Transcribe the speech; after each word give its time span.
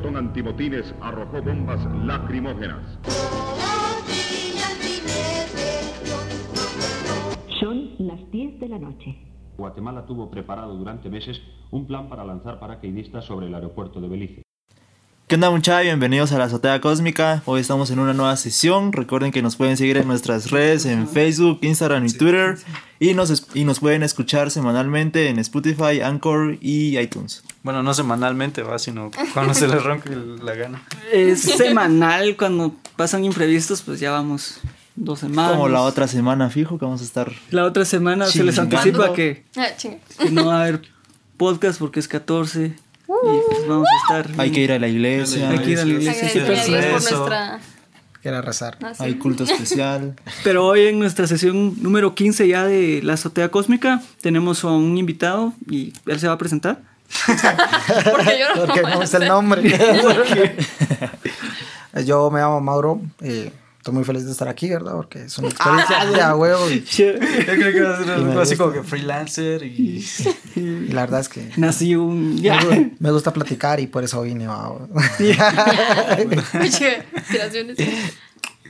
pelotón 0.00 0.16
antimotines 0.16 0.94
arrojó 1.00 1.42
bombas 1.42 1.80
lacrimógenas. 2.04 2.98
Son 7.60 7.90
las 7.98 8.30
10 8.30 8.60
de 8.60 8.68
la 8.68 8.78
noche. 8.78 9.16
Guatemala 9.58 10.06
tuvo 10.06 10.30
preparado 10.30 10.74
durante 10.74 11.10
meses 11.10 11.40
un 11.70 11.86
plan 11.86 12.08
para 12.08 12.24
lanzar 12.24 12.58
paracaidistas 12.58 13.26
sobre 13.26 13.48
el 13.48 13.54
aeropuerto 13.54 14.00
de 14.00 14.08
Belice. 14.08 14.49
¿Qué 15.30 15.36
onda 15.36 15.48
muchachos? 15.50 15.84
Bienvenidos 15.84 16.32
a 16.32 16.38
la 16.38 16.44
Azotea 16.46 16.80
Cósmica. 16.80 17.40
Hoy 17.44 17.60
estamos 17.60 17.92
en 17.92 18.00
una 18.00 18.12
nueva 18.12 18.36
sesión. 18.36 18.92
Recuerden 18.92 19.30
que 19.30 19.42
nos 19.42 19.54
pueden 19.54 19.76
seguir 19.76 19.96
en 19.96 20.08
nuestras 20.08 20.50
redes, 20.50 20.86
en 20.86 21.06
Facebook, 21.08 21.60
Instagram 21.62 22.04
y 22.04 22.12
Twitter. 22.12 22.58
Y 22.98 23.14
nos, 23.14 23.30
es- 23.30 23.46
y 23.54 23.62
nos 23.62 23.78
pueden 23.78 24.02
escuchar 24.02 24.50
semanalmente 24.50 25.28
en 25.28 25.38
Spotify, 25.38 26.00
Anchor 26.02 26.58
y 26.60 26.98
iTunes. 26.98 27.44
Bueno, 27.62 27.80
no 27.84 27.94
semanalmente, 27.94 28.64
va, 28.64 28.80
sino 28.80 29.12
cuando 29.32 29.54
se 29.54 29.68
les 29.68 29.80
ronque 29.84 30.10
la 30.42 30.54
gana. 30.56 30.82
Es 31.12 31.42
semanal, 31.42 32.36
cuando 32.36 32.74
pasan 32.96 33.24
imprevistos, 33.24 33.82
pues 33.82 34.00
ya 34.00 34.10
vamos 34.10 34.58
dos 34.96 35.20
semanas. 35.20 35.52
Como 35.52 35.68
la 35.68 35.82
otra 35.82 36.08
semana, 36.08 36.50
fijo, 36.50 36.76
que 36.76 36.84
vamos 36.86 37.02
a 37.02 37.04
estar... 37.04 37.30
La 37.52 37.64
otra 37.66 37.84
semana 37.84 38.26
se 38.26 38.42
les 38.42 38.58
anticipa 38.58 39.12
que, 39.12 39.44
Ah, 39.56 39.68
que 39.78 40.00
no 40.32 40.46
va 40.46 40.56
a 40.58 40.62
haber 40.64 40.82
podcast 41.36 41.78
porque 41.78 42.00
es 42.00 42.08
14 42.08 42.74
y 43.24 43.40
pues 43.48 43.68
vamos 43.68 43.88
a 43.88 44.18
estar. 44.18 44.40
Hay 44.40 44.50
que 44.52 44.60
ir 44.60 44.72
a 44.72 44.78
la 44.78 44.88
iglesia, 44.88 45.50
Hay 45.50 45.58
que 45.58 45.70
ir 45.70 45.78
a 45.78 45.84
la 45.84 45.90
iglesia. 45.92 46.28
sí, 46.28 46.38
por 46.38 46.48
nuestra 46.48 47.60
rezar. 48.42 48.76
nación. 48.80 49.08
hay 49.08 49.14
culto 49.14 49.44
especial. 49.44 50.14
Pero 50.44 50.66
hoy 50.66 50.86
en 50.86 50.98
nuestra 50.98 51.26
sesión 51.26 51.74
número 51.82 52.14
15 52.14 52.46
ya 52.48 52.64
de 52.64 53.00
la 53.02 53.14
azotea 53.14 53.50
cósmica 53.50 54.02
tenemos 54.20 54.62
a 54.64 54.68
un 54.68 54.98
invitado 54.98 55.52
y 55.68 55.92
él 56.06 56.20
se 56.20 56.26
va 56.28 56.34
a 56.34 56.38
presentar. 56.38 56.82
Porque 57.26 58.38
yo 58.38 58.54
no 58.54 58.66
Porque 58.66 58.82
no 58.82 59.02
es 59.02 59.14
el 59.14 59.26
nombre. 59.26 59.62
Yo 62.06 62.30
me 62.30 62.38
llamo 62.38 62.60
Mauro. 62.60 63.00
y 63.20 63.50
estoy 63.80 63.94
muy 63.94 64.04
feliz 64.04 64.26
de 64.26 64.32
estar 64.32 64.46
aquí, 64.46 64.68
¿verdad? 64.68 64.92
Porque 64.92 65.22
es 65.22 65.38
una 65.38 65.48
experiencia 65.52 66.04
de 66.04 66.20
a 66.20 66.36
huevo. 66.36 66.70
Y, 66.70 66.84
Yo 66.84 67.14
creo 67.14 67.72
que 67.72 67.80
va 67.80 67.94
a 67.94 67.96
ser 67.96 68.06
me 68.06 68.12
algo 68.12 68.40
así 68.40 68.50
gusta. 68.50 68.56
como 68.64 68.72
que 68.74 68.82
freelancer 68.82 69.62
y... 69.62 70.06
y 70.56 70.88
la 70.88 71.00
verdad 71.02 71.20
es 71.20 71.30
que 71.30 71.50
Nací 71.56 71.96
un. 71.96 72.36
Ya. 72.36 72.60
me 72.98 73.10
gusta 73.10 73.32
platicar 73.32 73.80
y 73.80 73.86
por 73.86 74.04
eso 74.04 74.20
vine. 74.22 74.46
Muchas 76.52 76.82
inspiraciones. 77.16 77.78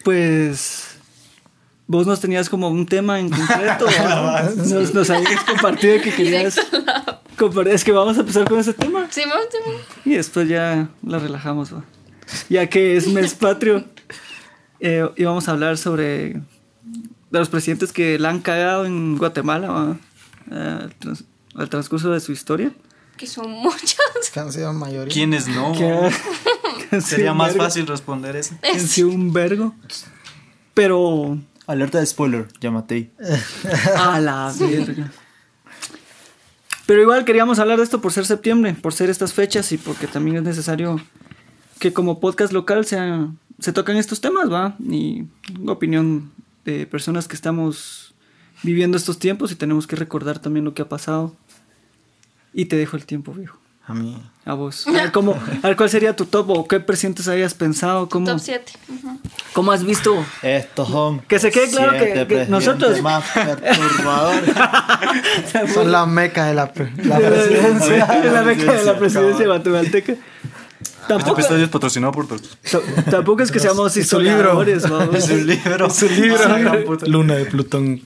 Pues. 0.04 0.86
Vos 1.88 2.06
nos 2.06 2.20
tenías 2.20 2.48
como 2.48 2.68
un 2.68 2.86
tema 2.86 3.18
en 3.18 3.30
concreto. 3.30 3.86
¿no? 4.04 4.42
nos, 4.64 4.94
nos 4.94 5.10
habías 5.10 5.42
compartido 5.42 6.00
que 6.00 6.14
querías. 6.14 6.56
compartir. 7.36 7.74
Es 7.74 7.82
que 7.82 7.90
vamos 7.90 8.16
a 8.16 8.20
empezar 8.20 8.48
con 8.48 8.60
ese 8.60 8.74
tema. 8.74 9.08
Simón, 9.10 9.40
Simón. 9.50 9.80
Y 10.04 10.14
después 10.14 10.48
ya 10.48 10.88
la 11.04 11.18
relajamos, 11.18 11.74
va. 11.74 11.82
Ya 12.48 12.68
que 12.68 12.96
es 12.96 13.08
mes 13.08 13.34
patrio, 13.34 13.84
eh, 14.80 15.08
íbamos 15.16 15.48
a 15.48 15.52
hablar 15.52 15.78
sobre 15.78 16.34
de 17.30 17.38
los 17.38 17.48
presidentes 17.48 17.92
que 17.92 18.18
la 18.18 18.30
han 18.30 18.40
cagado 18.40 18.84
en 18.86 19.16
Guatemala, 19.18 19.98
eh, 20.50 20.78
al, 20.82 20.94
trans- 20.96 21.24
al 21.54 21.68
transcurso 21.68 22.10
de 22.10 22.20
su 22.20 22.32
historia. 22.32 22.72
Que 23.16 23.26
son 23.26 23.50
muchos. 23.50 23.96
que 24.32 24.40
han 24.40 24.52
sido 24.52 24.72
mayoría. 24.72 25.12
¿Quiénes 25.12 25.46
no? 25.48 25.72
Sería 27.00 27.34
más 27.34 27.56
fácil 27.56 27.86
responder 27.86 28.34
eso. 28.36 28.54
han 28.62 28.80
sido 28.80 29.08
un 29.10 29.32
vergo. 29.32 29.74
Pero. 30.74 31.38
Alerta 31.66 32.00
de 32.00 32.06
spoiler, 32.06 32.48
llámate. 32.60 33.12
A 33.96 34.18
la 34.18 34.52
verga. 34.58 35.12
Pero 36.86 37.02
igual 37.02 37.24
queríamos 37.24 37.60
hablar 37.60 37.78
de 37.78 37.84
esto 37.84 38.00
por 38.00 38.12
ser 38.12 38.26
septiembre, 38.26 38.74
por 38.74 38.92
ser 38.92 39.10
estas 39.10 39.32
fechas 39.32 39.70
y 39.70 39.78
porque 39.78 40.08
también 40.08 40.38
es 40.38 40.42
necesario 40.42 41.00
que 41.78 41.92
como 41.92 42.18
podcast 42.18 42.52
local 42.52 42.84
sea, 42.84 43.28
se 43.60 43.72
tocan 43.72 43.96
estos 43.96 44.20
temas, 44.20 44.50
¿va? 44.52 44.74
Y 44.80 45.24
una 45.60 45.72
opinión 45.72 46.32
de 46.64 46.86
personas 46.86 47.28
que 47.28 47.34
estamos 47.36 48.14
viviendo 48.62 48.96
estos 48.96 49.18
tiempos 49.18 49.52
y 49.52 49.54
tenemos 49.54 49.86
que 49.86 49.96
recordar 49.96 50.38
también 50.38 50.64
lo 50.64 50.74
que 50.74 50.82
ha 50.82 50.88
pasado. 50.88 51.34
Y 52.52 52.64
te 52.66 52.76
dejo 52.76 52.96
el 52.96 53.06
tiempo, 53.06 53.32
viejo. 53.32 53.58
A 53.86 53.94
mí. 53.94 54.22
A 54.44 54.54
vos. 54.54 54.86
A 54.86 54.92
ver, 54.92 55.10
cómo, 55.10 55.32
a 55.62 55.66
ver, 55.66 55.76
¿cuál 55.76 55.90
sería 55.90 56.14
tu 56.14 56.24
top 56.24 56.50
o 56.50 56.68
qué 56.68 56.78
presidentes 56.78 57.26
hayas 57.28 57.54
pensado? 57.54 58.08
¿Cómo, 58.08 58.26
Top 58.26 58.38
7. 58.38 58.72
¿Cómo 59.52 59.72
has 59.72 59.82
visto? 59.84 60.14
Estos 60.42 60.88
son... 60.88 61.20
Que 61.20 61.38
se 61.40 61.50
quede 61.50 61.70
claro 61.70 61.92
que- 61.92 62.26
que 62.26 62.46
nosotros- 62.46 63.00
más 63.02 63.24
perturbadores. 63.34 64.54
Son 65.74 65.90
la 65.90 66.06
meca 66.06 66.46
de 66.46 66.54
la, 66.54 66.72
la 66.76 66.84
de 66.84 67.04
la, 67.08 67.18
presidencia. 67.30 68.06
de 68.22 68.30
la 68.30 68.42
beca 68.42 68.72
de 68.74 68.84
la 68.84 68.98
presidencia 68.98 69.46
guatemalteca. 69.46 70.14
Este 71.10 71.24
Tampoco, 71.24 71.40
episodio 71.40 71.64
es 71.64 71.70
patrocinado 71.70 72.12
por... 72.12 72.26
tampoco 73.10 73.42
es 73.42 73.50
que 73.50 73.58
seamos 73.58 73.96
Es 73.96 74.08
su 74.08 74.20
libro. 74.20 74.38
historiadores, 74.62 74.88
vamos. 74.88 75.14
Es 75.16 75.30
un 75.30 75.46
libro. 75.46 75.86
Es 75.86 76.02
un 76.02 76.20
libro. 76.20 76.98
Luna 77.06 77.34
de 77.34 77.44
Plutón. 77.46 78.00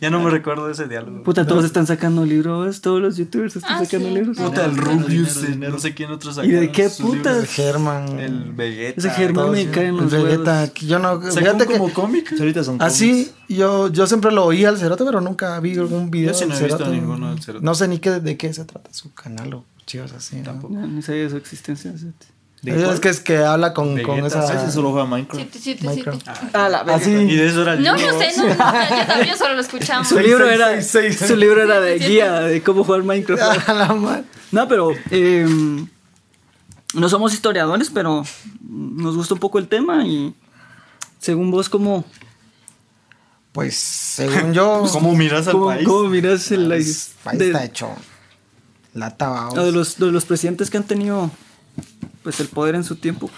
Ya 0.00 0.08
no 0.08 0.18
me 0.22 0.30
recuerdo 0.30 0.70
ese 0.70 0.88
diálogo. 0.88 1.24
Puta, 1.24 1.46
todos 1.46 1.66
están 1.66 1.86
sacando 1.86 2.24
libros, 2.24 2.80
todos 2.80 3.02
los 3.02 3.18
youtubers 3.18 3.54
están 3.54 3.74
Ah, 3.74 3.84
sacando 3.84 4.08
sí. 4.08 4.14
libros. 4.14 4.38
Puta, 4.38 4.64
el 4.64 4.76
Rubius, 4.78 5.42
el 5.44 5.60
no 5.60 5.78
sé 5.78 5.92
quién 5.92 6.10
otros 6.10 6.40
¿Y 6.42 6.48
de 6.52 6.72
qué 6.72 6.88
putas? 6.88 7.50
Germán. 7.50 8.18
El 8.18 8.52
Vegeta. 8.54 8.98
Ese 8.98 9.10
Germán 9.10 9.50
me 9.50 9.66
cae 9.66 9.88
en 9.88 9.96
El 9.96 10.00
los 10.02 10.10
Vegeta. 10.10 10.52
huevos. 10.54 10.70
que 10.70 10.86
Yo 10.86 10.98
no. 10.98 11.20
Sacó 11.20 11.36
Fíjate 11.36 11.66
como 11.66 11.88
que. 11.88 11.92
cómic. 11.92 12.32
Ahorita 12.38 12.64
son 12.64 12.80
Así, 12.80 13.30
yo, 13.46 13.88
yo 13.88 14.06
siempre 14.06 14.32
lo 14.32 14.46
oí 14.46 14.64
al 14.64 14.78
Cerote, 14.78 15.04
pero 15.04 15.20
nunca 15.20 15.60
vi 15.60 15.76
algún 15.76 16.10
video 16.10 16.32
Yo 16.32 16.38
sí 16.38 16.46
no 16.48 16.56
he 16.56 16.62
visto 16.64 16.86
ninguno 16.88 17.28
del 17.34 17.42
Cerote. 17.42 17.62
No 17.62 17.74
sé 17.74 17.88
ni 17.88 17.98
qué, 17.98 18.10
de 18.12 18.36
qué 18.38 18.54
se 18.54 18.64
trata 18.64 18.90
su 18.94 19.12
canal 19.12 19.52
o 19.52 19.64
chivas 19.92 20.12
así. 20.12 20.36
¿no? 20.36 20.42
Tampoco. 20.44 20.74
No, 20.74 20.86
ni 20.86 21.02
sabía 21.02 21.22
de 21.24 21.30
su 21.30 21.36
existencia. 21.36 21.92
¿sí? 21.98 22.06
Es 22.64 23.00
que 23.00 23.08
es 23.08 23.20
que 23.20 23.38
habla 23.38 23.74
con, 23.74 24.00
con 24.02 24.24
esa. 24.24 24.44
Ese 24.54 24.70
solo 24.72 24.92
juega 24.92 25.04
Minecraft. 25.06 25.42
Siete, 25.52 25.58
siete. 25.60 25.84
Minecraft. 25.84 26.28
Ah, 26.54 26.68
la 26.68 26.82
verga. 26.84 27.06
Y 27.10 27.34
de 27.36 27.46
eso 27.48 27.62
era 27.62 27.74
el 27.74 27.82
No, 27.82 27.96
libro. 27.96 28.12
yo 28.12 28.18
sé, 28.20 28.36
no. 28.38 28.48
Yo 28.48 28.56
también 29.06 29.36
solo 29.36 29.54
lo 29.54 29.60
escuchamos. 29.60 30.08
Su 30.08 30.18
libro 30.20 30.48
era, 30.48 30.80
seis, 30.80 31.16
seis. 31.18 31.28
su 31.30 31.36
libro 31.36 31.60
era 31.62 31.80
de 31.80 31.98
guía 31.98 32.40
de 32.40 32.62
cómo 32.62 32.84
jugar 32.84 33.02
Minecraft. 33.02 33.42
A 33.68 33.74
la 33.74 33.92
madre. 33.92 34.24
No, 34.52 34.68
pero 34.68 34.92
eh, 35.10 35.46
no 36.94 37.08
somos 37.08 37.34
historiadores, 37.34 37.90
pero 37.90 38.22
nos 38.68 39.16
gusta 39.16 39.34
un 39.34 39.40
poco 39.40 39.58
el 39.58 39.66
tema 39.68 40.06
y 40.06 40.32
según 41.18 41.50
vos, 41.50 41.68
¿cómo, 41.68 42.04
Pues 43.52 43.74
según 43.76 44.52
yo, 44.54 44.84
¿Cómo 44.92 45.14
miras 45.16 45.46
al 45.48 45.54
cómo, 45.54 45.66
país? 45.66 45.86
cómo 45.86 46.08
miras 46.08 46.50
el 46.52 46.62
el 46.62 46.68
país 46.68 47.14
de- 47.32 47.46
está 47.48 47.64
hecho 47.64 47.88
lata. 48.94 49.48
No, 49.54 49.64
de 49.64 49.72
los, 49.72 49.98
de 49.98 50.10
los 50.12 50.24
presidentes 50.24 50.70
que 50.70 50.76
han 50.76 50.84
tenido 50.84 51.30
pues 52.22 52.38
el 52.40 52.48
poder 52.48 52.74
en 52.74 52.84
su 52.84 52.96
tiempo. 52.96 53.30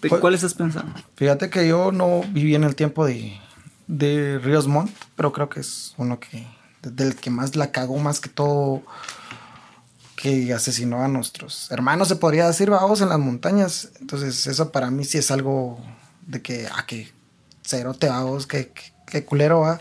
¿De 0.00 0.08
Pues- 0.08 0.20
cuáles 0.20 0.42
has 0.44 0.54
pensado? 0.54 0.88
Fíjate 1.16 1.50
que 1.50 1.68
yo 1.68 1.92
no 1.92 2.22
viví 2.30 2.54
en 2.54 2.64
el 2.64 2.74
tiempo 2.74 3.04
de, 3.06 3.38
de 3.86 4.40
Ríos 4.42 4.66
Montt, 4.66 4.90
pero 5.14 5.32
creo 5.32 5.48
que 5.48 5.60
es 5.60 5.94
uno 5.96 6.18
que 6.18 6.46
del 6.82 7.14
que 7.14 7.30
más 7.30 7.54
la 7.54 7.70
cagó 7.70 7.98
más 7.98 8.18
que 8.18 8.28
todo 8.28 8.82
que 10.16 10.52
asesinó 10.52 11.02
a 11.04 11.08
nuestros 11.08 11.70
hermanos, 11.70 12.08
se 12.08 12.16
podría 12.16 12.46
decir, 12.46 12.70
vamos 12.70 13.00
en 13.00 13.08
las 13.08 13.18
montañas. 13.18 13.90
Entonces, 14.00 14.46
eso 14.46 14.70
para 14.70 14.90
mí 14.90 15.04
sí 15.04 15.18
es 15.18 15.30
algo 15.30 15.80
de 16.26 16.42
que, 16.42 16.68
ah, 16.72 16.86
que 16.86 17.12
cerote, 17.64 18.08
vamos, 18.08 18.46
que, 18.46 18.68
que, 18.68 18.92
que 19.06 19.24
culero 19.24 19.60
va. 19.60 19.80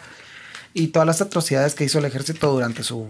Y 0.74 0.88
todas 0.88 1.06
las 1.06 1.22
atrocidades 1.22 1.76
que 1.76 1.84
hizo 1.84 2.00
el 2.00 2.06
ejército 2.06 2.52
durante 2.52 2.82
su, 2.84 3.08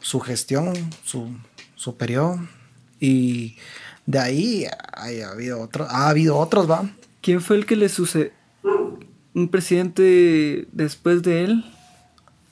su 0.00 0.20
gestión, 0.20 0.72
su, 1.04 1.28
su 1.76 1.96
periodo. 1.96 2.38
Y 2.98 3.56
de 4.06 4.18
ahí 4.18 4.66
hay, 4.92 5.20
ha 5.20 5.30
habido 5.30 5.60
otro, 5.60 5.86
ha 5.88 6.08
habido 6.08 6.36
otros, 6.38 6.70
va. 6.70 6.90
¿Quién 7.20 7.40
fue 7.40 7.56
el 7.56 7.66
que 7.66 7.76
le 7.76 7.88
sucedió? 7.88 8.30
¿Un 9.34 9.48
presidente 9.48 10.66
después 10.72 11.22
de 11.22 11.44
él? 11.44 11.64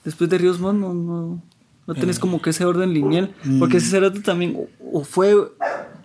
Después 0.05 0.31
de 0.31 0.39
Ríos 0.39 0.61
Montt, 0.61 0.81
no, 0.81 0.95
no, 0.95 1.43
no 1.87 1.95
tenés 1.95 2.19
como 2.19 2.41
que 2.41 2.50
ese 2.50 2.65
orden 2.65 2.95
lineal. 2.95 3.35
Porque 3.59 3.79
ese 3.79 3.91
cerote 3.91 4.21
también, 4.21 4.56
o, 4.56 5.01
o 5.01 5.05
fue 5.05 5.35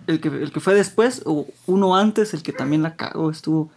el 0.06 0.20
que, 0.20 0.28
el 0.28 0.50
que 0.50 0.60
fue 0.60 0.74
después, 0.74 1.22
o 1.24 1.46
uno 1.66 1.96
antes, 1.96 2.34
el 2.34 2.42
que 2.42 2.52
también 2.52 2.82
la 2.82 2.96
cagó, 2.96 3.30
estuvo. 3.30 3.70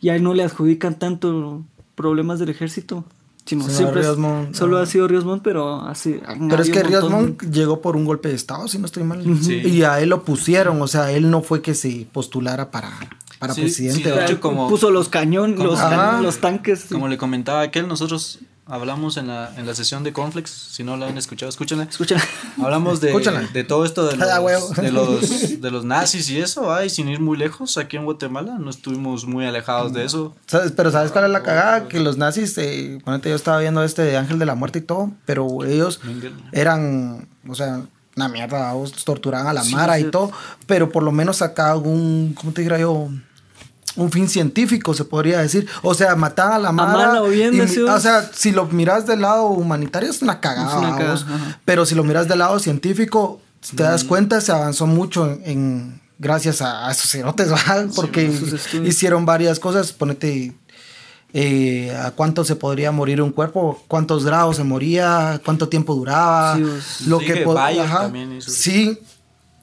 Y 0.00 0.08
a 0.08 0.16
él 0.16 0.22
no 0.22 0.34
le 0.34 0.44
adjudican 0.44 0.98
tanto 0.98 1.62
problemas 1.94 2.38
del 2.38 2.48
ejército. 2.48 3.04
Siempre 3.48 4.00
es- 4.00 4.06
Ríos 4.06 4.18
Montt, 4.18 4.54
solo 4.54 4.78
ah. 4.78 4.82
ha 4.82 4.86
sido 4.86 5.08
Ríos 5.08 5.24
Montt, 5.24 5.42
pero 5.42 5.80
así. 5.82 6.20
Pero 6.48 6.62
es 6.62 6.70
que 6.70 6.82
montón- 6.84 7.12
Montt 7.12 7.42
llegó 7.44 7.80
por 7.80 7.96
un 7.96 8.04
golpe 8.04 8.28
de 8.28 8.34
estado, 8.34 8.68
si 8.68 8.78
no 8.78 8.86
estoy 8.86 9.04
mal. 9.04 9.22
Sí. 9.42 9.54
Y 9.64 9.82
a 9.82 10.00
él 10.00 10.08
lo 10.10 10.22
pusieron, 10.24 10.80
o 10.82 10.86
sea, 10.88 11.10
él 11.12 11.30
no 11.30 11.42
fue 11.42 11.62
que 11.62 11.74
se 11.74 12.06
postulara 12.12 12.70
para, 12.70 12.90
para 13.38 13.54
Sí, 13.54 13.62
presidente. 13.62 13.98
sí, 13.98 14.02
de 14.04 14.10
¿verdad? 14.10 14.30
hecho, 14.30 14.40
como- 14.40 14.68
puso 14.68 14.90
los 14.90 15.08
cañones, 15.08 15.58
los 15.58 16.38
tanques. 16.38 16.86
Como 16.90 17.08
le 17.08 17.16
comentaba 17.18 17.62
aquel, 17.62 17.88
nosotros 17.88 18.40
hablamos 18.68 19.16
en 19.16 19.28
la, 19.28 19.52
en 19.56 19.66
la 19.66 19.74
sesión 19.74 20.04
de 20.04 20.12
Conflex. 20.12 20.50
Si 20.50 20.84
no 20.84 20.96
la 20.96 21.08
han 21.08 21.18
escuchado, 21.18 21.48
escúchenla. 21.48 21.84
Escucha. 21.84 22.16
Hablamos 22.62 23.00
de, 23.00 23.12
de 23.52 23.64
todo 23.64 23.84
esto 23.84 24.06
de 24.06 24.16
Ah, 24.28 24.40
los, 24.40 24.76
de, 24.76 24.92
los, 24.92 25.60
de 25.60 25.70
los 25.70 25.84
nazis 25.84 26.28
y 26.30 26.38
eso. 26.38 26.72
Ay, 26.72 26.90
sin 26.90 27.08
ir 27.08 27.20
muy 27.20 27.36
lejos, 27.36 27.78
aquí 27.78 27.96
en 27.96 28.04
Guatemala 28.04 28.58
no 28.58 28.70
estuvimos 28.70 29.26
muy 29.26 29.46
alejados 29.46 29.92
de 29.92 30.04
eso. 30.04 30.34
¿Sabes? 30.46 30.72
Pero 30.72 30.90
¿sabes 30.90 31.10
cuál 31.10 31.24
es 31.24 31.30
la 31.30 31.42
cagada? 31.42 31.88
Que 31.88 32.00
los 32.00 32.16
nazis, 32.18 32.56
eh, 32.58 32.98
ponete, 33.04 33.30
yo 33.30 33.36
estaba 33.36 33.58
viendo 33.58 33.82
este 33.82 34.02
de 34.02 34.16
Ángel 34.16 34.38
de 34.38 34.46
la 34.46 34.54
Muerte 34.54 34.80
y 34.80 34.82
todo, 34.82 35.12
pero 35.24 35.64
ellos 35.64 36.00
eran, 36.52 37.28
o 37.48 37.54
sea, 37.54 37.82
una 38.16 38.28
mierda, 38.28 38.74
torturaban 39.04 39.46
a 39.46 39.52
la 39.52 39.62
Sí, 39.62 39.74
Mara 39.74 39.98
y 39.98 40.04
todo, 40.04 40.32
pero 40.66 40.90
por 40.90 41.02
lo 41.02 41.12
menos 41.12 41.38
sacaba 41.38 41.76
un, 41.76 42.34
¿cómo 42.34 42.52
te 42.52 42.62
dijera 42.62 42.78
yo? 42.78 43.08
Un 43.98 44.10
fin 44.10 44.28
científico, 44.28 44.94
se 44.94 45.04
podría 45.04 45.40
decir. 45.40 45.66
O 45.82 45.92
sea, 45.92 46.14
mataban 46.16 46.54
a 46.54 46.58
la 46.58 46.72
mala 46.72 47.22
o 47.22 47.28
bien, 47.28 47.48
y 47.52 47.56
mi- 47.56 47.60
decías. 47.62 47.90
o 47.90 48.00
sea, 48.00 48.30
si 48.32 48.52
lo 48.52 48.66
miras 48.66 49.06
del 49.06 49.20
lado 49.22 49.44
humanitario 49.48 50.08
es 50.10 50.22
una 50.22 50.40
cagada, 50.40 50.70
Es 50.70 50.78
una 50.78 50.90
cagada, 50.92 51.14
babos. 51.14 51.26
ajá. 51.28 51.60
pero 51.64 51.84
si 51.84 51.94
lo 51.94 52.04
miras 52.04 52.28
del 52.28 52.38
lado 52.38 52.58
científico, 52.58 53.40
te 53.76 53.82
das 53.82 54.04
cuenta, 54.04 54.40
se 54.40 54.52
avanzó 54.52 54.86
mucho 54.86 55.28
en, 55.28 55.42
en- 55.44 56.00
gracias 56.18 56.62
a, 56.62 56.88
a 56.88 56.92
esos 56.92 57.10
cerotes, 57.10 57.48
¿verdad? 57.50 57.86
Porque 57.94 58.30
hicieron 58.84 59.26
varias 59.26 59.58
cosas, 59.60 59.92
ponete 59.92 60.52
eh, 61.34 61.94
a 61.94 62.10
cuánto 62.12 62.44
se 62.44 62.56
podría 62.56 62.90
morir 62.90 63.20
un 63.20 63.32
cuerpo, 63.32 63.82
cuántos 63.86 64.24
grados 64.24 64.56
se 64.56 64.64
moría, 64.64 65.40
cuánto 65.44 65.68
tiempo 65.68 65.94
duraba, 65.94 66.56
Sí, 66.56 66.62
pues, 66.62 67.00
lo 67.06 67.18
dije, 67.18 67.34
que 67.34 67.40
po- 67.42 67.54
Bayer 67.54 67.84
ajá, 67.84 68.00
también 68.02 68.32
hizo. 68.36 68.50
Sí, 68.50 68.98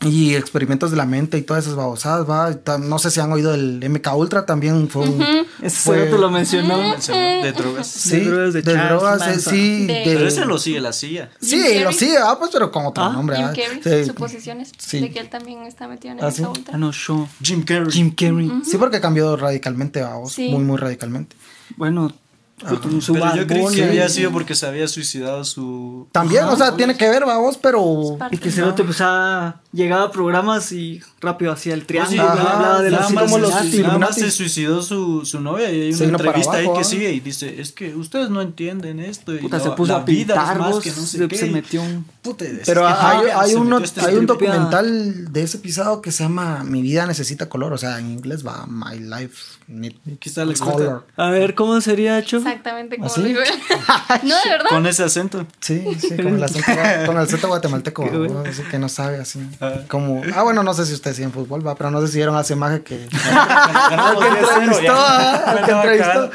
y 0.02 0.36
experimentos 0.36 0.92
de 0.92 0.98
la 0.98 1.06
mente 1.06 1.38
y 1.38 1.42
todas 1.42 1.64
esas 1.64 1.76
babosadas, 1.76 2.30
va. 2.30 2.78
No 2.78 3.00
sé 3.00 3.10
si 3.10 3.20
han 3.22 3.32
oído 3.32 3.54
el 3.56 3.82
MK 3.90 4.14
Ultra, 4.16 4.46
también 4.46 4.88
fue 4.90 5.04
un. 5.04 5.22
Ese 5.62 5.78
fue- 5.78 5.96
cerote 5.98 6.22
lo 6.22 6.30
mencionó. 6.30 6.78
De 6.78 7.52
drogas. 7.54 7.88
Sí, 7.88 8.20
de 8.20 8.26
drogas 8.30 8.54
de 8.54 8.62
de 8.62 8.74
Charles 8.74 8.90
drogas, 8.90 9.28
eh, 9.28 9.40
sí. 9.40 9.86
De- 9.88 10.02
Pero 10.06 10.28
ese 10.28 10.46
lo 10.46 10.58
sigue 10.60 10.82
la 10.82 10.92
CIA. 10.94 11.32
Sí, 11.40 11.62
Jim 11.62 11.84
lo 11.84 11.92
sigue, 11.92 12.18
ah, 12.18 12.36
pues, 12.38 12.52
pero 12.52 12.72
con 12.72 12.86
otro 12.86 13.04
Ah, 13.06 13.10
nombre. 13.14 13.38
Jim 13.38 13.46
ah. 13.50 13.54
Carrey, 13.56 13.82
Sí. 14.04 14.06
suposiciones 14.06 14.72
Sí. 14.78 15.00
de 15.00 15.12
que 15.12 15.20
él 15.20 15.30
también 15.30 15.64
está 15.64 15.88
metido 15.88 16.14
en 16.14 16.24
¿Ah, 16.24 16.28
esa 16.28 16.38
sí? 16.38 16.44
ultra. 16.44 16.76
Ah, 16.76 16.78
no, 16.78 16.92
show. 16.92 17.28
Jim 17.42 17.64
Carrey. 17.64 17.92
Jim 17.92 18.12
Carrey. 18.14 18.52
Sí, 18.64 18.78
porque 18.78 19.00
cambió 19.00 19.36
radicalmente, 19.38 20.02
vamos. 20.02 20.34
Sí. 20.34 20.50
Muy, 20.50 20.64
muy 20.64 20.78
radicalmente. 20.78 21.36
Bueno, 21.78 22.14
puto, 22.68 23.02
su 23.02 23.14
Pero 23.14 23.36
yo 23.36 23.48
creí 23.48 23.66
que 23.76 23.84
había 23.84 24.08
sido 24.10 24.32
porque 24.32 24.56
se 24.56 24.66
había 24.66 24.88
suicidado 24.88 25.44
su... 25.44 26.08
También, 26.12 26.46
o 26.46 26.56
sea, 26.56 26.76
tiene 26.76 26.96
que 26.96 27.08
ver, 27.10 27.26
vamos, 27.26 27.58
pero. 27.58 28.18
Y 28.32 28.38
que 28.38 28.52
Cerote 28.52 28.84
pues 28.84 28.98
ha 29.02 29.62
llegado 29.76 30.06
a 30.06 30.12
programas 30.12 30.72
y 30.72 31.02
rápido 31.22 31.52
hacía 31.52 31.74
el 31.74 31.86
triángulo, 31.86 32.24
Ajá, 32.24 32.34
bla, 32.36 32.58
bla, 32.58 32.82
de 32.82 32.92
nada 32.92 33.04
los 33.04 33.14
más 33.14 33.24
como 33.26 33.38
los. 33.40 33.52
Nada 33.76 33.98
más 33.98 34.16
se 34.16 34.32
suicidó 34.32 34.82
su, 34.82 35.26
su 35.26 35.40
novia 35.42 35.72
y 35.72 35.82
hay 35.82 35.94
una 35.94 36.06
entrevista 36.06 36.54
abajo, 36.54 36.72
ahí 36.72 36.76
que 36.76 36.82
¿ah? 36.82 36.84
sigue 36.84 37.12
y 37.12 37.20
dice, 37.20 37.60
es 37.62 37.72
que 37.72 37.96
ustedes 37.96 38.30
no 38.30 38.42
entienden 38.42 39.00
esto. 39.00 39.36
Y 39.36 39.40
Puta, 39.40 39.58
la- 39.58 39.64
se 39.64 39.72
puso 39.72 39.94
la 39.94 40.00
a 40.00 40.04
vida 40.06 40.34
es 40.34 40.40
pintar 40.40 40.60
más 40.60 40.72
vos, 40.72 40.84
que 40.84 40.90
no 40.92 40.96
sé 40.96 41.18
se, 41.18 41.28
qué. 41.28 41.38
se 41.38 41.46
metió 41.48 41.82
un... 41.84 42.06
Puta, 42.22 42.46
es 42.46 42.62
Pero 42.66 42.82
que 42.82 42.88
hay, 42.88 43.28
hay 43.36 43.50
se 43.52 43.56
uno- 43.58 43.78
este 43.80 44.02
hay 44.02 44.16
un 44.16 44.26
documental 44.26 45.32
de 45.34 45.42
ese 45.44 45.58
pisado 45.60 46.02
que 46.02 46.12
se 46.12 46.24
llama 46.24 46.64
Mi 46.64 46.82
vida 46.82 47.06
necesita 47.06 47.50
color, 47.50 47.74
o 47.74 47.78
sea, 47.78 48.00
en 48.00 48.12
inglés 48.12 48.46
va 48.46 48.66
My 48.68 49.00
life 49.00 49.36
need 49.68 49.94
Aquí 50.16 50.30
está 50.30 50.46
la 50.46 50.54
color. 50.54 51.06
A 51.18 51.30
ver, 51.30 51.56
¿cómo 51.56 51.80
sería, 51.82 52.24
Cho? 52.24 52.38
Exactamente 52.38 52.98
como 52.98 53.08
¿Ah, 53.08 53.14
sí? 53.14 53.22
lo 53.22 53.40
no, 54.24 54.36
de 54.44 54.50
verdad. 54.50 54.70
Con 54.70 54.86
ese 54.86 55.04
acento. 55.04 55.46
Sí, 55.60 55.84
sí, 56.00 56.16
con 56.16 56.36
el 56.36 56.44
acento, 56.44 56.72
con 57.06 57.18
el 57.18 57.24
acento 57.24 57.48
guatemalteco, 57.50 58.10
que 58.72 58.80
no 58.80 58.90
sabe 58.90 59.18
así. 59.18 59.40
Como, 59.88 60.22
ah, 60.36 60.44
bueno, 60.44 60.64
no 60.64 60.74
sé 60.74 60.86
si 60.86 60.94
ustedes 60.94 61.18
siguen 61.18 61.32
fútbol, 61.32 61.66
va, 61.66 61.76
pero 61.76 61.92
no 61.92 62.02
sé 62.02 62.08
si 62.08 62.18
vieron 62.18 62.38
esa 62.40 62.54
imagen 62.54 62.84
que. 62.84 63.08
Al 63.32 64.18
que 64.18 64.28
entrevistó, 64.28 64.96
al 64.96 65.66
que 65.66 65.72
entrevistó. 65.72 66.32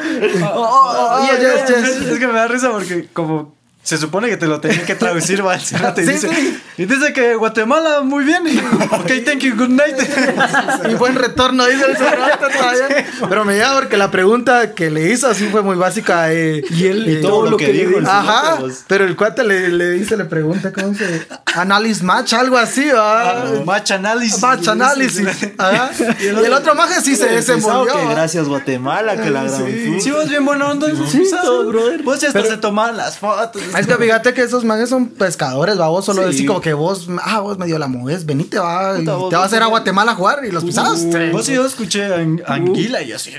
Es 2.13 2.19
que 2.19 2.27
me 2.27 2.33
da 2.35 2.49
risa 2.49 2.71
porque 2.71 3.09
como 3.13 3.60
se 3.91 3.99
supone 3.99 4.29
que 4.29 4.37
te 4.37 4.47
lo 4.47 4.61
tenía 4.61 4.85
que 4.85 4.95
traducir, 4.95 5.45
va, 5.45 5.55
el 5.57 5.61
cerote 5.61 6.03
y 6.03 6.07
Sí, 6.07 6.13
dice, 6.13 6.29
sí. 6.33 6.63
y 6.79 6.85
dice 6.87 7.13
que 7.13 7.35
Guatemala 7.35 8.03
muy 8.03 8.23
bien 8.25 8.47
y 8.47 8.57
ok, 8.57 9.25
thank 9.25 9.41
you, 9.41 9.57
good 9.57 9.69
night. 9.71 9.97
Y 10.91 10.95
buen 10.95 11.17
retorno, 11.17 11.67
dice 11.67 11.87
el 11.87 11.97
todavía. 11.97 13.05
Pero 13.29 13.45
me 13.45 13.59
llama 13.59 13.81
porque 13.81 13.97
la 13.97 14.13
pregunta 14.13 14.75
que 14.77 14.91
le 14.93 15.11
hizo 15.11 15.27
así 15.29 15.49
fue 15.49 15.63
muy 15.63 15.75
básica. 15.77 16.33
eh, 16.33 16.63
Y 16.71 16.87
él 16.87 17.05
eh, 17.09 17.21
todo 17.21 17.51
lo 17.51 17.57
que 17.57 17.73
dijo. 17.73 17.99
el 17.99 18.07
Ajá, 18.07 18.55
vos. 18.61 18.85
pero 18.87 19.05
el 19.05 19.17
cuate 19.17 19.43
le, 19.43 19.71
le 19.71 19.91
dice, 19.91 20.17
le 20.17 20.25
pregunta, 20.25 20.73
¿cómo 20.73 20.95
se 20.95 21.27
Analysis 21.57 22.03
match, 22.05 22.33
algo 22.35 22.57
así, 22.57 22.89
va. 22.91 23.45
Match 23.67 23.91
análisis. 23.91 24.41
Match 24.41 24.69
análisis. 24.69 25.27
Ajá. 25.59 25.91
Y 26.21 26.27
el 26.27 26.53
otro 26.53 26.75
maje 26.77 27.01
sí 27.01 27.17
se 27.17 27.27
desenvolvió. 27.27 27.93
que 27.93 28.07
gracias 28.15 28.47
Guatemala 28.47 29.17
que 29.17 29.31
la 29.31 29.43
gran 29.45 30.01
Sí, 30.01 30.11
vos 30.13 30.29
bien 30.29 30.45
buena 30.45 30.69
onda. 30.71 30.87
Sí, 31.11 31.25
todo, 31.43 31.67
brother. 31.69 32.03
Vos 32.05 32.21
ya 32.21 32.29
hasta 32.29 32.45
se 32.45 32.57
tomaban 32.59 32.97
las 32.97 33.19
fotos. 33.19 33.63
Es 33.81 33.87
que 33.87 33.97
fíjate 33.97 34.35
que 34.35 34.43
esos 34.43 34.65
manes 34.65 34.89
son 34.91 35.09
pescadores, 35.09 35.79
va, 35.81 35.89
vos 35.89 36.05
solo 36.05 36.23
Sí. 36.23 36.29
decís 36.33 36.47
como 36.47 36.61
que 36.61 36.73
vos, 36.75 37.09
ah, 37.23 37.41
vos 37.41 37.59
medio 37.59 37.79
la 37.79 37.87
mueves, 37.89 38.27
venite, 38.27 38.59
va, 38.59 38.97
y 38.97 39.01
Puta, 39.01 39.15
vos- 39.17 39.31
te 39.31 39.37
vas 39.37 39.53
a 39.53 39.57
ir 39.57 39.63
a 39.63 39.67
Guatemala 39.67 40.13
a 40.13 40.15
jugar 40.15 40.45
y 40.45 40.51
los 40.51 40.65
pisabas. 40.65 41.05
Vos 41.33 41.49
y 41.49 41.55
yo 41.55 41.65
escuché 41.67 42.05
an- 42.15 42.43
anguila 42.47 43.03
y 43.03 43.13
así. 43.13 43.33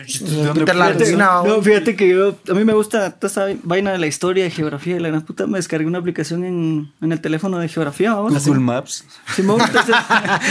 No, 1.17 1.61
fíjate 1.61 1.95
que 1.95 2.09
yo, 2.09 2.35
a 2.49 2.53
mí 2.53 2.63
me 2.63 2.73
gusta 2.73 3.11
toda 3.11 3.29
esa 3.31 3.59
vaina 3.63 3.91
de 3.91 3.97
la 3.97 4.07
historia, 4.07 4.43
de 4.43 4.51
geografía, 4.51 4.95
y 4.95 4.99
la 4.99 5.09
gran 5.09 5.21
puta 5.21 5.47
me 5.47 5.57
descargué 5.57 5.85
una 5.85 5.99
aplicación 5.99 6.43
en, 6.43 6.91
en 7.01 7.11
el 7.11 7.21
teléfono 7.21 7.59
de 7.59 7.67
geografía, 7.69 8.13
vamos. 8.13 8.45
Google 8.45 8.59
Maps. 8.61 9.03
Simón, 9.35 9.61
entonces, 9.61 9.95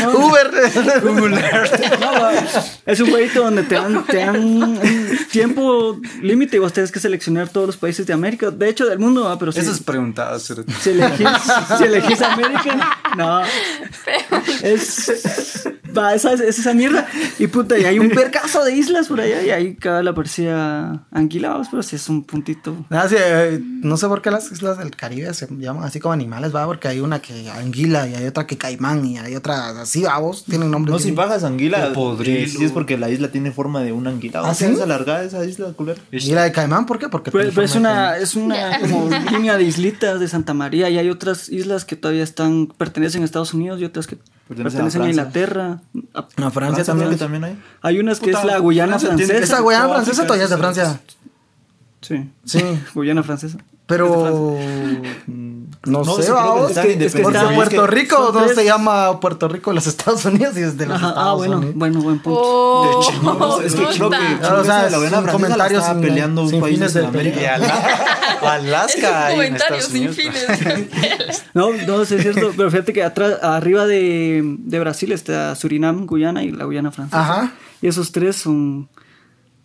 no, 0.03 0.27
Uber. 0.27 0.51
Google 1.03 1.41
Earth. 1.41 1.81
es 2.87 3.01
un 3.01 3.11
jueguito 3.11 3.43
donde 3.45 3.63
te 3.65 3.75
dan, 3.75 4.05
te 4.07 4.17
dan 4.19 4.79
tiempo 5.31 6.01
límite 6.23 6.57
y 6.57 6.59
vos 6.59 6.73
tenés 6.73 6.93
que 6.93 7.01
seleccionar 7.01 7.49
todos 7.49 7.67
los 7.67 7.77
países 7.77 8.07
de 8.07 8.13
América, 8.13 8.51
de 8.51 8.69
hecho 8.69 8.87
del 8.87 8.99
mundo, 8.99 9.25
va, 9.25 9.39
pero 9.39 9.53
si, 9.53 9.61
Esas 9.61 9.81
preguntadas. 9.81 10.47
cerote. 10.47 10.73
si 10.81 10.91
elegís, 10.91 11.29
si 11.79 11.85
elegís 11.85 12.23
América, 12.23 12.99
no, 13.17 13.41
es, 14.63 15.69
va, 15.97 16.15
esa, 16.15 16.35
es 16.35 16.59
esa 16.59 16.75
mierda, 16.75 17.07
y 17.39 17.47
puta, 17.47 17.79
y 17.79 17.85
hay 17.85 17.99
un 17.99 18.11
percazo 18.11 18.65
de 18.65 18.75
islas 18.75 19.09
por 19.09 19.21
allá, 19.21 19.43
y 19.43 19.51
ahí 19.51 19.75
cada 19.75 20.03
la 20.03 20.15
parecía 20.15 21.05
anquilados, 21.11 21.69
pero 21.71 21.83
si 21.83 21.97
es 21.97 22.09
un 22.09 22.25
puntito. 22.25 22.87
Ah, 22.91 23.07
sí, 23.09 23.17
eh, 23.19 23.61
no 23.63 23.97
sé 23.97 24.07
por 24.09 24.23
qué 24.23 24.31
las 24.31 24.51
islas 24.51 24.79
del 24.79 24.95
Caribe 24.97 25.33
se 25.35 25.49
llaman 25.51 25.85
así 25.85 26.01
como 26.01 26.13
animales, 26.13 26.55
va, 26.55 26.67
porque 26.67 26.89
hay 26.89 27.01
una 27.01 27.21
que 27.21 27.51
anguila 27.51 28.09
y 28.09 28.15
hay 28.15 28.27
otra 28.27 28.47
que 28.47 28.57
caimán 28.57 29.05
y 29.05 29.19
hay 29.19 29.37
otra 29.37 29.81
así, 29.81 30.03
va, 30.03 30.19
vos 30.19 30.45
tienen 30.45 30.71
nombres. 30.71 30.93
No, 30.93 30.99
si 30.99 31.13
bajas 31.13 31.45
anguila, 31.45 31.93
eh, 32.21 32.47
sí 32.49 32.65
es 32.65 32.73
porque 32.73 32.99
la 32.99 33.11
isla 33.11 33.29
tiene 33.29 33.51
forma 33.51 33.83
de 33.83 33.93
una 33.93 34.11
anguila. 34.11 34.41
¿Ah, 34.41 34.51
¿Ah, 34.51 34.55
sí? 34.55 34.65
Es 34.65 34.81
alargada 35.11 35.25
esa 35.41 35.45
isla, 35.51 35.73
culero. 35.73 36.01
¿Y 36.11 36.31
la 36.33 36.45
de 36.45 36.53
caimán 36.53 36.87
por 36.87 36.99
qué? 36.99 37.09
Porque 37.09 37.31
tiene 37.31 37.49
pero 37.51 37.63
es 37.63 37.75
una, 37.75 38.17
es 38.17 38.35
una 38.37 38.79
como 38.81 39.09
línea 39.33 39.57
de 39.57 39.65
islitas 39.65 40.21
de 40.21 40.29
Santa 40.29 40.55
María 40.55 40.89
y 40.91 40.99
hay 40.99 41.09
otras 41.11 41.49
islas 41.49 41.85
que 41.85 41.97
todavía 41.97 42.23
están, 42.25 42.67
pertenecen 42.67 43.23
a 43.23 43.25
Estados 43.25 43.53
Unidos 43.55 43.81
y 43.81 43.85
otras 43.85 44.07
que 44.07 44.17
Pertenecen 44.49 44.81
pertenecen, 44.81 45.03
a. 45.03 45.09
Inglaterra. 45.09 45.81
A- 46.15 46.21
No, 46.37 46.51
Francia 46.51 46.51
Francia 46.51 46.85
también. 46.85 47.11
que 47.11 47.17
también 47.17 47.45
hay. 47.45 47.59
Hay 47.83 48.01
unas 48.01 48.19
que 48.19 48.27
Puta, 48.27 48.41
es 48.41 48.45
la 48.45 48.59
Guyana 48.59 48.99
francesa. 48.99 49.35
Esa 49.37 49.61
Guyana 49.61 49.89
francesa 49.89 50.23
todavía 50.25 50.45
es 50.45 50.51
de 50.51 50.57
Francia. 50.57 51.01
Sí, 52.01 52.31
Sí. 52.45 52.61
Guyana 52.95 53.23
francesa. 53.23 53.59
Pero 53.91 54.57
no, 55.87 56.05
No, 56.05 56.15
sé, 56.17 56.31
vamos. 56.31 56.73
que- 56.73 56.93
es 57.05 57.15
que 57.15 57.23
Porque 57.23 57.39
está- 57.39 57.55
Puerto 57.55 57.85
es 57.85 57.91
que 57.91 57.97
Rico 57.97 58.31
no 58.35 58.43
tres- 58.45 58.55
se 58.55 58.65
llama 58.65 59.19
Puerto 59.19 59.49
Rico 59.49 59.71
de 59.71 59.75
los 59.77 59.87
Estados 59.87 60.25
Unidos 60.27 60.57
y 60.59 60.61
es 60.63 60.77
de 60.77 60.87
los 60.87 60.97
Ajá, 60.97 61.09
Estados 61.09 61.29
ah, 61.29 61.35
bueno, 61.37 61.57
Unidos. 61.59 61.75
bueno, 61.77 62.03
buen 62.03 62.19
punto. 62.21 62.41
Oh, 62.43 63.61
es 63.65 63.75
que 63.75 63.85
creo 63.85 64.11
que. 64.11 64.17
Ah, 64.17 64.59
o 64.61 64.65
sea, 64.65 64.77
esa 64.79 64.85
de 64.85 64.91
la 64.91 64.97
es 64.97 64.97
Guyana 64.99 65.19
un 65.19 65.25
francesa 65.25 65.33
comentario 65.33 65.77
la 65.79 65.83
estaba 65.83 65.99
sin- 66.01 66.09
peleando 66.09 66.43
un 66.43 66.51
sin 66.51 66.61
país 66.61 66.75
fines 66.77 66.95
de 66.95 67.01
de 67.01 67.49
Ala- 67.49 68.37
Alaska 68.43 68.99
Es 68.99 69.05
un 69.05 69.41
ahí 69.41 69.47
en 69.49 69.55
comentario 69.55 69.77
Estados 69.79 69.85
sin 69.85 70.09
Unidos. 70.09 70.17
fines. 70.17 71.45
No, 71.55 71.71
no, 71.73 72.05
sí 72.05 72.15
es 72.15 72.23
cierto, 72.23 72.53
pero 72.57 72.71
fíjate 72.71 72.93
que 72.93 73.03
atrás, 73.03 73.39
arriba 73.43 73.87
de, 73.87 74.43
de 74.59 74.79
Brasil 74.81 75.11
está 75.13 75.55
Surinam, 75.57 76.07
Guyana 76.07 76.45
y 76.45 76.53
la 76.53 76.65
Guyana 76.65 76.93
francesa. 76.93 77.21
Ajá. 77.21 77.53
Y 77.83 77.89
esos 77.89 78.13
tres 78.13 78.37
son 78.37 78.89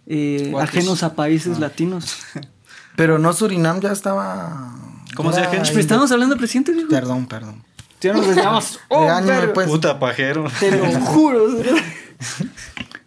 eh, 0.08 0.52
ajenos 0.60 1.04
a 1.04 1.14
países 1.14 1.60
latinos. 1.60 2.18
Pero 2.96 3.20
no 3.20 3.34
Surinam 3.34 3.80
ya 3.80 3.92
estaba. 3.92 4.76
¿Cómo 5.16 5.32
se 5.32 5.42
llama? 5.42 5.52
Pero 5.64 5.80
estamos 5.80 6.12
hablando 6.12 6.36
de 6.36 6.40
presidente, 6.40 6.72
viejo. 6.72 6.90
Perdón, 6.90 7.28
perdón. 7.28 7.64
Ya 8.02 8.14
nos 8.14 8.28
desviamos. 8.28 8.80
Oh, 8.90 9.08
pues. 9.54 9.68
Puta 9.68 10.00
pajero. 10.00 10.46
Te 10.60 10.72
lo 10.72 10.86
juro. 11.02 11.48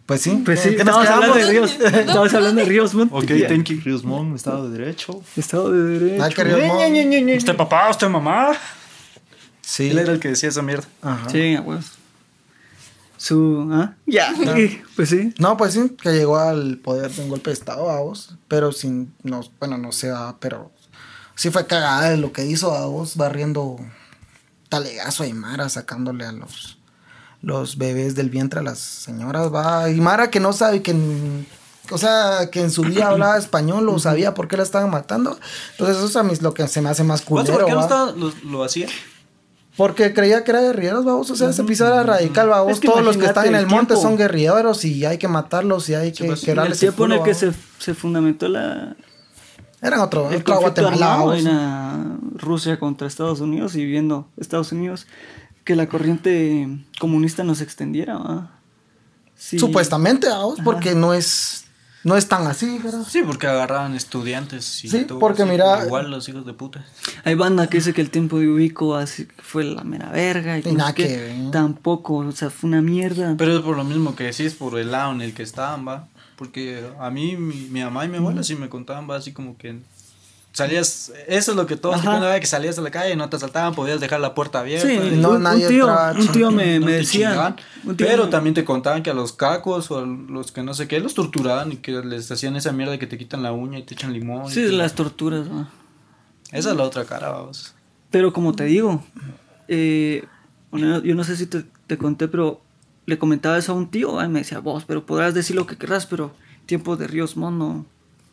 Pues 0.05 0.21
sí. 0.21 0.41
Pues 0.43 0.59
sí, 0.59 0.75
¿Qué 0.75 0.83
nos 0.83 0.97
estamos 0.97 1.07
hablando 1.07 1.35
de? 1.35 1.45
Ríos. 1.45 1.77
Estamos 1.79 2.33
hablando 2.33 2.61
de 2.61 2.67
Ríos 2.67 2.93
Montt. 2.95 3.13
Ok, 3.13 3.25
thank 3.47 3.65
you. 3.65 3.81
Ríos 3.83 4.03
Montt, 4.03 4.35
Estado 4.35 4.69
de 4.69 4.77
Derecho. 4.77 5.21
Estado 5.35 5.71
de 5.71 5.99
derecho. 5.99 6.43
Mo. 6.65 7.35
¿Usted 7.37 7.55
papá? 7.55 7.89
¿Usted 7.89 8.07
mamá? 8.09 8.51
Sí. 9.61 9.89
Él 9.91 9.99
era 9.99 10.11
el 10.13 10.19
que 10.19 10.29
decía 10.29 10.49
esa 10.49 10.63
mierda. 10.63 10.87
Ajá. 11.01 11.29
Sí, 11.29 11.55
huevos. 11.57 11.98
Su. 13.19 13.67
¿Ah? 13.71 13.95
Ya. 14.05 14.33
Pues 14.95 15.09
sí. 15.09 15.33
No, 15.37 15.57
pues 15.57 15.73
sí, 15.73 15.95
que 16.01 16.11
llegó 16.13 16.37
al 16.39 16.77
poder 16.77 17.11
de 17.11 17.21
un 17.21 17.29
golpe 17.29 17.49
de 17.49 17.53
estado, 17.53 17.83
vos. 18.03 18.35
Pero 18.47 18.71
sin. 18.71 19.13
No, 19.23 19.41
bueno, 19.59 19.77
no 19.77 19.91
sé, 19.91 20.11
pero. 20.39 20.71
Sí 21.35 21.51
fue 21.51 21.67
cagada 21.67 22.09
de 22.09 22.17
lo 22.17 22.31
que 22.33 22.45
hizo 22.45 22.73
a 22.73 22.85
vos, 22.87 23.15
barriendo 23.15 23.77
talegazo 24.69 25.25
y 25.25 25.33
Mara, 25.33 25.69
sacándole 25.69 26.25
a 26.25 26.31
los. 26.31 26.77
Los 27.41 27.77
bebés 27.77 28.15
del 28.15 28.29
vientre 28.29 28.59
a 28.59 28.63
las 28.63 28.79
señoras, 28.79 29.53
va. 29.53 29.89
Y 29.89 29.99
Mara 30.01 30.29
que 30.31 30.39
no 30.39 30.51
sabe 30.53 30.81
que. 30.81 30.91
en- 30.91 31.47
O 31.91 31.97
sea, 31.97 32.49
que 32.51 32.61
en 32.61 32.71
su 32.71 32.83
vida 32.83 33.07
hablaba 33.09 33.37
español 33.37 33.87
o 33.89 33.99
sabía 33.99 34.33
por 34.33 34.47
qué 34.47 34.55
la 34.57 34.63
estaban 34.63 34.89
matando. 34.91 35.37
Entonces, 35.71 35.97
eso 35.97 36.05
es 36.07 36.15
a 36.15 36.23
mí 36.23 36.33
lo 36.41 36.53
que 36.53 36.67
se 36.69 36.81
me 36.81 36.89
hace 36.89 37.03
más 37.03 37.21
¿Vos 37.25 37.41
culero, 37.43 37.53
por 37.53 37.65
qué 37.65 37.71
no 37.73 38.11
lo, 38.15 38.33
lo 38.45 38.63
hacía? 38.63 38.87
Porque 39.79 40.13
creía 40.13 40.43
que 40.43 40.51
era 40.51 40.59
guerrilleros, 40.59 41.05
vamos. 41.05 41.31
O 41.31 41.37
sea, 41.37 41.51
ese 41.51 41.63
pisado 41.63 41.93
era 41.93 42.03
radical, 42.03 42.49
vamos. 42.49 42.73
Es 42.73 42.79
que 42.81 42.89
Todos 42.89 43.01
los 43.01 43.15
que 43.15 43.27
están 43.27 43.45
en 43.47 43.55
el 43.55 43.65
monte 43.65 43.95
son 43.95 44.17
guerrilleros 44.17 44.83
y 44.83 45.05
hay 45.05 45.17
que 45.17 45.29
matarlos 45.29 45.87
y 45.87 45.95
hay 45.95 46.11
que 46.11 46.25
pues, 46.25 46.41
En 46.41 46.47
quebrarles 46.47 46.83
el 46.83 46.89
tiempo 46.89 47.05
en 47.05 47.13
el 47.13 47.23
que 47.23 47.33
se, 47.33 47.53
se 47.77 47.93
fundamentó 47.93 48.49
la, 48.49 48.97
Eran 49.81 50.01
otro, 50.01 50.29
el 50.31 50.41
otro 50.41 50.55
conflicto 50.55 50.83
Guatemala, 50.89 51.37
era 51.39 52.17
Rusia 52.35 52.77
contra 52.77 53.07
Estados 53.07 53.39
Unidos 53.39 53.77
y 53.77 53.85
viendo 53.85 54.27
Estados 54.35 54.73
Unidos 54.73 55.07
que 55.63 55.77
la 55.77 55.87
corriente 55.87 56.67
comunista 56.99 57.45
nos 57.45 57.61
extendiera, 57.61 58.17
¿va? 58.17 58.59
Sí. 59.35 59.59
Supuestamente, 59.59 60.27
vamos, 60.27 60.59
porque 60.61 60.93
no 60.93 61.13
es, 61.13 61.63
no 62.03 62.15
es 62.15 62.27
tan 62.27 62.47
así, 62.47 62.79
¿verdad? 62.79 63.03
Sí, 63.07 63.21
porque 63.25 63.47
agarraban 63.47 63.93
estudiantes 63.95 64.83
y 64.85 64.89
Sí, 64.89 65.05
todo, 65.05 65.19
porque 65.19 65.43
así, 65.43 65.51
mira- 65.51 65.85
Igual 65.85 66.09
los 66.09 66.27
hijos 66.29 66.45
de 66.45 66.53
puta. 66.53 66.85
Hay 67.23 67.35
banda 67.35 67.67
que 67.67 67.77
dice 67.77 67.93
que 67.93 68.01
el 68.01 68.09
tiempo 68.09 68.39
de 68.39 68.47
Ubico 68.49 68.95
así 68.95 69.27
fue 69.41 69.63
la 69.63 69.83
mera 69.83 70.09
verga 70.11 70.57
y, 70.57 70.63
Y 70.67 70.71
nada 70.73 70.93
que 70.93 71.07
ver. 71.07 71.51
Tampoco, 71.51 72.17
o 72.17 72.31
sea, 72.31 72.49
fue 72.49 72.69
una 72.69 72.81
mierda. 72.81 73.35
Pero 73.37 73.57
es 73.57 73.61
por 73.61 73.75
lo 73.75 73.83
mismo 73.83 74.15
que 74.15 74.29
es 74.29 74.53
por 74.55 74.79
el 74.79 74.91
lado 74.91 75.11
en 75.13 75.21
el 75.21 75.33
que 75.33 75.43
estaban, 75.43 75.87
va. 75.87 76.07
Porque 76.35 76.87
a 76.99 77.09
mí, 77.09 77.35
mi, 77.35 77.67
mi 77.69 77.81
mamá 77.83 78.05
y 78.05 78.07
mi 78.07 78.17
abuela 78.17 78.43
sí 78.43 78.55
me 78.55 78.69
contaban, 78.69 79.09
va, 79.09 79.17
así 79.17 79.33
como 79.33 79.57
que 79.57 79.79
salías, 80.51 81.11
eso 81.27 81.51
es 81.51 81.57
lo 81.57 81.65
que 81.65 81.75
todos 81.75 82.01
que 82.01 82.45
salías 82.45 82.77
a 82.77 82.81
la 82.81 82.91
calle, 82.91 83.15
no 83.15 83.29
te 83.29 83.35
asaltaban, 83.37 83.73
podías 83.75 83.99
dejar 83.99 84.19
la 84.19 84.33
puerta 84.35 84.59
abierta. 84.59 84.87
Sí, 84.87 84.93
y 84.93 85.17
no, 85.17 85.29
un, 85.29 85.35
un 85.37 85.43
nadie 85.43 85.67
tío, 85.67 85.87
entraba, 85.87 86.11
un 86.11 86.27
tío 86.27 86.51
me, 86.51 86.79
no 86.79 86.85
decía. 86.87 87.29
chingaban. 87.29 87.55
un 87.85 87.95
tío 87.97 88.07
Pero 88.07 88.25
me- 88.25 88.29
también 88.31 88.53
te 88.53 88.65
contaban 88.65 89.03
que 89.03 89.09
a 89.09 89.13
los 89.13 89.33
cacos 89.33 89.89
o 89.91 89.99
a 89.99 90.05
los 90.05 90.51
que 90.51 90.63
no 90.63 90.73
sé 90.73 90.87
qué 90.87 90.99
los 90.99 91.13
torturaban 91.13 91.71
y 91.71 91.77
que 91.77 91.91
les 92.03 92.31
hacían 92.31 92.55
esa 92.55 92.71
mierda 92.71 92.97
que 92.97 93.07
te 93.07 93.17
quitan 93.17 93.43
la 93.43 93.51
uña 93.51 93.77
y 93.79 93.83
te 93.83 93.93
echan 93.93 94.11
limón. 94.13 94.47
y 94.47 94.51
Sí, 94.51 94.67
las 94.69 94.93
torturas, 94.95 95.49
¿va? 95.49 95.69
Esa 96.51 96.71
es 96.71 96.75
la 96.77 96.83
otra 96.83 97.05
cara, 97.05 97.29
vamos. 97.29 97.75
Pero 98.09 98.33
como 98.33 98.53
te 98.55 98.63
digo, 98.65 99.03
eh, 99.67 100.23
bueno, 100.71 101.01
yo 101.03 101.13
no 101.15 101.23
sé 101.23 101.35
si 101.37 101.45
te, 101.45 101.63
te 101.87 101.97
conté, 101.97 102.27
pero 102.27 102.61
le 103.05 103.17
comentaba 103.19 103.57
eso 103.57 103.71
a 103.71 103.75
un 103.75 103.89
tío, 103.89 104.23
y 104.23 104.27
me 104.27 104.39
decía, 104.39 104.59
vos, 104.59 104.83
pero 104.87 105.05
podrás 105.05 105.33
decir 105.33 105.55
lo 105.55 105.65
que 105.67 105.77
querrás, 105.77 106.05
pero 106.05 106.31
tiempos 106.65 106.97
de 106.99 107.07
Ríos 107.07 107.37
Montt 107.37 107.85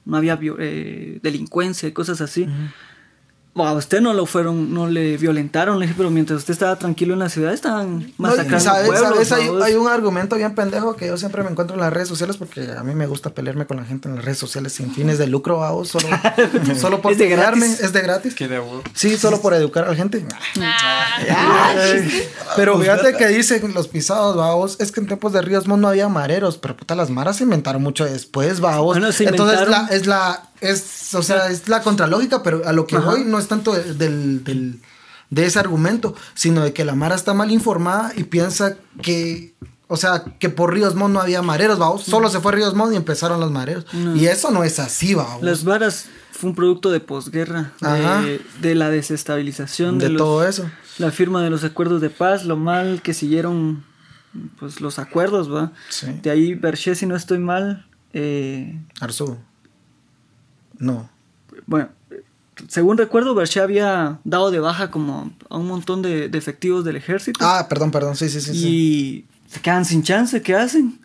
no, 0.06 0.16
había 0.16 0.38
eh, 0.58 1.18
delincuencia 1.22 1.88
y 1.88 1.92
cosas 1.92 2.20
así. 2.20 2.48
A 3.64 3.72
usted 3.72 4.00
no 4.00 4.12
lo 4.12 4.26
fueron, 4.26 4.74
no 4.74 4.86
le 4.86 5.16
violentaron, 5.16 5.78
le 5.78 5.86
dije, 5.86 5.94
pero 5.96 6.10
mientras 6.10 6.40
usted 6.40 6.52
estaba 6.52 6.76
tranquilo 6.76 7.14
en 7.14 7.20
la 7.20 7.28
ciudad, 7.28 7.52
estaban 7.52 8.00
No, 8.18 8.28
masacrando 8.28 8.60
¿sabes, 8.60 8.86
pueblos, 8.88 9.28
sabes? 9.28 9.50
Hay, 9.62 9.74
un 9.74 9.88
argumento 9.88 10.36
bien 10.36 10.54
pendejo 10.54 10.96
que 10.96 11.06
yo 11.06 11.16
siempre 11.16 11.42
me 11.42 11.50
encuentro 11.50 11.74
en 11.74 11.80
las 11.80 11.92
redes 11.92 12.08
sociales 12.08 12.36
porque 12.36 12.72
a 12.76 12.82
mí 12.82 12.94
me 12.94 13.06
gusta 13.06 13.30
pelearme 13.30 13.66
con 13.66 13.78
la 13.78 13.84
gente 13.84 14.08
en 14.08 14.16
las 14.16 14.24
redes 14.24 14.38
sociales 14.38 14.72
sin 14.72 14.92
fines 14.92 15.18
de 15.18 15.26
lucro, 15.26 15.58
vamos, 15.58 15.88
solo, 15.88 16.08
solo 16.80 17.00
por 17.00 17.12
Es 17.12 17.18
de 17.18 17.28
pelearme, 17.28 17.66
gratis. 17.66 17.84
es 17.84 17.92
de 17.92 18.00
gratis. 18.02 18.34
Qué. 18.34 18.62
Sí, 18.94 19.16
solo 19.16 19.40
por 19.40 19.54
educar 19.54 19.84
a 19.84 19.88
la 19.90 19.94
gente. 19.96 20.24
Ah, 20.60 21.74
Pero 22.56 22.78
fíjate 22.78 23.16
que 23.16 23.28
dicen 23.28 23.72
los 23.74 23.88
pisados, 23.88 24.36
vaos, 24.36 24.76
es 24.80 24.92
que 24.92 25.00
en 25.00 25.06
tiempos 25.06 25.32
de 25.32 25.42
Ríos 25.42 25.66
Montt 25.66 25.82
no 25.82 25.88
había 25.88 26.08
mareros, 26.08 26.58
pero 26.58 26.76
puta, 26.76 26.94
las 26.94 27.10
maras 27.10 27.36
se 27.36 27.44
inventaron 27.44 27.82
mucho 27.82 28.04
después, 28.04 28.60
vaos. 28.60 28.98
Bueno, 28.98 29.08
Entonces 29.18 29.68
la, 29.68 29.88
es 29.90 30.06
la, 30.06 30.45
es, 30.60 31.14
o 31.14 31.22
sea, 31.22 31.48
es 31.50 31.68
la 31.68 31.82
contralógica, 31.82 32.42
pero 32.42 32.62
a 32.66 32.72
lo 32.72 32.86
que 32.86 32.96
Ajá. 32.96 33.10
voy 33.10 33.24
no 33.24 33.38
es 33.38 33.48
tanto 33.48 33.72
de- 33.74 33.94
del, 33.94 34.42
del- 34.44 34.80
de 35.30 35.44
ese 35.46 35.58
argumento, 35.58 36.14
sino 36.34 36.62
de 36.62 36.72
que 36.72 36.84
la 36.84 36.94
mara 36.94 37.14
está 37.16 37.34
mal 37.34 37.50
informada 37.50 38.12
y 38.16 38.24
piensa 38.24 38.76
que, 39.02 39.54
o 39.88 39.96
sea, 39.96 40.22
que 40.38 40.48
por 40.50 40.72
Ríos 40.72 40.94
Montt 40.94 41.14
no 41.14 41.20
había 41.20 41.42
mareros, 41.42 41.78
vaos. 41.78 42.04
Solo 42.04 42.28
se 42.28 42.40
fue 42.40 42.52
Ríos 42.52 42.74
Montt 42.74 42.92
y 42.92 42.96
empezaron 42.96 43.40
los 43.40 43.50
mareros. 43.50 43.86
Y 44.14 44.26
eso 44.26 44.50
no 44.52 44.62
es 44.64 44.78
así, 44.78 45.14
vaos. 45.14 45.42
Las 45.42 45.64
varas 45.64 46.06
fue 46.30 46.50
un 46.50 46.56
producto 46.56 46.90
de 46.90 47.00
posguerra, 47.00 47.72
de, 47.80 48.40
de 48.60 48.74
la 48.76 48.90
desestabilización 48.90 49.98
de 49.98 50.10
los- 50.10 50.18
todo 50.18 50.46
eso. 50.46 50.70
la 50.98 51.10
firma 51.10 51.42
de 51.42 51.50
los 51.50 51.64
acuerdos 51.64 52.00
de 52.00 52.10
paz, 52.10 52.44
lo 52.44 52.56
mal 52.56 53.00
que 53.02 53.12
siguieron 53.12 53.84
pues 54.58 54.80
los 54.80 54.98
acuerdos, 54.98 55.52
¿va? 55.52 55.72
Sí. 55.88 56.06
De 56.22 56.30
ahí 56.30 56.54
Berché, 56.54 56.94
si 56.94 57.06
no 57.06 57.16
estoy 57.16 57.38
mal, 57.38 57.86
eh, 58.12 58.78
Arzú. 59.00 59.38
No. 60.78 61.08
bueno, 61.66 61.88
según 62.68 62.96
recuerdo, 62.98 63.34
Berché 63.34 63.60
había 63.60 64.18
dado 64.24 64.50
de 64.50 64.60
baja 64.60 64.90
como 64.90 65.30
a 65.50 65.56
un 65.58 65.66
montón 65.66 66.02
de, 66.02 66.28
de 66.28 66.38
efectivos 66.38 66.84
del 66.84 66.96
ejército 66.96 67.40
Ah, 67.42 67.66
perdón, 67.68 67.90
perdón, 67.90 68.16
sí, 68.16 68.28
sí, 68.28 68.40
sí. 68.40 68.52
sí. 68.54 68.68
y 68.68 69.24
se 69.52 69.60
quedan 69.60 69.84
sin 69.84 70.02
chance, 70.02 70.40
¿qué 70.42 70.54
hacen? 70.54 70.98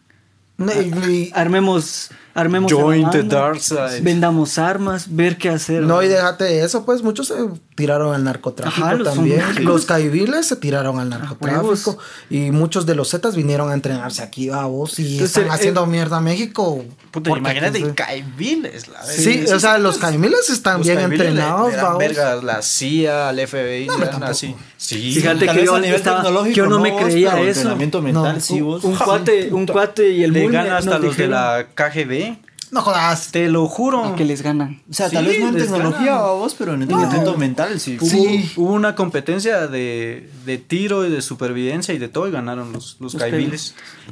No, 0.58 0.72
y- 0.72 1.10
y- 1.12 1.32
Armemos, 1.34 2.12
armemos 2.34 2.72
a 2.72 2.76
Join 2.76 3.10
the 3.12 3.20
banda, 3.20 3.40
dark 3.40 3.60
side. 3.60 4.02
vendamos 4.02 4.58
armas, 4.58 5.06
ver 5.16 5.38
qué 5.38 5.50
hacer. 5.50 5.82
No, 5.84 6.02
y 6.04 6.08
déjate 6.08 6.44
de 6.46 6.64
eso, 6.64 6.86
pues 6.86 7.02
muchos 7.04 7.28
se 7.28 7.36
tiraron 7.76 8.14
al 8.14 8.24
narcotráfico 8.24 8.86
Ajá, 8.86 8.94
los 8.96 9.14
también. 9.14 9.42
son- 9.54 9.64
Los 9.66 9.86
caiviles 9.86 10.46
se 10.48 10.56
tiraron 10.56 11.00
al 11.00 11.10
narcotráfico. 11.10 11.62
huevos. 11.62 11.98
y 12.30 12.52
muchos 12.52 12.86
de 12.86 12.96
los 12.96 13.10
zetas 13.10 13.36
vinieron 13.36 13.70
a 13.72 13.74
entrenarse 13.74 14.22
aquí, 14.22 14.50
vos 14.50 15.00
y 15.00 15.14
Entonces, 15.14 15.38
están 15.38 15.46
eh, 15.46 15.50
haciendo 15.52 15.86
mierda 15.86 16.18
a 16.18 16.22
México. 16.22 16.84
Puta, 17.12 17.30
porque, 17.30 17.40
imagínate, 17.42 17.80
pues, 17.82 17.94
caiviles, 17.94 18.88
la 18.88 19.04
Sí, 19.04 19.40
verga. 19.40 19.56
o 19.56 19.60
sea, 19.60 19.78
los 19.78 19.98
caiviles 19.98 20.50
están 20.50 20.78
Los 20.78 20.88
bien 20.88 21.00
entrenados, 21.00 21.72
le 21.72 21.78
dan 21.78 22.28
a 22.28 22.36
la 22.42 22.62
CIA, 22.62 23.30
al 23.30 23.40
FBI, 23.40 23.88
No, 23.88 23.98
le 23.98 24.06
así. 24.26 24.56
Sí. 24.78 25.14
Fíjate 25.16 25.46
que 25.46 25.54
vez 25.54 25.66
yo 25.66 25.76
a 25.76 25.80
nivel 25.80 25.96
estaba- 25.96 26.22
tecnológico 26.24 26.56
yo 26.56 26.66
no 26.68 26.80
me 26.80 26.96
creía 26.96 27.32
eso. 27.40 27.48
entrenamiento 27.60 28.02
mental, 28.02 28.36
No, 28.36 28.40
sí, 28.40 28.62
vos. 28.62 28.84
Un 28.84 28.96
cuate, 28.96 29.54
un 29.54 29.66
cuate 29.68 30.10
y 30.12 30.24
el 30.24 30.32
le 30.34 30.48
gana 30.48 30.78
hasta 30.78 31.00
los 31.00 31.18
de 31.18 31.28
la 31.28 31.68
KGB. 31.76 32.31
No 32.72 32.82
jodas. 32.82 33.32
Te 33.32 33.50
lo 33.50 33.68
juro. 33.68 34.16
que 34.16 34.24
les 34.24 34.42
ganan. 34.42 34.82
O 34.90 34.94
sea, 34.94 35.10
tal 35.10 35.26
vez 35.26 35.40
no 35.42 35.50
en 35.50 35.58
tecnología 35.58 36.12
ganan. 36.14 36.24
a 36.24 36.32
vos, 36.32 36.56
pero 36.58 36.74
en 36.74 36.84
entrenamiento 36.84 37.38
mental 37.38 37.80
sí. 37.80 37.98
Hubo, 38.00 38.10
Sí. 38.10 38.52
hubo 38.56 38.72
una 38.74 38.96
competencia 38.96 39.68
de, 39.68 40.30
de 40.46 40.58
tiro 40.58 41.06
y 41.06 41.10
de 41.12 41.22
supervivencia 41.22 41.94
y 41.94 41.98
de 41.98 42.08
todo 42.08 42.28
y 42.28 42.32
ganaron 42.32 42.72
los, 42.72 42.96
los. 43.02 43.12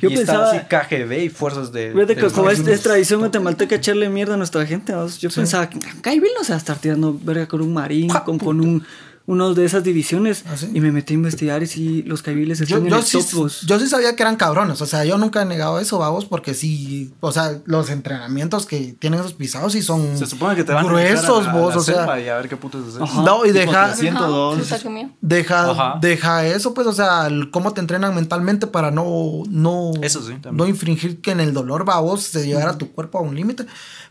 Yo 0.02 0.10
y 0.10 0.14
estaba 0.14 0.52
pensaba- 0.52 0.52
así 0.52 0.60
KGB 0.96 1.24
y 1.24 1.30
fuerzas 1.30 1.72
de... 1.72 1.92
Fíjate 1.94 2.16
que 2.16 2.22
de- 2.24 2.32
como 2.32 2.50
es, 2.50 2.60
es 2.68 2.82
tradición 2.84 3.20
guatemalteca 3.22 3.76
echarle 3.76 4.10
mierda 4.10 4.34
a 4.34 4.38
nuestra 4.38 4.66
gente, 4.66 4.94
¿vos? 4.94 5.20
yo 5.20 5.30
pensaba 5.30 5.70
que 5.70 5.80
Caibil 6.02 6.30
no 6.38 6.44
se 6.44 6.52
va 6.52 6.56
a 6.56 6.60
estar 6.60 6.78
tirando 6.78 7.18
verga 7.22 7.48
con 7.48 7.62
un 7.62 7.74
marín, 7.74 8.10
con, 8.26 8.38
con 8.40 8.60
un 8.62 8.84
uno 9.30 9.54
de 9.54 9.64
esas 9.64 9.84
divisiones. 9.84 10.44
¿Ah, 10.48 10.58
sí? 10.58 10.70
Y 10.74 10.82
me 10.82 10.92
metí 10.92 11.14
a 11.14 11.18
investigar 11.18 11.62
y 11.62 11.68
sí, 11.68 12.02
los 12.04 12.22
caibiles 12.24 12.58
Yo, 12.60 12.64
están 12.64 12.84
en 12.84 12.90
yo 12.90 12.98
el 12.98 13.04
sí, 13.04 13.20
top, 13.32 13.50
yo 13.68 13.80
sí 13.80 13.88
sabía 13.88 14.16
que 14.16 14.24
eran 14.24 14.36
cabrones, 14.36 14.82
o 14.82 14.86
sea, 14.88 15.06
yo 15.06 15.18
nunca 15.18 15.42
he 15.42 15.46
negado 15.46 15.80
eso, 15.80 16.00
vamos, 16.00 16.26
porque 16.26 16.54
sí, 16.56 17.14
o 17.20 17.32
sea, 17.32 17.60
los 17.66 17.90
entrenamientos 17.92 18.66
que 18.66 18.96
tienen 18.98 19.20
esos 19.20 19.34
pisados 19.34 19.74
sí 19.74 19.82
son 19.84 20.18
Se 20.18 20.26
supone 20.26 20.56
que 20.56 20.64
te 20.64 20.74
van 20.74 20.86
a 20.88 20.94
dejar 20.94 21.18
gruesos, 21.18 21.46
a, 21.48 21.52
a 21.52 21.54
vos, 21.54 21.76
la 21.76 21.80
o 21.80 21.84
sea, 21.84 22.20
y 22.20 22.28
a 22.28 22.38
ver 22.38 22.50
qué 22.50 22.58
putas 22.58 22.82
no, 23.24 23.46
y 23.46 23.52
deja, 23.52 23.94
302. 23.94 24.60
Puta 24.60 24.80
que 24.80 24.90
mío. 24.90 25.10
deja, 25.22 25.70
Ajá. 25.72 26.00
deja 26.02 26.46
eso, 26.48 26.74
pues, 26.74 26.88
o 26.88 26.94
sea, 26.94 27.28
el- 27.28 27.52
cómo 27.52 27.72
te 27.74 27.82
entrenan 27.82 28.16
mentalmente 28.16 28.66
para 28.68 28.90
no, 28.90 29.44
no, 29.50 29.92
Eso 30.02 30.22
sí, 30.26 30.34
no 30.52 30.68
infringir 30.68 31.22
que 31.22 31.32
en 31.32 31.40
el 31.40 31.54
dolor 31.54 31.88
va 31.88 31.96
a 31.96 32.00
vos 32.00 32.24
se 32.24 32.46
llegar 32.48 32.68
a 32.70 32.78
tu 32.78 32.92
cuerpo 32.92 33.20
a 33.20 33.22
un 33.22 33.36
límite, 33.36 33.66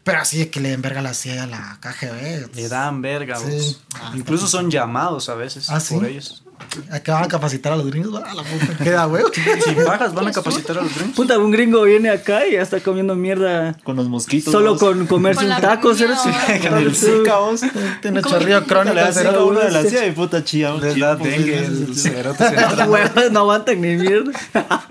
pero 0.08 0.22
así 0.22 0.38
de 0.38 0.48
que 0.48 0.58
le 0.60 0.70
den 0.70 0.80
verga 0.80 1.02
la 1.02 1.12
CIA 1.12 1.42
a 1.42 1.46
la 1.46 1.78
KGB. 1.80 2.54
Le 2.54 2.68
dan 2.68 3.02
verga, 3.02 3.36
Sí. 3.36 3.76
Ah, 3.94 4.12
Incluso 4.14 4.46
son 4.46 4.70
llamados 4.70 5.28
a 5.28 5.34
veces 5.34 5.68
¿Ah, 5.68 5.80
sí? 5.80 5.94
por 5.94 6.06
ellos. 6.06 6.42
¿A 6.90 7.00
qué 7.00 7.10
van 7.10 7.24
a 7.24 7.28
capacitar 7.28 7.72
a 7.74 7.76
los 7.76 7.86
gringos? 7.86 8.14
A 8.24 8.32
la 8.34 8.42
puta, 8.42 8.76
queda 8.84 9.06
huevo. 9.06 9.28
Sin 9.64 9.84
pajas 9.84 10.14
van 10.14 10.28
a 10.28 10.32
capacitar 10.32 10.78
a 10.78 10.82
los 10.82 10.94
gringos. 10.94 11.14
Puta, 11.14 11.38
un 11.38 11.50
gringo 11.50 11.82
viene 11.82 12.08
acá 12.08 12.46
y 12.46 12.52
ya 12.54 12.62
está 12.62 12.80
comiendo 12.80 13.14
mierda 13.14 13.76
Con 13.84 13.96
los 13.96 14.08
mosquitos. 14.08 14.50
solo 14.50 14.72
vos. 14.72 14.80
con 14.80 15.06
comerse 15.06 15.42
Con 15.42 15.52
un 15.54 15.60
taco. 15.60 15.90
¿va? 15.90 16.58
Con 16.62 16.78
el 16.78 16.96
Zika, 16.96 17.36
vos. 17.38 17.60
Tiene 18.00 18.22
chorrillo 18.22 18.64
crónico. 18.64 18.94
Le 18.94 19.02
hace 19.02 19.28
uno 19.28 19.60
de 19.60 19.70
la 19.70 19.84
CIA 19.84 20.06
y 20.06 20.12
puta 20.12 20.42
chía. 20.42 20.72
un 20.72 20.80
Les 20.80 20.98
da 20.98 21.16
dengue, 21.16 21.66
sí, 21.66 21.86
sí, 21.94 22.00
sí. 22.00 22.10
no 23.30 23.40
aguantan 23.40 23.78
ni 23.80 23.96
mierda. 23.96 24.32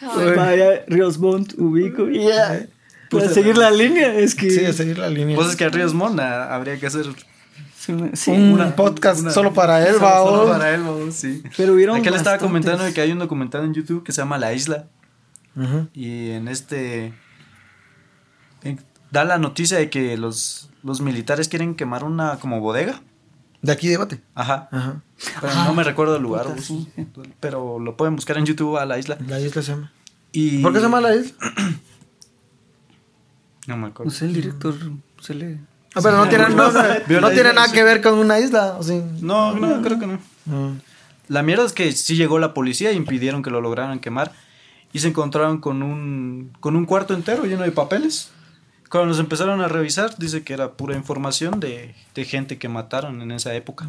Cabrón. 0.00 0.36
vaya, 0.36 0.84
Ríos 0.86 1.18
Montt, 1.18 1.54
ubico. 1.58 2.08
Yeah. 2.08 2.66
Para 3.10 3.28
seguir 3.28 3.56
la 3.56 3.70
línea, 3.70 4.14
es 4.14 4.34
que. 4.34 4.50
Sí, 4.50 4.64
a 4.64 4.72
seguir 4.72 4.98
la 4.98 5.08
línea. 5.08 5.34
Pues 5.36 5.48
es 5.50 5.56
que 5.56 5.64
a 5.64 5.68
Ríos 5.70 5.94
Mona 5.94 6.54
habría 6.54 6.78
que 6.78 6.86
hacer 6.86 7.06
Sí, 7.78 7.92
un 8.30 8.52
una- 8.52 8.76
podcast 8.76 9.20
una- 9.22 9.30
solo 9.30 9.54
para 9.54 9.80
él, 9.88 9.94
solo, 9.94 10.04
va. 10.06 10.18
solo 10.18 10.46
para 10.52 10.74
él, 10.74 10.82
vamos, 10.82 11.14
sí. 11.14 11.42
Pero 11.56 11.72
hubieron 11.72 11.96
Aquí 11.96 12.10
le 12.10 12.16
estaba 12.16 12.34
bastantes. 12.34 12.46
comentando 12.46 12.84
de 12.84 12.92
que 12.92 13.00
hay 13.00 13.12
un 13.12 13.18
documental 13.18 13.64
en 13.64 13.72
YouTube 13.72 14.04
que 14.04 14.12
se 14.12 14.20
llama 14.20 14.36
La 14.36 14.52
Isla. 14.52 14.86
Ujú. 15.56 15.88
Y 15.94 16.30
en 16.32 16.48
este. 16.48 17.14
en- 18.62 18.80
da 19.10 19.24
la 19.24 19.38
noticia 19.38 19.78
de 19.78 19.88
que 19.88 20.18
los, 20.18 20.70
los 20.82 21.00
militares 21.00 21.48
quieren 21.48 21.74
quemar 21.74 22.04
una 22.04 22.38
como 22.38 22.60
bodega. 22.60 23.00
De 23.62 23.72
aquí 23.72 23.88
debate. 23.88 24.20
Ajá. 24.34 24.68
Ajá. 24.70 25.02
Pero 25.40 25.54
no 25.54 25.74
me 25.74 25.84
recuerdo 25.84 26.16
el 26.16 26.22
lugar. 26.22 26.44
puta, 26.44 26.56
vos. 26.56 26.64
sí. 26.64 26.88
Pero 27.40 27.78
lo 27.78 27.96
pueden 27.96 28.16
buscar 28.16 28.38
en 28.38 28.46
YouTube 28.46 28.76
a 28.76 28.84
la 28.86 28.98
isla. 28.98 29.18
La 29.26 29.40
isla 29.40 29.62
se 29.62 29.72
llama. 29.72 29.92
Y... 30.32 30.62
¿Por 30.62 30.72
qué 30.72 30.78
se 30.78 30.84
llama 30.84 31.00
la 31.00 31.14
isla? 31.14 31.32
No 33.66 33.76
me 33.76 33.88
acuerdo. 33.88 34.10
No 34.10 34.16
sé, 34.16 34.24
el 34.24 34.32
director 34.32 34.74
se 35.20 35.34
le. 35.34 35.58
Ah, 35.94 36.00
pero 36.02 36.16
no 36.16 36.26
tiene, 36.26 36.48
no, 36.48 36.72
no 37.20 37.30
tiene 37.30 37.52
nada 37.52 37.70
que 37.70 37.84
ver 37.84 38.00
con 38.00 38.14
una 38.14 38.38
isla. 38.38 38.76
¿o 38.78 38.82
sí? 38.82 39.02
No, 39.20 39.54
no, 39.54 39.82
creo 39.82 39.98
que 39.98 40.06
no. 40.06 40.18
Mm. 40.46 40.80
La 41.28 41.42
mierda 41.42 41.66
es 41.66 41.74
que 41.74 41.92
sí 41.92 42.16
llegó 42.16 42.38
la 42.38 42.54
policía 42.54 42.90
e 42.90 42.94
impidieron 42.94 43.42
que 43.42 43.50
lo 43.50 43.60
lograran 43.60 44.00
quemar. 44.00 44.32
Y 44.94 45.00
se 45.00 45.08
encontraron 45.08 45.60
con 45.60 45.82
un, 45.82 46.50
con 46.60 46.76
un 46.76 46.86
cuarto 46.86 47.12
entero 47.12 47.44
lleno 47.44 47.62
de 47.62 47.72
papeles. 47.72 48.30
Cuando 48.88 49.08
nos 49.08 49.18
empezaron 49.18 49.60
a 49.60 49.68
revisar, 49.68 50.16
dice 50.18 50.42
que 50.42 50.54
era 50.54 50.72
pura 50.72 50.96
información 50.96 51.60
de, 51.60 51.94
de 52.14 52.24
gente 52.24 52.56
que 52.58 52.68
mataron 52.68 53.20
en 53.20 53.32
esa 53.32 53.54
época. 53.54 53.86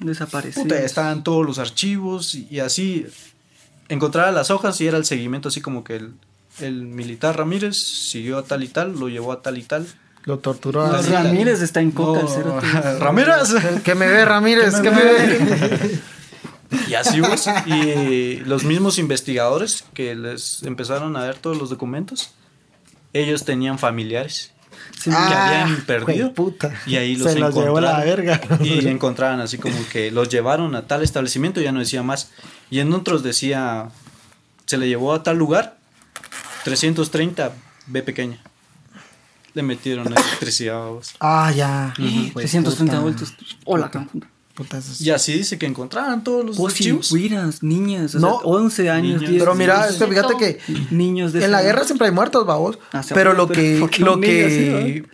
Desapareció. 0.00 0.62
Puta, 0.62 0.80
estaban 0.80 1.22
todos 1.22 1.46
los 1.46 1.58
archivos 1.58 2.34
y, 2.34 2.48
y 2.50 2.60
así. 2.60 3.06
Encontraba 3.88 4.30
las 4.32 4.50
hojas 4.50 4.80
y 4.80 4.86
era 4.86 4.98
el 4.98 5.04
seguimiento 5.04 5.48
así 5.48 5.60
como 5.60 5.82
que 5.84 5.96
el, 5.96 6.12
el 6.60 6.82
militar 6.82 7.36
Ramírez 7.38 7.76
siguió 7.76 8.38
a 8.38 8.42
tal 8.44 8.62
y 8.64 8.68
tal, 8.68 8.98
lo 8.98 9.08
llevó 9.08 9.32
a 9.32 9.40
tal 9.40 9.56
y 9.56 9.62
tal. 9.62 9.86
lo 10.24 10.38
torturó 10.40 10.82
así. 10.84 11.10
Ramírez 11.10 11.62
está 11.62 11.80
en 11.80 11.92
coca 11.92 12.20
el 12.20 12.26
No, 12.26 12.30
cerote. 12.30 12.98
Ramírez. 12.98 13.54
Que 13.84 13.94
me 13.94 14.06
ve 14.08 14.24
Ramírez, 14.24 14.74
que 14.80 14.90
me 14.90 15.02
ve. 15.04 16.00
Y 16.86 16.92
así 16.94 17.20
vos. 17.22 17.46
Y 17.64 18.40
los 18.40 18.64
mismos 18.64 18.98
investigadores 18.98 19.84
que 19.94 20.14
les 20.14 20.62
empezaron 20.64 21.16
a 21.16 21.24
dar 21.24 21.36
todos 21.36 21.56
los 21.56 21.70
documentos, 21.70 22.32
ellos 23.20 23.44
tenían 23.44 23.78
familiares 23.78 24.52
Sí, 24.98 25.10
que 25.10 25.16
Ah, 25.16 25.62
habían 25.62 25.80
perdido. 25.82 26.32
puta. 26.34 26.72
Y 26.86 26.96
ahí 26.96 27.14
los 27.16 27.32
Se 27.32 27.38
los 27.38 27.54
llevó 27.54 27.80
la 27.80 28.00
verga. 28.00 28.40
Y 28.60 28.86
encontraban 28.88 29.38
así 29.40 29.56
como 29.58 29.76
que 29.92 30.10
los 30.10 30.28
llevaron 30.28 30.74
a 30.74 30.86
tal 30.88 31.02
establecimiento, 31.02 31.60
ya 31.60 31.70
no 31.72 31.78
decía 31.80 32.02
más. 32.02 32.30
Y 32.70 32.80
en 32.80 32.92
otros 32.92 33.22
decía, 33.22 33.90
se 34.66 34.76
le 34.76 34.88
llevó 34.88 35.12
a 35.14 35.22
tal 35.22 35.36
lugar, 35.38 35.76
330 36.64 37.52
B 37.86 38.02
pequeña. 38.02 38.40
Le 39.54 39.62
metieron 39.62 40.06
electricidad. 40.08 40.86
vos. 40.88 41.14
Ah, 41.20 41.52
ya. 41.54 41.94
Güey, 41.96 42.30
330 42.32 42.92
puta. 42.94 43.00
voltios. 43.00 43.34
Hola, 43.64 43.90
puta. 43.90 44.26
Y 45.00 45.10
así 45.10 45.32
dice 45.34 45.58
que 45.58 45.66
encontraban 45.66 46.24
todos 46.24 46.44
los 46.44 46.58
archivos. 46.60 47.10
güiras, 47.10 47.62
niñas, 47.62 48.14
o 48.14 48.18
No. 48.20 48.38
sea, 48.40 48.46
11 48.46 48.90
años, 48.90 49.14
Niñas. 49.20 49.30
10 49.30 49.42
Pero 49.42 49.54
mira, 49.54 49.74
niños, 49.78 49.90
es 49.92 49.96
que 49.98 50.06
fíjate 50.06 50.36
que 50.36 50.58
niños 50.90 51.32
de 51.32 51.44
en 51.44 51.50
la 51.52 51.62
guerra 51.62 51.84
siempre 51.84 52.08
hay 52.08 52.12
muertos, 52.12 52.44
babos. 52.46 52.78
Ah, 52.92 53.02
pero 53.14 53.32
lo 53.34 53.48
que, 53.48 53.78
lo 53.98 54.20
que, 54.20 55.04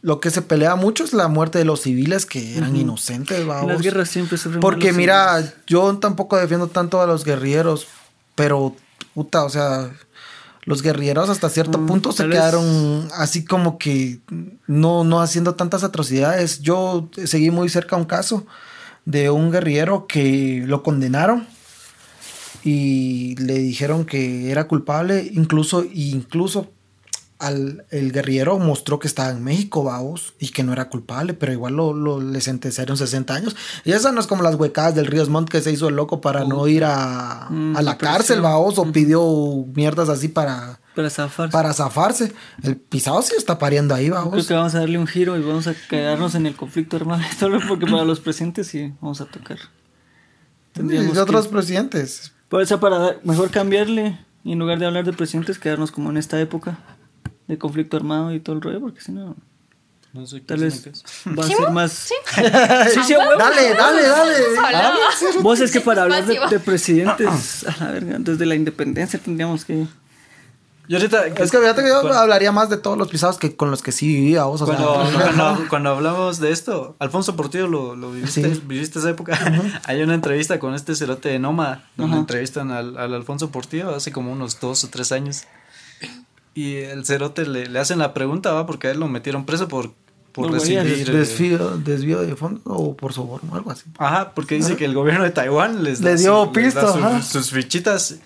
lo 0.00 0.20
que 0.20 0.30
se 0.30 0.42
pelea 0.42 0.76
mucho 0.76 1.04
es 1.04 1.12
la 1.12 1.28
muerte 1.28 1.58
de 1.58 1.64
los 1.64 1.82
civiles 1.82 2.24
que 2.26 2.56
eran 2.56 2.76
inocentes, 2.76 3.40
En 3.40 3.48
babos. 3.48 3.72
las 3.72 3.82
guerras 3.82 4.08
siempre 4.08 4.38
sufren 4.38 4.60
Porque 4.60 4.92
mira, 4.92 5.36
civiles. 5.38 5.54
yo 5.66 5.96
tampoco 5.98 6.36
defiendo 6.36 6.68
tanto 6.68 7.00
a 7.00 7.06
los 7.06 7.24
guerrilleros, 7.24 7.88
pero 8.34 8.76
puta, 9.14 9.42
o 9.44 9.50
sea, 9.50 9.90
los 10.68 10.82
guerrilleros 10.82 11.30
hasta 11.30 11.48
cierto 11.48 11.78
Mm, 11.78 11.86
punto 11.86 12.12
se 12.12 12.26
vez- 12.26 12.36
quedaron 12.36 13.08
así 13.14 13.44
como 13.44 13.78
que 13.78 14.20
no, 14.66 15.02
no 15.02 15.20
haciendo 15.22 15.54
tantas 15.54 15.82
atrocidades. 15.82 16.60
Yo 16.60 17.08
seguí 17.24 17.50
muy 17.50 17.68
cerca 17.70 17.96
un 17.96 18.04
caso 18.04 18.46
de 19.06 19.30
un 19.30 19.50
guerrillero 19.50 20.06
que 20.06 20.62
lo 20.66 20.82
condenaron 20.82 21.46
y 22.64 23.34
le 23.36 23.54
dijeron 23.54 24.04
que 24.04 24.50
era 24.50 24.66
culpable, 24.68 25.28
incluso, 25.32 25.84
incluso 25.92 26.70
al, 27.38 27.84
el 27.90 28.10
guerrillero 28.12 28.58
mostró 28.58 28.98
que 28.98 29.06
estaba 29.06 29.30
en 29.30 29.44
México, 29.44 29.84
vamos, 29.84 30.34
y 30.40 30.48
que 30.48 30.62
no 30.64 30.72
era 30.72 30.88
culpable, 30.88 31.34
pero 31.34 31.52
igual 31.52 31.74
lo, 31.74 31.92
lo- 31.92 32.20
le 32.20 32.40
sentenciaron 32.40 32.96
60 32.96 33.32
años. 33.34 33.54
Y 33.84 33.92
esa 33.92 34.10
no 34.12 34.20
es 34.20 34.26
como 34.26 34.42
las 34.42 34.56
huecadas 34.56 34.94
del 34.94 35.06
Ríos 35.06 35.28
Montt 35.28 35.48
que 35.48 35.60
se 35.60 35.70
hizo 35.72 35.88
el 35.88 35.96
loco 35.96 36.20
para 36.20 36.44
no 36.44 36.66
ir 36.66 36.84
a, 36.84 37.46
Mm, 37.50 37.76
a 37.76 37.82
la 37.82 37.96
cárcel, 37.96 38.40
vamos, 38.40 38.78
o 38.78 38.90
pidió 38.92 39.22
mierdas 39.74 40.08
así 40.08 40.28
para, 40.28 40.80
Para 40.96 41.10
zafarse. 41.10 41.52
para 41.52 41.72
zafarse. 41.72 42.32
El 42.62 42.76
pisado 42.76 43.22
sí 43.22 43.34
está 43.38 43.58
pariendo 43.58 43.94
ahí, 43.94 44.06
Creo 44.08 44.16
vamos. 44.24 44.46
que 44.46 44.54
vamos 44.54 44.74
a 44.74 44.80
darle 44.80 44.98
un 44.98 45.06
giro 45.06 45.36
y 45.36 45.42
vamos 45.42 45.66
a 45.68 45.74
quedarnos 45.88 46.34
en 46.34 46.46
el 46.46 46.56
conflicto 46.56 46.96
armado. 46.96 47.22
Solo 47.38 47.60
porque 47.68 47.86
para 47.86 48.04
los 48.04 48.18
presentes 48.20 48.66
sí 48.66 48.92
vamos 49.00 49.20
a 49.20 49.26
tocar. 49.26 49.58
Tendríamos 50.72 51.14
Y 51.14 51.18
otros 51.18 51.46
que- 51.46 51.52
presidentes. 51.52 52.32
Por 52.48 52.62
eso, 52.62 52.80
para 52.80 53.16
mejor 53.24 53.50
cambiarle 53.50 54.18
y 54.44 54.52
en 54.52 54.58
lugar 54.58 54.78
de 54.78 54.86
hablar 54.86 55.04
de 55.04 55.12
presidentes, 55.12 55.58
quedarnos 55.58 55.90
como 55.92 56.10
en 56.10 56.16
esta 56.16 56.40
época 56.40 56.78
de 57.46 57.58
conflicto 57.58 57.96
armado 57.96 58.32
y 58.34 58.40
todo 58.40 58.56
el 58.56 58.62
rollo, 58.62 58.80
porque 58.80 59.00
si 59.00 59.12
no, 59.12 59.36
No 60.12 60.26
sé 60.26 60.40
qué 60.40 60.46
tal 60.46 60.60
vez 60.60 60.76
lo 60.76 60.82
que 60.84 60.90
es. 60.90 61.04
va 61.38 61.44
a 61.44 61.46
ser 61.46 61.70
más. 61.70 61.92
Sí, 61.92 62.14
¿Sí? 62.94 63.00
sí, 63.06 63.14
a 63.14 63.18
huevo. 63.18 63.38
Dale, 63.38 63.74
dale, 63.74 64.02
dale. 64.02 64.34
Hablaba. 64.64 64.96
Vos 65.42 65.60
es 65.60 65.70
que 65.70 65.80
para 65.80 66.02
hablar 66.02 66.24
de, 66.26 66.38
de 66.50 66.60
presidentes, 66.60 67.64
a 67.66 67.84
la 67.84 67.90
verga, 67.92 68.16
desde 68.18 68.46
la 68.46 68.54
independencia 68.54 69.18
tendríamos 69.18 69.64
que. 69.64 69.86
Y 70.90 70.94
ahorita, 70.94 71.26
Es 71.26 71.50
que 71.50 71.58
fíjate 71.58 71.82
que 71.82 71.88
yo 71.88 72.00
cuando- 72.00 72.18
hablaría 72.18 72.50
más 72.50 72.70
de 72.70 72.78
todos 72.78 72.96
los 72.96 73.08
pisados 73.08 73.36
que 73.36 73.54
con 73.54 73.70
los 73.70 73.82
que 73.82 73.92
sí 73.92 74.06
vivía, 74.06 74.44
vos, 74.44 74.62
o 74.62 74.66
sea, 74.66 74.74
Cuando, 74.74 75.10
cuando, 75.36 75.68
cuando 75.68 75.90
hablamos 75.90 76.40
de 76.40 76.50
esto, 76.50 76.96
Alfonso 76.98 77.36
Portillo 77.36 77.66
lo, 77.68 77.94
lo 77.94 78.10
viviste, 78.10 78.54
Sí. 78.54 78.62
viviste 78.64 78.98
esa 78.98 79.10
época. 79.10 79.38
Hay 79.84 80.00
una 80.02 80.14
entrevista 80.14 80.58
con 80.58 80.72
este 80.74 80.94
cerote 80.94 81.28
de 81.28 81.38
Noma, 81.38 81.84
donde 81.98 82.12
Ajá. 82.14 82.20
entrevistan 82.20 82.70
al, 82.70 82.96
al 82.96 83.12
Alfonso 83.12 83.50
Portillo 83.50 83.94
hace 83.94 84.12
como 84.12 84.32
unos 84.32 84.60
dos 84.60 84.82
o 84.84 84.88
tres 84.88 85.12
años. 85.12 85.42
Y 86.58 86.76
el 86.76 87.04
cerote 87.04 87.46
le, 87.46 87.66
le 87.66 87.78
hacen 87.78 87.98
la 87.98 88.14
pregunta, 88.14 88.52
¿va? 88.52 88.66
Porque 88.66 88.88
a 88.88 88.90
él 88.90 88.98
lo 88.98 89.06
metieron 89.08 89.44
preso 89.44 89.68
por, 89.68 89.92
por 90.32 90.46
recibir. 90.52 90.78
eh, 90.78 91.18
desvío, 91.18 91.76
desvío 91.78 92.20
de 92.22 92.34
fondos 92.36 92.62
o 92.66 92.96
por 92.96 93.12
soborno, 93.12 93.54
algo 93.54 93.70
así. 93.70 93.84
Ajá, 93.98 94.32
porque 94.34 94.54
dice 94.56 94.76
que 94.76 94.84
el 94.84 94.94
gobierno 94.94 95.22
de 95.24 95.30
Taiwán 95.30 95.84
les 95.84 96.00
da, 96.00 96.10
Le 96.10 96.16
dio 96.16 96.44
su- 96.46 96.52
les 96.60 96.74
da 96.74 97.22
sus 97.22 97.50
fichitas 97.50 98.16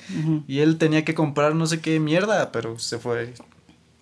y 0.48 0.60
él 0.60 0.78
tenía 0.78 1.04
que 1.04 1.14
comprar 1.14 1.54
no 1.54 1.66
sé 1.66 1.80
qué 1.80 2.00
mierda, 2.00 2.52
pero 2.52 2.78
se 2.78 2.98
fue 2.98 3.34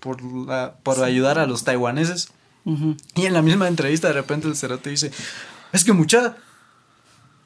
por, 0.01 0.23
la, 0.23 0.75
por 0.83 1.03
ayudar 1.03 1.39
a 1.39 1.47
los 1.47 1.65
taiwaneses. 1.65 2.29
Y 3.17 3.27
en 3.27 3.33
la 3.33 3.43
misma 3.43 3.67
entrevista 3.69 4.09
de 4.09 4.15
repente 4.15 4.47
el 4.47 4.55
cerote 4.55 4.91
dice, 4.91 5.11
es 5.73 5.83
que 5.83 5.93
mucha, 5.93 6.37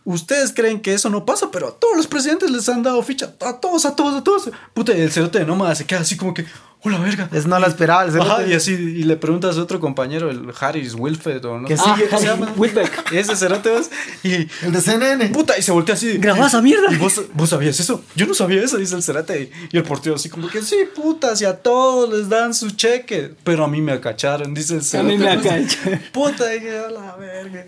ustedes 0.05 0.53
creen 0.53 0.81
que 0.81 0.93
eso 0.93 1.09
no 1.09 1.25
pasa, 1.25 1.51
pero 1.51 1.69
a 1.69 1.73
todos 1.79 1.97
los 1.97 2.07
presidentes 2.07 2.51
les 2.51 2.69
han 2.69 2.83
dado 2.83 3.03
ficha, 3.03 3.35
a 3.41 3.59
todos, 3.61 3.87
a 3.87 3.97
todos, 3.97 4.15
a 4.15 4.25
todos. 4.25 4.51
Puta, 4.75 4.93
y 4.97 5.01
el 5.01 5.11
cerote 5.11 5.39
de 5.39 5.47
Nómada 5.47 5.75
se 5.75 5.87
queda 5.87 6.01
así 6.01 6.17
como 6.17 6.35
que, 6.35 6.45
hola 6.85 6.99
verga. 6.99 7.29
Es 7.33 7.47
no 7.47 7.59
la 7.59 7.67
esperaba. 7.67 8.05
el. 8.05 8.21
Ajá, 8.21 8.47
y 8.47 8.53
así, 8.53 8.73
y 8.73 9.03
le 9.05 9.17
pregunta 9.17 9.49
a 9.49 9.51
otro 9.61 9.81
compañero, 9.81 10.31
el 10.31 10.53
Harris 10.61 10.95
Wilfred 10.95 11.45
o 11.45 11.59
no 11.59 11.67
Que 11.69 11.77
sé 11.77 11.85
qué 11.97 12.09
Ah, 12.13 12.19
se 12.19 12.27
llama. 12.27 12.53
Whitbeck. 12.57 13.13
Ese 13.13 13.35
cerote 13.37 13.71
vas, 13.71 13.91
y 14.23 14.33
El 14.63 14.73
de 14.73 14.81
CNN. 14.81 15.29
Puta, 15.31 15.59
y 15.59 15.63
se 15.63 15.73
voltea 15.73 15.95
así. 15.95 16.19
Grabá 16.19 16.47
esa 16.47 16.61
mierda. 16.63 16.93
¿Y 16.93 16.97
vos, 16.97 17.21
vos 17.35 17.49
sabías 17.51 17.79
eso? 17.81 18.03
Yo 18.15 18.27
no 18.27 18.35
sabía 18.35 18.63
eso, 18.63 18.77
dice 18.77 18.95
el 18.95 19.03
Cerate. 19.03 19.51
Y 19.73 19.77
el 19.77 19.83
portero 19.83 20.17
así 20.17 20.29
como 20.29 20.49
que, 20.49 20.63
sí, 20.63 20.77
puta, 20.95 21.35
si 21.37 21.45
a 21.45 21.55
todos 21.57 22.13
les 22.13 22.29
dan 22.29 22.55
su 22.55 22.71
cheque. 22.71 23.33
Pero 23.45 23.65
a 23.65 23.69
mí 23.69 23.81
me 23.81 23.93
acacharon, 23.93 24.55
dice 24.55 24.75
el 24.75 24.81
A 24.81 24.83
Cerate. 24.85 25.09
mí 25.09 25.19
me 25.19 25.31
acacharon. 25.31 26.01
Puta, 26.13 26.49
dije, 26.49 26.79
a 26.79 26.91
la 26.91 27.17
verga. 27.17 27.65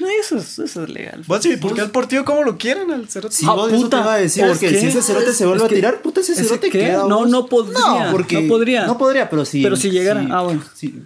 No, 0.00 0.06
eso 0.20 0.36
es, 0.38 0.58
eso 0.58 0.84
es 0.84 0.90
legal. 0.90 1.24
¿Vos 1.26 1.42
sí? 1.42 1.56
¿Por 1.56 1.74
qué 1.74 1.80
al 1.80 1.90
portillo 1.90 2.24
cómo 2.24 2.42
lo 2.44 2.58
quieren 2.58 2.90
al 2.90 3.08
Cerate? 3.08 3.34
Sí, 3.34 3.46
Ah, 3.48 3.54
vos, 3.54 3.68
eso 3.72 3.76
te 3.78 3.82
puta, 3.84 4.00
iba 4.00 4.12
a 4.14 4.16
decir, 4.18 4.42
¿por 4.44 4.52
porque 4.52 4.68
qué? 4.70 4.80
si 4.80 4.86
ese 4.88 5.02
cerote 5.02 5.32
se 5.32 5.46
vuelve 5.46 5.64
Es 5.64 5.70
a 5.72 5.74
tirar, 5.74 6.02
puta, 6.02 6.20
ese 6.20 6.32
¿Ese 6.32 6.44
cerote 6.44 6.70
qué? 6.70 6.78
queda. 6.80 7.04
No, 7.08 7.24
no 7.26 7.46
podría, 7.46 7.78
No, 7.78 8.12
porque. 8.12 8.40
No 8.58 8.64
podría. 8.64 8.86
No 8.86 8.98
podría, 8.98 9.30
pero 9.30 9.44
sí. 9.44 9.62
Pero 9.62 9.76
si 9.76 9.90
llegara- 9.90 10.26
ah, 10.30 10.42
bueno. 10.42 10.62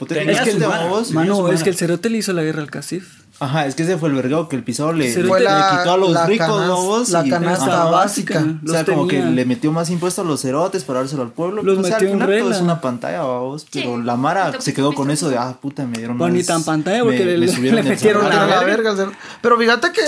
Tenía 0.09 0.33
Es 0.33 0.41
que, 0.41 0.51
el, 0.51 0.63
vos, 0.89 1.09
su 1.09 1.49
es 1.49 1.63
que 1.63 1.71
el 1.71 1.77
cerote 1.77 2.11
le 2.11 2.19
hizo 2.19 2.33
la 2.33 2.43
guerra 2.43 2.63
al 2.63 2.71
Casif. 2.71 3.21
Ajá, 3.41 3.67
es 3.67 3.75
que 3.75 3.83
ese 3.83 3.97
fue 3.99 4.09
el 4.09 4.15
vergado 4.15 4.49
que 4.49 4.55
el 4.55 4.63
pisado 4.63 4.93
le, 4.93 5.13
quitó 5.13 5.35
a 5.35 5.97
los 5.97 6.11
la 6.13 6.27
ricos, 6.27 6.47
canas- 6.47 6.67
¿no, 6.69 6.83
vos? 6.83 7.09
la 7.09 7.27
Y- 7.27 7.31
canasta 7.31 7.65
Ajá. 7.83 7.91
básica. 7.91 8.45
O 8.65 8.71
sea, 8.71 8.85
como 8.85 9.09
que 9.09 9.21
le 9.21 9.45
metió 9.45 9.73
más 9.73 9.91
impuestos 9.91 10.25
a 10.25 10.29
los 10.29 10.43
cerotes 10.43 10.85
para 10.85 11.01
dárselo 11.01 11.23
al 11.23 11.33
pueblo. 11.33 11.61
Los 11.63 11.79
o 11.79 11.83
sea, 11.83 11.97
al 11.97 12.03
metió 12.03 12.09
en 12.09 12.21
final 12.21 12.29
todo 12.29 12.37
regla. 12.39 12.57
es 12.57 12.63
una 12.63 12.81
pantalla, 12.81 13.23
vos. 13.23 13.67
Pero 13.73 13.97
Sí. 13.97 14.03
la 14.05 14.17
Mara 14.17 14.61
se 14.61 14.73
quedó 14.73 14.93
con 14.95 15.09
¿viste 15.09 15.27
eso 15.27 15.31
de, 15.31 15.39
ah, 15.39 15.57
puta, 15.61 15.85
me 15.87 15.99
dieron 15.99 16.19
Bueno, 16.19 16.35
ni 16.35 16.41
más- 16.41 16.47
tan 16.47 16.63
pantalla, 16.63 17.03
porque 17.03 17.25
le- 17.25 17.39
le 17.73 17.83
metieron 17.83 18.29
la 18.29 18.45
a 18.45 18.47
la 18.47 18.63
verga. 18.63 18.95
Pero 19.41 19.59
fíjate 19.59 19.91
que. 19.91 20.03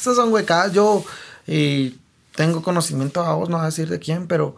esas 0.00 0.16
son 0.16 0.32
huecadas. 0.32 0.72
Yo 0.72 1.04
eh, 1.46 1.94
tengo 2.34 2.60
conocimiento 2.62 3.22
a 3.22 3.34
vos, 3.34 3.50
no 3.50 3.56
voy 3.58 3.62
a 3.64 3.66
decir 3.66 3.88
de 3.88 4.00
quién, 4.00 4.26
pero. 4.26 4.56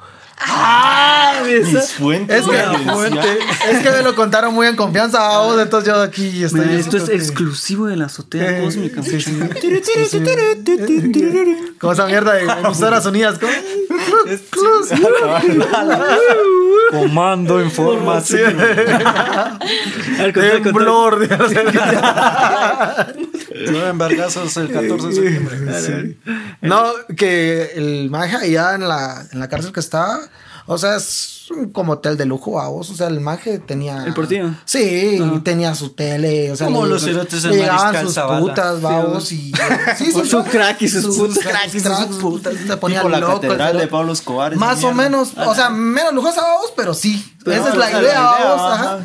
Mis 1.44 1.92
fuentes. 1.92 2.38
Es 2.40 2.44
que, 2.46 2.62
confidenciales. 2.84 3.38
es 3.70 3.78
que 3.82 3.90
me 3.90 4.02
lo 4.02 4.14
contaron 4.14 4.54
muy 4.54 4.66
en 4.66 4.76
confianza 4.76 5.26
a 5.34 5.38
vos, 5.42 5.60
entonces 5.60 5.92
yo 5.92 6.00
aquí 6.02 6.42
estoy. 6.42 6.60
Mira, 6.60 6.74
esto 6.80 6.96
es 6.96 7.04
que- 7.04 7.14
exclusivo 7.14 7.86
de 7.86 7.96
la 7.96 8.06
azotea 8.06 8.58
Eh, 8.60 8.62
cósmica. 8.64 9.02
sí, 9.02 9.20
sí. 9.20 9.38
Como 11.78 11.92
esa 11.92 12.06
mierda 12.06 12.34
de 12.34 12.44
emisoras 12.44 13.04
unidas. 13.06 13.38
¿cómo? 13.38 13.52
Comando 16.90 17.62
información. 17.62 18.56
Temblor. 20.34 21.28
Nueve 23.70 23.88
embargazos 23.90 24.56
el 24.56 24.70
14 24.72 25.08
de 25.08 25.14
septiembre. 25.14 26.16
No, 26.60 26.84
que 27.16 27.72
el 27.74 28.10
maje 28.10 28.36
allá 28.36 28.74
en 28.74 28.88
la, 28.88 29.24
en 29.32 29.38
la 29.40 29.48
cárcel 29.48 29.72
que 29.72 29.80
estaba, 29.80 30.20
o 30.66 30.78
sea, 30.78 30.96
es 30.96 31.48
como 31.72 31.92
hotel 31.92 32.16
de 32.16 32.24
lujo 32.24 32.58
a 32.60 32.68
vos. 32.68 32.88
O 32.90 32.94
sea, 32.94 33.08
el 33.08 33.20
maje 33.20 33.58
tenía. 33.58 34.02
¿El 34.04 34.14
Portillo? 34.14 34.50
Sí, 34.64 35.20
tenía 35.44 35.74
su 35.74 35.90
tele. 35.90 36.50
O 36.52 36.56
sea, 36.56 36.66
Como 36.68 36.86
los 36.86 37.02
cerotes 37.04 37.44
le 37.44 37.56
llegaban 37.56 38.04
sus 38.04 38.14
Zavala. 38.14 38.40
putas, 38.40 38.80
vamos. 38.80 39.30
Y, 39.32 39.52
sí, 39.98 40.12
Con 40.12 40.26
su 40.26 40.42
crack 40.44 40.80
y 40.82 40.88
sus 40.88 41.16
putas. 41.16 41.44
cracks 41.44 41.74
y 41.74 41.80
sus 41.80 42.16
putas. 42.20 42.54
Te 42.66 42.76
ponía 42.78 43.02
la 43.04 43.18
loco. 43.20 43.34
el 43.34 43.40
catedral 43.42 43.78
de. 43.78 43.86
Pablo 43.88 44.12
Escobar. 44.14 44.56
Más 44.56 44.82
o 44.84 44.92
menos, 44.94 45.32
o 45.36 45.54
sea, 45.54 45.68
menos 45.70 46.14
lujosa 46.14 46.40
vamos, 46.40 46.72
pero 46.76 46.94
sí. 46.94 47.22
Pero 47.44 47.56
esa 47.56 47.68
es 47.68 47.74
esa 47.74 47.78
la 47.78 47.86
es 47.88 47.92
la 47.92 48.00
idea, 48.00 48.10
idea, 48.12 48.22
vamos. 48.22 48.72
ajá, 48.80 48.98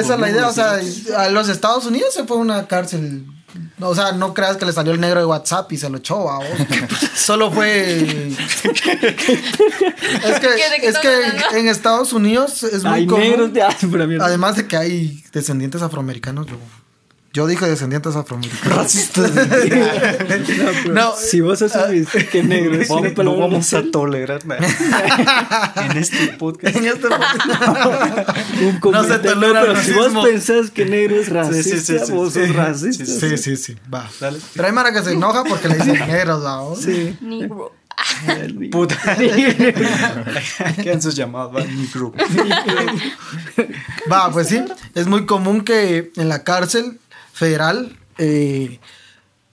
Esa 0.00 0.14
es 0.14 0.20
la 0.20 0.30
idea, 0.30 0.48
o 0.48 0.52
sea, 0.52 0.80
a 1.18 1.28
los 1.28 1.48
Estados 1.48 1.86
Unidos 1.86 2.12
se 2.12 2.24
fue 2.24 2.36
a 2.38 2.40
una 2.40 2.66
cárcel. 2.66 3.24
O 3.80 3.94
sea, 3.94 4.12
no 4.12 4.34
creas 4.34 4.56
que 4.56 4.64
le 4.66 4.72
salió 4.72 4.92
el 4.92 5.00
negro 5.00 5.18
de 5.20 5.26
WhatsApp 5.26 5.70
y 5.72 5.76
se 5.78 5.90
lo 5.90 5.98
echó, 5.98 6.24
vamos. 6.24 6.46
Solo 7.16 7.50
fue. 7.50 8.28
es 8.28 8.36
que, 10.40 10.48
¿Qué, 10.48 10.70
de 10.70 10.80
qué 10.80 10.88
es 10.88 10.98
que 10.98 11.58
en 11.58 11.68
Estados 11.68 12.12
Unidos 12.12 12.62
es 12.62 12.84
muy 12.84 12.92
Hay 13.00 13.06
común. 13.06 13.22
negros 13.24 13.52
de. 13.52 13.62
Además 14.20 14.56
de 14.56 14.66
que 14.68 14.76
hay 14.76 15.24
descendientes 15.32 15.82
afroamericanos, 15.82 16.46
yo 16.46 16.54
Yo 17.34 17.48
dije 17.48 17.66
descendientes 17.66 18.14
afroamericanos. 18.14 18.76
Racistas. 18.76 19.32
no, 20.86 21.16
Si 21.16 21.40
vos 21.40 21.60
asumís 21.62 22.06
que 22.30 22.44
negro 22.44 22.80
es 22.80 22.88
una 22.88 23.10
no 23.10 23.36
vamos 23.36 23.74
a 23.74 23.82
tolerar 23.90 24.46
nada. 24.46 24.64
en 25.90 25.96
este 25.96 26.28
podcast. 26.38 26.76
en 26.76 26.86
este 26.86 27.08
un 27.08 27.14
No 28.66 28.72
se 28.74 28.80
comentario, 28.80 29.32
tolera 29.32 29.62
pero 29.62 29.82
si 29.82 29.92
vos 29.94 30.24
pensás 30.24 30.70
que 30.70 30.84
negro 30.84 31.16
es 31.16 31.28
racista, 31.28 31.76
sí, 31.76 31.80
sí, 31.80 31.98
sí, 32.06 32.12
vos 32.12 32.32
sos 32.34 32.46
sí. 32.46 32.52
racista. 32.52 33.04
Sí, 33.04 33.36
sí, 33.36 33.56
sí, 33.56 33.76
va. 33.92 34.08
Dale. 34.20 34.38
Pero 34.54 34.68
hay 34.68 34.72
Mara 34.72 34.92
que 34.92 35.02
se 35.02 35.14
enoja 35.14 35.42
porque 35.42 35.66
le 35.66 35.74
dicen 35.74 36.06
negros, 36.06 36.44
¿va? 36.44 36.62
Sí. 36.76 37.18
Negro. 37.20 37.72
Puta. 38.70 38.96
Quedan 40.82 41.02
sus 41.02 41.16
llamados, 41.16 41.56
va, 41.56 41.64
mi 41.64 41.86
grupo. 41.86 42.16
Va, 44.10 44.30
pues 44.30 44.48
sí. 44.48 44.62
Es 44.94 45.08
muy 45.08 45.26
común 45.26 45.62
que 45.62 46.12
en 46.16 46.28
la 46.28 46.44
cárcel 46.44 47.00
federal, 47.34 47.96
eh, 48.18 48.80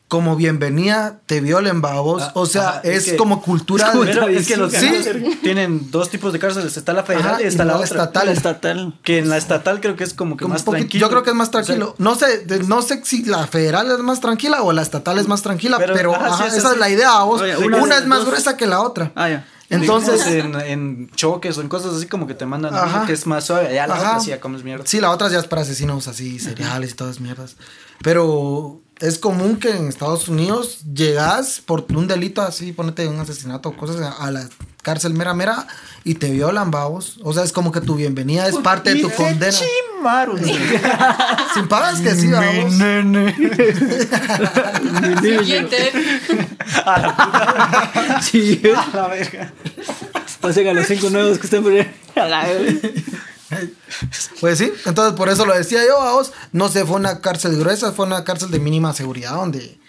como 0.08 0.36
bienvenida, 0.36 1.22
te 1.26 1.40
violen, 1.40 1.82
va, 1.82 2.02
vos. 2.02 2.22
Ah, 2.22 2.32
o 2.36 2.46
sea, 2.46 2.68
ajá, 2.70 2.82
es, 2.84 2.98
es 3.06 3.12
que- 3.12 3.16
como 3.18 3.42
cultura. 3.42 3.92
de- 3.94 4.00
Pero 4.06 4.28
es 4.28 4.46
que 4.46 4.58
los 4.58 4.74
Sí. 4.74 4.92
tienen 5.42 5.90
dos 5.90 6.10
tipos 6.10 6.34
de 6.34 6.40
cárceles. 6.40 6.76
Está 6.76 6.92
la 6.92 7.04
federal 7.04 7.36
Ajá, 7.36 7.42
y 7.42 7.46
está 7.46 7.64
la, 7.64 7.76
otra. 7.76 7.86
estatal. 7.86 8.26
La 8.26 8.32
estatal. 8.34 9.00
Que 9.04 9.20
en 9.20 9.30
la 9.30 9.38
estatal 9.38 9.80
creo 9.80 9.96
que 9.96 10.04
es 10.04 10.14
como 10.14 10.36
que 10.36 10.44
Como 10.44 10.54
más 10.56 10.66
tranquilo. 10.66 11.00
Yo 11.08 11.10
creo 11.10 11.24
que 11.24 11.30
es 11.30 11.36
más 11.38 11.48
O 11.48 11.52
sea, 11.54 11.62
tranquilo. 11.64 11.96
no 11.98 12.16
sé, 12.16 12.40
de- 12.40 12.64
no 12.64 12.82
sé 12.82 13.02
si 13.06 13.24
la 13.24 13.48
federal 13.48 13.90
es 13.90 14.00
más 14.00 14.20
tranquila 14.20 14.64
o 14.64 14.74
la 14.74 14.82
estatal 14.82 15.18
es 15.18 15.30
más 15.30 15.44
tranquila, 15.44 15.78
pero, 15.80 15.94
Pero, 15.94 16.14
ajá, 16.16 16.26
ajá, 16.28 16.38
sí, 16.44 16.50
es 16.50 16.54
esa 16.58 16.74
es 16.74 16.78
la 16.78 16.90
idea, 16.90 17.20
vos. 17.24 17.42
Oye, 17.42 17.56
una, 17.56 17.78
una 17.82 17.96
es 17.96 18.02
de 18.02 18.08
más 18.08 18.20
dos- 18.20 18.28
gruesa 18.28 18.58
que 18.58 18.68
la 18.68 18.82
otra. 18.82 19.14
Ah, 19.16 19.30
ya. 19.30 19.48
Entonces, 19.72 20.26
Digamos, 20.26 20.64
en, 20.64 20.70
en 21.08 21.10
choques 21.16 21.58
o 21.58 21.62
en 21.62 21.70
cosas 21.70 21.96
así 21.96 22.06
como 22.08 22.28
que 22.28 22.34
te 22.34 22.46
mandan 22.46 22.76
Ajá. 22.76 23.06
que 23.06 23.14
es 23.14 23.26
más 23.26 23.46
suave. 23.46 23.74
Ya 23.74 23.88
la 23.88 23.96
Ajá. 23.96 24.10
otra 24.12 24.20
sí 24.20 24.30
ya 24.30 24.40
comes 24.40 24.64
mierda. 24.64 24.86
sí, 24.86 25.00
la 25.00 25.10
otra 25.12 25.30
ya 25.30 25.40
es 25.40 25.48
para 25.48 25.62
asesinos 25.64 26.08
así, 26.08 26.40
seriales 26.40 26.92
y 26.92 26.94
todas 26.94 27.20
mierdas. 27.20 27.56
Pero 28.04 28.82
es 29.02 29.18
común 29.20 29.58
que 29.58 29.72
en 29.76 29.88
Estados 29.88 30.28
Unidos 30.28 30.80
llegas 30.94 31.62
por 31.66 31.86
un 31.90 32.08
delito 32.08 32.42
así, 32.42 32.72
ponete 32.72 33.08
un 33.08 33.20
asesinato 33.20 33.70
o 33.70 33.78
cosas 33.78 34.02
a, 34.02 34.12
a 34.12 34.32
la 34.32 34.48
cárcel 34.84 35.14
mera 35.14 35.34
mera 35.34 35.68
y 36.04 36.16
te 36.16 36.30
violan, 36.32 36.72
vamos. 36.72 37.20
O 37.24 37.34
sea, 37.34 37.44
es 37.44 37.52
como 37.52 37.72
que 37.72 37.82
tu 37.82 37.96
bienvenida 37.96 38.48
es 38.48 38.56
parte 38.58 38.94
de 38.94 39.02
tu 39.02 39.10
condena. 39.12 39.52
Sin 41.54 41.68
pagas 41.68 42.00
que 42.00 42.16
sí, 42.16 42.28
vamos. 42.32 42.74
Siguiente. 45.22 45.92
Sí, 48.22 48.62
A 48.76 48.96
la 48.96 49.08
verga. 49.08 49.54
pasen 50.40 50.68
a 50.68 50.74
los 50.74 50.88
cinco 50.88 51.10
nuevos 51.10 51.38
que 51.38 51.48
están 51.48 51.64
por 51.64 51.74
ahí. 51.74 51.92
A 52.16 52.26
la 52.28 52.44
verga. 52.46 52.90
Pues 54.40 54.58
sí, 54.58 54.72
entonces 54.86 55.14
por 55.16 55.30
eso 55.30 55.46
lo 55.46 55.54
decía 55.56 55.82
yo, 55.88 55.98
vamos. 56.00 56.32
No 56.52 56.70
sé, 56.70 56.86
fue 56.86 56.96
una 56.98 57.20
cárcel 57.22 57.58
gruesa, 57.58 57.92
fue 57.92 58.06
una 58.06 58.24
cárcel 58.24 58.52
de 58.52 58.60
mínima 58.60 58.94
seguridad 58.94 59.32
donde 59.36 59.80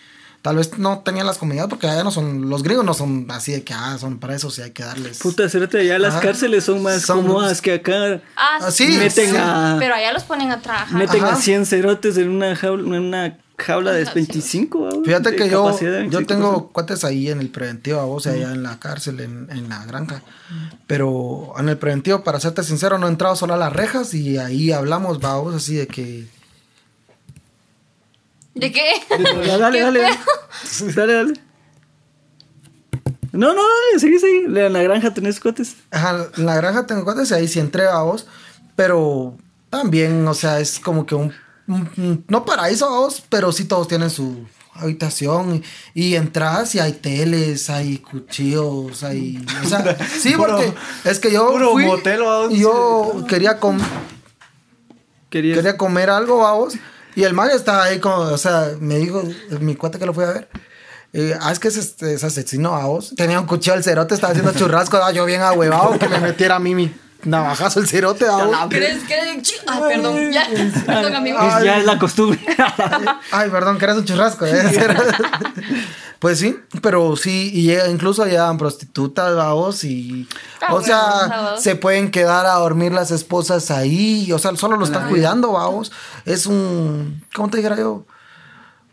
tal 0.42 0.56
vez 0.56 0.76
no 0.78 0.98
tenían 1.00 1.26
las 1.26 1.38
comodidades 1.38 1.70
porque 1.70 1.86
allá 1.86 2.02
no 2.02 2.10
son, 2.10 2.50
los 2.50 2.62
gringos 2.64 2.84
no 2.84 2.94
son 2.94 3.26
así 3.30 3.52
de 3.52 3.62
que, 3.62 3.72
ah, 3.74 3.96
son 4.00 4.18
para 4.18 4.34
eso, 4.34 4.50
sí 4.50 4.60
hay 4.62 4.72
que 4.72 4.82
darles. 4.82 5.18
Puta, 5.18 5.48
cérate, 5.48 5.86
ya 5.86 5.98
las 6.00 6.14
Ajá. 6.14 6.22
cárceles 6.22 6.64
son 6.64 6.82
más 6.82 7.02
Son- 7.02 7.22
cómodas 7.24 7.60
que 7.62 7.74
acá. 7.74 8.20
Ah, 8.36 8.58
Ah, 8.60 8.70
sí, 8.72 8.88
Meten 8.98 9.30
sí. 9.30 9.36
a. 9.38 9.76
Pero 9.78 9.94
allá 9.94 10.12
los 10.12 10.24
ponen 10.24 10.50
a 10.50 10.60
trabajar. 10.60 10.92
Meten 10.98 11.22
Ajá. 11.24 11.34
a 11.34 11.36
100 11.36 11.64
cerotes 11.66 12.16
en 12.16 12.28
una 12.28 12.56
jaula, 12.56 12.82
en 12.96 13.02
una 13.04 13.38
jaula 13.58 13.92
de 13.92 14.02
Ajá, 14.02 14.14
25. 14.14 14.80
¿va? 14.80 14.90
Fíjate 15.04 15.30
De 15.32 15.36
que 15.36 15.48
yo, 15.48 15.70
yo 15.78 16.20
25%. 16.20 16.26
tengo 16.26 16.68
cuates 16.72 17.04
ahí 17.04 17.28
en 17.30 17.40
el 17.40 17.48
preventivo, 17.50 18.10
o 18.12 18.20
sea, 18.20 18.32
allá 18.32 18.52
en 18.52 18.62
la 18.62 18.78
cárcel, 18.80 19.20
en, 19.20 19.48
en 19.50 19.68
la 19.68 19.84
granja. 19.84 20.22
Pero 20.86 21.52
en 21.58 21.68
el 21.68 21.78
preventivo, 21.78 22.24
para 22.24 22.40
serte 22.40 22.62
sincero, 22.62 22.98
no 22.98 23.06
he 23.06 23.10
entrado 23.10 23.36
solo 23.36 23.54
a 23.54 23.56
las 23.56 23.72
rejas 23.72 24.14
y 24.14 24.38
ahí 24.38 24.72
hablamos, 24.72 25.20
vamos, 25.20 25.54
así 25.54 25.74
de 25.76 25.86
que... 25.86 26.26
¿De 28.54 28.70
qué? 28.72 28.90
Ya, 29.46 29.58
dale, 29.58 29.78
¿Qué 29.78 29.84
dale. 29.84 30.00
pedo? 30.00 30.92
Dale, 30.94 31.12
dale. 31.14 31.32
No, 33.32 33.54
no, 33.54 33.62
dale, 33.62 33.98
seguí, 33.98 34.18
seguí. 34.18 34.44
En 34.44 34.72
la 34.72 34.82
granja 34.82 35.14
tenés 35.14 35.40
cuates. 35.40 35.76
Ajá, 35.90 36.26
en 36.36 36.44
la 36.46 36.56
granja 36.56 36.86
tengo 36.86 37.04
cuates 37.04 37.30
y 37.30 37.34
ahí 37.34 37.48
sí 37.48 37.60
entré, 37.60 37.86
vos. 37.86 38.26
Pero 38.76 39.38
también, 39.70 40.26
o 40.28 40.34
sea, 40.34 40.60
es 40.60 40.78
como 40.78 41.06
que 41.06 41.14
un... 41.14 41.32
no 41.66 42.44
paraíso, 42.44 42.88
vos, 42.88 43.22
pero 43.28 43.52
sí 43.52 43.64
todos 43.64 43.88
tienen 43.88 44.10
su 44.10 44.46
habitación 44.74 45.62
y, 45.94 46.14
entras 46.14 46.74
y 46.74 46.80
hay 46.80 46.92
teles, 46.92 47.70
hay 47.70 47.98
cuchillos, 47.98 49.02
hay... 49.02 49.44
O 49.64 49.68
sea, 49.68 49.96
sí, 50.20 50.34
porque 50.36 50.72
es 51.04 51.18
que 51.18 51.30
yo 51.30 51.50
puro 51.50 51.72
fui 51.72 51.84
motel, 51.84 52.22
vamos. 52.22 52.52
y 52.52 52.60
yo 52.60 53.24
quería 53.28 53.58
comer... 53.58 53.86
Querías. 55.30 55.56
quería 55.56 55.78
comer 55.78 56.10
algo, 56.10 56.38
vamos. 56.38 56.74
Y 57.14 57.24
el 57.24 57.32
man 57.32 57.50
estaba 57.50 57.84
ahí 57.84 57.98
como, 58.00 58.16
o 58.16 58.38
sea, 58.38 58.72
me 58.80 58.98
dijo, 58.98 59.22
mi 59.60 59.76
cuate 59.76 59.98
que 59.98 60.04
lo 60.04 60.12
fui 60.12 60.24
a 60.24 60.32
ver. 60.32 60.48
eh, 61.14 61.34
ah, 61.40 61.52
es 61.52 61.58
que 61.58 61.68
es, 61.68 61.76
este, 61.76 62.14
es 62.14 62.24
asesino, 62.24 62.72
vamos. 62.72 63.14
Tenía 63.16 63.40
un 63.40 63.46
cuchillo 63.46 63.74
el 63.74 63.84
cerote, 63.84 64.14
estaba 64.14 64.32
haciendo 64.32 64.52
churrasco, 64.52 64.98
ah, 64.98 65.10
yo 65.10 65.24
bien 65.24 65.40
ahuevado 65.40 65.98
que 65.98 66.08
me 66.08 66.20
metiera 66.20 66.56
a 66.56 66.58
mí 66.58 66.74
mi 66.74 66.92
navajazo 67.24 67.80
el 67.80 67.88
cerote, 67.88 68.24
vamos. 68.24 68.56
¿Crees 68.68 69.04
que 69.04 69.14
Ay, 69.66 69.80
perdón. 69.88 70.32
Ya. 70.32 70.48
Perdón, 70.86 71.16
amigo. 71.16 71.38
Ya 71.62 71.78
es 71.78 71.84
la 71.84 71.98
costumbre. 71.98 72.40
Ay, 73.30 73.50
perdón, 73.50 73.78
que 73.78 73.84
eres 73.84 73.96
un 73.96 74.04
churrasco. 74.04 74.46
¿eh? 74.46 74.62
pues 76.18 76.38
sí, 76.38 76.56
pero 76.80 77.16
sí, 77.16 77.50
y 77.54 77.72
incluso 77.90 78.24
llegan 78.26 78.58
prostitutas, 78.58 79.34
vamos, 79.36 79.84
y... 79.84 80.28
Ah, 80.60 80.74
o 80.74 80.80
bueno, 80.80 80.86
sea, 80.86 81.56
se 81.58 81.76
pueden 81.76 82.10
quedar 82.10 82.46
a 82.46 82.54
dormir 82.54 82.92
las 82.92 83.10
esposas 83.10 83.70
ahí, 83.70 84.30
o 84.32 84.38
sea, 84.38 84.54
solo 84.56 84.76
lo 84.76 84.84
están 84.84 85.08
cuidando, 85.08 85.52
vamos. 85.52 85.92
Es 86.24 86.46
un... 86.46 87.24
¿Cómo 87.34 87.50
te 87.50 87.58
dijera 87.58 87.76
yo? 87.76 88.06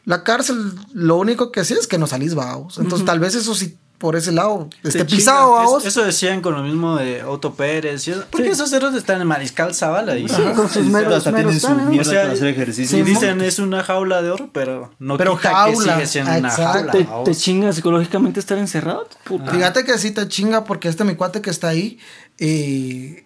La 0.06 0.24
cárcel, 0.24 0.74
lo 0.94 1.18
único 1.18 1.52
que 1.52 1.64
sí 1.66 1.76
es 1.76 1.86
que 1.86 2.00
no 2.00 2.08
salís, 2.08 2.34
vamos. 2.34 2.80
Entonces, 2.80 3.06
tal 3.06 3.20
vez 3.20 3.36
eso 3.36 3.54
sí, 3.54 3.78
por 4.00 4.16
ese 4.16 4.32
lado, 4.32 4.70
esté 4.84 5.00
Te 5.00 5.06
pisado, 5.06 5.52
vamos. 5.52 5.84
Es- 5.84 5.90
Eso 5.90 6.04
decían 6.04 6.42
con 6.42 6.56
lo 6.56 6.64
mismo 6.64 6.96
de 6.96 7.24
Otto 7.24 7.54
Pérez. 7.54 8.08
y 8.08 8.12
eso- 8.12 8.24
Porque 8.32 8.50
esos 8.50 8.70
ceros 8.70 8.96
están 8.96 9.22
en 9.22 9.28
Mariscal 9.28 9.76
Zavala. 9.76 10.18
Y, 10.18 10.26
con 10.56 10.68
sus 10.70 10.86
meros, 10.86 11.14
Hasta 11.18 11.30
tienen 11.32 11.48
meros 11.48 11.62
su 11.62 11.68
planes, 11.68 11.84
¿no? 11.86 11.90
mierda 11.92 12.10
O 12.10 12.12
sea, 12.14 12.22
para 12.24 12.34
hacer 12.34 12.48
ejercicio. 12.48 12.98
y 12.98 13.02
dicen 13.04 13.42
es 13.42 13.60
una 13.60 13.84
jaula 13.84 14.22
de 14.22 14.32
oro, 14.32 14.50
pero 14.54 14.92
no 15.00 15.18
Pero 15.18 15.36
quita 15.38 15.50
jaula, 15.54 15.94
que 15.98 16.08
sigue 16.08 16.08
siendo 16.08 16.32
una 16.40 16.48
exacto. 16.50 16.98
jaula. 17.00 17.24
Te, 17.26 17.32
te 17.32 17.38
chinga 17.38 17.74
psicológicamente 17.74 18.40
estar 18.40 18.58
encerrado. 18.58 19.08
Puta. 19.26 19.52
Fíjate 19.52 19.84
que 19.84 19.98
sí 19.98 20.12
te 20.12 20.28
chinga 20.28 20.64
porque 20.64 20.88
este 20.88 21.04
mi 21.04 21.16
cuate 21.16 21.42
que 21.42 21.50
está 21.50 21.68
ahí, 21.68 22.00
eh, 22.38 23.26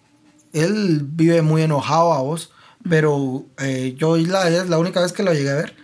él 0.52 1.00
vive 1.04 1.42
muy 1.42 1.62
enojado 1.62 2.12
a 2.12 2.20
vos, 2.20 2.50
pero 2.88 3.44
eh, 3.58 3.94
yo 3.98 4.16
la, 4.16 4.48
es 4.48 4.68
la 4.68 4.78
única 4.78 5.00
vez 5.00 5.12
que 5.12 5.22
lo 5.22 5.32
llegué 5.32 5.50
a 5.50 5.54
ver, 5.54 5.76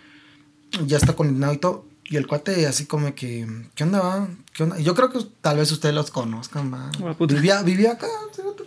ya 0.87 0.97
está 0.97 1.15
condenado 1.15 1.53
y 1.53 1.59
todo, 1.59 1.85
y 2.05 2.17
el 2.17 2.27
cuate 2.27 2.67
así 2.67 2.87
como 2.87 3.15
que, 3.15 3.47
¿qué 3.75 3.85
onda 3.85 4.01
va? 4.01 4.29
¿Qué 4.53 4.65
onda? 4.65 4.79
Y 4.81 4.85
Yo 4.85 4.95
creo 4.95 5.11
que 5.11 5.19
tal 5.41 5.57
vez 5.57 5.71
ustedes 5.73 5.95
los 5.95 6.11
conozcan, 6.11 6.73
va. 6.73 6.91
Ah. 7.03 7.17
Vivía, 7.19 7.63
vivía 7.63 7.93
acá, 7.93 8.09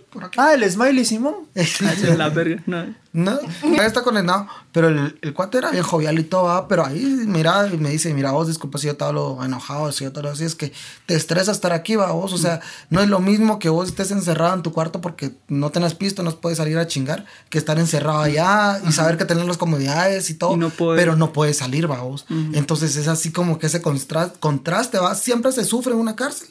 por 0.09 0.23
acá. 0.23 0.49
Ah, 0.49 0.53
el 0.53 0.69
Smiley 0.69 1.05
Simón. 1.05 1.35
Ay, 1.55 2.15
la 2.17 2.29
verga. 2.29 2.63
No. 2.65 3.03
No, 3.13 3.39
ya 3.61 3.85
está 3.85 4.01
condenado. 4.01 4.47
Pero 4.71 4.87
el, 4.87 5.19
el 5.21 5.33
cuate 5.35 5.59
era 5.59 5.69
bien 5.69 5.83
jovial 5.83 6.17
y 6.17 6.23
todo, 6.23 6.45
¿va? 6.45 6.67
pero 6.67 6.83
ahí, 6.83 7.05
mira, 7.27 7.69
y 7.71 7.77
me 7.77 7.91
dice, 7.91 8.11
mira, 8.11 8.31
vos, 8.31 8.47
disculpa 8.47 8.79
si 8.79 8.87
yo 8.87 8.97
te 8.97 9.03
hablo 9.03 9.37
enojado, 9.43 9.91
si 9.91 10.03
yo 10.03 10.11
hablo 10.15 10.31
así, 10.31 10.45
es 10.45 10.55
que 10.55 10.73
te 11.05 11.13
estresa 11.13 11.51
estar 11.51 11.73
aquí, 11.73 11.95
va, 11.95 12.11
vos, 12.11 12.33
o 12.33 12.39
sea, 12.39 12.59
no 12.89 13.01
es 13.01 13.09
lo 13.09 13.19
mismo 13.19 13.59
que 13.59 13.69
vos 13.69 13.89
estés 13.89 14.09
encerrado 14.09 14.55
en 14.55 14.63
tu 14.63 14.73
cuarto 14.73 14.99
porque 14.99 15.35
no 15.47 15.69
tenés 15.69 15.93
pisto, 15.93 16.23
no 16.23 16.31
puedes 16.31 16.57
salir 16.57 16.75
a 16.79 16.87
chingar, 16.87 17.25
que 17.51 17.59
estar 17.59 17.77
encerrado 17.77 18.21
allá 18.21 18.81
y 18.87 18.91
saber 18.91 19.19
que 19.19 19.25
tenés 19.25 19.45
las 19.45 19.57
comodidades 19.57 20.31
y 20.31 20.33
todo, 20.33 20.55
Y 20.55 20.57
no 20.57 20.71
pero 20.95 21.15
no 21.15 21.33
puedes 21.33 21.57
salir, 21.57 21.89
va, 21.89 22.01
vos. 22.01 22.25
Entonces 22.53 22.95
es 22.95 23.07
así 23.07 23.31
como 23.31 23.59
que 23.59 23.67
ese 23.67 23.83
contraste, 23.83 24.97
va, 24.97 25.13
siempre 25.13 25.51
se 25.51 25.65
sufre 25.73 25.93
en 25.93 25.99
una 25.99 26.15
cárcel. 26.15 26.47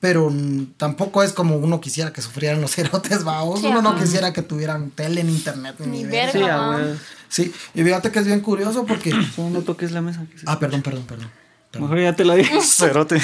Pero 0.00 0.32
tampoco 0.76 1.22
es 1.24 1.32
como 1.32 1.56
uno 1.56 1.80
quisiera 1.80 2.12
que 2.12 2.22
sufrieran 2.22 2.60
los 2.60 2.70
cerotes, 2.76 3.26
va. 3.26 3.42
vos. 3.42 3.60
Sí, 3.60 3.66
uno 3.66 3.82
no 3.82 3.96
quisiera 3.96 4.32
que 4.32 4.42
tuvieran 4.42 4.90
tele 4.90 5.22
en 5.22 5.30
internet 5.30 5.74
ni, 5.80 6.04
Ni. 6.04 6.12
Sí, 6.32 6.40
ah. 6.44 6.94
Sí, 7.28 7.52
y 7.74 7.82
fíjate 7.82 8.10
que 8.12 8.18
es 8.20 8.26
bien 8.26 8.40
curioso 8.40 8.84
porque. 8.86 9.10
No 9.38 9.60
toques 9.62 9.90
la 9.92 10.00
mesa. 10.00 10.24
Ah, 10.46 10.58
perdón, 10.60 10.82
perdón, 10.82 11.04
perdón. 11.04 11.30
perdón. 11.72 11.88
Mejor 11.88 12.00
ya 12.04 12.14
te 12.14 12.24
la 12.24 12.34
dije. 12.36 12.60
Cerote. 12.62 13.20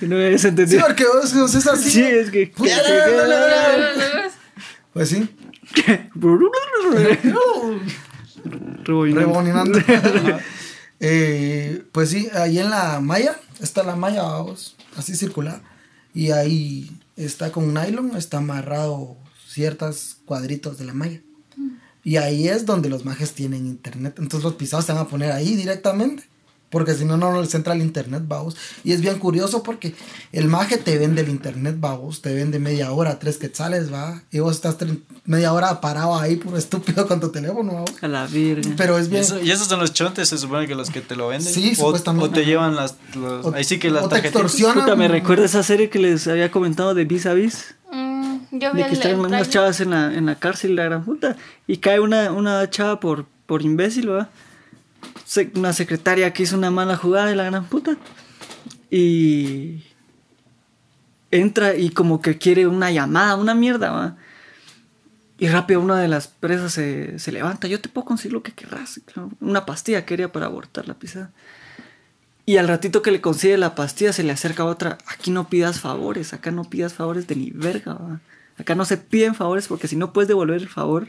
No 0.00 0.16
habías 0.16 0.40
Sí, 0.40 0.48
entendido. 0.48 0.84
porque 0.86 1.04
vos, 1.06 1.32
vos 1.34 1.54
es 1.54 1.66
así. 1.66 1.90
Sí, 1.90 2.02
es 2.02 2.30
que. 2.30 2.52
Pues 4.92 5.08
sí, 5.10 5.28
Rebobinando. 8.84 9.78
rebobinando. 9.78 9.78
Eh, 11.00 11.82
pues 11.92 12.10
sí, 12.10 12.28
ahí 12.34 12.58
en 12.58 12.70
la 12.70 13.00
malla, 13.00 13.36
está 13.60 13.82
la 13.82 13.96
malla, 13.96 14.22
vamos, 14.22 14.76
así 14.96 15.14
circular. 15.16 15.62
Y 16.14 16.30
ahí 16.30 16.96
está 17.16 17.50
con 17.50 17.74
nylon, 17.74 18.16
está 18.16 18.38
amarrado 18.38 19.16
ciertos 19.48 20.18
cuadritos 20.24 20.78
de 20.78 20.84
la 20.84 20.94
malla. 20.94 21.20
Y 22.04 22.16
ahí 22.16 22.48
es 22.48 22.66
donde 22.66 22.90
los 22.90 23.04
majes 23.04 23.32
tienen 23.32 23.66
internet. 23.66 24.16
Entonces 24.18 24.44
los 24.44 24.54
pisados 24.54 24.84
se 24.84 24.92
van 24.92 25.02
a 25.02 25.08
poner 25.08 25.32
ahí 25.32 25.56
directamente. 25.56 26.24
Porque 26.74 26.92
si 26.92 27.06
no, 27.06 27.16
no 27.16 27.40
les 27.40 27.54
entra 27.54 27.72
el 27.72 27.80
internet, 27.80 28.24
vamos. 28.28 28.54
Y 28.84 28.92
es 28.92 29.00
bien 29.00 29.18
curioso 29.18 29.62
porque 29.62 29.94
el 30.32 30.48
maje 30.48 30.76
te 30.76 30.98
vende 30.98 31.22
el 31.22 31.30
internet, 31.30 31.76
vamos. 31.78 32.20
Te 32.20 32.34
vende 32.34 32.58
media 32.58 32.92
hora, 32.92 33.18
tres 33.18 33.38
quetzales, 33.38 33.90
va. 33.90 34.22
Y 34.30 34.40
vos 34.40 34.56
estás 34.56 34.76
media 35.24 35.54
hora 35.54 35.80
parado 35.80 36.18
ahí, 36.18 36.36
puro 36.36 36.58
estúpido 36.58 37.06
con 37.06 37.20
tu 37.20 37.30
teléfono, 37.30 37.72
vamos. 37.72 37.90
A 38.02 38.08
la 38.08 38.26
virgen. 38.26 38.74
Pero 38.76 38.98
es 38.98 39.06
Y, 39.06 39.10
bien. 39.10 39.22
eso- 39.22 39.40
y 39.40 39.50
esos 39.50 39.68
son 39.68 39.80
los 39.80 39.94
chontes, 39.94 40.28
se 40.28 40.36
supone 40.36 40.66
que 40.66 40.74
los 40.74 40.90
que 40.90 41.00
te 41.00 41.16
lo 41.16 41.28
venden. 41.28 41.50
Sí, 41.50 41.70
o, 41.72 41.76
supuestamente. 41.76 42.28
o 42.28 42.30
te 42.30 42.44
llevan 42.44 42.76
las. 42.76 42.96
los- 43.14 43.46
O- 43.46 43.54
ahí 43.54 43.64
sí 43.64 43.78
que 43.78 43.90
las 43.90 44.04
o 44.04 44.08
te 44.10 44.18
extorsionan. 44.18 44.84
Puta, 44.84 44.96
me 44.96 45.08
recuerda 45.08 45.46
esa 45.46 45.62
serie 45.62 45.88
que 45.88 45.98
les 46.00 46.26
había 46.26 46.50
comentado 46.50 46.92
de 46.94 47.04
Vis 47.06 47.24
a 47.26 47.32
Vis. 47.34 47.74
Mm, 47.92 48.36
yo 48.58 48.72
vi 48.74 48.82
De 48.82 48.88
que 48.88 48.94
están 48.94 49.20
unas 49.20 49.48
chavas 49.48 49.80
en 49.80 49.90
la, 49.90 50.12
en 50.12 50.26
la 50.26 50.34
cárcel, 50.34 50.74
la 50.74 50.84
gran 50.84 51.04
puta. 51.04 51.36
Y 51.68 51.76
cae 51.76 52.00
una, 52.00 52.32
una 52.32 52.68
chava 52.68 52.98
por, 52.98 53.26
por 53.46 53.62
imbécil, 53.62 54.08
¿verdad? 54.08 54.28
Una 55.54 55.72
secretaria 55.72 56.32
que 56.32 56.42
hizo 56.42 56.56
una 56.56 56.70
mala 56.70 56.96
jugada 56.96 57.26
de 57.26 57.36
la 57.36 57.44
gran 57.44 57.64
puta. 57.66 57.96
Y 58.90 59.82
entra 61.30 61.74
y 61.74 61.90
como 61.90 62.20
que 62.20 62.38
quiere 62.38 62.66
una 62.66 62.90
llamada, 62.90 63.36
una 63.36 63.54
mierda, 63.54 63.90
¿va? 63.90 64.16
Y 65.38 65.48
rápido 65.48 65.80
una 65.80 65.98
de 65.98 66.08
las 66.08 66.28
presas 66.28 66.72
se, 66.72 67.18
se 67.18 67.32
levanta. 67.32 67.66
Yo 67.66 67.80
te 67.80 67.88
puedo 67.88 68.04
conseguir 68.04 68.34
lo 68.34 68.42
que 68.42 68.52
querrás. 68.52 69.00
Una 69.40 69.66
pastilla 69.66 70.06
quería 70.06 70.30
para 70.30 70.46
abortar 70.46 70.86
la 70.86 70.94
pisada. 70.94 71.32
Y 72.46 72.58
al 72.58 72.68
ratito 72.68 73.02
que 73.02 73.10
le 73.10 73.20
consigue 73.20 73.56
la 73.56 73.74
pastilla 73.74 74.12
se 74.12 74.22
le 74.22 74.32
acerca 74.32 74.64
otra. 74.64 74.98
Aquí 75.06 75.30
no 75.30 75.48
pidas 75.48 75.80
favores, 75.80 76.32
acá 76.34 76.50
no 76.50 76.64
pidas 76.64 76.94
favores 76.94 77.26
de 77.26 77.36
ni 77.36 77.50
verga. 77.50 77.94
¿va? 77.94 78.20
Acá 78.58 78.74
no 78.74 78.84
se 78.84 78.96
piden 78.96 79.34
favores 79.34 79.66
porque 79.66 79.88
si 79.88 79.96
no 79.96 80.12
puedes 80.12 80.28
devolver 80.28 80.60
el 80.60 80.68
favor, 80.68 81.08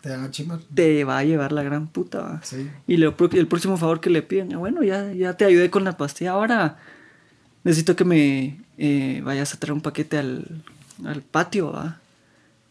Te 0.00 0.08
dan 0.08 0.24
a 0.24 0.30
chimar. 0.30 0.60
te 0.74 1.04
va 1.04 1.18
a 1.18 1.24
llevar 1.24 1.52
la 1.52 1.62
gran 1.62 1.86
puta. 1.86 2.20
¿va? 2.20 2.40
Sí. 2.42 2.70
Y 2.86 2.96
lo 2.96 3.14
el 3.32 3.46
próximo 3.46 3.76
favor 3.76 4.00
que 4.00 4.08
le 4.10 4.22
piden, 4.22 4.54
"Ah, 4.54 4.58
bueno, 4.58 4.82
ya, 4.82 5.12
ya 5.12 5.34
te 5.36 5.44
ayudé 5.44 5.70
con 5.70 5.84
la 5.84 5.96
pastilla, 5.96 6.32
ahora 6.32 6.78
necesito 7.64 7.96
que 7.96 8.04
me 8.04 8.60
eh, 8.78 9.20
vayas 9.24 9.52
a 9.52 9.58
traer 9.58 9.74
un 9.74 9.82
paquete 9.82 10.16
al, 10.18 10.62
al 11.04 11.20
patio, 11.22 11.72
¿va? 11.72 11.98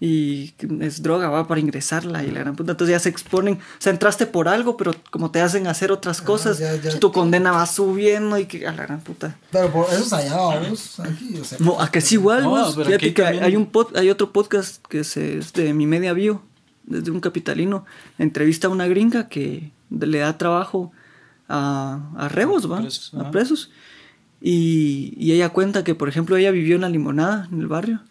Y 0.02 0.54
es 0.80 1.04
droga, 1.04 1.30
va, 1.30 1.46
para 1.46 1.60
ingresarla 1.60 2.24
y 2.24 2.32
la 2.32 2.40
gran 2.40 2.56
puta. 2.56 2.72
Entonces 2.72 2.94
ya 2.96 3.00
se 3.00 3.10
exponen, 3.10 3.56
o 3.56 3.60
sea, 3.80 3.92
entraste 3.92 4.26
por 4.26 4.48
algo, 4.48 4.78
pero 4.78 4.96
como 5.12 5.30
te 5.30 5.42
hacen 5.42 5.68
hacer 5.68 5.92
otras 5.92 6.22
cosas, 6.22 6.58
ya, 6.58 6.74
ya. 6.78 6.98
tu 7.00 7.12
condena 7.12 7.52
va 7.52 7.66
subiendo 7.66 8.38
y 8.40 8.46
que 8.46 8.66
a 8.66 8.72
la 8.72 8.84
gran 8.84 9.02
puta. 9.02 9.36
Pero 9.52 9.70
por 9.74 9.88
eso 9.94 10.04
es 10.06 10.14
allá, 10.14 10.38
vamos. 10.38 11.00
Aquí, 11.02 11.38
o 11.40 11.44
sea. 11.44 11.58
No, 11.60 11.82
acá 11.82 12.00
es 12.00 12.10
igual, 12.14 12.44
No, 12.44 12.52
vos. 12.52 12.76
Fíjate 12.78 13.14
que 13.14 13.24
hay 13.26 13.56
un 13.58 13.70
pod- 13.70 13.96
hay 13.98 14.10
otro 14.10 14.32
podcast 14.32 14.84
que 14.88 15.04
se- 15.04 15.40
es 15.40 15.52
de 15.52 15.74
mi 15.74 15.86
media 15.86 16.14
bio, 16.14 16.42
desde 16.90 17.12
un 17.12 17.22
capitalino. 17.22 17.86
Entrevista 18.18 18.68
a 18.68 18.70
una 18.72 18.88
gringa 18.88 19.30
que 19.30 19.72
le 19.90 20.18
da 20.20 20.38
trabajo 20.38 20.92
a, 21.48 22.00
a 22.18 22.28
rebos, 22.30 22.70
¿va? 22.70 22.80
Presos, 22.82 23.14
a 23.14 23.22
ajá. 23.22 23.32
presos. 23.32 23.72
Y, 24.42 25.14
y 25.18 25.34
ella 25.34 25.50
cuenta 25.50 25.84
que, 25.84 25.96
por 25.96 26.08
ejemplo, 26.10 26.38
ella 26.38 26.52
vivió 26.52 26.76
en 26.76 26.82
la 26.82 26.90
limonada, 26.90 27.48
en 27.52 27.60
el 27.60 27.68
barrio. 27.68 28.02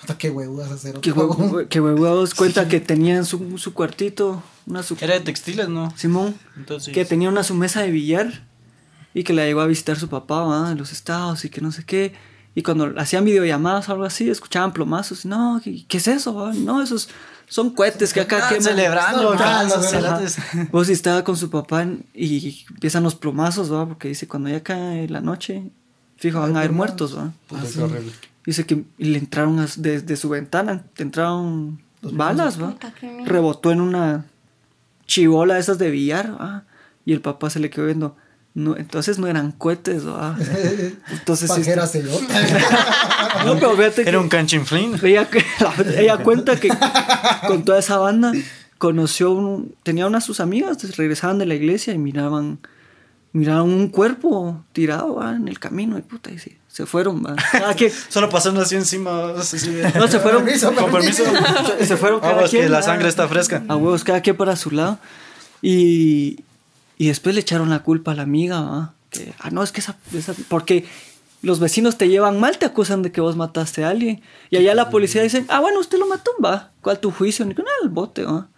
Puta, 0.00 0.18
qué 0.18 0.28
huevudas 0.30 0.70
hacer 0.70 1.00
Que, 1.00 1.10
otro 1.12 1.28
juego. 1.28 1.50
hue- 1.62 1.68
que 1.68 1.80
huevados 1.80 2.34
cuenta 2.34 2.68
que 2.68 2.80
tenía 2.80 3.16
en 3.16 3.24
su, 3.24 3.56
su 3.58 3.72
cuartito 3.72 4.42
una 4.66 4.82
su 4.82 4.96
Era 5.00 5.14
de 5.14 5.20
textiles, 5.20 5.68
¿no? 5.68 5.92
Simón, 5.96 6.34
Entonces. 6.56 6.92
que 6.92 7.04
tenía 7.04 7.28
una 7.30 7.42
su 7.44 7.54
mesa 7.54 7.82
de 7.82 7.90
billar 7.90 8.44
y 9.14 9.22
que 9.24 9.32
la 9.32 9.44
llegó 9.46 9.60
a 9.62 9.66
visitar 9.66 9.96
su 9.98 10.08
papá 10.08 10.42
¿va? 10.44 10.72
en 10.72 10.76
los 10.78 10.92
estados 10.92 11.44
y 11.44 11.48
que 11.50 11.60
no 11.62 11.72
sé 11.72 11.84
qué. 11.84 12.12
Y 12.54 12.62
cuando 12.62 12.92
hacían 12.98 13.24
videollamadas 13.24 13.88
o 13.88 13.92
algo 13.92 14.04
así, 14.04 14.28
escuchaban 14.28 14.72
plomazos. 14.72 15.24
Y, 15.24 15.28
no, 15.28 15.60
¿qué, 15.62 15.84
qué 15.86 15.96
es 15.98 16.08
eso? 16.08 16.34
va? 16.34 16.52
No, 16.52 16.82
esos 16.82 17.08
son 17.48 17.70
cohetes 17.70 18.12
que 18.12 18.20
acá 18.20 18.40
Ah, 18.44 18.48
queman. 18.48 18.62
celebrando, 18.62 19.32
acá, 19.32 19.62
los. 19.64 20.36
Vos 20.72 20.88
estaba 20.88 21.22
con 21.24 21.36
su 21.36 21.48
papá 21.50 21.86
y 22.14 22.64
empiezan 22.70 23.02
los 23.02 23.14
plomazos, 23.14 23.72
¿va? 23.72 23.86
Porque 23.86 24.08
dice, 24.08 24.26
cuando 24.26 24.48
ya 24.48 24.62
cae 24.62 25.08
la 25.08 25.20
noche, 25.20 25.70
fijo, 26.16 26.40
van 26.40 26.56
a 26.56 26.60
haber 26.60 26.72
muertos, 26.72 27.16
¿va? 27.16 27.32
Puta, 27.46 27.62
qué 27.72 27.80
horrible. 27.82 28.12
Dice 28.44 28.64
que 28.64 28.84
le 28.98 29.18
entraron 29.18 29.64
desde 29.76 30.16
su 30.16 30.28
ventana, 30.28 30.84
te 30.94 31.02
entraron 31.02 31.80
balas, 32.02 32.60
¿va? 32.62 32.76
Rebotó 33.24 33.72
en 33.72 33.80
una 33.80 34.24
chivola 35.06 35.54
de 35.54 35.60
esas 35.60 35.78
de 35.78 35.90
billar, 35.90 36.40
¿va? 36.40 36.64
Y 37.04 37.12
el 37.12 37.20
papá 37.20 37.50
se 37.50 37.60
le 37.60 37.70
quedó 37.70 37.86
viendo. 37.86 38.16
No, 38.56 38.74
entonces 38.76 39.18
no 39.18 39.26
eran 39.26 39.52
cohetes, 39.52 40.06
¿va? 40.08 40.34
Entonces 41.12 41.50
sí 41.52 41.58
Pajera 41.60 41.84
está- 41.84 41.86
celote. 42.00 42.24
No, 43.44 43.54
pero 43.56 43.76
fíjate 43.76 44.02
que 44.02 44.08
Era 44.08 44.18
un 44.18 44.30
canchinflín. 44.30 44.98
ella, 45.02 45.28
ella 45.98 46.16
cuenta 46.18 46.58
que 46.58 46.70
con 47.46 47.64
toda 47.66 47.78
esa 47.80 47.98
banda 47.98 48.32
conoció 48.78 49.32
un, 49.32 49.74
tenía 49.82 50.06
unas 50.06 50.24
sus 50.24 50.40
amigas, 50.40 50.78
regresaban 50.96 51.36
de 51.38 51.44
la 51.46 51.54
iglesia 51.54 51.92
y 51.92 51.98
miraban 51.98 52.58
miraban 53.32 53.64
un 53.64 53.88
cuerpo 53.90 54.64
tirado 54.72 55.16
¿va? 55.16 55.36
en 55.36 55.46
el 55.48 55.58
camino 55.58 55.98
y 55.98 56.00
puta 56.02 56.30
y 56.30 56.38
se, 56.38 56.56
se 56.68 56.86
fueron 56.86 57.22
¿va? 57.22 57.36
Cada 57.52 57.74
quien- 57.74 57.92
Solo 58.08 58.30
pasando 58.30 58.62
así 58.62 58.74
encima. 58.74 59.32
así 59.38 59.70
no 59.94 60.08
se 60.08 60.18
fueron 60.18 60.44
Permiso, 60.46 60.72
Con 60.74 60.90
permiso. 60.90 61.24
se, 61.78 61.84
se 61.86 61.96
fueron 61.98 62.20
cada 62.20 62.36
Vamos, 62.36 62.50
que 62.50 62.56
quien 62.60 62.72
la 62.72 62.78
¿va? 62.78 62.82
sangre 62.82 63.08
está 63.10 63.28
fresca. 63.28 63.62
a 63.68 63.76
huevos 63.76 64.02
cada 64.02 64.22
quien 64.22 64.36
para 64.38 64.56
su 64.56 64.70
lado 64.70 64.98
y, 65.60 66.38
y 66.98 67.08
después 67.08 67.34
le 67.34 67.40
echaron 67.42 67.70
la 67.70 67.80
culpa 67.80 68.12
a 68.12 68.14
la 68.14 68.22
amiga 68.22 68.60
¿va? 68.60 68.94
que 69.10 69.32
ah 69.38 69.50
no 69.50 69.62
es 69.62 69.72
que 69.72 69.80
esa, 69.80 69.96
esa- 70.14 70.34
porque 70.48 70.84
los 71.42 71.60
vecinos 71.60 71.96
te 71.98 72.08
llevan 72.08 72.40
mal 72.40 72.58
te 72.58 72.66
acusan 72.66 73.02
de 73.02 73.12
que 73.12 73.20
vos 73.20 73.36
mataste 73.36 73.84
a 73.84 73.90
alguien. 73.90 74.20
Y 74.50 74.56
allá 74.56 74.74
la 74.74 74.90
policía 74.90 75.22
dicen 75.22 75.44
ah 75.48 75.60
bueno 75.60 75.78
usted 75.80 75.98
lo 75.98 76.06
mató 76.06 76.30
va 76.44 76.70
cuál 76.80 76.98
tu 76.98 77.10
juicio 77.10 77.44
ni 77.44 77.54
con 77.54 77.64
el 77.82 77.88
bote 77.90 78.24
va 78.24 78.48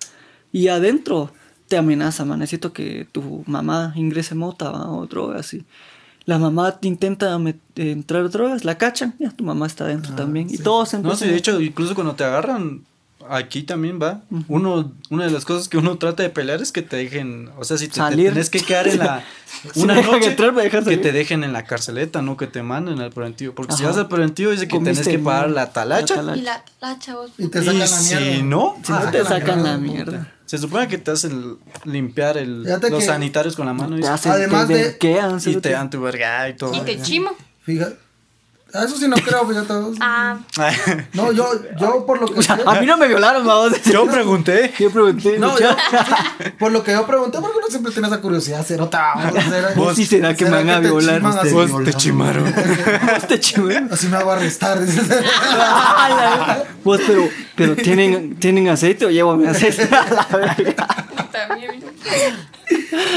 y 0.52 0.68
adentro 0.68 1.32
te 1.68 1.76
amenaza 1.76 2.24
man 2.24 2.38
necesito 2.38 2.72
que 2.72 3.06
tu 3.12 3.42
mamá 3.46 3.92
ingrese 3.96 4.34
mota 4.34 4.70
¿va? 4.70 4.90
o 4.90 5.06
drogas 5.06 5.52
y 5.54 5.64
la 6.24 6.38
mamá 6.38 6.78
intenta 6.82 7.38
entrar 7.76 8.28
drogas 8.30 8.64
la 8.64 8.78
cachan 8.78 9.14
ya 9.18 9.30
tu 9.30 9.44
mamá 9.44 9.66
está 9.66 9.84
adentro 9.84 10.14
también. 10.14 10.48
Y 10.50 10.58
todos 10.58 10.92
No, 10.92 10.98
empiezan 11.00 11.18
sí, 11.28 11.32
de 11.32 11.36
hecho, 11.38 11.60
incluso 11.60 11.94
cuando 11.94 12.14
te 12.14 12.24
agarran, 12.24 12.84
aquí 13.30 13.62
también 13.62 13.98
va. 14.02 14.22
Uno, 14.48 14.92
una 15.10 15.24
de 15.26 15.30
las 15.30 15.44
cosas 15.44 15.68
que 15.68 15.76
uno 15.78 15.96
trata 15.98 16.22
de 16.22 16.30
pelear 16.30 16.60
es 16.62 16.72
que 16.72 16.82
te 16.82 16.96
dejen, 16.96 17.50
o 17.58 17.64
sea, 17.64 17.76
si 17.78 17.86
te, 17.88 17.94
te 17.94 18.00
Salir. 18.00 18.28
tenés 18.30 18.50
que 18.50 18.60
quedar 18.60 18.88
en 18.88 18.98
la 18.98 19.24
Si 19.74 19.80
una 19.80 19.94
me 19.94 20.00
dejan 20.00 20.12
noche, 20.20 20.30
entrar, 20.30 20.84
que 20.84 20.96
te 20.98 21.12
dejen 21.12 21.42
en 21.44 21.52
la 21.52 21.64
carceleta, 21.64 22.22
no 22.22 22.36
que 22.36 22.46
te 22.46 22.62
manden 22.62 23.00
al 23.00 23.10
preventivo. 23.10 23.54
Porque 23.54 23.74
si 23.74 23.84
vas 23.84 23.96
al 23.96 24.08
preventivo 24.08 24.50
dice 24.50 24.68
que 24.68 24.78
tenés 24.78 25.06
que 25.06 25.18
pagar 25.18 25.50
la 25.50 25.72
talacha. 25.72 26.16
La 26.16 26.22
talacha. 26.22 26.40
Y 26.40 26.44
la, 26.44 26.64
la 26.80 26.98
chavos. 26.98 27.30
Y 27.38 27.48
te 27.48 27.58
Y 27.60 27.64
sacan 27.64 27.78
la 27.78 27.86
mierda. 27.86 27.98
si 28.36 28.42
no, 28.42 28.76
si 28.84 28.92
no 28.92 28.98
Ah, 28.98 29.10
te 29.10 29.24
sacan 29.24 29.62
la 29.64 29.78
mierda, 29.78 30.12
mierda 30.12 30.32
se 30.46 30.56
supone 30.56 30.88
que 30.88 30.96
te 30.96 31.10
hacen 31.10 31.58
limpiar 31.84 32.38
el, 32.38 32.62
los 32.62 32.80
que- 32.80 33.00
sanitarios 33.02 33.54
con 33.54 33.66
la 33.66 33.74
mano 33.74 33.98
y, 33.98 34.00
te 34.00 34.08
hacen 34.08 34.32
Además 34.32 34.66
te 34.66 34.74
de- 34.74 34.82
verquean, 34.84 35.38
y 35.44 35.56
te 35.56 35.70
dan 35.72 35.90
tu 35.90 36.00
verga 36.00 36.48
y 36.48 36.56
todo. 36.56 36.74
Y 36.74 36.80
te 36.80 37.02
chimo. 37.02 37.32
Fíjate. 37.62 37.96
A 38.78 38.84
Eso 38.84 38.96
sí 38.96 39.08
no 39.08 39.16
creo, 39.16 39.46
fíjate. 39.46 39.74
Ah, 40.00 40.38
No, 41.12 41.32
yo, 41.32 41.48
yo 41.80 42.06
por 42.06 42.20
lo 42.20 42.26
que 42.34 42.42
sé. 42.42 42.52
a 42.64 42.74
mí 42.80 42.86
no 42.86 42.96
me 42.96 43.08
violaron 43.08 43.46
vamos 43.46 43.72
Yo 43.92 44.06
pregunté. 44.06 44.72
yo 44.78 44.90
pregunté 44.90 45.38
No, 45.38 45.58
yo, 45.58 45.68
por 46.58 46.72
lo 46.72 46.82
que 46.82 46.92
yo 46.92 47.06
pregunté, 47.06 47.38
porque 47.40 47.58
uno 47.58 47.66
siempre 47.68 47.92
tiene 47.92 48.08
esa 48.08 48.20
curiosidad, 48.20 48.64
cerota. 48.64 49.12
a 49.12 49.32
Vos 49.74 49.96
sí 49.96 50.04
será 50.06 50.34
que 50.34 50.44
me 50.44 50.50
van 50.52 50.70
a 50.70 50.78
violar? 50.80 51.20
Vos 51.20 51.84
te 51.84 51.92
chimaron. 51.94 52.44
Vos 52.44 53.26
te 53.28 53.40
chivé. 53.40 53.82
Así 53.90 54.08
me 54.08 54.16
hago 54.16 54.30
arrestar. 54.32 54.80
dices. 54.84 55.06
Vos, 56.84 57.00
pero, 57.06 57.28
pero 57.56 57.76
¿tienen, 57.76 58.36
¿tienen 58.36 58.68
aceite 58.68 59.06
o 59.06 59.10
llevo 59.10 59.36
mi 59.36 59.46
aceite? 59.46 59.88
A 59.94 60.06
la 60.14 60.36
verga. 60.36 60.86
también. 61.32 61.82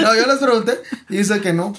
No, 0.01 0.15
yo 0.15 0.25
les 0.27 0.37
pregunté 0.37 0.79
y 1.09 1.17
dice 1.17 1.39
que 1.41 1.53
no. 1.53 1.73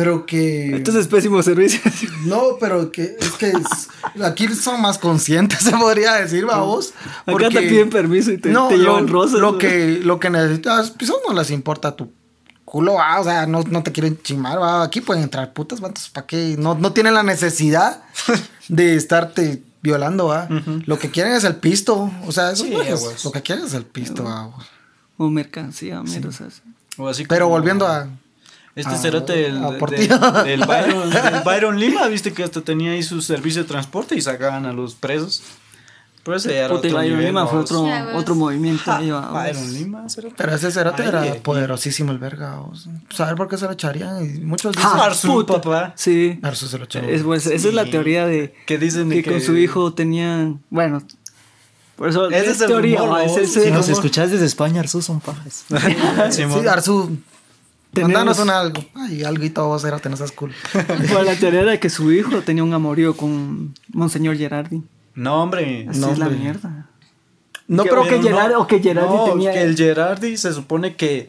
Pero 0.00 0.24
que. 0.24 0.76
Entonces, 0.76 1.06
pésimo 1.08 1.42
servicio. 1.42 1.78
No, 2.24 2.56
pero 2.58 2.90
que 2.90 3.16
es 3.18 3.30
que 3.32 3.48
es- 3.50 3.88
aquí 4.22 4.48
son 4.48 4.80
más 4.80 4.96
conscientes, 4.98 5.58
se 5.62 5.72
podría 5.72 6.14
decir, 6.14 6.46
vamos. 6.46 6.94
Acá 7.26 7.48
te 7.50 7.60
piden 7.62 7.90
permiso 7.90 8.30
y 8.32 8.38
te, 8.38 8.48
te 8.50 8.78
llevan 8.78 9.06
lo, 9.06 9.12
rosas. 9.12 9.40
Lo 9.40 9.52
¿no? 9.52 9.58
que, 9.58 10.00
lo 10.02 10.18
que 10.18 10.30
necesitas, 10.30 10.90
pues 10.92 11.12
no 11.28 11.34
les 11.34 11.50
importa 11.50 11.94
tu 11.96 12.10
culo, 12.64 12.94
va, 12.94 13.20
o 13.20 13.24
sea, 13.24 13.46
no, 13.46 13.62
no 13.68 13.82
te 13.82 13.92
quieren 13.92 14.18
chimar, 14.22 14.58
va. 14.60 14.82
Aquí 14.84 15.00
pueden 15.02 15.22
entrar 15.24 15.52
putas, 15.52 15.82
va, 15.82 15.88
entonces, 15.88 16.10
¿para 16.10 16.26
qué? 16.26 16.54
No, 16.58 16.74
no 16.76 16.92
tienen 16.92 17.14
la 17.14 17.22
necesidad 17.22 18.02
de 18.68 18.94
estarte 18.96 19.62
violando, 19.82 20.26
va. 20.28 20.48
Lo 20.86 20.98
que 20.98 21.10
quieren 21.10 21.32
es 21.34 21.44
el 21.44 21.56
pisto, 21.56 22.10
o 22.26 22.32
sea, 22.32 22.52
eso 22.52 22.64
Sí, 22.64 22.70
no 22.70 22.82
es- 22.82 23.00
pues. 23.02 23.24
lo 23.24 23.32
que 23.32 23.42
quieren 23.42 23.64
es 23.66 23.74
el 23.74 23.84
pisto, 23.84 24.24
va. 24.24 24.50
O 25.16 25.28
mercancía, 25.28 26.02
mira, 26.02 26.28
o 26.28 26.32
sea, 26.32 26.48
sí. 26.50 26.60
O 26.96 27.08
así 27.08 27.24
Pero 27.26 27.46
como- 27.46 27.56
volviendo 27.56 27.86
a. 27.86 28.08
Este 28.76 28.92
Ah, 28.94 28.96
cerote 28.98 29.32
del, 29.32 29.56
a 29.64 29.70
del, 29.72 30.60
Byron, 30.66 31.10
del 31.10 31.40
Byron 31.44 31.78
Lima, 31.80 32.06
viste 32.06 32.32
que 32.32 32.44
hasta 32.44 32.60
tenía 32.60 32.92
ahí 32.92 33.02
su 33.02 33.20
servicio 33.20 33.62
de 33.62 33.68
transporte 33.68 34.14
y 34.14 34.20
sacaban 34.20 34.64
a 34.66 34.72
los 34.72 34.94
presos. 34.94 35.42
Pero 36.22 36.36
ese 36.36 36.54
era 36.56 36.68
Puta, 36.68 36.78
otro 36.86 36.90
Byron 36.98 37.10
nivel, 37.10 37.26
Lima 37.26 37.46
fue 37.46 37.58
otro, 37.60 37.80
vos. 37.82 37.90
otro 38.14 38.34
movimiento. 38.34 38.82
va, 38.90 39.00
vos. 39.00 39.32
Byron 39.32 39.72
Lima, 39.72 40.08
cerote. 40.08 40.34
Pero 40.36 40.54
ese 40.54 40.70
cerote 40.70 41.02
Ay, 41.02 41.08
era 41.08 41.22
ay, 41.22 41.40
poderosísimo 41.42 42.12
el 42.12 42.18
verga. 42.18 42.60
sea, 42.74 42.92
¿Saber 43.16 43.34
por 43.36 43.48
qué 43.48 43.56
se 43.56 43.64
lo 43.64 43.72
echarían? 43.72 44.24
Y 44.24 44.38
muchos 44.40 44.76
dicen. 44.76 44.90
Ah, 44.94 45.06
Arzu, 45.06 45.44
papá. 45.46 45.92
Sí. 45.96 46.38
Arzu 46.42 46.66
se 46.66 46.78
lo 46.78 46.84
echó. 46.84 47.00
Es, 47.00 47.22
pues, 47.22 47.46
Esa 47.46 47.68
es 47.68 47.74
la 47.74 47.84
Sí. 47.84 47.90
teoría 47.90 48.26
de 48.26 48.54
Que 48.66 48.76
dicen 48.78 49.08
de 49.08 49.16
que, 49.16 49.22
que 49.24 49.30
con 49.32 49.40
su 49.40 49.56
hijo 49.56 49.94
tenían. 49.94 50.60
Bueno, 50.70 51.02
por 51.96 52.08
eso 52.10 52.28
Ese 52.30 52.38
es, 52.44 52.48
es 52.56 52.60
el 52.60 52.66
teoría. 52.68 52.98
rumor, 53.00 53.18
¿no? 53.18 53.24
ese- 53.24 53.42
ese 53.42 53.64
Si 53.64 53.70
nos 53.70 53.88
escuchás 53.88 54.30
desde 54.30 54.44
España, 54.46 54.80
Arzu 54.80 55.00
son 55.02 55.20
pajas. 55.20 55.64
Simón. 56.30 56.60
Sí, 56.62 56.68
Arzu. 56.68 57.16
Tenemos- 57.92 58.12
Mandanos 58.12 58.38
un 58.38 58.50
algo. 58.50 58.84
Ay, 58.94 59.24
algo 59.24 59.44
y 59.44 59.50
todo 59.50 59.68
vos, 59.68 59.82
Cerote, 59.82 60.08
no 60.08 60.16
seas 60.16 60.32
cool. 60.32 60.52
Bueno, 61.12 61.22
la 61.24 61.34
teoría 61.34 61.60
era 61.62 61.80
que 61.80 61.90
su 61.90 62.12
hijo 62.12 62.40
tenía 62.42 62.62
un 62.62 62.72
amorío 62.72 63.16
con 63.16 63.74
Monseñor 63.92 64.36
Gerardi. 64.36 64.82
No, 65.14 65.42
hombre. 65.42 65.86
Así 65.88 65.98
No, 66.00 66.10
es 66.12 66.18
la 66.18 66.26
hombre. 66.26 66.40
mierda. 66.40 66.86
No, 67.66 67.82
pero 67.84 68.02
que 68.04 68.16
no, 68.18 68.22
Gerardi, 68.22 68.54
o 68.54 68.66
que 68.66 68.80
Gerardi 68.80 69.14
no, 69.14 69.24
tenía. 69.24 69.52
que 69.52 69.62
el 69.62 69.76
Gerardi 69.76 70.36
se 70.36 70.52
supone 70.52 70.94
que, 70.96 71.28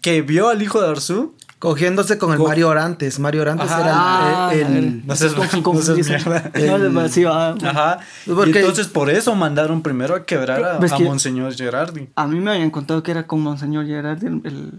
que 0.00 0.22
vio 0.22 0.48
al 0.48 0.62
hijo 0.62 0.80
de 0.80 0.88
Arzú. 0.88 1.34
Cogiéndose 1.58 2.18
con 2.18 2.32
el 2.32 2.38
Co- 2.38 2.48
Mario 2.48 2.68
Orantes. 2.68 3.18
Mario 3.18 3.40
Orantes 3.42 3.70
Ajá. 3.70 3.80
era 3.80 3.92
Ah, 3.96 4.50
el. 4.52 4.64
a 4.64 4.68
ver, 4.68 4.76
el- 4.76 5.06
No 5.06 5.62
con- 5.62 5.76
no 5.86 5.94
mierda. 5.94 6.52
No, 6.78 6.94
va 6.94 7.04
así, 7.04 7.24
va. 7.24 7.50
Ajá. 7.52 7.98
Porque- 8.26 8.50
Y 8.50 8.56
entonces 8.58 8.88
por 8.88 9.08
eso 9.08 9.34
mandaron 9.34 9.82
primero 9.82 10.14
a 10.14 10.24
quebrar 10.26 10.62
a, 10.62 10.78
¿Ves 10.78 10.92
a 10.92 10.96
que- 10.98 11.04
Monseñor 11.04 11.54
Gerardi. 11.54 12.08
A 12.14 12.26
mí 12.26 12.38
me 12.40 12.52
habían 12.52 12.70
contado 12.70 13.02
que 13.02 13.10
era 13.10 13.26
con 13.26 13.40
Monseñor 13.40 13.86
Gerardi 13.86 14.26
el, 14.26 14.72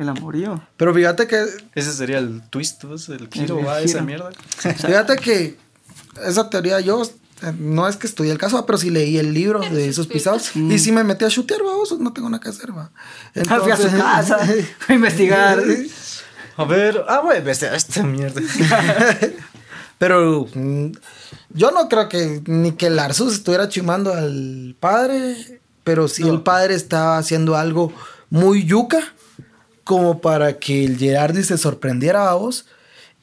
el, 0.00 0.08
amorío. 0.08 0.62
Pero 0.76 0.94
fíjate 0.94 1.26
que. 1.26 1.44
Ese 1.74 1.92
sería 1.92 2.18
el 2.18 2.42
twist, 2.50 2.84
pues, 2.84 3.08
el 3.08 3.28
giro, 3.28 3.58
El 3.60 3.66
va, 3.66 3.76
giro. 3.80 3.90
esa 3.90 4.02
mierda. 4.02 4.30
Fíjate 4.60 5.16
que 5.16 5.56
esa 6.26 6.48
teoría 6.50 6.80
yo. 6.80 7.02
eh, 7.02 7.52
No 7.58 7.88
es 7.88 7.96
que 7.96 8.06
estudié 8.06 8.32
el 8.32 8.38
caso, 8.38 8.64
pero 8.66 8.78
sí 8.78 8.90
leí 8.90 9.18
el 9.18 9.32
libro 9.34 9.60
de 9.60 9.88
esos 9.88 10.06
pisados. 10.06 10.54
Y 10.56 10.78
sí 10.78 10.92
me 10.92 11.04
metí 11.04 11.24
a 11.24 11.28
chutear, 11.28 11.62
vamos, 11.62 11.98
no 11.98 12.12
tengo 12.12 12.28
nada 12.28 12.42
que 12.42 12.48
hacer, 12.50 12.76
va. 12.76 12.90
Ah, 13.48 13.60
Fui 13.60 13.70
a 13.72 13.76
su 13.76 13.90
casa 13.90 14.38
a 14.88 14.92
investigar. 14.94 15.62
A 16.56 16.64
ver, 16.64 17.02
ah, 17.08 17.20
güey, 17.24 17.42
esta, 17.48 17.74
esta 17.74 18.02
mierda. 18.02 18.40
Pero 19.98 20.46
mm, 20.54 20.92
yo 21.50 21.70
no 21.72 21.88
creo 21.88 22.08
que 22.08 22.42
ni 22.46 22.72
que 22.72 22.86
el 22.86 22.98
Arzus 22.98 23.34
estuviera 23.34 23.68
chimando 23.68 24.12
al 24.14 24.74
padre, 24.80 25.60
pero 25.84 26.08
sí 26.08 26.26
el 26.26 26.40
padre 26.42 26.74
estaba 26.74 27.18
haciendo 27.18 27.54
algo 27.56 27.92
muy 28.30 28.64
yuca, 28.64 29.00
como 29.90 30.20
para 30.20 30.60
que 30.60 30.84
el 30.84 30.98
Gerardi 30.98 31.42
se 31.42 31.58
sorprendiera 31.58 32.30
a 32.30 32.34
vos 32.34 32.64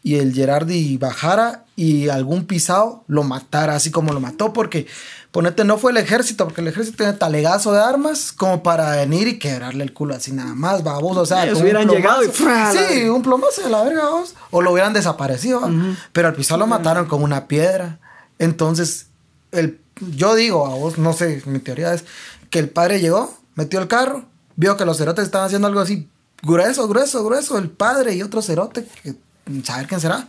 y 0.04 0.16
el 0.16 0.34
Gerardi 0.34 0.98
bajara 0.98 1.64
y 1.78 2.10
algún 2.10 2.44
pisado 2.44 3.06
lo 3.08 3.24
matara, 3.24 3.74
así 3.74 3.90
como 3.90 4.12
lo 4.12 4.20
mató, 4.20 4.52
porque 4.52 4.86
ponete, 5.32 5.64
no 5.64 5.78
fue 5.78 5.92
el 5.92 5.98
ejército, 5.98 6.44
porque 6.44 6.60
el 6.60 6.68
ejército 6.68 6.98
tiene 6.98 7.14
talegazo 7.14 7.72
de 7.72 7.82
armas 7.82 8.34
como 8.34 8.64
para 8.64 8.98
venir 8.98 9.30
y 9.30 9.40
quebrarle 9.40 9.82
el 9.86 9.94
culo 9.94 10.14
así 10.14 10.34
nada 10.34 10.56
más, 10.56 10.84
babos, 10.84 11.16
o 11.16 11.26
sea, 11.26 11.46
Ellos 11.46 11.62
hubieran 11.62 11.88
llegado 11.88 12.22
y. 12.22 12.28
Sí, 12.34 13.08
un 13.08 13.22
plomazo 13.22 13.62
de 13.62 13.70
la 13.70 13.84
verga, 13.84 14.04
babos, 14.04 14.36
o 14.52 14.62
lo 14.62 14.74
hubieran 14.74 14.92
desaparecido, 14.92 15.72
pero 16.12 16.28
al 16.28 16.34
pisado 16.34 16.60
lo 16.60 16.68
mataron 16.68 17.06
con 17.06 17.24
una 17.24 17.48
piedra. 17.48 18.00
Entonces, 18.40 19.08
el, 19.54 19.80
yo 20.18 20.36
digo 20.36 20.66
a 20.66 20.76
vos, 20.76 20.98
no 20.98 21.14
sé, 21.14 21.42
mi 21.46 21.60
teoría 21.60 21.94
es 21.94 22.04
que 22.50 22.60
el 22.60 22.68
padre 22.68 23.00
llegó, 23.00 23.34
metió 23.56 23.80
el 23.80 23.88
carro, 23.88 24.26
vio 24.58 24.76
que 24.76 24.84
los 24.84 24.98
cerotes 24.98 25.24
estaban 25.24 25.46
haciendo 25.48 25.70
algo 25.70 25.80
así 25.80 26.10
grueso, 26.42 26.88
grueso, 26.88 27.24
grueso, 27.24 27.58
el 27.58 27.70
padre 27.70 28.14
y 28.16 28.22
otro 28.22 28.42
cerote, 28.42 28.86
que 29.04 29.16
saber 29.64 29.88
quién 29.88 30.00
será. 30.02 30.28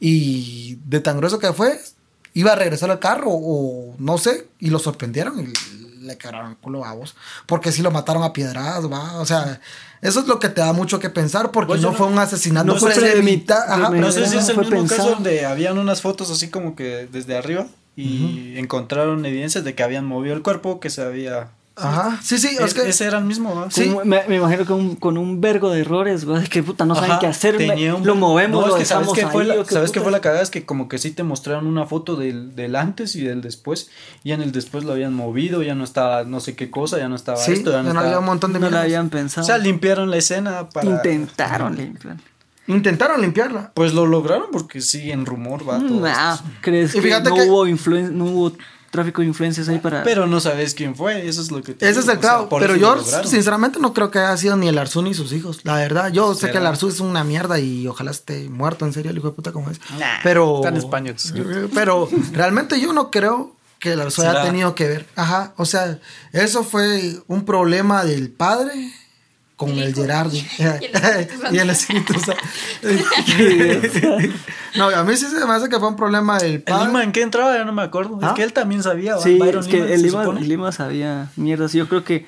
Y 0.00 0.78
de 0.86 1.00
tan 1.00 1.16
grueso 1.16 1.38
que 1.38 1.52
fue, 1.52 1.80
iba 2.34 2.52
a 2.52 2.56
regresar 2.56 2.90
al 2.90 2.98
carro 2.98 3.30
o 3.30 3.94
no 3.98 4.18
sé, 4.18 4.48
y 4.58 4.70
lo 4.70 4.78
sorprendieron 4.78 5.40
y 5.40 6.04
le 6.04 6.18
quebraron 6.18 6.50
el 6.50 6.56
culo 6.58 6.84
a 6.84 6.92
vos. 6.92 7.14
Porque 7.46 7.72
si 7.72 7.80
lo 7.82 7.90
mataron 7.90 8.22
a 8.22 8.32
piedradas, 8.32 8.90
va. 8.90 9.18
O 9.20 9.24
sea, 9.26 9.60
eso 10.02 10.20
es 10.20 10.26
lo 10.26 10.38
que 10.38 10.50
te 10.50 10.60
da 10.60 10.72
mucho 10.74 10.98
que 10.98 11.08
pensar 11.08 11.50
porque 11.50 11.78
no, 11.78 11.94
fue 11.94 12.06
un 12.08 12.18
asesinato 12.18 12.66
no 12.74 12.78
premedita- 12.78 13.64
ajá, 13.68 13.90
me- 13.90 14.00
No 14.00 14.12
sé 14.12 14.26
si 14.26 14.36
es 14.36 14.48
el 14.48 14.54
fue 14.56 14.64
mismo 14.64 14.80
pensado. 14.80 15.00
caso 15.02 15.14
donde 15.14 15.46
habían 15.46 15.78
unas 15.78 16.02
fotos 16.02 16.30
así 16.30 16.48
como 16.50 16.76
que 16.76 17.08
desde 17.10 17.36
arriba 17.38 17.66
y 17.96 18.58
encontraron 18.58 19.24
evidencias 19.24 19.64
de 19.64 19.74
que 19.74 19.82
habían 19.82 20.04
movido 20.04 20.34
el 20.34 20.42
cuerpo, 20.42 20.80
que 20.80 20.90
se 20.90 21.00
había... 21.02 21.48
Ajá, 21.76 22.20
sí, 22.22 22.38
sí, 22.38 22.56
es 22.60 22.72
E- 22.72 22.74
que 22.82 22.88
Ese 22.88 23.04
era 23.04 23.18
el 23.18 23.24
mismo, 23.24 23.52
¿no? 23.52 23.68
Sí. 23.68 23.92
Me, 24.04 24.22
me 24.28 24.36
imagino 24.36 24.64
que 24.64 24.72
un- 24.72 24.94
con 24.94 25.18
un 25.18 25.40
vergo 25.40 25.70
de 25.70 25.80
errores, 25.80 26.24
güey, 26.24 26.46
que 26.46 26.62
puta, 26.62 26.84
no 26.84 26.94
saben 26.94 27.10
Ajá, 27.10 27.18
qué 27.20 27.26
hacer, 27.26 27.56
un- 27.56 28.06
lo 28.06 28.14
movemos, 28.14 28.60
No, 28.62 28.68
lo 28.68 28.76
es 28.76 28.80
que 28.82 28.84
¿sabes 28.86 29.08
qué 29.12 29.26
fue 29.26 29.44
la, 29.44 29.54
o 29.60 29.64
qué 29.64 29.74
¿Sabes 29.74 29.90
qué 29.90 29.98
puta? 29.98 30.04
fue 30.04 30.12
la 30.12 30.20
cagada? 30.20 30.42
Es 30.42 30.50
que 30.50 30.64
como 30.64 30.88
que 30.88 30.98
sí 30.98 31.10
te 31.10 31.24
mostraron 31.24 31.66
una 31.66 31.84
foto 31.86 32.14
del, 32.14 32.54
del 32.54 32.76
antes 32.76 33.16
y 33.16 33.22
del 33.22 33.40
después, 33.42 33.90
y 34.22 34.30
en 34.30 34.40
el 34.42 34.52
después 34.52 34.84
lo 34.84 34.92
habían 34.92 35.14
movido, 35.14 35.62
ya 35.64 35.74
no 35.74 35.82
estaba 35.82 36.22
no 36.22 36.38
sé 36.38 36.54
qué 36.54 36.70
cosa, 36.70 36.98
ya 36.98 37.08
no 37.08 37.16
estaba 37.16 37.38
sí, 37.38 37.52
esto, 37.54 37.72
ya 37.72 37.82
ya 37.82 37.92
no, 37.92 37.98
había 37.98 38.20
un 38.20 38.26
montón 38.26 38.52
de 38.52 38.60
No 38.60 38.70
la 38.70 38.82
habían 38.82 39.06
O 39.06 39.10
pensado. 39.10 39.44
sea, 39.44 39.58
limpiaron 39.58 40.10
la 40.10 40.18
escena 40.18 40.68
para... 40.68 40.88
Intentaron 40.88 41.76
limpiar. 41.76 42.16
Intentaron 42.66 43.20
limpiarla. 43.20 43.72
Pues 43.74 43.92
lo 43.92 44.06
lograron 44.06 44.46
porque 44.50 44.80
sí, 44.80 45.10
en 45.10 45.26
rumor 45.26 45.68
va 45.68 45.78
todo 45.80 46.00
Nah. 46.00 46.36
¿crees 46.62 46.94
Y 46.94 47.00
que 47.00 47.10
no, 47.20 47.34
que- 47.34 47.42
hubo 47.42 47.66
influen- 47.66 48.12
no 48.12 48.24
hubo 48.24 48.52
tráfico 48.94 49.20
de 49.20 49.26
influencias 49.26 49.68
ahí 49.68 49.78
para...? 49.80 50.04
Pero 50.04 50.26
no 50.26 50.38
sabes 50.38 50.72
quién 50.72 50.94
fue, 50.94 51.26
eso 51.28 51.42
es 51.42 51.50
lo 51.50 51.60
que 51.62 51.74
te 51.74 51.84
Ese 51.88 51.98
es 51.98 52.06
digo, 52.06 52.12
el 52.12 52.18
o 52.18 52.20
sea, 52.22 52.30
clavo. 52.30 52.48
pero 52.60 52.76
yo, 52.76 53.02
sinceramente, 53.24 53.80
no 53.80 53.92
creo 53.92 54.10
que 54.12 54.20
haya 54.20 54.36
sido 54.36 54.56
ni 54.56 54.68
el 54.68 54.78
Arzú 54.78 55.02
ni 55.02 55.12
sus 55.14 55.32
hijos. 55.32 55.60
La 55.64 55.74
verdad, 55.74 56.12
yo 56.12 56.34
sé 56.34 56.50
que 56.52 56.58
el 56.58 56.66
Arzú 56.66 56.88
es 56.88 57.00
una 57.00 57.24
mierda 57.24 57.58
y 57.58 57.88
ojalá 57.88 58.12
esté 58.12 58.48
muerto, 58.48 58.86
en 58.86 58.92
serio, 58.92 59.10
el 59.10 59.18
hijo 59.18 59.28
de 59.28 59.34
puta 59.34 59.50
como 59.50 59.68
es. 59.70 59.80
Nah, 59.98 60.20
pero. 60.22 60.64
en 60.64 60.76
español. 60.76 61.16
Pero 61.74 62.08
realmente 62.32 62.80
yo 62.80 62.92
no 62.92 63.10
creo 63.10 63.56
que 63.80 63.92
el 63.92 64.00
Arzú 64.00 64.22
haya 64.22 64.44
tenido 64.44 64.74
que 64.74 64.86
ver. 64.86 65.06
Ajá. 65.16 65.52
O 65.56 65.66
sea, 65.66 65.98
eso 66.32 66.62
fue 66.62 67.18
un 67.26 67.44
problema 67.44 68.04
del 68.04 68.30
padre 68.30 68.92
con 69.56 69.70
El 69.70 69.78
el. 69.78 69.94
Gerardi. 69.94 70.46
Y 71.52 71.58
el 71.58 71.70
Espíritu 71.70 72.14
el 72.82 74.32
no, 74.76 74.88
a 74.88 75.04
mí 75.04 75.16
sí 75.16 75.26
se 75.26 75.44
me 75.46 75.52
hace 75.52 75.68
que 75.68 75.78
fue 75.78 75.88
un 75.88 75.96
problema 75.96 76.38
del 76.38 76.54
¿El 76.54 76.62
padre. 76.62 76.86
Lima 76.86 77.04
en 77.04 77.12
qué 77.12 77.22
entraba? 77.22 77.56
Ya 77.56 77.64
no 77.64 77.72
me 77.72 77.82
acuerdo. 77.82 78.18
¿Ah? 78.22 78.28
Es 78.28 78.32
que 78.34 78.42
él 78.42 78.52
también 78.52 78.82
sabía. 78.82 79.18
Sí, 79.18 79.38
Byron 79.38 79.62
es 79.62 79.68
que 79.68 79.96
Lima, 79.96 80.24
el 80.24 80.52
el 80.52 80.72
sabía 80.72 81.30
mierdas. 81.36 81.72
Yo 81.72 81.88
creo 81.88 82.04
que 82.04 82.26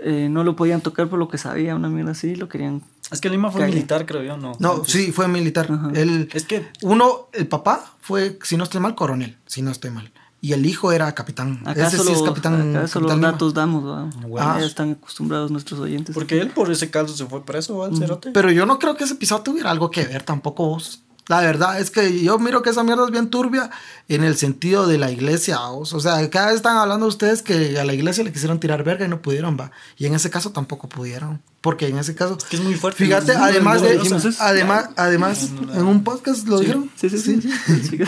eh, 0.00 0.28
no 0.30 0.44
lo 0.44 0.54
podían 0.54 0.80
tocar 0.80 1.08
por 1.08 1.18
lo 1.18 1.28
que 1.28 1.38
sabía, 1.38 1.74
una 1.74 1.88
mierda 1.88 2.12
así, 2.12 2.36
lo 2.36 2.48
querían... 2.48 2.82
Es 3.10 3.20
que 3.20 3.30
Lima 3.30 3.50
fue 3.50 3.66
militar, 3.66 4.06
creo 4.06 4.22
yo, 4.22 4.36
¿no? 4.36 4.52
No, 4.58 4.74
Antes. 4.74 4.92
sí, 4.92 5.12
fue 5.12 5.26
militar. 5.28 5.68
Él, 5.94 6.28
Es 6.32 6.44
que 6.44 6.68
uno, 6.82 7.28
el 7.32 7.48
papá 7.48 7.94
fue, 8.00 8.38
si 8.42 8.56
no 8.56 8.64
estoy 8.64 8.80
mal, 8.80 8.94
coronel, 8.94 9.36
si 9.46 9.62
no 9.62 9.70
estoy 9.70 9.90
mal. 9.90 10.12
Y 10.40 10.52
el 10.52 10.64
hijo 10.66 10.92
era 10.92 11.12
capitán. 11.14 11.60
Acá 11.64 11.88
Ese 11.88 11.96
solo, 11.96 12.10
sí 12.10 12.16
es 12.16 12.22
capitán. 12.22 12.76
acá 12.76 12.86
solo 12.86 13.08
capitán 13.08 13.08
los 13.08 13.16
Lima. 13.16 13.32
datos 13.32 13.54
damos, 13.54 14.14
bueno. 14.26 14.58
Ya 14.60 14.64
están 14.64 14.92
acostumbrados 14.92 15.50
nuestros 15.50 15.80
oyentes. 15.80 16.14
Porque 16.14 16.40
él 16.40 16.50
por 16.50 16.70
ese 16.70 16.90
caso 16.90 17.16
se 17.16 17.26
fue 17.26 17.44
preso, 17.44 17.90
cerote. 17.96 18.30
Pero 18.30 18.50
yo 18.52 18.64
no 18.64 18.78
creo 18.78 18.96
que 18.96 19.04
ese 19.04 19.14
episodio 19.14 19.42
tuviera 19.42 19.70
algo 19.70 19.90
que 19.90 20.04
ver 20.04 20.22
tampoco 20.22 20.66
vos. 20.68 21.02
La 21.28 21.40
verdad 21.40 21.78
es 21.78 21.90
que 21.90 22.22
yo 22.22 22.38
miro 22.38 22.62
que 22.62 22.70
esa 22.70 22.82
mierda 22.82 23.04
es 23.04 23.10
bien 23.10 23.28
turbia 23.28 23.68
en 24.08 24.24
el 24.24 24.36
sentido 24.36 24.86
de 24.86 24.96
la 24.96 25.10
iglesia. 25.10 25.58
vos. 25.58 25.92
O 25.92 26.00
sea, 26.00 26.30
cada 26.30 26.46
vez 26.46 26.56
están 26.56 26.78
hablando 26.78 27.06
ustedes 27.06 27.42
que 27.42 27.78
a 27.78 27.84
la 27.84 27.92
iglesia 27.92 28.24
le 28.24 28.32
quisieron 28.32 28.58
tirar 28.60 28.82
verga 28.82 29.04
y 29.04 29.08
no 29.08 29.20
pudieron, 29.20 29.58
va. 29.60 29.70
Y 29.98 30.06
en 30.06 30.14
ese 30.14 30.30
caso 30.30 30.52
tampoco 30.52 30.88
pudieron. 30.88 31.42
Porque 31.60 31.88
en 31.88 31.98
ese 31.98 32.14
caso. 32.14 32.38
que 32.48 32.56
es 32.56 32.62
muy 32.62 32.76
fuerte. 32.76 33.04
Fíjate, 33.04 33.32
además 33.32 33.82
de. 33.82 34.00
Además, 34.38 34.90
además, 34.96 35.50
en 35.74 35.84
un 35.84 36.02
podcast 36.02 36.46
lo 36.48 36.60
dijeron. 36.60 36.90
Sí, 36.96 37.10
sí, 37.10 37.18
sí. 37.18 37.40
sí. 37.42 37.98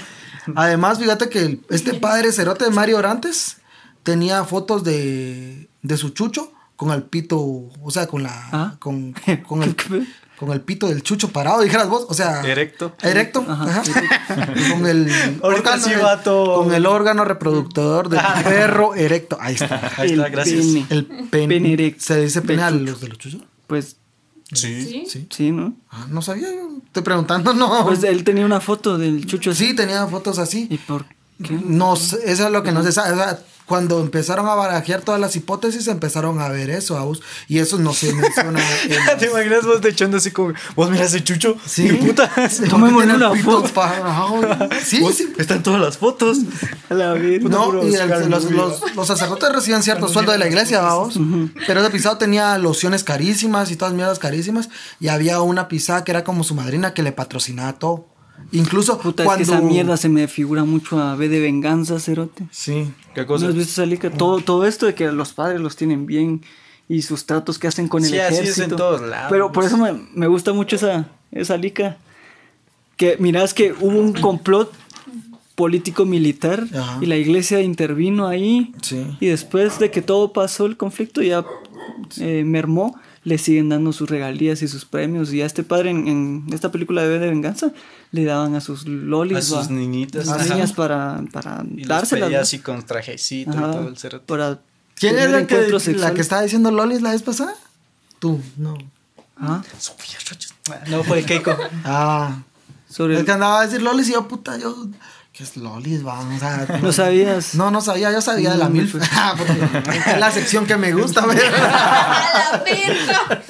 Además, 0.54 0.98
fíjate 0.98 1.28
que 1.28 1.60
este 1.70 1.94
padre 1.94 2.32
cerote 2.32 2.64
de 2.64 2.70
Mario 2.70 2.98
Orantes 2.98 3.58
tenía 4.02 4.44
fotos 4.44 4.84
de, 4.84 5.68
de 5.82 5.96
su 5.96 6.10
chucho 6.10 6.52
con 6.76 6.90
el 6.92 7.02
pito, 7.02 7.38
o 7.38 7.90
sea, 7.90 8.06
con 8.06 8.22
la 8.22 8.30
¿Ah? 8.52 8.76
con, 8.78 9.14
con 9.46 9.62
el, 9.62 9.76
con 10.38 10.50
el 10.52 10.62
pito 10.62 10.88
del 10.88 11.02
chucho 11.02 11.28
parado, 11.28 11.60
dijeras 11.60 11.88
vos, 11.88 12.06
o 12.08 12.14
sea, 12.14 12.40
Erecto. 12.40 12.94
erecto, 13.02 13.44
ajá. 13.46 13.82
con 14.72 14.86
el 14.86 15.10
sí, 15.82 15.90
vato. 16.00 16.54
con 16.64 16.72
el 16.72 16.86
órgano 16.86 17.26
reproductor 17.26 18.08
del 18.08 18.20
perro 18.44 18.94
erecto, 18.94 19.36
ahí 19.40 19.54
está. 19.56 19.92
Ahí 19.98 20.12
está, 20.12 20.26
El 20.26 20.32
gracias. 20.32 20.64
pene. 20.64 20.86
El 20.88 21.04
pene, 21.06 21.28
Pene 21.54 21.72
erecto. 21.74 22.02
se 22.04 22.20
dice 22.22 22.40
pene 22.40 22.62
a 22.62 22.70
los 22.70 23.00
de 23.02 23.08
los 23.08 23.18
chuchos. 23.18 23.42
Pues 23.66 23.96
Sí. 24.52 24.84
¿Sí? 24.84 25.04
Sí. 25.08 25.26
sí, 25.30 25.52
¿no? 25.52 25.74
Ah, 25.90 26.06
no 26.10 26.22
sabía, 26.22 26.48
yo 26.50 26.78
estoy 26.86 27.02
preguntando, 27.02 27.54
no. 27.54 27.84
Pues 27.84 28.02
él 28.04 28.24
tenía 28.24 28.44
una 28.44 28.60
foto 28.60 28.98
del 28.98 29.26
chucho 29.26 29.50
así. 29.50 29.68
sí, 29.68 29.76
tenía 29.76 30.06
fotos 30.06 30.38
así. 30.38 30.66
¿Y 30.70 30.78
por 30.78 31.04
qué? 31.42 31.58
No 31.64 31.96
sé, 31.96 32.18
eso 32.24 32.46
es 32.46 32.52
lo 32.52 32.62
que 32.62 32.72
no 32.72 32.82
se 32.82 32.92
sabe. 32.92 33.12
O 33.12 33.16
sea, 33.16 33.38
cuando 33.70 34.00
empezaron 34.00 34.48
a 34.48 34.54
barajear 34.56 35.02
todas 35.02 35.20
las 35.20 35.36
hipótesis, 35.36 35.86
empezaron 35.86 36.40
a 36.40 36.48
ver 36.48 36.70
eso, 36.70 36.98
Aus, 36.98 37.22
y 37.46 37.60
eso 37.60 37.78
no 37.78 37.92
se 37.94 38.12
menciona. 38.12 38.58
en- 39.12 39.18
¿Te 39.20 39.26
imaginas 39.28 39.64
vos 39.64 39.80
de 39.80 39.90
echando 39.90 40.16
así 40.16 40.32
como, 40.32 40.54
vos 40.74 40.90
miras 40.90 41.14
ese 41.14 41.22
chucho? 41.22 41.54
Sí. 41.64 41.84
¡Qué 41.86 41.94
puta! 41.94 42.28
Tomémosle 42.68 43.06
Tiene 43.14 43.24
una 43.26 43.40
foto. 43.44 43.70
Sí, 44.84 45.00
sí. 45.14 45.32
Están 45.38 45.62
todas 45.62 45.80
las 45.80 45.98
fotos. 45.98 46.38
A 46.88 46.94
la 46.94 47.12
vez. 47.12 47.40
No, 47.44 47.80
y 47.84 47.94
el- 47.94 48.28
los, 48.28 48.50
los- 48.50 48.96
los 48.96 49.06
sacerdotes 49.06 49.52
reciben 49.52 49.84
cierto 49.84 50.08
sueldo 50.08 50.32
de 50.32 50.38
la 50.38 50.48
iglesia, 50.48 50.80
vamos. 50.80 51.16
Pero 51.68 51.80
ese 51.80 51.90
pisado 51.90 52.18
tenía 52.18 52.58
lociones 52.58 53.04
carísimas 53.04 53.70
y 53.70 53.76
todas 53.76 53.94
mierdas 53.94 54.18
carísimas. 54.18 54.68
Y 54.98 55.06
había 55.08 55.40
una 55.42 55.68
pisada 55.68 56.02
que 56.02 56.10
era 56.10 56.24
como 56.24 56.42
su 56.42 56.56
madrina 56.56 56.92
que 56.92 57.04
le 57.04 57.12
patrocinaba 57.12 57.74
todo. 57.78 58.08
Incluso 58.52 58.98
Puta, 58.98 59.24
cuando. 59.24 59.42
es 59.42 59.48
que 59.48 59.54
esa 59.54 59.62
mierda 59.64 59.96
se 59.96 60.08
me 60.08 60.26
figura 60.28 60.64
mucho 60.64 60.98
a 61.00 61.14
B 61.16 61.28
de 61.28 61.40
venganza, 61.40 62.00
cerote. 62.00 62.46
Sí. 62.50 62.90
¿Qué 63.14 63.20
¿No 63.22 63.26
cosa? 63.26 63.46
has 63.48 63.54
visto 63.54 63.70
esa 63.72 63.86
liga? 63.86 64.10
Todo, 64.10 64.40
todo 64.40 64.66
esto 64.66 64.86
de 64.86 64.94
que 64.94 65.10
los 65.12 65.32
padres 65.32 65.60
los 65.60 65.76
tienen 65.76 66.06
bien 66.06 66.42
y 66.88 67.02
sus 67.02 67.26
tratos 67.26 67.58
que 67.58 67.68
hacen 67.68 67.86
con 67.86 68.02
el 68.04 68.10
Sí, 68.10 68.18
así 68.18 68.34
es 68.34 68.40
ejército. 68.40 68.64
en 68.64 68.76
todos 68.76 69.00
lados. 69.02 69.28
Pero 69.30 69.52
por 69.52 69.64
eso 69.64 69.76
me, 69.76 69.92
me 70.14 70.26
gusta 70.26 70.52
mucho 70.52 70.74
esa, 70.76 71.08
esa 71.30 71.56
liga. 71.56 71.98
Que 72.96 73.16
mirás 73.18 73.54
que 73.54 73.72
hubo 73.80 73.98
un 73.98 74.12
complot 74.12 74.72
político-militar 75.54 76.66
Ajá. 76.74 76.98
y 77.00 77.06
la 77.06 77.16
iglesia 77.16 77.60
intervino 77.60 78.26
ahí. 78.26 78.72
Sí. 78.82 79.06
Y 79.20 79.26
después 79.26 79.78
de 79.78 79.90
que 79.90 80.02
todo 80.02 80.32
pasó 80.32 80.66
el 80.66 80.76
conflicto 80.76 81.22
ya 81.22 81.44
eh, 82.18 82.42
mermó, 82.44 82.98
le 83.22 83.36
siguen 83.38 83.68
dando 83.68 83.92
sus 83.92 84.08
regalías 84.08 84.62
y 84.62 84.68
sus 84.68 84.84
premios. 84.84 85.32
Y 85.32 85.42
a 85.42 85.46
este 85.46 85.62
padre 85.62 85.90
en, 85.90 86.08
en 86.08 86.44
esta 86.52 86.70
película 86.72 87.02
de 87.02 87.08
B 87.08 87.18
de 87.18 87.28
Venganza 87.28 87.72
le 88.12 88.24
daban 88.24 88.54
a 88.54 88.60
sus 88.60 88.86
lolis, 88.86 89.36
A 89.36 89.42
sus 89.42 89.70
niñitas. 89.70 90.28
a 90.28 90.38
niñas 90.42 90.72
para, 90.72 91.22
para 91.32 91.64
Y 91.76 91.84
dárselas. 91.84 92.32
va. 92.32 92.40
así 92.40 92.58
con 92.60 92.84
trajecito 92.84 93.50
Ajá, 93.50 93.68
y 93.68 93.72
todo 93.72 93.88
el 93.88 93.96
cerote. 93.98 94.24
para 94.26 94.60
¿Quién 94.94 95.18
es 95.18 95.30
la 95.30 95.46
que, 95.46 95.68
la 95.96 96.12
que 96.14 96.20
estaba 96.20 96.42
diciendo 96.42 96.70
Lolis 96.70 97.00
la 97.00 97.12
vez 97.12 97.22
pasada? 97.22 97.54
Tú, 98.18 98.38
no. 98.58 98.76
Ajá, 99.36 99.62
No 100.90 101.02
fue 101.04 101.22
Keiko. 101.24 101.56
Ah. 101.84 102.42
sobre 102.88 103.18
el- 103.18 103.24
que 103.24 103.32
andaba 103.32 103.60
a 103.60 103.66
decir 103.66 103.80
Lolis 103.82 104.08
y 104.08 104.12
yo, 104.12 104.28
puta, 104.28 104.58
yo. 104.58 104.88
¿Qué 105.32 105.44
es 105.44 105.56
Lolis? 105.56 106.02
Vamos, 106.02 106.36
o 106.36 106.38
sea, 106.40 106.66
No 106.82 106.92
sabías. 106.92 107.54
No, 107.54 107.70
no 107.70 107.80
sabía, 107.80 108.10
yo 108.10 108.20
sabía 108.20 108.50
de 108.50 108.58
la 108.58 108.68
Mm, 108.68 108.72
MILF. 108.72 108.94
Ah, 109.12 109.34
porque 109.38 109.52
es 110.10 110.18
la 110.18 110.30
sección 110.32 110.66
que 110.66 110.76
me 110.76 110.92
gusta, 110.92 111.24
ver. 111.24 111.40
¡A 111.54 112.52
la 112.52 112.62
verga! 112.64 113.42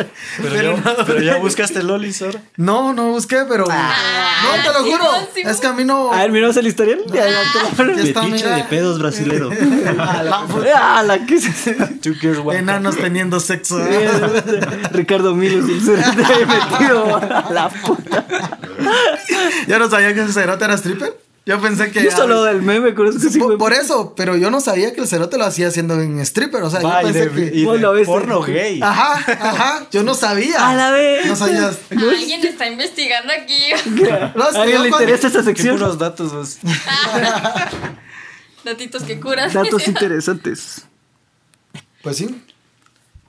Pero, 0.43 0.77
ya, 0.77 1.05
pero 1.07 1.21
ya 1.23 1.37
buscaste 1.39 1.83
Lolis 1.83 2.21
ahora. 2.23 2.41
No, 2.57 2.93
no 2.93 3.09
busqué, 3.11 3.45
pero. 3.49 3.65
no, 3.67 4.63
te 4.63 4.73
lo 4.79 4.85
juro. 4.91 5.05
Es 5.37 5.59
que 5.61 5.67
a 5.67 5.73
mí 5.73 5.85
no. 5.85 6.13
A 6.13 6.19
ver, 6.19 6.33
miramos 6.33 6.57
el 6.59 6.67
historial. 6.67 7.01
Ya, 7.09 7.27
ya 7.29 7.41
te 7.77 7.85
lo- 7.85 7.97
Ya 7.97 8.03
está, 8.03 8.23
mira. 8.23 8.57
de 8.57 8.65
pedos 8.65 8.99
brasilero. 8.99 9.51
Ah, 9.99 11.03
la 11.05 11.25
que 11.27 11.41
se- 11.41 11.75
Two 11.75 12.15
girls, 12.15 12.39
one 12.39 12.45
cup. 12.45 12.53
Enanos 12.55 12.97
teniendo 12.99 13.41
sexo. 13.41 13.81
Ricardo 14.93 15.35
Milos, 15.35 15.65
el 15.89 16.47
metido. 16.47 17.17
a 17.17 17.51
La 17.53 17.69
puta. 17.71 18.25
Yo 19.67 19.79
no 19.79 19.89
sabía 19.91 20.15
que 20.15 20.21
ese 20.23 20.33
cerote 20.35 20.65
era 20.65 20.75
stripper. 20.75 21.19
Yo 21.47 21.61
pensé 21.61 21.91
que. 21.91 22.05
Yo 22.05 22.11
solo 22.11 22.45
del 22.45 22.63
meme, 22.63 22.95
con 22.95 23.09
eso 23.09 23.19
que 23.19 23.31
sí 23.31 23.39
por, 23.41 23.73
eso, 23.73 24.15
pero 24.15 24.37
yo 24.37 24.51
no 24.51 24.61
sabía 24.61 24.93
que 24.93 25.01
el 25.01 25.09
cerote 25.09 25.39
lo 25.39 25.45
hacía 25.47 25.69
haciendo 25.69 25.99
en 26.01 26.21
stripper. 26.21 26.63
O 26.63 26.71
sea, 26.71 26.81
Va, 26.81 27.01
yo 27.03 27.09
pensé 27.09 27.29
de, 27.31 27.51
que. 27.51 27.57
y 27.59 27.65
Vos 27.65 27.75
de 27.77 27.81
lo 27.81 27.93
ves, 27.93 28.07
porno 28.07 28.43
gay. 28.43 28.81
Ajá, 28.83 29.15
ajá. 29.15 29.87
Yo 29.91 30.03
no 30.03 30.15
sabía. 30.15 30.69
A 30.69 30.75
la 30.77 30.91
vez. 30.91 31.27
No 31.27 31.35
sabías. 31.37 31.79
Alguien 31.91 32.45
está 32.47 32.69
investigando 32.69 33.33
aquí. 33.33 33.59
No, 34.37 34.51
es 34.51 34.55
¿A 34.57 34.63
alguien 34.63 34.83
le 34.83 34.91
cuando- 34.91 35.03
interesa 35.03 35.29
esta 35.29 35.43
sección? 35.43 35.79
puros 35.79 35.99
datos 35.99 36.33
vos. 36.33 36.59
Datitos 38.65 39.03
que 39.05 39.19
curan. 39.19 39.53
Datos 39.53 39.83
interesantes. 39.89 40.83
Pues 42.03 42.17
sí. 42.19 42.43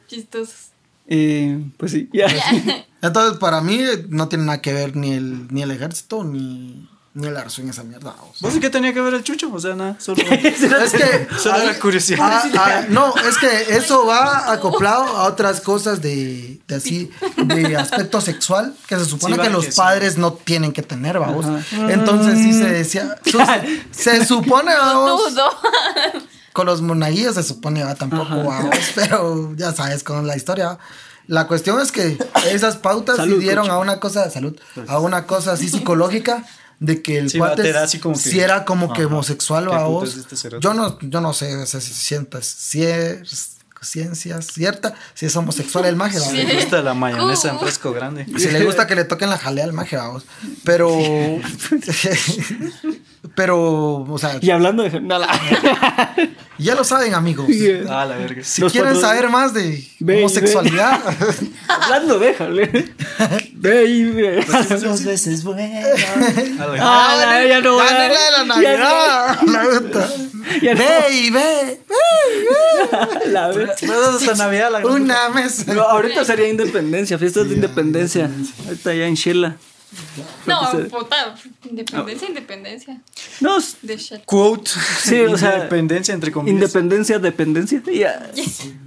Chistosos. 0.07 0.67
Eh, 1.07 1.59
pues 1.77 1.91
sí, 1.91 2.09
ya. 2.13 2.27
Entonces, 3.01 3.37
para 3.39 3.61
mí 3.61 3.81
no 4.09 4.27
tiene 4.29 4.45
nada 4.45 4.61
que 4.61 4.73
ver 4.73 4.95
ni 4.95 5.13
el, 5.13 5.47
ni 5.53 5.61
el 5.63 5.71
ejército 5.71 6.23
ni, 6.23 6.87
ni 7.13 7.27
el 7.27 7.35
arzo 7.35 7.61
en 7.61 7.69
esa 7.69 7.83
mierda. 7.83 8.11
o 8.21 8.33
sea. 8.33 8.47
¿Vos 8.47 8.55
y 8.55 8.59
qué 8.61 8.69
tenía 8.69 8.93
que 8.93 9.01
ver 9.01 9.13
el 9.13 9.23
chucho? 9.23 9.51
O 9.53 9.59
sea, 9.59 9.75
nada, 9.75 9.97
solo. 9.99 10.21
Es 10.31 10.91
que. 10.93 11.27
Solo 11.37 11.57
era 11.57 11.77
curiosidad. 11.79 12.19
Ah, 12.21 12.49
ah, 12.55 12.81
no, 12.89 13.13
es 13.17 13.37
que 13.37 13.75
eso 13.75 14.05
va 14.05 14.51
acoplado 14.51 15.03
a 15.03 15.23
otras 15.25 15.59
cosas 15.61 16.01
de, 16.01 16.59
de 16.67 16.75
así, 16.75 17.11
de 17.37 17.75
aspecto 17.75 18.21
sexual, 18.21 18.73
que 18.87 18.95
se 18.97 19.05
supone 19.05 19.35
Sí, 19.35 19.41
que 19.41 19.49
los 19.49 19.65
que 19.65 19.71
sí. 19.71 19.77
padres 19.77 20.17
no 20.17 20.33
tienen 20.33 20.71
que 20.71 20.83
tener, 20.83 21.19
vamos. 21.19 21.45
Entonces 21.71 22.37
sí 22.39 22.53
se 22.53 22.69
decía. 22.69 23.17
Se 23.91 24.25
supone, 24.25 24.73
vamos. 24.73 25.33
Con 26.53 26.65
los 26.65 26.81
monaguillos 26.81 27.35
se 27.35 27.43
supone, 27.43 27.83
va, 27.83 27.95
tampoco, 27.95 28.43
vamos, 28.43 28.75
pero 28.95 29.53
ya 29.55 29.71
sabes 29.73 30.03
con 30.03 30.27
la 30.27 30.35
historia. 30.35 30.77
La 31.27 31.47
cuestión 31.47 31.79
es 31.79 31.91
que 31.93 32.17
esas 32.49 32.75
pautas 32.75 33.15
Salud, 33.17 33.39
dieron 33.39 33.63
coche. 33.65 33.73
a 33.73 33.77
una 33.79 33.99
cosa 34.01 34.25
de 34.25 34.31
salud, 34.31 34.59
a 34.87 34.99
una 34.99 35.27
cosa 35.27 35.53
así 35.53 35.69
psicológica 35.69 36.43
de 36.81 37.01
que 37.01 37.17
el 37.19 37.29
Sí, 37.29 37.37
cuate 37.37 37.61
te 37.61 37.71
da 37.71 37.83
así 37.83 37.99
como 37.99 38.15
que- 38.15 38.21
si 38.21 38.39
era 38.41 38.65
como 38.65 38.91
que 38.91 39.05
homosexual 39.05 39.69
¿Qué 39.69 39.75
a 39.75 39.83
vos. 39.83 40.09
es 40.17 40.17
este 40.33 40.59
yo 40.59 40.73
no, 40.73 40.97
yo 40.99 41.21
no 41.21 41.31
sé 41.31 41.55
o 41.55 41.65
sea, 41.65 41.79
si 41.79 41.93
sientas 41.93 42.45
si 42.45 42.83
es 42.83 43.47
ciencia 43.83 44.41
cierta, 44.43 44.93
si 45.15 45.25
es 45.27 45.35
homosexual 45.35 45.85
el 45.85 45.95
maje, 45.95 46.19
vamos. 46.19 46.33
Me 46.33 46.53
gusta 46.55 46.81
la 46.81 46.93
mayonesa 46.93 47.47
en 47.49 47.55
¿Cómo? 47.55 47.65
fresco 47.67 47.93
grande. 47.93 48.25
Si 48.37 48.49
le 48.51 48.63
gusta 48.65 48.85
que 48.87 48.95
le 48.95 49.05
toquen 49.05 49.29
la 49.29 49.37
jalea 49.37 49.63
al 49.63 49.73
maje, 49.73 49.95
vamos. 49.95 50.23
Pero. 50.63 50.89
pero, 53.35 54.03
o 54.03 54.17
sea, 54.17 54.37
Y 54.41 54.49
hablando 54.49 54.83
de. 54.83 54.99
No, 54.99 55.17
la- 55.19 55.27
ya 56.57 56.75
lo 56.75 56.83
saben, 56.83 57.13
amigos. 57.13 57.47
Ah, 57.89 58.05
la 58.05 58.17
verga. 58.17 58.43
Si 58.43 58.61
Los 58.61 58.71
quieren 58.71 58.93
cuatro- 58.93 59.07
saber 59.09 59.29
más 59.29 59.53
de 59.53 59.83
Ve, 59.99 60.17
homosexualidad, 60.19 60.99
hablando, 61.67 62.19
déjale. 62.19 62.93
Ve 63.53 63.85
y 63.85 64.03
ve. 64.05 64.45
Dos 64.81 65.03
veces 65.05 65.43
bueno. 65.43 65.61
Ah, 66.59 66.67
la- 66.67 66.77
Ah, 66.81 67.15
la- 67.25 67.45
ya 67.47 67.61
no 67.61 67.73
voy 67.73 67.81
a- 67.81 67.93
gané 67.93 68.07
la 68.09 68.13
de 68.13 68.31
la 68.31 68.37
ya 68.37 68.45
Navidad. 68.45 69.39
La 69.47 69.79
puta. 69.79 70.09
Ya 70.61 70.73
no. 70.73 70.79
Ve 70.79 71.13
y 71.15 71.29
ve. 71.29 71.81
La 73.27 73.45
hasta 73.47 74.33
Navidad 74.35 74.71
la 74.71 74.79
Una 74.85 75.29
mesa. 75.29 75.73
No, 75.73 75.83
ahorita 75.83 76.25
sería 76.25 76.47
independencia, 76.49 77.17
fiestas 77.17 77.47
de 77.49 77.55
independencia. 77.55 78.29
Ahorita 78.65 78.93
ya 78.93 79.05
en 79.05 79.13
Shela. 79.15 79.57
No, 80.45 80.59
puta. 80.89 81.35
Independencia, 81.69 82.27
independencia. 82.27 83.01
No. 83.39 83.57
Quote. 84.25 84.71
Sí, 85.01 85.19
o 85.21 85.37
sea, 85.37 85.55
Independencia 85.55 86.13
entre 86.13 86.31
comillas. 86.31 86.53
independencia, 86.55 87.19
dependencia. 87.19 87.81
Ya. 87.93 88.19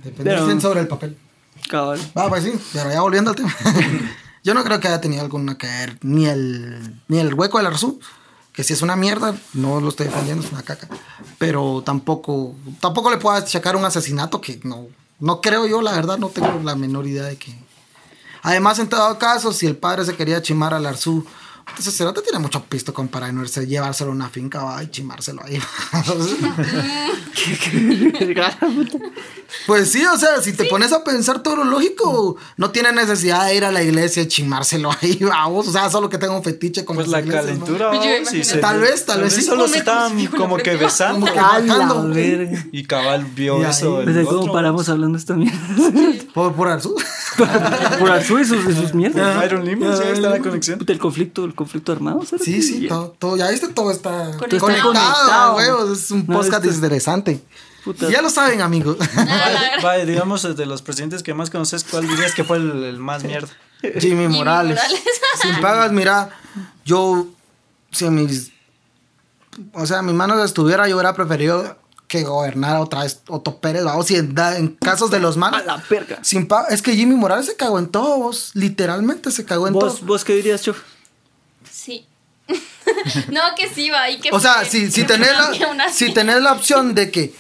Dependencia 0.03 0.15
Pero- 0.25 0.61
sobre 0.61 0.81
el 0.81 0.89
papel. 0.89 1.17
Cabal. 1.69 1.99
Va, 2.17 2.29
pues 2.29 2.45
sí, 2.45 2.53
pero 2.75 2.91
ya 2.91 3.01
volviendo 3.01 3.31
al 3.31 3.37
tema. 3.37 3.55
Yo 4.45 4.53
no 4.53 4.63
creo 4.65 4.79
que 4.81 4.89
haya 4.89 5.01
tenido 5.01 5.23
alguna 5.23 5.57
que 5.57 5.67
ver 5.67 5.99
ni 6.03 6.27
el, 6.27 7.01
ni 7.09 7.19
el 7.19 7.33
hueco 7.33 7.57
del 7.57 7.67
Arzú, 7.69 7.99
que 8.53 8.63
si 8.63 8.75
es 8.75 8.83
una 8.83 8.95
mierda, 8.97 9.35
no 9.55 9.81
lo 9.81 9.89
estoy 9.89 10.07
defendiendo, 10.07 10.45
es 10.45 10.53
una 10.53 10.63
caca. 10.63 10.87
Pero 11.39 11.83
tampoco, 11.85 12.55
tampoco 12.81 13.11
le 13.11 13.17
puedo 13.17 13.35
achacar 13.37 13.77
un 13.77 13.85
asesinato 13.87 14.43
que 14.43 14.61
no, 14.65 14.87
no 15.21 15.41
creo 15.41 15.67
yo, 15.67 15.81
la 15.81 15.93
verdad, 15.93 16.19
no 16.19 16.29
tengo 16.29 16.61
la 16.63 16.75
menor 16.77 17.07
idea 17.07 17.25
de 17.25 17.37
que. 17.37 17.55
Además, 18.45 18.79
en 18.79 18.91
todo 18.91 19.19
caso, 19.19 19.55
si 19.55 19.67
el 19.67 19.75
padre 19.75 20.05
se 20.05 20.17
quería 20.17 20.43
chimar 20.43 20.75
al 20.75 20.85
Arzú, 20.85 21.25
entonces 21.69 21.97
Cerote 21.97 22.23
tiene 22.23 22.39
mucho 22.39 22.63
pisto 22.65 22.95
con 22.95 23.09
para 23.09 23.31
no 23.33 23.43
irse, 23.43 23.67
llevárselo 23.67 24.11
a 24.11 24.15
una 24.15 24.29
finca 24.29 24.63
va, 24.63 24.83
y 24.83 24.89
chimárselo 24.89 25.43
ahí. 25.45 25.59
Pues 29.67 29.91
sí, 29.93 30.05
o 30.05 30.17
sea, 30.19 30.41
si 30.43 30.53
te 30.53 30.65
pones 30.65 30.93
a 30.93 31.05
pensar 31.05 31.43
todo 31.43 31.57
lo 31.57 31.65
lógico, 31.65 32.37
no 32.57 32.71
tiene 32.71 32.93
necesidad 32.93 33.47
de 33.47 33.55
ir 33.55 33.65
a 33.65 33.71
la 33.71 33.83
iglesia 33.83 34.23
y 34.25 34.29
chimárselo 34.29 34.91
ahí, 35.01 35.17
vamos. 35.23 35.69
O 35.69 35.73
sea, 35.73 35.89
solo 35.91 36.09
que 36.11 36.19
tenga 36.19 36.37
un 36.37 36.43
fetiche 36.43 36.85
con 36.85 36.97
Pues 36.97 37.07
las 37.07 37.13
la 37.13 37.21
iglesias, 37.21 37.45
calentura. 37.45 37.91
Pues 37.91 38.05
yo 38.05 38.17
imagino. 38.17 38.41
y 38.41 38.45
se- 38.45 38.59
Tal 38.59 38.81
vez, 38.81 39.07
tal 39.07 39.23
vez 39.23 39.33
sí. 39.35 39.43
Solo 39.43 39.69
se 39.69 39.79
estaban 39.79 40.27
como 40.27 40.57
que 40.57 40.77
besando. 40.77 41.27
Como 41.27 42.13
que. 42.13 42.59
Y 42.73 42.85
cabal 42.85 43.25
vio 43.35 43.61
Y 43.61 43.65
eso. 43.65 44.01
el 44.01 44.07
¿Desde 44.07 44.25
cómo 44.25 44.41
otro, 44.41 44.53
paramos 44.53 44.89
hablando 44.89 45.17
esta 45.19 45.35
mierda? 45.35 45.59
Por, 46.35 46.53
por 46.55 46.69
Arzú. 46.69 46.95
Por 47.99 48.11
Arzú 48.13 48.39
y 48.39 48.45
sus, 48.45 48.65
y 48.69 48.75
sus 48.75 48.95
mierdas. 48.95 49.37
Byron 49.37 49.65
Lima, 49.65 49.97
sí, 49.97 50.03
ahí 50.05 50.13
está 50.13 50.31
la 50.31 50.39
conexión. 50.39 50.79
Puta, 50.79 50.93
El 50.93 51.01
conflicto, 51.01 51.45
el 51.55 51.57
conflicto 51.57 51.93
armado. 51.93 52.25
¿sabes? 52.27 52.45
Sí, 52.45 52.61
sí, 52.63 52.89
todo, 52.89 53.15
todo, 53.19 53.37
ya 53.37 53.49
viste, 53.51 53.69
todo 53.69 53.91
está 53.91 54.33
Conectado. 54.37 54.61
conectado, 54.61 54.93
Conectado. 54.93 55.57
huevos, 55.57 55.99
es 55.99 56.11
un 56.11 56.25
No, 56.27 56.35
podcast 56.37 56.65
esto- 56.65 56.75
interesante. 56.75 57.41
Puta. 57.85 58.11
Ya 58.11 58.23
lo 58.23 58.31
saben, 58.31 58.61
amigos. 58.63 58.97
Vale, 59.15 59.83
vale, 59.83 60.07
digamos, 60.07 60.43
de 60.57 60.67
los 60.67 60.81
presidentes 60.81 61.23
que 61.23 61.35
más 61.35 61.51
conoces, 61.51 61.85
¿cuál 61.85 62.09
dirías 62.09 62.35
que 62.35 62.43
fue 62.43 62.57
el, 62.57 62.83
el 62.83 62.99
más 62.99 63.23
mierda? 63.25 63.49
Jimmy 64.01 64.27
Morales. 64.29 64.79
Morales. 64.79 65.03
Sin 65.43 65.61
pagas, 65.61 65.93
mira, 65.93 66.31
yo, 66.87 67.27
si 67.91 68.09
mis, 68.09 68.53
o 69.75 69.85
sea, 69.87 70.01
mis 70.03 70.15
manos 70.15 70.43
estuviera, 70.45 70.89
yo 70.89 70.97
hubiera 70.97 71.13
preferido 71.15 71.77
que 72.09 72.23
gobernara 72.23 72.81
otra 72.81 73.03
vez 73.03 73.21
Otto 73.29 73.61
Pérez, 73.61 73.85
vamos, 73.85 74.07
si 74.07 74.17
en, 74.17 74.35
casos 74.81 75.11
de 75.11 75.21
los 75.21 75.37
A 75.37 75.41
malos. 75.41 75.67
la 75.67 75.83
verga. 75.91 76.19
Sin 76.23 76.47
pa- 76.47 76.67
es 76.71 76.81
que 76.81 76.95
Jimmy 76.97 77.15
Morales 77.17 77.45
se 77.47 77.57
cagó 77.57 77.79
en 77.79 77.89
todo, 77.89 78.17
vos, 78.19 78.53
literalmente 78.55 79.31
se 79.31 79.45
cagó 79.45 79.67
en 79.69 79.75
¿Vos, 79.75 79.97
todo. 79.97 80.07
¿Vos 80.07 80.25
qué 80.25 80.35
dirías, 80.37 80.63
Chof? 80.63 80.79
No, 83.31 83.41
que 83.57 83.69
sí 83.69 83.91
va. 83.91 84.11
Y 84.11 84.19
que 84.21 84.31
O 84.33 84.41
sea, 84.41 84.57
fue- 84.61 84.67
si, 84.67 84.91
si, 84.91 85.03
que 85.03 85.07
tenés 85.15 85.33
la, 85.33 85.89
si 85.91 86.13
tenés 86.13 86.43
la 86.43 86.53
opción 86.53 86.95
de 86.95 87.11
que 87.11 87.35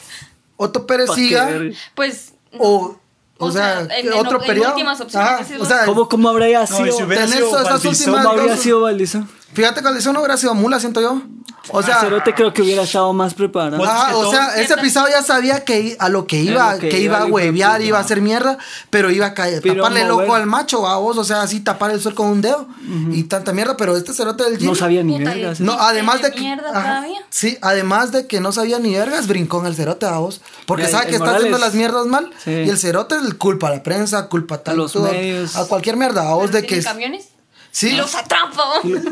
Otto 0.56 0.86
Pérez 0.86 1.10
siga 1.14 1.48
Pues. 1.94 2.32
o, 2.58 2.98
o, 3.38 3.46
O 3.46 3.50
sea, 3.52 3.84
sea, 3.86 3.98
en- 3.98 4.06
en- 4.08 4.12
otro 4.14 4.40
en 4.40 4.46
periodo. 4.46 4.70
últimas 4.70 5.00
opciones, 5.00 5.48
decís 5.48 5.60
o 5.60 5.64
sea, 5.66 5.84
¿Cómo, 5.86 6.08
¿Cómo 6.08 6.28
habría 6.28 6.58
No, 6.60 6.64
y 6.64 6.66
si 6.66 6.74
sido? 6.96 7.06
hubiera 7.06 7.26
sido 7.26 7.50
Valdizón, 7.82 7.90
últimas 7.92 8.24
¿Cómo 8.24 8.40
habría 8.40 8.56
sido 8.56 8.80
Valdizón? 8.80 9.30
Fíjate 9.54 9.82
que 9.82 9.88
eso 9.98 10.12
no 10.12 10.20
hubiera 10.20 10.36
sido 10.36 10.54
mula, 10.54 10.78
siento 10.80 11.00
yo. 11.00 11.22
O 11.70 11.82
sea, 11.82 11.98
Cerote 12.00 12.34
creo 12.34 12.52
que 12.52 12.60
hubiera 12.60 12.82
estado 12.82 13.10
más 13.14 13.32
preparado. 13.32 13.80
O 14.18 14.30
sea, 14.30 14.56
ese 14.60 14.74
episodio 14.74 15.08
ya 15.10 15.22
sabía 15.22 15.64
que 15.64 15.96
a 15.98 16.10
lo 16.10 16.26
que 16.26 16.42
iba, 16.42 16.74
lo 16.74 16.78
que 16.80 16.88
que, 16.90 16.98
iba, 17.00 17.16
iba 17.16 17.18
a 17.20 17.24
huevear, 17.26 17.80
iba 17.80 17.96
a 17.96 18.00
hacer 18.02 18.20
mierda, 18.20 18.58
pero 18.90 19.10
iba 19.10 19.26
a 19.26 19.34
caer, 19.34 19.62
Pero 19.62 19.76
taparle 19.76 20.02
el 20.02 20.08
mover. 20.12 20.26
ojo 20.28 20.34
al 20.36 20.46
macho, 20.46 20.86
a 20.86 20.98
vos, 20.98 21.16
o 21.16 21.24
sea, 21.24 21.40
así 21.40 21.60
tapar 21.60 21.90
el 21.92 22.00
sol 22.02 22.14
con 22.14 22.26
un 22.26 22.42
dedo 22.42 22.68
y 23.12 23.22
tanta 23.24 23.52
mierda, 23.54 23.78
pero 23.78 23.96
este 23.96 24.12
cerote 24.12 24.44
del 24.44 24.52
no 24.54 24.58
Jimmy- 24.58 24.76
sabía 24.76 25.02
ni 25.02 25.16
Puta, 25.18 25.30
verga. 25.30 25.52
y- 25.52 25.56
¿sí? 25.56 25.62
No, 25.62 25.72
además 25.72 26.20
de 26.20 26.32
que. 26.32 26.40
mierda 26.40 26.68
ajá, 26.70 26.82
todavía. 26.98 27.20
sí, 27.30 27.56
además 27.62 28.12
de 28.12 28.26
que 28.26 28.40
no 28.40 28.52
sabía 28.52 28.78
ni 28.78 28.92
vergas, 28.94 29.26
brincó 29.26 29.60
en 29.60 29.66
el 29.66 29.74
cerote 29.74 30.04
a 30.04 30.18
vos. 30.18 30.42
Porque 30.66 30.84
El- 30.84 30.90
sabe 30.90 31.04
el 31.04 31.08
que 31.10 31.14
está 31.16 31.26
Morales. 31.26 31.44
haciendo 31.46 31.58
las 31.64 31.74
mierdas 31.74 32.06
mal. 32.06 32.30
Sí. 32.44 32.50
Y 32.50 32.68
el 32.68 32.76
cerote 32.78 33.14
el 33.14 33.38
culpa 33.38 33.68
a 33.68 33.70
la 33.76 33.82
prensa, 33.82 34.28
culpa 34.28 34.56
a, 34.56 34.62
tal- 34.62 34.76
los 34.76 34.92
todo, 34.92 35.04
medios. 35.04 35.56
A 35.56 35.64
cualquier 35.66 35.96
mierda, 35.96 36.28
a 36.28 36.34
vos 36.34 36.50
Pero 36.50 36.60
de 36.60 36.66
que. 36.66 36.82
camiones? 36.82 37.28
Sí. 37.76 37.88
Y 37.88 37.96
los 37.96 38.14
atrapo. 38.14 38.62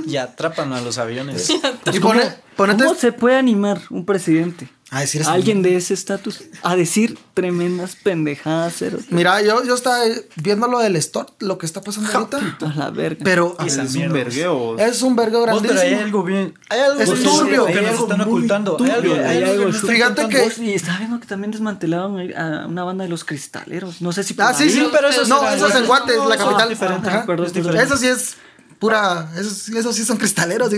Y 0.06 0.16
atrapan 0.16 0.72
a 0.72 0.80
los 0.80 0.96
aviones. 0.98 1.48
Y 1.92 1.98
pone, 1.98 2.22
ponete. 2.56 2.84
¿Cómo 2.84 2.94
se 2.96 3.10
puede 3.10 3.34
animar 3.36 3.80
un 3.90 4.04
presidente 4.06 4.68
A 4.90 5.00
decir 5.00 5.22
eso. 5.22 5.30
alguien 5.32 5.62
de 5.62 5.74
ese 5.74 5.94
estatus 5.94 6.44
a 6.62 6.76
decir 6.76 7.18
tremendas 7.34 7.96
pendejadas, 7.96 8.74
cero. 8.78 8.98
Mira, 9.10 9.42
yo, 9.42 9.64
yo 9.64 9.74
estaba 9.74 9.98
viendo 10.36 10.68
lo 10.68 10.78
del 10.78 10.94
store, 10.94 11.28
lo 11.40 11.58
que 11.58 11.66
está 11.66 11.80
pasando 11.80 12.08
ahorita. 12.12 12.38
A 12.66 12.74
la 12.76 12.90
verga. 12.90 13.20
Pero 13.24 13.56
Es 13.66 13.76
un 13.78 14.12
vergueo. 14.12 14.78
es 14.78 15.02
un 15.02 15.16
vergo 15.16 15.40
Vos, 15.44 15.58
pero 15.60 15.72
hay 15.74 15.78
grandísimo. 15.78 16.00
algo 16.04 16.22
bien. 16.22 16.54
Hay 16.70 16.80
algo 16.80 17.00
Es 17.00 17.10
bien 17.12 17.24
turbio. 17.24 17.66
que 17.66 17.72
Hay 17.72 17.80
nos 17.80 17.90
algo 17.90 18.02
están 18.04 18.20
ocultando. 18.20 18.76
Hay 18.80 18.90
algo, 18.90 19.02
turbio, 19.08 19.28
hay 19.28 19.36
hay 19.38 19.42
algo 19.50 19.72
Fíjate 19.72 20.28
que- 20.28 20.38
Vos, 20.42 20.58
y 20.58 20.74
estaba 20.74 20.98
viendo 20.98 21.18
que 21.18 21.26
también 21.26 21.50
desmantelaron 21.50 22.16
ahí 22.18 22.32
a 22.32 22.66
una 22.68 22.84
banda 22.84 23.02
de 23.02 23.10
los 23.10 23.24
cristaleros. 23.24 24.00
No 24.00 24.12
sé 24.12 24.22
si 24.22 24.36
Ah, 24.38 24.54
sí, 24.54 24.64
ahí- 24.64 24.70
sí, 24.70 24.86
pero 24.92 25.08
eso 25.08 25.24
no, 25.26 25.40
será- 25.40 25.56
eso 25.56 25.66
es 25.66 25.74
en 25.74 25.86
Guate, 25.86 26.12
es 26.12 26.18
la 26.18 26.36
no, 26.36 26.44
capital. 26.44 26.62
es 26.62 26.68
diferente, 26.78 27.08
Ajá. 27.08 27.26
perdón, 27.26 27.46
es 27.46 27.52
diferente. 27.52 27.82
Eso 27.84 27.96
sí 27.96 28.06
es 28.06 28.36
pura, 28.82 29.30
eso, 29.38 29.48
sí- 29.50 29.78
eso 29.78 29.92
sí 29.92 30.04
son 30.04 30.16
cristaleros. 30.16 30.68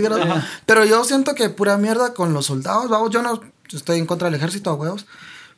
Pero 0.67 0.85
yo 0.85 1.03
siento 1.03 1.33
que 1.33 1.49
pura 1.49 1.75
mierda 1.77 2.13
con 2.13 2.33
los 2.33 2.45
soldados, 2.45 2.87
vamos, 2.87 3.09
yo 3.09 3.23
no 3.23 3.41
estoy 3.73 3.97
en 3.97 4.05
contra 4.05 4.27
del 4.29 4.35
ejército, 4.35 4.69
a 4.69 4.75
huevos. 4.75 5.07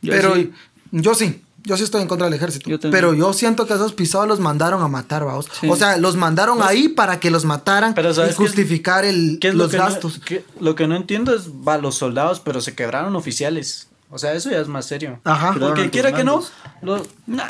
Yo 0.01 0.13
pero 0.13 0.33
sí. 0.35 0.53
yo 0.91 1.13
sí, 1.13 1.43
yo 1.63 1.75
sí 1.75 1.83
estoy 1.83 2.01
en 2.03 2.07
contra 2.07 2.27
del 2.27 2.35
ejército. 2.35 2.69
Yo 2.69 2.79
pero 2.89 3.13
yo 3.13 3.33
siento 3.33 3.67
que 3.67 3.73
esos 3.73 3.91
pisados 3.91 4.29
los 4.29 4.39
mandaron 4.39 4.81
a 4.81 4.87
matar, 4.87 5.25
vamos. 5.25 5.47
Sí. 5.59 5.67
O 5.69 5.75
sea, 5.75 5.97
los 5.97 6.15
mandaron 6.15 6.61
ahí 6.61 6.87
para 6.87 7.19
que 7.19 7.29
los 7.31 7.43
mataran 7.43 7.93
Pero 7.93 8.11
y 8.11 8.13
¿sabes 8.13 8.29
qué 8.37 8.43
es- 8.43 8.49
justificar 8.49 9.03
el, 9.03 9.39
¿Qué 9.41 9.49
es 9.49 9.55
los 9.55 9.73
lo 9.73 9.77
gastos. 9.79 10.21
No, 10.31 10.37
lo 10.61 10.75
que 10.75 10.87
no 10.87 10.95
entiendo 10.95 11.35
es, 11.35 11.49
va, 11.49 11.77
los 11.77 11.95
soldados, 11.95 12.39
pero 12.39 12.61
se 12.61 12.73
quebraron 12.75 13.15
oficiales. 13.17 13.87
O 14.09 14.17
sea, 14.17 14.33
eso 14.33 14.49
ya 14.49 14.59
es 14.59 14.69
más 14.69 14.85
serio. 14.85 15.19
Ajá. 15.25 15.53
Porque 15.59 15.89
quiera 15.89 16.13
que 16.13 16.23
no, 16.23 16.41
los- 16.81 17.01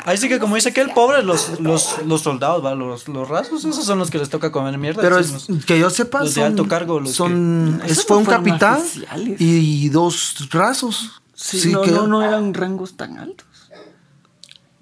ahí 0.04 0.16
sí 0.18 0.28
que 0.28 0.40
como 0.40 0.56
dice 0.56 0.72
que 0.72 0.80
el 0.80 0.90
pobre, 0.92 1.22
los, 1.22 1.60
los, 1.60 2.02
los 2.04 2.20
soldados, 2.22 2.64
va, 2.64 2.74
los, 2.74 3.06
los 3.06 3.28
rasos, 3.28 3.64
esos 3.64 3.84
son 3.84 3.98
los 4.00 4.10
que 4.10 4.18
les 4.18 4.28
toca 4.28 4.50
comer 4.50 4.76
mierda. 4.76 5.00
Pero 5.00 5.18
esos 5.20 5.44
es, 5.44 5.48
los- 5.48 5.64
que 5.64 5.78
yo 5.78 5.88
sepa, 5.88 6.20
los 6.20 6.34
de 6.34 6.40
son, 6.40 6.44
alto 6.50 6.66
cargo, 6.66 6.98
los 6.98 7.12
son- 7.12 7.80
que- 7.84 7.92
es- 7.92 8.04
fue 8.04 8.16
no 8.16 8.20
un 8.20 8.26
capitán 8.26 8.78
oficiales. 8.80 9.40
y 9.40 9.88
dos 9.90 10.48
rasos. 10.50 11.22
Sí, 11.34 11.70
no, 11.70 11.82
que- 11.82 11.92
no, 11.92 12.08
no 12.08 12.22
eran 12.22 12.52
rangos 12.54 12.96
tan 12.96 13.18
altos. 13.18 13.46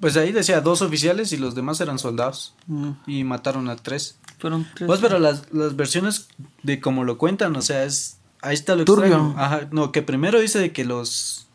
Pues 0.00 0.16
ahí 0.16 0.32
decía 0.32 0.60
dos 0.60 0.82
oficiales 0.82 1.32
y 1.32 1.36
los 1.36 1.54
demás 1.54 1.80
eran 1.80 1.98
soldados. 1.98 2.54
Mm, 2.66 2.90
Y 3.06 3.24
mataron 3.24 3.68
a 3.70 3.76
tres. 3.76 4.16
fueron 4.38 4.66
tres. 4.74 4.86
Pues, 4.86 5.00
pero 5.00 5.18
las, 5.18 5.52
las 5.52 5.74
versiones 5.76 6.28
de 6.62 6.80
como 6.80 7.04
lo 7.04 7.18
cuentan, 7.18 7.54
o 7.56 7.62
sea, 7.62 7.84
es. 7.84 8.18
Ahí 8.42 8.54
está 8.54 8.76
lo 8.76 8.84
Turbio. 8.84 9.06
extraño. 9.06 9.34
Ajá, 9.38 9.68
no, 9.72 9.92
que 9.92 10.02
primero 10.02 10.38
dice 10.40 10.58
de 10.58 10.72
que 10.72 10.84
los. 10.84 11.45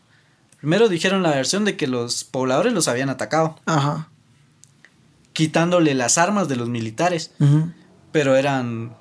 Primero 0.62 0.88
dijeron 0.88 1.22
la 1.24 1.32
versión 1.32 1.66
de 1.66 1.76
que 1.76 1.88
los 1.88 2.24
pobladores 2.24 2.72
los 2.72 2.88
habían 2.88 3.10
atacado, 3.10 3.60
Ajá. 3.66 4.08
quitándole 5.34 5.94
las 5.96 6.18
armas 6.18 6.48
de 6.48 6.56
los 6.56 6.70
militares, 6.70 7.32
pero 8.12 8.36
eran. 8.36 8.96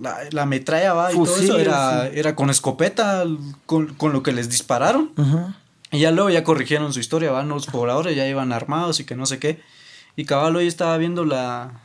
La, 0.00 0.18
la 0.30 0.46
metralla 0.46 0.94
va 0.94 1.10
y 1.12 1.16
todo 1.16 1.24
eso 1.24 1.34
Fusiles, 1.34 1.58
era, 1.58 2.06
era 2.06 2.36
con 2.36 2.50
escopeta, 2.50 3.24
con, 3.66 3.94
con 3.94 4.12
lo 4.12 4.22
que 4.22 4.30
les 4.30 4.48
dispararon. 4.48 5.10
Ujú. 5.16 5.52
Y 5.90 5.98
ya 5.98 6.12
luego 6.12 6.30
ya 6.30 6.44
corrigieron 6.44 6.92
su 6.92 7.00
historia, 7.00 7.32
van 7.32 7.48
los 7.48 7.66
pobladores 7.66 8.14
ya 8.14 8.24
iban 8.28 8.52
armados 8.52 9.00
y 9.00 9.04
que 9.04 9.16
no 9.16 9.26
sé 9.26 9.40
qué. 9.40 9.60
Y 10.14 10.24
cabal 10.24 10.54
hoy 10.54 10.68
estaba 10.68 10.96
viendo 10.98 11.24
la... 11.24 11.80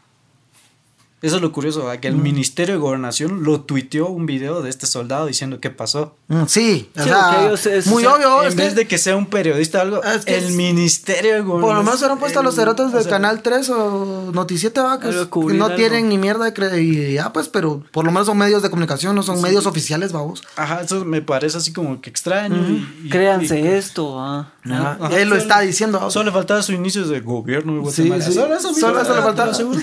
Eso 1.23 1.37
es 1.37 1.41
lo 1.41 1.51
curioso, 1.53 1.89
que 2.01 2.07
el 2.09 2.15
Ministerio 2.17 2.75
de 2.75 2.79
Gobernación 2.81 3.43
lo 3.43 3.61
tuiteó 3.61 4.07
un 4.09 4.25
video 4.25 4.61
de 4.61 4.69
este 4.69 4.85
soldado 4.87 5.25
diciendo 5.25 5.59
qué 5.61 5.69
pasó. 5.69 6.15
Mm, 6.27 6.43
Sí, 6.47 6.89
o 6.97 7.01
Sí, 7.01 7.09
sea, 7.09 7.23
porque 7.31 7.45
ellos 7.47 7.65
es- 7.65 7.87
muy 7.87 8.05
o 8.05 8.09
sea, 8.09 8.15
obvio. 8.17 8.41
en 8.43 8.49
es 8.49 8.55
vez 8.57 8.69
que 8.69 8.75
de 8.75 8.87
que 8.87 8.97
sea 8.97 9.15
un 9.15 9.27
periodista 9.27 9.77
o 9.79 9.81
algo, 9.81 10.03
Es 10.03 10.25
que 10.25 10.37
el 10.37 10.43
es- 10.43 10.51
Ministerio 10.51 11.33
de 11.35 11.39
Gobernación... 11.39 11.61
por 11.61 11.75
lo 11.77 11.83
menos 11.83 11.99
hubieran 12.01 12.19
puesto 12.19 12.39
a 12.41 12.43
los 12.43 12.55
cerotes 12.55 12.87
o 12.87 12.89
del 12.89 13.03
sea, 13.03 13.09
Canal 13.11 13.41
3 13.41 13.69
o 13.69 14.31
Noticiete, 14.33 14.81
va, 14.81 14.99
que, 14.99 15.07
no 15.07 15.65
algo. 15.65 15.75
tienen 15.77 16.09
ni 16.09 16.17
mierda 16.17 16.43
de 16.43 16.51
credibilidad, 16.53 17.31
pues, 17.31 17.47
pero 17.47 17.81
por 17.91 18.03
lo 18.03 18.11
menos 18.11 18.27
son 18.27 18.37
medios 18.37 18.61
de 18.61 18.69
comunicación, 18.69 19.15
no 19.15 19.23
son 19.23 19.41
medios 19.41 19.65
oficiales, 19.65 20.11
vamos. 20.11 20.43
Ajá, 20.57 20.81
eso 20.81 21.05
me 21.05 21.21
parece 21.21 21.57
así 21.57 21.71
como 21.71 22.01
que 22.01 22.09
extraño. 22.09 22.57
y- 23.03 23.09
Créanse 23.09 23.61
y- 23.61 23.67
esto, 23.67 24.19
ah. 24.19 24.51
Ajá. 24.65 24.97
Ajá, 24.99 25.17
Él 25.17 25.29
lo 25.29 25.35
solo- 25.35 25.41
está 25.41 25.61
diciendo. 25.61 26.11
Solo 26.11 26.25
le 26.25 26.31
faltaba 26.33 26.61
su 26.61 26.73
inicio 26.73 27.07
de 27.07 27.21
gobierno 27.21 27.75
de 27.75 27.79
Guatemala. 27.79 28.25
sí. 28.25 28.33
Solo 28.33 28.55
eso, 28.57 28.73
Solo 28.73 29.01
eso 29.01 29.15
le 29.15 29.21
faltaba. 29.21 29.45
lo 29.45 29.51
aseguro. 29.53 29.79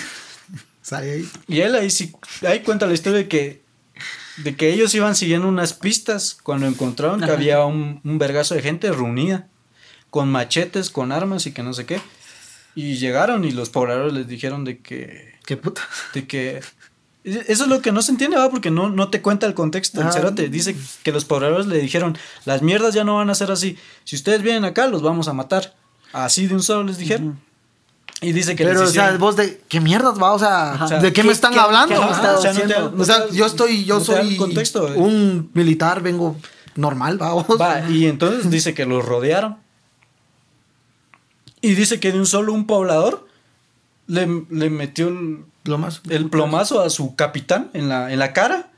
Sale 0.83 1.11
ahí. 1.13 1.29
Y 1.49 1.61
él 1.61 1.75
ahí 1.75 1.91
sí, 1.91 2.13
ahí 2.47 2.61
cuenta 2.61 2.87
la 2.87 2.95
historia 2.95 3.19
de 3.19 3.29
que, 3.29 3.63
de 4.39 4.57
que 4.57 4.73
ellos 4.73 4.95
iban 4.95 5.15
siguiendo 5.15 5.47
unas 5.49 5.73
pistas 5.75 6.39
cuando 6.43 6.67
encontraron 6.67 7.19
que 7.21 7.25
Ajá. 7.27 7.35
había 7.35 7.65
un, 7.65 8.01
un 8.05 8.19
vergazo 8.19 8.55
de 8.55 8.63
gente 8.63 8.91
reunida, 8.91 9.49
con 10.09 10.31
machetes, 10.31 10.91
con 10.91 11.13
armas 11.13 11.47
y 11.47 11.53
que 11.53 11.63
no 11.63 11.73
sé 11.75 11.87
qué. 11.87 12.01
Y 12.75 12.95
llegaron 12.97 13.45
y 13.45 13.51
los 13.51 13.69
pobladores 13.69 14.13
les 14.13 14.27
dijeron 14.29 14.65
de 14.65 14.79
que, 14.79 15.35
Qué 15.45 15.57
puta. 15.57 15.83
de 16.15 16.27
que, 16.27 16.61
eso 17.25 17.65
es 17.65 17.69
lo 17.69 17.83
que 17.83 17.93
no 17.93 18.01
se 18.01 18.13
entiende, 18.13 18.37
¿va? 18.39 18.49
Porque 18.49 18.71
no, 18.71 18.89
no 18.89 19.11
te 19.11 19.21
cuenta 19.21 19.47
el 19.47 19.55
contexto. 19.55 20.01
El 20.01 20.07
Ah. 20.07 20.13
cerote 20.13 20.49
dice 20.49 20.75
que 21.03 21.13
los 21.13 21.25
pobladores 21.27 21.67
le 21.67 21.79
dijeron, 21.79 22.17
las 22.47 22.63
mierdas 22.63 22.95
ya 22.95 23.05
no 23.05 23.17
van 23.17 23.29
a 23.29 23.35
ser 23.35 23.51
así. 23.51 23.77
Si 24.05 24.17
ustedes 24.17 24.41
vienen 24.43 24.65
acá, 24.65 24.87
los 24.89 25.03
vamos 25.03 25.29
a 25.29 25.33
matar. 25.35 25.75
Así 26.13 26.47
de 26.47 26.55
un 26.55 26.63
solo 26.63 26.85
les 26.85 26.97
dijeron. 26.97 27.41
Y 28.23 28.33
dice 28.33 28.55
que 28.55 28.65
Pero, 28.65 28.81
les 28.81 28.91
o 28.91 28.93
sea, 28.93 29.17
vos 29.17 29.37
de. 29.37 29.63
¿Qué 29.69 29.81
mierdas 29.81 30.21
va? 30.21 30.33
O 30.33 30.39
sea, 30.39 30.73
Ajá. 30.75 30.87
¿de 31.01 31.09
qué, 31.13 31.23
¿Qué- 31.23 31.25
me 31.25 31.33
están 31.33 31.55
qué- 31.55 31.59
hablando? 31.61 31.95
qué 31.95 32.01
o 32.01 32.15
sea, 32.15 32.33
no 32.33 32.41
te- 32.41 32.49
haciendo? 32.49 32.91
no 32.91 33.03
O 33.03 33.05
sea, 33.07 33.27
te- 33.27 33.35
yo 33.35 33.47
estoy, 33.47 33.85
yo 33.85 33.99
no 33.99 34.05
soy 34.05 34.37
contexto, 34.37 34.89
eh. 34.93 34.97
un 34.97 35.51
militar, 35.55 36.03
vengo 36.03 36.37
normal, 36.77 37.17
vamos. 37.19 37.47
Va, 37.61 37.89
y 37.89 38.07
entonces 38.07 38.51
dice 38.51 38.75
que 38.75 38.85
los 38.85 39.05
rodearon. 39.05 39.57
Y 41.63 41.75
dice 41.75 42.01
que 42.01 42.13
de 42.13 42.19
un 42.19 42.27
solo 42.27 42.53
un 42.53 42.67
poblador 42.67 43.27
le, 44.07 44.27
le 44.51 44.71
metió 44.71 45.09
el, 45.09 45.45
Lo 45.65 45.79
más. 45.79 46.01
el 46.09 46.29
plomazo 46.31 46.81
a 46.81 46.91
su 46.91 47.15
capitán 47.17 47.71
en 47.75 47.89
la, 47.89 48.13
en 48.13 48.19
la 48.19 48.33
cara. 48.33 48.71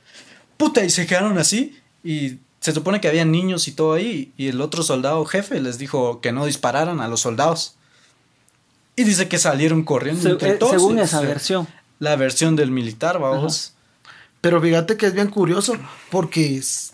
Puta, 0.56 0.84
y 0.84 0.90
se 0.90 1.06
quedaron 1.06 1.38
así. 1.38 1.78
Y 2.04 2.38
se 2.60 2.72
supone 2.72 3.00
que 3.00 3.08
había 3.08 3.24
niños 3.24 3.68
y 3.68 3.72
todo 3.72 3.92
ahí. 3.94 4.32
Y 4.36 4.48
el 4.48 4.60
otro 4.60 4.82
soldado 4.82 5.24
jefe 5.24 5.60
les 5.60 5.78
dijo 5.78 6.20
que 6.20 6.32
no 6.32 6.44
dispararan 6.46 7.00
a 7.00 7.08
los 7.08 7.20
soldados. 7.20 7.76
Y 8.96 9.04
dice 9.04 9.28
que 9.28 9.38
salieron 9.38 9.84
corriendo 9.84 10.22
Se- 10.22 10.30
entre 10.30 10.50
eh, 10.50 10.54
todos. 10.54 10.72
según 10.72 10.98
esa 10.98 11.18
o 11.18 11.20
sea, 11.22 11.28
versión. 11.28 11.68
La 11.98 12.16
versión 12.16 12.56
del 12.56 12.70
militar, 12.70 13.18
vamos. 13.18 13.74
Pero 14.40 14.60
fíjate 14.60 14.96
que 14.96 15.06
es 15.06 15.14
bien 15.14 15.28
curioso 15.28 15.76
porque 16.10 16.56
es- 16.58 16.92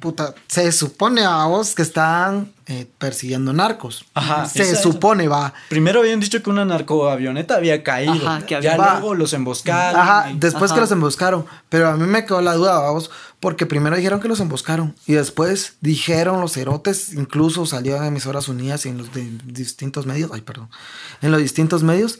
puta, 0.00 0.34
se 0.46 0.70
supone 0.72 1.22
a 1.24 1.44
vos 1.46 1.74
que 1.74 1.82
están 1.82 2.52
eh, 2.66 2.86
persiguiendo 2.98 3.52
narcos. 3.52 4.04
Ajá, 4.14 4.46
Se 4.48 4.62
esa- 4.62 4.82
supone, 4.82 5.26
va. 5.28 5.54
Primero 5.68 6.00
habían 6.00 6.20
dicho 6.20 6.42
que 6.42 6.50
una 6.50 6.64
narcoavioneta 6.64 7.54
había 7.56 7.82
caído. 7.82 8.12
Ajá, 8.28 8.44
que 8.44 8.56
había- 8.56 8.72
ya 8.72 8.76
Va. 8.76 8.92
luego 9.00 9.14
los 9.14 9.32
emboscaron. 9.32 10.00
Ajá, 10.00 10.30
y- 10.32 10.38
después 10.38 10.70
Ajá. 10.70 10.74
que 10.74 10.80
los 10.82 10.90
emboscaron. 10.90 11.46
Pero 11.68 11.88
a 11.88 11.96
mí 11.96 12.06
me 12.06 12.24
quedó 12.26 12.40
la 12.42 12.54
duda, 12.54 12.78
vamos, 12.80 13.10
porque 13.40 13.66
primero 13.66 13.96
dijeron 13.96 14.20
que 14.20 14.28
los 14.28 14.40
emboscaron 14.40 14.94
y 15.06 15.12
después 15.14 15.76
dijeron 15.80 16.40
los 16.40 16.52
cerotes, 16.52 17.12
incluso 17.14 17.64
salió 17.66 17.96
en 17.96 18.04
emisoras 18.04 18.48
unidas 18.48 18.84
y 18.86 18.90
en 18.90 18.98
los 18.98 19.12
de 19.14 19.28
distintos 19.44 20.06
medios, 20.06 20.30
ay, 20.34 20.40
perdón, 20.42 20.68
en 21.22 21.30
los 21.32 21.40
distintos 21.40 21.82
medios, 21.82 22.18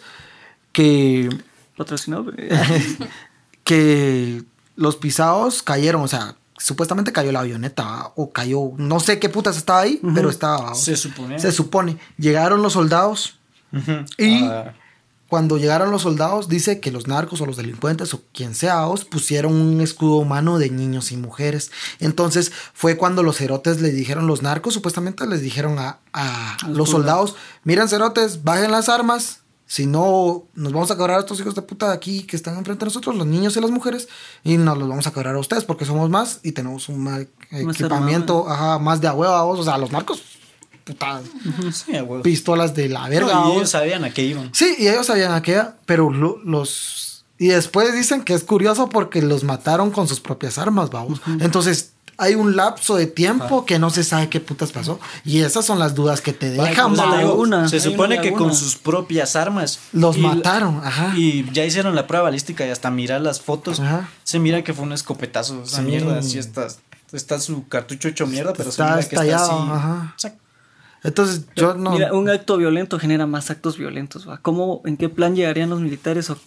que, 0.72 1.28
Patrocinado. 1.76 2.32
que 3.64 4.42
los 4.76 4.96
pisados 4.96 5.62
cayeron, 5.62 6.02
o 6.02 6.08
sea, 6.08 6.36
supuestamente 6.58 7.12
cayó 7.12 7.32
la 7.32 7.40
avioneta 7.40 8.12
o 8.16 8.30
cayó, 8.32 8.72
no 8.76 9.00
sé 9.00 9.18
qué 9.18 9.28
putas 9.28 9.56
estaba 9.56 9.80
ahí, 9.80 10.00
pero 10.14 10.30
estaba. 10.30 10.74
Se 10.74 10.96
supone. 10.96 11.38
Se 11.38 11.52
supone. 11.52 11.98
Llegaron 12.18 12.62
los 12.62 12.72
soldados. 12.74 13.38
Y- 14.18 14.44
Ah, 14.44 14.74
Cuando 15.28 15.58
llegaron 15.58 15.90
los 15.90 16.02
soldados, 16.02 16.48
dice 16.48 16.78
que 16.78 16.92
los 16.92 17.08
narcos 17.08 17.40
o 17.40 17.46
los 17.46 17.56
delincuentes 17.56 18.14
o 18.14 18.22
quien 18.32 18.54
sea, 18.54 18.86
os 18.86 19.04
pusieron 19.04 19.54
un 19.54 19.80
escudo 19.80 20.18
humano 20.18 20.58
de 20.60 20.70
niños 20.70 21.10
y 21.10 21.16
mujeres. 21.16 21.72
Entonces 21.98 22.52
fue 22.74 22.96
cuando 22.96 23.24
los 23.24 23.36
cerotes 23.38 23.80
le 23.80 23.90
dijeron, 23.90 24.28
los 24.28 24.42
narcos 24.42 24.74
supuestamente 24.74 25.26
les 25.26 25.40
dijeron 25.40 25.80
a, 25.80 25.98
a 26.12 26.56
los 26.68 26.90
soldados, 26.90 27.34
miren 27.64 27.88
cerotes, 27.88 28.44
bajen 28.44 28.70
las 28.70 28.88
armas, 28.88 29.40
si 29.66 29.86
no 29.86 30.44
nos 30.54 30.72
vamos 30.72 30.90
a 30.92 30.96
cobrar 30.96 31.16
a 31.16 31.20
estos 31.20 31.40
hijos 31.40 31.54
de 31.54 31.62
puta 31.62 31.88
de 31.88 31.94
aquí 31.94 32.22
que 32.22 32.36
están 32.36 32.56
enfrente 32.56 32.84
de 32.84 32.86
nosotros, 32.86 33.16
los 33.16 33.26
niños 33.26 33.56
y 33.56 33.60
las 33.60 33.70
mujeres, 33.70 34.08
y 34.44 34.56
nos 34.58 34.78
los 34.78 34.88
vamos 34.88 35.06
a 35.06 35.10
cobrar 35.12 35.34
a 35.34 35.38
ustedes 35.38 35.64
porque 35.64 35.84
somos 35.84 36.08
más 36.08 36.40
y 36.44 36.52
tenemos 36.52 36.88
un 36.88 37.26
equipamiento 37.50 38.48
ajá, 38.48 38.78
más 38.78 39.00
de 39.00 39.08
a 39.08 39.14
o 39.14 39.62
sea, 39.64 39.76
los 39.78 39.90
narcos, 39.90 40.22
puta, 40.84 41.20
sí, 41.72 41.92
pistolas 42.22 42.74
de 42.74 42.88
la 42.88 43.08
verga. 43.08 43.32
No, 43.34 43.52
y 43.52 43.56
ellos 43.56 43.70
sabían 43.70 44.04
a 44.04 44.10
qué 44.14 44.22
iban. 44.22 44.50
Sí, 44.54 44.74
y 44.78 44.86
ellos 44.88 45.06
sabían 45.06 45.32
a 45.32 45.42
qué, 45.42 45.62
pero 45.84 46.10
lo- 46.10 46.38
los... 46.44 47.24
Y 47.38 47.48
después 47.48 47.92
dicen 47.92 48.22
que 48.22 48.32
es 48.34 48.44
curioso 48.44 48.88
porque 48.88 49.20
los 49.20 49.44
mataron 49.44 49.90
con 49.90 50.08
sus 50.08 50.20
propias 50.20 50.56
armas, 50.58 50.88
vamos. 50.90 51.20
Entonces, 51.40 51.92
hay 52.18 52.34
un 52.34 52.56
lapso 52.56 52.96
de 52.96 53.06
tiempo 53.06 53.66
que 53.66 53.78
no 53.78 53.90
se 53.90 54.02
sabe 54.04 54.28
qué 54.28 54.40
putas 54.40 54.72
pasó. 54.72 54.98
Y 55.24 55.40
esas 55.40 55.64
son 55.64 55.78
las 55.78 55.94
dudas 55.94 56.20
que 56.20 56.32
te 56.32 56.50
dejan, 56.50 56.96
laguna, 56.96 57.68
se 57.68 57.80
supone 57.80 58.14
una 58.14 58.22
que 58.22 58.32
con 58.32 58.54
sus 58.54 58.76
propias 58.76 59.36
armas. 59.36 59.78
Los 59.92 60.16
y- 60.16 60.20
mataron, 60.20 60.80
ajá. 60.84 61.12
Y 61.16 61.50
ya 61.52 61.64
hicieron 61.64 61.94
la 61.94 62.06
prueba 62.06 62.24
balística 62.24 62.66
y 62.66 62.70
hasta 62.70 62.90
mirar 62.90 63.20
las 63.20 63.40
fotos. 63.40 63.80
Ajá. 63.80 64.08
Se 64.24 64.38
mira 64.38 64.62
que 64.64 64.72
fue 64.74 64.84
un 64.84 64.92
escopetazo. 64.92 65.62
Esa 65.64 65.76
Sí. 65.78 65.82
mierda, 65.82 66.18
así 66.18 66.38
está. 66.38 66.68
Está 67.12 67.38
su 67.38 67.68
cartucho 67.68 68.08
hecho 68.08 68.26
mierda, 68.26 68.52
pero 68.52 68.64
se 68.70 68.82
Está 68.82 68.84
mira 68.96 68.96
que 69.08 69.14
estallado, 69.14 69.44
está 69.44 69.62
así. 69.62 69.70
ajá. 69.72 70.12
O 70.16 70.18
sea, 70.18 70.34
Entonces, 71.04 71.42
yo 71.54 71.74
no... 71.74 71.92
Mira, 71.92 72.12
un 72.12 72.28
acto 72.28 72.56
violento 72.56 72.98
genera 72.98 73.26
más 73.26 73.50
actos 73.50 73.78
violentos. 73.78 74.28
¿va? 74.28 74.38
¿Cómo, 74.38 74.80
en 74.86 74.96
qué 74.96 75.08
plan 75.08 75.36
llegarían 75.36 75.70
los 75.70 75.80
militares 75.80 76.30
o 76.30 76.38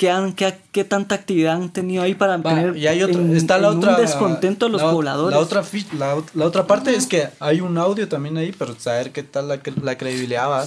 qué, 0.00 0.10
han, 0.10 0.32
qué, 0.32 0.58
qué 0.72 0.82
tanta 0.84 1.14
actividad 1.14 1.56
han 1.56 1.70
tenido 1.70 2.02
ahí 2.02 2.14
para 2.14 2.38
Va, 2.38 2.54
tener 2.54 2.74
y 2.74 2.86
hay 2.86 3.02
otro, 3.02 3.20
en- 3.20 3.36
está 3.36 3.58
la 3.58 3.68
en 3.68 3.76
otra 3.76 3.96
un 3.96 4.00
descontento 4.00 4.64
a 4.64 4.68
los 4.70 4.80
la, 4.80 4.90
pobladores. 4.90 5.36
La 5.36 5.42
otra, 5.42 5.62
la, 5.98 6.16
ot- 6.16 6.30
la 6.32 6.46
otra 6.46 6.66
parte 6.66 6.96
es 6.96 7.06
que 7.06 7.28
hay 7.38 7.60
un 7.60 7.76
audio 7.76 8.08
también 8.08 8.38
ahí, 8.38 8.50
pero 8.58 8.74
saber 8.80 9.12
qué 9.12 9.22
tal 9.22 9.48
la, 9.48 9.60
la 9.82 9.98
credibilidad 9.98 10.48
va. 10.48 10.66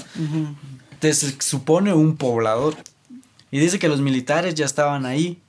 Te 0.99 1.11
se 1.15 1.35
supone 1.41 1.95
un 1.95 2.15
poblador. 2.15 2.75
Y 3.49 3.57
dice 3.57 3.79
que 3.79 3.87
los 3.87 4.01
militares 4.01 4.53
ya 4.53 4.65
estaban 4.65 5.07
ahí. 5.07 5.39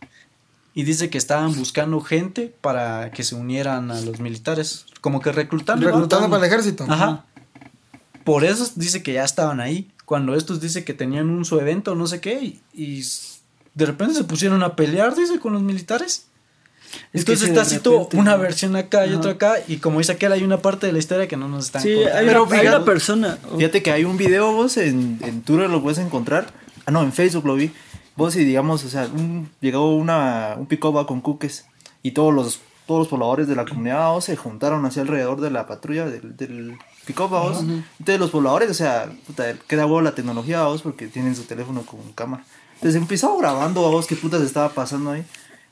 Y 0.73 0.85
dice 0.85 1.11
que 1.11 1.19
estaban 1.19 1.55
buscando 1.55 2.01
gente 2.01 2.55
para 2.63 3.11
que 3.11 3.23
se 3.23 3.35
unieran 3.35 3.91
a 3.91 4.01
los 4.01 4.19
militares. 4.19 4.87
Como 5.03 5.21
que 5.21 5.31
reclutando. 5.31 5.83
¿no? 5.85 5.93
Reclutando 5.93 6.31
para 6.31 6.47
el 6.47 6.51
ejército. 6.51 6.87
Ajá. 6.89 7.27
Por 8.25 8.45
eso 8.45 8.67
dice 8.77 9.03
que 9.03 9.13
ya 9.13 9.25
estaban 9.25 9.61
ahí. 9.61 9.91
Cuando 10.07 10.35
estos 10.35 10.61
dice 10.63 10.85
que 10.85 10.95
tenían 10.95 11.29
un 11.29 11.45
su 11.45 11.61
evento, 11.61 11.95
no 11.95 12.07
sé 12.07 12.21
qué, 12.23 12.59
y, 12.73 13.05
de 13.75 13.87
repente 13.87 14.15
se 14.15 14.25
pusieron 14.25 14.63
a 14.63 14.77
pelear, 14.77 15.15
dice, 15.15 15.39
con 15.39 15.53
los 15.53 15.63
militares. 15.63 16.27
Es 17.13 17.23
Entonces 17.23 17.49
está 17.49 17.63
así 17.63 17.79
repente- 17.79 18.17
una 18.21 18.37
versión 18.37 18.77
acá 18.77 19.05
y 19.05 19.11
Ajá. 19.11 19.19
otra 19.19 19.33
acá, 19.33 19.55
y 19.67 19.79
como 19.79 19.99
dice 19.99 20.13
aquel, 20.13 20.31
hay 20.33 20.45
una 20.45 20.59
parte 20.59 20.87
de 20.87 20.93
la 20.93 21.01
historia 21.01 21.27
que 21.27 21.37
no 21.37 21.49
nos 21.49 21.67
están 21.67 21.83
Sí, 21.83 21.93
contando. 21.95 22.19
hay, 22.19 22.27
Pero 22.27 22.43
una, 22.45 22.53
hay 22.55 22.61
fíjate- 22.61 22.77
una 22.77 22.85
persona. 22.85 23.39
Fíjate 23.57 23.83
que 23.83 23.91
hay 23.91 24.05
un 24.05 24.17
video 24.17 24.53
vos 24.53 24.77
en, 24.77 25.19
en 25.23 25.43
Twitter 25.43 25.69
lo 25.71 25.83
puedes 25.83 25.99
encontrar. 25.99 26.53
Ah, 26.87 26.93
no, 26.93 27.03
en 27.03 27.13
Facebook 27.13 27.47
lo 27.47 27.55
vi. 27.57 27.73
Vos 28.17 28.37
y 28.37 28.45
digamos, 28.45 28.85
o 28.85 28.89
sea, 28.89 29.09
un- 29.13 29.51
llegó 29.61 29.93
una, 29.97 30.55
un 30.57 30.67
pick 30.67 30.81
con 30.81 31.21
cuques 31.21 31.65
y 32.05 32.13
todos 32.13 32.33
los, 32.33 32.61
todos 32.87 33.01
los 33.01 33.09
pobladores 33.09 33.49
de 33.49 33.57
la 33.57 33.65
comunidad 33.65 34.11
vos, 34.13 34.27
se 34.27 34.37
juntaron 34.37 34.87
hacia 34.87 35.03
alrededor 35.03 35.41
de 35.41 35.51
la 35.51 35.67
patrulla 35.67 36.07
del, 36.07 36.37
del 36.37 36.79
pick-up 37.07 37.31
vos. 37.31 37.59
Entonces 37.99 38.21
los 38.21 38.31
pobladores, 38.31 38.71
o 38.71 38.75
sea, 38.75 39.11
puta, 39.27 39.55
queda 39.67 39.87
huevo 39.87 40.01
la 40.01 40.15
tecnología 40.15 40.63
vos 40.65 40.83
porque 40.83 41.09
tienen 41.09 41.35
su 41.35 41.43
teléfono 41.43 41.83
con 41.83 42.13
cámara. 42.13 42.45
Entonces 42.75 42.97
empezó 42.97 43.37
grabando 43.39 43.87
a 43.87 43.91
vos 43.91 44.07
qué 44.07 44.17
putas 44.17 44.43
estaba 44.43 44.69
pasando 44.71 45.11
ahí. 45.11 45.25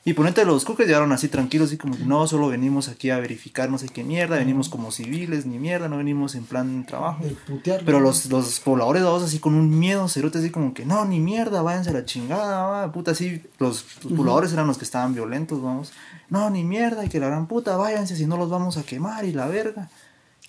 Y 0.05 0.13
ponete 0.13 0.43
los 0.43 0.65
cuques 0.65 0.85
llegaron 0.85 1.13
así 1.13 1.29
tranquilos, 1.29 1.69
así 1.69 1.77
como 1.77 1.95
que 1.95 2.03
no, 2.03 2.27
solo 2.27 2.49
venimos 2.49 2.89
aquí 2.89 3.09
a 3.09 3.19
verificar 3.19 3.69
no 3.69 3.77
sé 3.77 3.87
qué 3.87 4.03
mierda, 4.03 4.35
venimos 4.35 4.67
como 4.67 4.91
civiles, 4.91 5.45
ni 5.45 5.59
mierda, 5.59 5.87
no 5.87 5.95
venimos 5.95 6.35
en 6.35 6.43
plan 6.43 6.85
trabajo. 6.85 7.23
Putear. 7.47 7.83
Pero 7.85 8.01
los, 8.01 8.25
los 8.25 8.59
pobladores 8.59 9.01
vamos 9.01 9.23
así 9.23 9.39
con 9.39 9.53
un 9.53 9.79
miedo 9.79 10.09
cerote 10.09 10.39
así 10.39 10.49
como 10.49 10.73
que 10.73 10.85
no, 10.85 11.05
ni 11.05 11.21
mierda, 11.21 11.61
váyanse 11.61 11.91
a 11.91 11.93
la 11.93 12.03
chingada, 12.03 12.65
va, 12.65 12.91
puta, 12.91 13.11
así. 13.11 13.41
Los, 13.59 13.85
los 14.03 14.11
pobladores 14.11 14.51
eran 14.51 14.67
los 14.67 14.77
que 14.77 14.83
estaban 14.83 15.13
violentos, 15.13 15.61
vamos. 15.61 15.93
No, 16.29 16.49
ni 16.49 16.65
mierda, 16.65 17.05
y 17.05 17.09
que 17.09 17.21
la 17.21 17.27
gran 17.27 17.47
puta, 17.47 17.77
váyanse, 17.77 18.17
si 18.17 18.25
no 18.25 18.35
los 18.35 18.49
vamos 18.49 18.75
a 18.75 18.83
quemar 18.83 19.23
y 19.23 19.31
la 19.31 19.47
verga. 19.47 19.89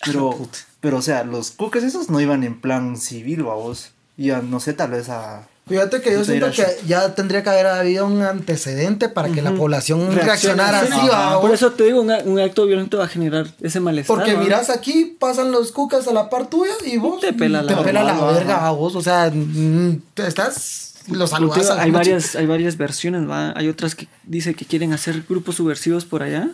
Pero, 0.03 0.37
pero 0.81 0.97
o 0.97 1.01
sea, 1.01 1.23
los 1.23 1.51
cuques 1.51 1.83
esos 1.83 2.09
no 2.09 2.19
iban 2.19 2.43
en 2.43 2.59
plan 2.59 2.97
civil, 2.97 3.43
vamos. 3.43 3.93
Iban, 4.17 4.51
no 4.51 4.59
sé, 4.59 4.73
tal 4.73 4.91
vez 4.91 5.07
a. 5.07 5.47
Fíjate 5.67 5.99
que 5.99 6.11
yo 6.11 6.23
siento 6.23 6.51
que 6.51 6.63
ya 6.85 7.15
tendría 7.15 7.41
que 7.41 7.49
haber 7.49 7.65
habido 7.65 8.05
un 8.05 8.21
antecedente 8.21 9.09
para 9.09 9.29
que 9.29 9.41
la 9.41 9.51
población 9.55 10.13
reaccionara 10.13 10.81
así. 10.81 10.99
Por 11.41 11.51
eso 11.51 11.71
te 11.71 11.85
digo, 11.85 12.01
un, 12.01 12.11
un 12.11 12.39
acto 12.39 12.67
violento 12.67 12.99
va 12.99 13.05
a 13.05 13.07
generar 13.07 13.47
ese 13.61 13.79
malestar. 13.79 14.15
Porque 14.15 14.35
¿va? 14.35 14.41
miras 14.43 14.69
aquí, 14.69 15.15
pasan 15.19 15.51
los 15.51 15.71
cucas 15.71 16.07
a 16.07 16.13
la 16.13 16.29
par 16.29 16.47
tuya 16.51 16.73
y 16.85 16.97
vos 16.97 17.19
Te 17.19 17.33
pela 17.33 17.63
la 17.63 17.75
te 17.75 17.83
pela 17.83 18.03
la 18.03 18.13
verga, 18.31 18.67
a 18.67 18.71
vos. 18.71 18.95
O 18.95 19.01
sea, 19.01 19.31
mm, 19.33 20.01
te 20.13 20.27
estás. 20.27 20.93
Los 21.07 21.31
saludas 21.31 21.59
digo, 21.61 21.71
a 21.73 21.75
la 21.77 21.81
hay 21.83 21.91
varias, 21.91 22.35
hay 22.35 22.45
varias 22.45 22.77
versiones, 22.77 23.27
¿va? 23.27 23.51
Hay 23.57 23.67
otras 23.67 23.95
que 23.95 24.07
dice 24.23 24.53
que 24.53 24.65
quieren 24.65 24.93
hacer 24.93 25.23
grupos 25.27 25.55
subversivos 25.55 26.05
por 26.05 26.21
allá. 26.21 26.49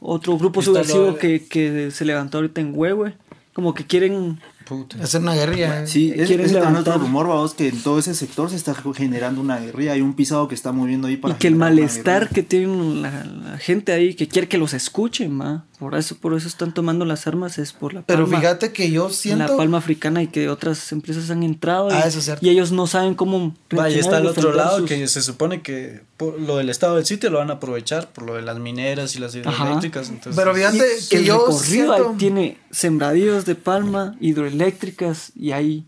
Otro 0.00 0.38
grupo 0.38 0.60
Está 0.60 0.72
lo- 0.72 0.76
subversivo 0.84 1.16
que, 1.18 1.46
que 1.46 1.90
se 1.90 2.04
levantó 2.06 2.38
ahorita 2.38 2.60
en 2.62 2.72
Huehue. 2.74 3.14
Como 3.52 3.74
que 3.74 3.84
quieren 3.86 4.40
Puta. 4.68 5.02
Hacer 5.02 5.22
una 5.22 5.34
guerrilla. 5.34 5.82
eh. 5.82 5.86
Sí, 5.86 6.12
es, 6.14 6.26
Quieren 6.26 6.44
ese 6.46 6.54
también 6.54 6.72
levantar. 6.72 6.94
otro 6.96 7.06
rumor, 7.06 7.26
vamos, 7.28 7.54
que 7.54 7.68
en 7.68 7.82
todo 7.82 7.98
ese 7.98 8.14
sector 8.14 8.50
se 8.50 8.56
está 8.56 8.74
generando 8.94 9.40
una 9.40 9.58
guerrilla. 9.58 9.92
Hay 9.92 10.02
un 10.02 10.14
pisado 10.14 10.46
que 10.48 10.54
está 10.54 10.72
moviendo 10.72 11.08
ahí 11.08 11.16
para. 11.16 11.34
y 11.34 11.38
que 11.38 11.48
el 11.48 11.56
malestar 11.56 12.28
que 12.28 12.42
tienen 12.42 13.02
la, 13.02 13.24
la 13.24 13.58
gente 13.58 13.92
ahí, 13.92 14.14
que 14.14 14.28
quiere 14.28 14.46
que 14.48 14.58
los 14.58 14.74
escuchen, 14.74 15.40
¿va? 15.40 15.64
Por 15.78 15.94
eso, 15.94 16.16
por 16.16 16.34
eso 16.34 16.48
están 16.48 16.74
tomando 16.74 17.04
las 17.04 17.28
armas, 17.28 17.56
es 17.58 17.72
por 17.72 17.94
la 17.94 18.02
Pero 18.02 18.24
palma, 18.24 18.40
fíjate 18.40 18.72
que 18.72 18.90
yo 18.90 19.06
la 19.08 19.14
siento. 19.14 19.56
palma 19.56 19.78
africana 19.78 20.20
y 20.24 20.26
que 20.26 20.48
otras 20.48 20.90
empresas 20.90 21.30
han 21.30 21.44
entrado 21.44 21.88
y, 21.90 21.92
Ah, 21.92 22.00
eso 22.04 22.18
es 22.18 22.24
cierto. 22.24 22.44
y 22.44 22.48
ellos 22.50 22.72
no 22.72 22.88
saben 22.88 23.14
cómo 23.14 23.54
Vaya, 23.70 23.96
está 24.00 24.18
y 24.18 24.22
el 24.22 24.26
otro 24.26 24.52
lado 24.52 24.78
sus- 24.80 24.88
que 24.88 25.06
se 25.06 25.22
supone 25.22 25.62
que 25.62 26.00
por 26.16 26.36
lo 26.40 26.56
del 26.56 26.68
estado 26.68 26.96
del 26.96 27.06
sitio 27.06 27.30
lo 27.30 27.38
van 27.38 27.50
a 27.50 27.54
aprovechar 27.54 28.08
por 28.10 28.24
lo 28.24 28.34
de 28.34 28.42
las 28.42 28.58
mineras 28.58 29.14
y 29.14 29.20
las 29.20 29.36
hidroeléctricas. 29.36 30.08
Entonces, 30.08 30.34
Pero 30.34 30.52
fíjate 30.52 30.78
Y 31.00 31.08
que 31.10 31.22
yo 31.24 31.52
siento. 31.52 32.14
tiene 32.18 32.58
sembradíos 32.72 33.44
de 33.44 33.54
palma, 33.54 34.16
hidroeléctricas 34.20 35.30
y 35.36 35.52
hay 35.52 35.84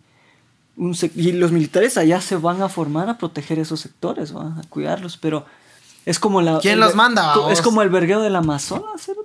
un 0.76 0.95
sec- 0.95 1.12
y 1.16 1.32
los 1.32 1.51
militares 1.51 1.97
allá 1.99 2.20
se 2.20 2.36
van 2.36 2.62
a 2.62 2.68
formar 2.68 3.09
a 3.09 3.18
proteger 3.18 3.59
esos 3.59 3.80
sectores, 3.80 4.34
¿va? 4.34 4.55
a 4.57 4.62
cuidarlos, 4.68 5.16
pero 5.16 5.45
es 6.07 6.18
como 6.18 6.41
la 6.41 6.59
¿Quién 6.61 6.74
el- 6.74 6.80
los 6.80 6.95
manda? 6.95 7.34
Es 7.51 7.61
como 7.61 7.82
el 7.82 7.91
vergueo 7.91 8.20
del 8.22 8.34
Amazonas, 8.36 9.03
cerote. 9.03 9.20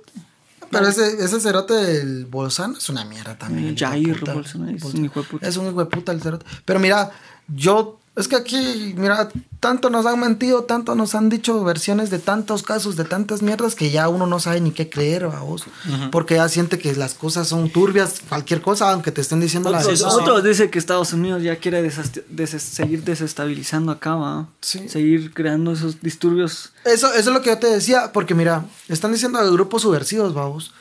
Pero 0.70 0.88
ese, 0.88 1.24
ese 1.24 1.40
cerote 1.40 1.74
del 1.74 2.26
Bolsano 2.26 2.76
es 2.76 2.88
una 2.88 3.04
mierda 3.04 3.36
también. 3.36 3.76
Jair. 3.76 4.20
Bolsonaro 4.20 4.76
es 4.76 4.84
un 4.84 5.04
hijo 5.04 5.22
de 5.22 5.28
puta. 5.28 5.48
Es 5.48 5.56
un 5.56 5.68
hijo 5.68 5.78
de 5.78 5.86
puta 5.86 6.12
el 6.12 6.20
cerote. 6.20 6.46
Pero 6.64 6.80
mira, 6.80 7.10
yo. 7.48 8.00
Es 8.16 8.28
que 8.28 8.36
aquí, 8.36 8.94
mira, 8.96 9.28
tanto 9.60 9.90
nos 9.90 10.06
han 10.06 10.18
mentido, 10.18 10.64
tanto 10.64 10.94
nos 10.94 11.14
han 11.14 11.28
dicho 11.28 11.62
versiones 11.62 12.08
de 12.08 12.18
tantos 12.18 12.62
casos, 12.62 12.96
de 12.96 13.04
tantas 13.04 13.42
mierdas, 13.42 13.74
que 13.74 13.90
ya 13.90 14.08
uno 14.08 14.26
no 14.26 14.40
sabe 14.40 14.58
ni 14.62 14.70
qué 14.70 14.88
creer, 14.88 15.26
vos. 15.26 15.64
Porque 16.10 16.36
ya 16.36 16.48
siente 16.48 16.78
que 16.78 16.94
las 16.94 17.12
cosas 17.12 17.46
son 17.48 17.68
turbias, 17.68 18.22
cualquier 18.26 18.62
cosa, 18.62 18.90
aunque 18.90 19.12
te 19.12 19.20
estén 19.20 19.40
diciendo 19.40 19.70
la 19.70 19.80
Otros, 19.80 20.00
verdad. 20.00 20.16
otros 20.16 20.44
dicen 20.44 20.70
que 20.70 20.78
Estados 20.78 21.12
Unidos 21.12 21.42
ya 21.42 21.56
quiere 21.56 21.82
des- 21.82 22.62
seguir 22.62 23.04
desestabilizando 23.04 23.92
acá, 23.92 24.14
¿va? 24.14 24.48
Sí. 24.62 24.88
seguir 24.88 25.34
creando 25.34 25.72
esos 25.72 26.00
disturbios. 26.00 26.72
Eso, 26.86 27.08
eso 27.12 27.18
es 27.18 27.26
lo 27.36 27.42
que 27.42 27.50
yo 27.50 27.58
te 27.58 27.66
decía, 27.66 28.12
porque 28.14 28.34
mira, 28.34 28.64
están 28.88 29.12
diciendo 29.12 29.44
de 29.44 29.50
grupos 29.52 29.82
subversivos, 29.82 30.32
vamos. 30.32 30.72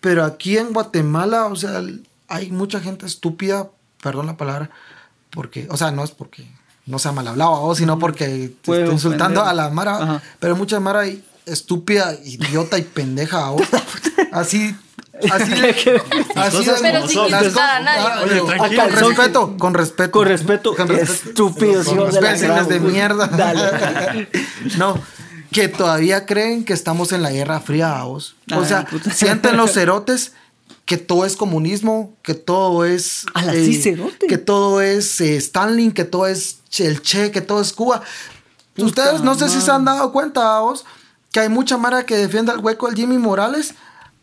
Pero 0.00 0.24
aquí 0.24 0.56
en 0.58 0.72
Guatemala, 0.72 1.46
o 1.46 1.54
sea, 1.54 1.82
hay 2.26 2.50
mucha 2.50 2.80
gente 2.80 3.06
estúpida, 3.06 3.70
perdón 4.02 4.26
la 4.26 4.36
palabra, 4.36 4.70
porque, 5.30 5.68
o 5.70 5.76
sea, 5.76 5.92
no 5.92 6.02
es 6.02 6.10
porque 6.10 6.50
no 6.90 6.98
sea 6.98 7.12
mal 7.12 7.26
hablado, 7.28 7.52
vamos, 7.52 7.78
sino 7.78 7.98
porque 7.98 8.52
te 8.62 8.80
está 8.80 8.92
insultando 8.92 9.42
a 9.44 9.52
la 9.54 9.70
Mara. 9.70 9.96
Ajá. 9.96 10.22
Pero 10.38 10.56
mucha 10.56 10.80
Mara 10.80 11.04
estúpida, 11.46 12.14
idiota 12.24 12.78
y 12.78 12.82
pendeja, 12.82 13.38
vamos. 13.38 13.62
Así. 14.32 14.76
Así, 15.30 15.52
así 16.34 16.64
de- 16.64 16.72
Pero 16.80 17.06
sin 17.06 17.20
insultar 17.24 17.76
a 17.76 17.80
nadie. 17.80 18.06
Ah, 18.06 18.20
Oye, 18.24 18.40
oye, 18.40 18.76
tranquilo. 18.76 18.82
con 18.84 18.94
respeto, 18.94 19.56
con 19.58 19.74
respeto. 19.74 20.10
Con 20.12 20.26
respeto, 20.28 20.74
Con 20.76 20.88
respeto. 20.88 21.12
estúpidos, 21.28 21.86
Con 21.86 21.94
hijos 21.98 22.14
de 22.14 22.48
la 22.48 22.64
de 22.64 22.80
mierda. 22.80 23.26
Dale. 23.36 24.28
No, 24.78 24.98
que 25.52 25.68
todavía 25.68 26.24
creen 26.24 26.64
que 26.64 26.72
estamos 26.72 27.12
en 27.12 27.22
la 27.22 27.30
Guerra 27.32 27.60
Fría, 27.60 28.02
vos. 28.04 28.34
O 28.56 28.64
sea, 28.64 28.86
sienten 29.12 29.58
los 29.58 29.72
cerotes 29.72 30.32
que 30.90 30.96
todo 30.96 31.24
es 31.24 31.36
comunismo, 31.36 32.16
que 32.24 32.34
todo 32.34 32.84
es... 32.84 33.22
eh, 33.22 33.26
Ala, 33.34 33.52
sí, 33.52 33.80
cerote. 33.80 34.26
Que 34.26 34.38
todo 34.38 34.80
es 34.80 35.20
eh, 35.20 35.36
Stalin, 35.36 35.92
que 35.92 36.02
todo 36.02 36.26
es 36.26 36.56
el 36.78 37.00
Che, 37.00 37.30
que 37.30 37.40
todo 37.40 37.60
es 37.60 37.72
Cuba. 37.72 38.02
Ustedes 38.76 39.20
no 39.22 39.36
sé 39.36 39.48
si 39.48 39.60
se 39.60 39.70
han 39.70 39.84
dado 39.84 40.10
cuenta, 40.10 40.58
vos, 40.58 40.84
que 41.30 41.38
hay 41.38 41.48
mucha 41.48 41.76
mara 41.76 42.04
que 42.06 42.16
defiende 42.16 42.50
al 42.50 42.58
hueco 42.58 42.88
del 42.88 42.96
Jimmy 42.96 43.18
Morales 43.18 43.74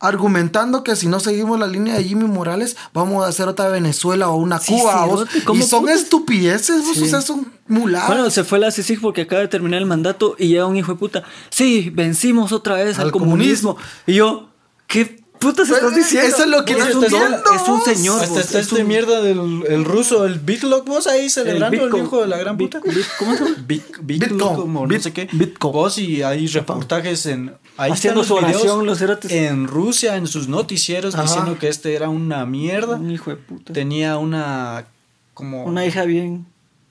argumentando 0.02 0.84
que 0.84 0.98
si 0.98 1.08
no 1.08 1.22
seguimos 1.22 1.58
la 1.58 1.68
línea 1.68 1.96
de 1.96 2.04
Jimmy 2.04 2.26
Morales 2.26 2.76
vamos 2.94 3.24
a 3.24 3.30
hacer 3.30 3.48
otra 3.48 3.70
Venezuela 3.70 4.28
o 4.28 4.36
una 4.36 4.60
Sí, 4.60 4.74
Cuba 4.78 5.06
vos. 5.06 5.26
¿cómo 5.46 5.62
y 5.62 5.64
son 5.64 5.84
putas? 5.84 6.02
estupideces 6.02 6.86
vos, 6.86 6.98
Sí. 6.98 7.04
o 7.04 7.08
sea 7.08 7.22
son 7.22 7.52
muladas 7.70 8.10
Bueno, 8.10 8.30
se 8.30 8.44
fue 8.44 8.60
la 8.60 8.72
CICIG 8.72 9.00
porque 9.00 9.22
acaba 9.22 9.42
de 9.42 9.48
terminar 9.48 9.80
el 9.80 9.86
mandato 9.88 10.36
y 10.38 10.50
llega 10.50 10.66
un 10.66 10.76
hijo 10.76 10.92
de 10.92 11.00
puta. 11.00 11.24
Sí, 11.50 11.92
vencimos 11.92 12.52
otra 12.52 12.76
vez 12.76 13.00
al, 13.00 13.06
Al 13.06 13.12
comunismo. 13.14 13.78
Y 14.06 14.16
yo, 14.16 14.50
¿qué 14.86 15.24
putas 15.38 15.68
Pues, 15.68 15.82
estás 15.82 15.96
diciendo? 15.96 16.28
eso 16.28 16.44
es 16.44 16.50
lo 16.50 16.66
que 16.66 16.74
es, 16.74 16.80
no 16.80 17.00
un, 17.00 17.04
entiendo, 17.04 17.38
es 17.56 17.68
un 17.68 17.82
señor. 17.82 18.22
Hasta 18.22 18.40
está 18.40 18.60
es 18.60 18.72
este 18.72 18.84
mierda 18.84 19.22
del 19.22 19.64
el 19.68 19.86
ruso, 19.86 20.26
el 20.26 20.40
Big 20.40 20.64
Lock, 20.64 20.86
vos 20.86 21.08
ahí 21.08 21.30
celebrando 21.30 21.86
el, 21.86 22.04
hijo 22.04 22.22
de 22.22 22.28
la 22.28 22.38
gran 22.38 22.58
puta. 22.58 22.82
¿Cómo 23.20 23.36
se 23.36 23.44
llama? 23.44 23.56
Big, 23.66 23.84
Big 24.02 24.20
Bitco. 24.20 24.36
Lock, 24.36 24.56
como 24.58 24.88
no 24.88 25.00
sé 25.00 25.14
qué. 25.14 25.30
Bitco. 25.32 25.72
Vos 25.72 25.98
y 25.98 26.24
hay 26.24 26.48
reportajes 26.48 27.26
en. 27.26 27.54
Ahí 27.78 27.92
Haciendo 27.92 28.24
su 28.24 28.36
oración, 28.36 28.86
los. 28.86 29.02
En 29.30 29.68
Rusia, 29.68 30.16
en 30.16 30.28
sus 30.28 30.48
noticieros, 30.48 31.14
Ajá. 31.16 31.24
diciendo 31.24 31.60
que 31.60 31.68
este 31.68 31.94
era 31.94 32.10
una 32.10 32.46
mierda. 32.46 32.96
Un 32.96 33.12
hijo 33.12 33.30
de 33.30 33.38
puta. 33.38 33.74
Tenía 33.74 34.18
una. 34.18 34.86
Como. 35.34 35.64
Una 35.66 35.86
hija 35.86 36.04
bien. 36.04 36.48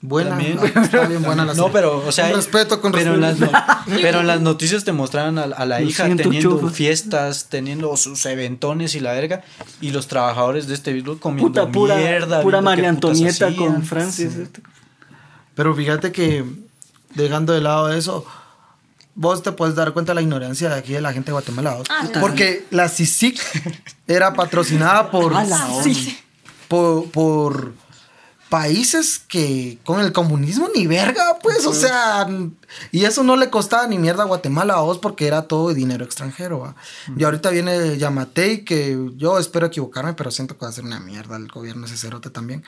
Buena 0.09 0.31
También. 0.31 0.59
está 0.83 1.07
bien 1.07 1.23
buena 1.23 1.45
la 1.45 1.55
No, 1.55 1.71
pero, 1.73 2.03
o 2.07 2.13
sea, 2.13 2.29
con 2.29 2.37
respeto 2.37 2.81
con 2.81 2.93
pero, 2.93 3.15
en 3.15 3.21
las, 3.21 3.39
no- 3.39 3.51
pero 4.03 4.21
en 4.21 4.27
las 4.27 4.41
noticias 4.41 4.85
te 4.85 4.93
mostraban 4.93 5.39
a, 5.39 5.43
a 5.45 5.67
la 5.67 5.81
Lo 5.81 5.87
hija 5.89 6.05
siento, 6.07 6.23
teniendo 6.25 6.59
chufa. 6.61 6.73
fiestas, 6.73 7.47
teniendo 7.49 7.97
sus 7.97 8.25
eventones 8.27 8.95
y 8.95 9.01
la 9.01 9.13
verga, 9.13 9.43
y 9.81 9.91
los 9.91 10.09
trabajadores 10.09 10.67
de 10.69 10.75
este 10.75 10.93
virus 10.93 11.19
comiendo 11.21 11.49
Puta, 11.49 11.73
pura, 11.73 11.97
mierda. 11.97 12.43
pura 12.43 12.61
María 12.61 12.89
Antonieta 12.89 13.55
con 13.57 13.83
Francis. 13.85 14.35
este. 14.37 14.61
pero 15.55 15.75
fíjate 15.75 16.13
que 16.13 16.45
dejando 17.15 17.53
de 17.53 17.61
lado 17.61 17.93
eso 17.93 18.25
vos 19.15 19.43
te 19.43 19.51
puedes 19.53 19.75
dar 19.75 19.93
cuenta 19.93 20.13
de 20.13 20.17
la 20.17 20.23
ignorancia 20.23 20.69
de 20.69 20.75
aquí 20.75 20.93
de 20.93 21.01
la 21.01 21.13
gente 21.13 21.27
de 21.29 21.33
Guatemala. 21.33 21.79
Ah, 21.89 22.07
porque 22.21 22.67
la 22.71 22.89
CICIC 22.89 23.41
era 24.07 24.35
patrocinada 24.35 25.11
por 25.11 25.35
A 25.35 25.45
la 25.45 25.67
por, 26.69 27.11
por 27.11 27.73
países 28.49 29.19
que 29.19 29.79
con 29.85 30.01
el 30.01 30.13
comunismo 30.13 30.69
ni 30.75 30.87
verga, 30.87 31.39
pues, 31.43 31.67
o 31.67 31.75
sea, 31.75 32.29
y 32.93 33.05
eso 33.05 33.23
no 33.23 33.37
le 33.37 33.51
costaba 33.51 33.87
ni 33.87 33.99
mierda 33.99 34.23
a 34.23 34.27
Guatemala 34.27 34.75
a 34.75 34.81
vos 34.81 34.99
porque 34.99 35.27
era 35.27 35.43
todo 35.43 35.75
dinero 35.75 36.05
extranjero. 36.05 36.61
¿va? 36.61 36.77
Y 37.17 37.25
ahorita 37.25 37.51
viene 37.51 37.99
Yamatei, 37.99 38.65
que 38.65 38.99
yo 39.17 39.39
espero 39.39 39.67
equivocarme, 39.67 40.15
pero 40.15 40.31
siento 40.31 40.57
que 40.57 40.65
va 40.65 40.71
a 40.71 40.73
ser 40.73 40.85
una 40.85 41.01
mierda 41.01 41.37
el 41.37 41.49
gobierno 41.49 41.87
ese 41.87 41.97
cerote 41.97 42.31
también. 42.31 42.65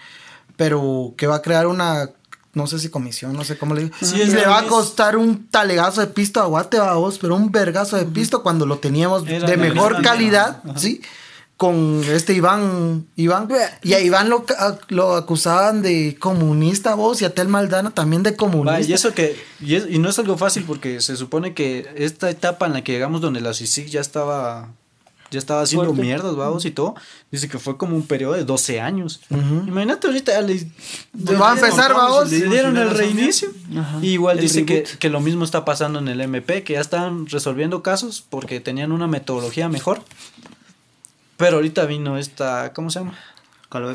Pero 0.57 1.15
que 1.17 1.27
va 1.27 1.37
a 1.37 1.43
crear 1.43 1.69
una, 1.69 2.11
no 2.55 2.67
sé 2.67 2.81
si 2.81 2.89
comisión, 2.89 3.35
no 3.35 3.45
sé 3.45 3.57
cómo 3.57 3.75
le 3.75 3.85
digo. 3.85 3.97
Sí, 4.01 4.25
le 4.25 4.47
va 4.47 4.59
a 4.59 4.67
costar 4.67 5.17
un 5.17 5.47
talegazo 5.47 6.01
de 6.01 6.09
pisto 6.09 6.41
a 6.41 6.47
Guate, 6.47 6.81
va 6.81 6.95
vos, 6.95 7.19
pero 7.19 7.37
un 7.37 7.53
vergazo 7.53 7.97
de 7.97 8.05
pisto 8.07 8.43
cuando 8.43 8.67
lo 8.67 8.79
teníamos 8.79 9.27
Era 9.29 9.47
de 9.47 9.57
mejor 9.57 10.03
calidad. 10.03 10.61
Ajá. 10.65 10.79
Con 11.59 12.03
este 12.05 12.35
Iván, 12.35 13.07
Iván, 13.17 13.49
y 13.83 13.93
a 13.95 14.01
Iván 14.01 14.29
lo, 14.31 14.45
ca- 14.45 14.79
lo 14.89 15.17
acusaban 15.17 15.83
de 15.83 16.17
comunista, 16.19 16.95
vos, 16.95 17.21
y 17.21 17.25
a 17.25 17.35
Tel 17.35 17.49
Maldana 17.49 17.91
también 17.91 18.23
de 18.23 18.37
comunista. 18.37 18.79
Va, 18.79 18.81
y 18.81 18.93
eso 18.93 19.13
que 19.13 19.37
y, 19.61 19.75
es- 19.75 19.87
y 19.91 19.99
no 19.99 20.09
es 20.09 20.17
algo 20.21 20.39
fácil 20.39 20.63
porque 20.65 21.01
se 21.01 21.17
supone 21.17 21.55
que 21.55 21.87
esta 21.97 22.31
etapa 22.31 22.67
en 22.67 22.75
la 22.75 22.85
que 22.85 22.93
llegamos 22.93 23.21
donde 23.21 23.41
la 23.41 23.53
CICIG 23.55 23.89
ya 23.89 24.01
estaba 24.01 24.69
ya 25.33 25.39
estaba 25.41 25.61
haciendo 25.63 25.87
Fuerte. 25.87 26.01
mierdas, 26.03 26.37
vamos 26.37 26.65
y 26.65 26.71
todo, 26.71 26.95
dice 27.33 27.49
que 27.49 27.59
fue 27.59 27.77
como 27.77 27.97
un 27.97 28.07
periodo 28.07 28.33
de 28.35 28.45
12 28.45 28.81
años. 28.81 29.21
Imagínate 29.29 30.07
ahorita 30.07 30.33
ya 30.33 30.41
le, 30.41 30.65
Va 31.39 31.51
a 31.51 31.55
empezar, 31.57 31.93
vamos. 31.93 32.31
le 32.31 32.49
dieron 32.49 32.79
el 32.79 32.89
reinicio. 32.91 33.51
Ajá. 33.77 33.99
Y 34.01 34.11
igual 34.13 34.39
El 34.39 34.43
dice 34.45 34.65
que, 34.65 34.85
que 34.85 35.11
lo 35.11 35.21
mismo 35.21 35.45
está 35.45 35.65
pasando 35.67 35.99
en 35.99 36.09
el 36.09 36.21
MP, 36.23 36.63
que 36.63 36.75
ya 36.75 36.81
están 36.81 37.27
resolviendo 37.27 37.83
casos 37.83 38.25
porque 38.31 38.61
tenían 38.61 38.91
una 38.93 39.07
metodología 39.09 39.69
mejor. 39.69 40.01
Pero 41.39 41.57
ahorita 41.57 41.87
vino 41.87 42.19
esta, 42.19 42.75
¿cómo 42.75 42.91
se 42.91 42.99
llama? 42.99 43.15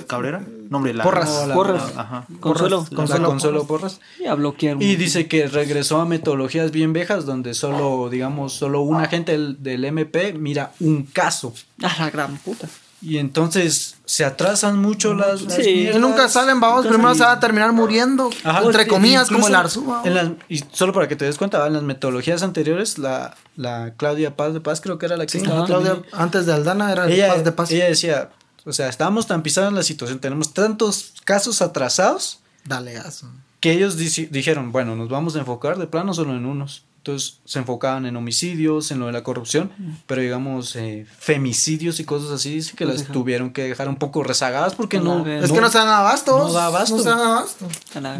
¿Cabrera? 0.08 0.44
No, 0.70 0.78
hombre, 0.78 0.94
la... 0.94 1.04
Porras. 1.04 1.30
no, 1.30 1.48
la- 1.48 1.54
Porras. 1.56 1.84
Ajá. 1.98 2.26
Consuelo. 2.40 2.86
La 2.92 2.96
Consuelo 2.96 3.28
Consuelo 3.28 3.66
Porras. 3.66 4.00
Y 4.20 4.26
a 4.28 4.36
bloquear. 4.36 4.82
Y 4.82 4.96
dice 4.98 5.28
que 5.28 5.48
regresó 5.48 6.00
a 6.00 6.06
metodologías 6.06 6.72
bien 6.72 6.94
viejas 6.94 7.26
donde 7.26 7.54
solo, 7.54 8.08
digamos, 8.10 8.54
solo 8.54 8.82
un 8.82 9.02
agente 9.02 9.32
del, 9.34 9.62
del 9.64 9.84
MP 9.86 10.34
mira 10.34 10.72
un 10.80 11.04
caso. 11.04 11.54
A 11.82 12.04
la 12.04 12.10
gran 12.12 12.38
puta. 12.38 12.68
Y 13.06 13.18
entonces 13.18 13.96
se 14.06 14.24
atrasan 14.24 14.80
mucho 14.80 15.14
las, 15.14 15.42
las 15.42 15.56
Sí. 15.56 15.90
Y 15.94 16.00
nunca 16.00 16.30
salen, 16.30 16.60
vamos, 16.62 16.88
primero 16.88 17.14
se 17.16 17.24
va 17.24 17.34
a 17.34 17.40
terminar 17.42 17.74
muriendo, 17.74 18.30
Ajá. 18.46 18.64
entre 18.64 18.88
comillas, 18.88 19.28
como 19.30 19.46
el 19.48 19.56
Arzúa. 19.56 20.02
en 20.06 20.16
las- 20.16 20.30
y 20.48 20.64
solo 20.72 20.94
para 20.94 21.10
que 21.10 21.18
te 21.18 21.26
des 21.26 21.38
cuenta, 21.38 21.68
en 21.68 21.74
las 21.74 21.84
metodologías 21.84 22.44
anteriores, 22.44 22.98
la, 22.98 23.36
la 23.58 23.94
Claudia 23.98 24.38
Paz 24.38 24.54
de 24.54 24.62
Paz 24.62 24.80
creo 24.80 24.98
que 25.00 25.06
era 25.08 25.18
la 25.18 25.26
que 25.26 25.32
Sí, 25.34 25.38
estaba 25.40 25.66
Claudia, 25.66 25.94
también. 25.96 26.14
antes 26.14 26.46
de 26.46 26.54
Aldana 26.54 26.92
era 26.94 27.06
el 27.06 27.12
ella, 27.12 27.28
Paz 27.34 27.44
de 27.44 27.52
Paz. 27.52 27.72
ella 27.72 27.86
decía, 27.86 28.30
o 28.66 28.72
sea, 28.72 28.88
estábamos 28.88 29.28
tan 29.28 29.44
pisados 29.44 29.70
en 29.70 29.76
la 29.76 29.84
situación, 29.84 30.20
tenemos 30.20 30.54
tantos 30.54 31.14
casos 31.26 31.62
atrasados 31.62 32.40
Dale, 32.64 32.96
aso. 32.98 33.28
que 33.60 33.74
ellos 33.74 33.98
dijeron, 33.98 34.72
bueno, 34.72 34.96
nos 34.96 35.10
vamos 35.10 35.36
a 35.36 35.40
enfocar 35.40 35.78
de 35.78 35.88
plano 35.88 36.14
solo 36.14 36.32
en 36.38 36.46
unos. 36.46 36.86
Entonces 37.04 37.40
se 37.44 37.60
enfocaban 37.60 38.06
en 38.06 38.16
homicidios, 38.16 38.90
en 38.92 39.00
lo 39.00 39.08
de 39.08 39.12
la 39.12 39.24
corrupción, 39.24 39.74
pero 40.08 40.22
digamos 40.22 40.74
eh, 40.78 41.06
femicidios 41.20 42.00
y 42.00 42.06
cosas 42.06 42.32
así, 42.32 42.54
dice 42.56 42.78
que 42.78 42.86
las 42.86 43.00
dejaron. 43.00 43.14
tuvieron 43.14 43.52
que 43.52 43.64
dejar 43.64 43.90
un 43.90 43.98
poco 43.98 44.24
rezagadas 44.24 44.74
porque 44.74 45.02
no. 45.02 45.28
Es 45.28 45.52
que 45.52 45.60
no 45.60 45.70
se 45.70 45.80
dan 45.80 45.90
abasto. 45.90 46.38
no 46.38 46.54
da 46.54 46.68
abasto. 46.68 46.96
No 46.96 47.04
se 47.04 47.10
dan 47.10 47.20
abasto. 47.20 47.68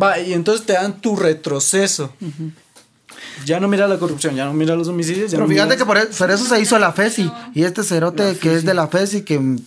Va, 0.04 0.20
y 0.20 0.34
entonces 0.34 0.66
te 0.66 0.74
dan 0.74 1.00
tu 1.00 1.16
retroceso. 1.16 2.12
Ya 3.46 3.60
no 3.60 3.68
mira 3.68 3.88
la 3.88 3.98
corrupción, 3.98 4.36
ya 4.36 4.46
no 4.46 4.54
mira 4.54 4.76
los 4.76 4.88
homicidios. 4.88 5.32
Ya 5.32 5.38
Pero 5.38 5.48
no 5.48 5.50
fíjate 5.54 5.70
mira- 5.70 5.78
que 5.78 5.86
por, 5.86 5.98
e- 5.98 6.06
por 6.06 6.32
eso 6.32 6.46
se 6.46 6.60
hizo 6.62 6.80
la 6.80 6.94
FESI. 6.94 7.32
Y 7.54 7.64
este 7.64 7.84
cerote 7.84 8.38
que 8.38 8.54
es 8.54 8.64
de 8.66 8.74
la 8.74 8.88
FESI, 8.88 9.24
que 9.24 9.40
mm, 9.40 9.58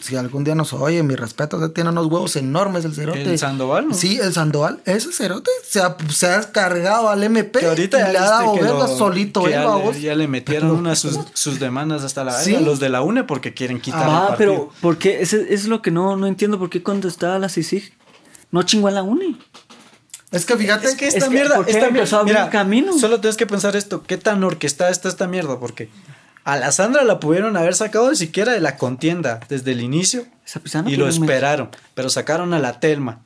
si 0.00 0.16
algún 0.16 0.44
día 0.44 0.54
nos 0.54 0.72
oye, 0.72 1.02
mi 1.02 1.14
respeto, 1.16 1.70
tiene 1.72 1.90
unos 1.90 2.06
huevos 2.06 2.36
enormes 2.36 2.84
el 2.84 2.94
cerote. 2.94 3.22
El 3.24 3.38
Sandoval, 3.38 3.88
¿no? 3.88 3.94
Sí, 3.94 4.18
el 4.22 4.32
Sandoval. 4.32 4.80
Ese 4.84 5.12
cerote 5.12 5.50
se 5.68 5.80
ha, 5.80 5.96
se 6.08 6.28
ha 6.28 6.52
cargado 6.52 7.08
al 7.10 7.22
MP. 7.24 7.60
Que 7.60 7.66
ahorita 7.66 7.98
y 7.98 8.00
ya 8.00 8.08
le 8.12 8.18
ha 8.18 8.22
dado 8.30 8.54
verga 8.54 8.88
solito 8.88 9.40
que 9.42 9.48
él, 9.48 9.52
ya, 9.54 9.64
babos. 9.64 9.94
le, 9.96 10.00
ya 10.02 10.14
le 10.14 10.28
metieron 10.28 10.70
unas 10.70 10.98
sus, 10.98 11.18
sus 11.34 11.58
demandas 11.60 12.04
hasta 12.04 12.24
la 12.24 12.32
Sí. 12.40 12.56
los 12.64 12.80
de 12.80 12.88
la 12.88 13.02
UNE 13.02 13.24
porque 13.24 13.52
quieren 13.54 13.80
quitar 13.80 14.08
el 14.08 14.14
Ah, 14.14 14.26
partido. 14.28 14.36
pero 14.38 14.70
¿por 14.80 14.98
qué? 14.98 15.20
Ese- 15.20 15.52
es 15.52 15.66
lo 15.66 15.82
que 15.82 15.90
no, 15.90 16.16
no 16.16 16.26
entiendo. 16.26 16.58
¿Por 16.58 16.70
qué 16.70 16.82
cuando 16.82 17.08
estaba 17.08 17.38
la 17.38 17.48
CICIG 17.48 17.92
no 18.50 18.62
chingó 18.62 18.88
a 18.88 18.90
la 18.92 19.02
UNI? 19.02 19.36
Es 20.32 20.44
que 20.44 20.56
fíjate 20.56 20.86
Es 20.88 20.94
que 20.96 21.06
esta 21.06 21.18
Es 21.18 21.24
que, 21.24 21.30
mierda, 21.30 21.56
¿por 21.56 21.66
qué 21.66 21.72
esta 21.72 21.86
empezó 21.86 22.18
a 22.18 22.24
mierda, 22.24 22.42
abrir 22.42 22.52
camino? 22.52 22.98
Solo 22.98 23.20
tienes 23.20 23.36
que 23.36 23.46
pensar 23.46 23.76
esto, 23.76 24.02
qué 24.02 24.16
tan 24.18 24.42
orquestada 24.44 24.90
está 24.90 25.08
esta 25.08 25.26
mierda, 25.28 25.58
porque 25.60 25.88
a 26.44 26.56
la 26.56 26.72
Sandra 26.72 27.04
la 27.04 27.20
pudieron 27.20 27.56
haber 27.56 27.74
sacado 27.74 28.10
ni 28.10 28.16
siquiera 28.16 28.52
de 28.52 28.60
la 28.60 28.76
contienda 28.76 29.40
desde 29.48 29.72
el 29.72 29.80
inicio 29.80 30.26
Esa 30.44 30.60
pisana, 30.60 30.90
y 30.90 30.96
lo 30.96 31.06
pero 31.06 31.20
me- 31.20 31.26
esperaron, 31.26 31.70
pero 31.94 32.08
sacaron 32.10 32.54
a 32.54 32.58
la 32.58 32.80
Telma. 32.80 33.20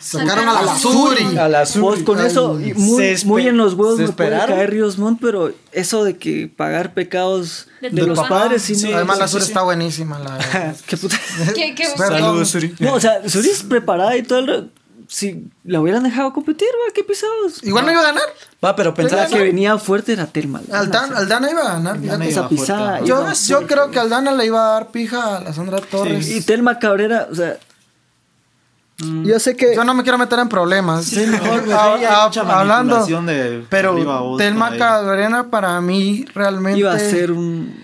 sacaron 0.00 0.48
a 0.48 0.52
la 0.54 0.58
A 0.58 0.62
la 0.64 0.76
Suri. 0.78 1.36
A 1.38 1.48
la 1.48 1.60
Vos 1.60 1.68
Suri. 1.70 2.04
con 2.04 2.20
eso, 2.20 2.60
y 2.60 2.74
muy, 2.74 3.16
muy 3.24 3.46
en 3.48 3.56
los 3.56 3.74
huevos 3.74 3.96
se 3.96 4.02
me 4.02 4.08
puede 4.12 4.28
esperaron. 4.30 4.56
caer 4.56 4.70
Ríos 4.70 4.98
Montt, 4.98 5.18
pero 5.20 5.52
eso 5.72 6.04
de 6.04 6.16
que 6.18 6.48
pagar 6.48 6.94
pecados 6.94 7.68
De 7.80 7.90
de, 7.90 8.02
los 8.06 8.18
papá. 8.18 8.40
padres, 8.40 8.62
sí, 8.62 8.74
Sí. 8.74 8.92
Además, 8.92 9.18
la 9.18 9.28
Suri 9.28 9.44
sí. 9.44 9.50
está 9.50 9.62
buenísima. 9.62 10.18
La. 10.18 10.74
¿Qué 10.86 10.96
puta? 10.96 11.16
¿Qué, 11.54 11.74
qué. 11.74 11.86
Saludos, 11.96 12.48
Suri. 12.50 12.74
No, 12.80 12.94
o 12.94 13.00
sea, 13.00 13.26
Suri 13.28 13.48
es 13.50 13.62
preparada 13.62 14.16
y 14.16 14.22
todo 14.24 14.40
el... 14.40 14.70
Si 15.08 15.48
la 15.64 15.80
hubieran 15.80 16.02
dejado 16.02 16.32
competir, 16.32 16.68
va, 16.68 16.92
qué 16.94 17.04
pisados. 17.04 17.62
Igual 17.62 17.84
no 17.86 17.92
iba 17.92 18.00
a 18.00 18.04
ganar. 18.04 18.22
Va, 18.64 18.74
pero 18.74 18.94
pensaba 18.94 19.26
que 19.26 19.38
venía 19.38 19.76
fuerte 19.78 20.12
era 20.14 20.26
Telma. 20.26 20.62
Aldana, 20.72 21.18
Aldana 21.18 21.50
iba 21.50 21.60
a 21.60 21.74
ganar. 21.74 21.98
fíjate. 21.98 22.28
Esa 22.28 22.48
pisada. 22.48 23.00
Yo, 23.00 23.20
iba- 23.20 23.32
yo 23.34 23.66
creo 23.66 23.90
que 23.90 23.98
Aldana 23.98 24.32
le 24.32 24.46
iba 24.46 24.66
a 24.66 24.72
dar 24.74 24.88
pija 24.90 25.36
a 25.36 25.40
la 25.40 25.52
Sandra 25.52 25.78
Torres. 25.80 26.28
Y 26.28 26.40
Telma 26.42 26.78
Cabrera, 26.78 27.28
o 27.30 27.34
sea... 27.34 27.58
Yo 29.24 29.40
sé 29.40 29.56
que... 29.56 29.74
Yo 29.74 29.82
no 29.84 29.92
me 29.92 30.04
quiero 30.04 30.18
meter 30.18 30.38
en 30.38 30.48
problemas. 30.48 31.04
Sí, 31.06 31.26
mejor, 31.26 31.64
ah, 31.72 32.24
mucha 32.26 32.40
hablando. 32.42 33.04
de 33.04 33.64
Pero 33.68 34.34
a 34.34 34.38
Telma. 34.38 34.76
Cabrera 34.76 35.44
para 35.50 35.80
mí 35.80 36.24
realmente 36.34 36.78
iba 36.78 36.92
a 36.92 36.98
ser 36.98 37.32
un, 37.32 37.83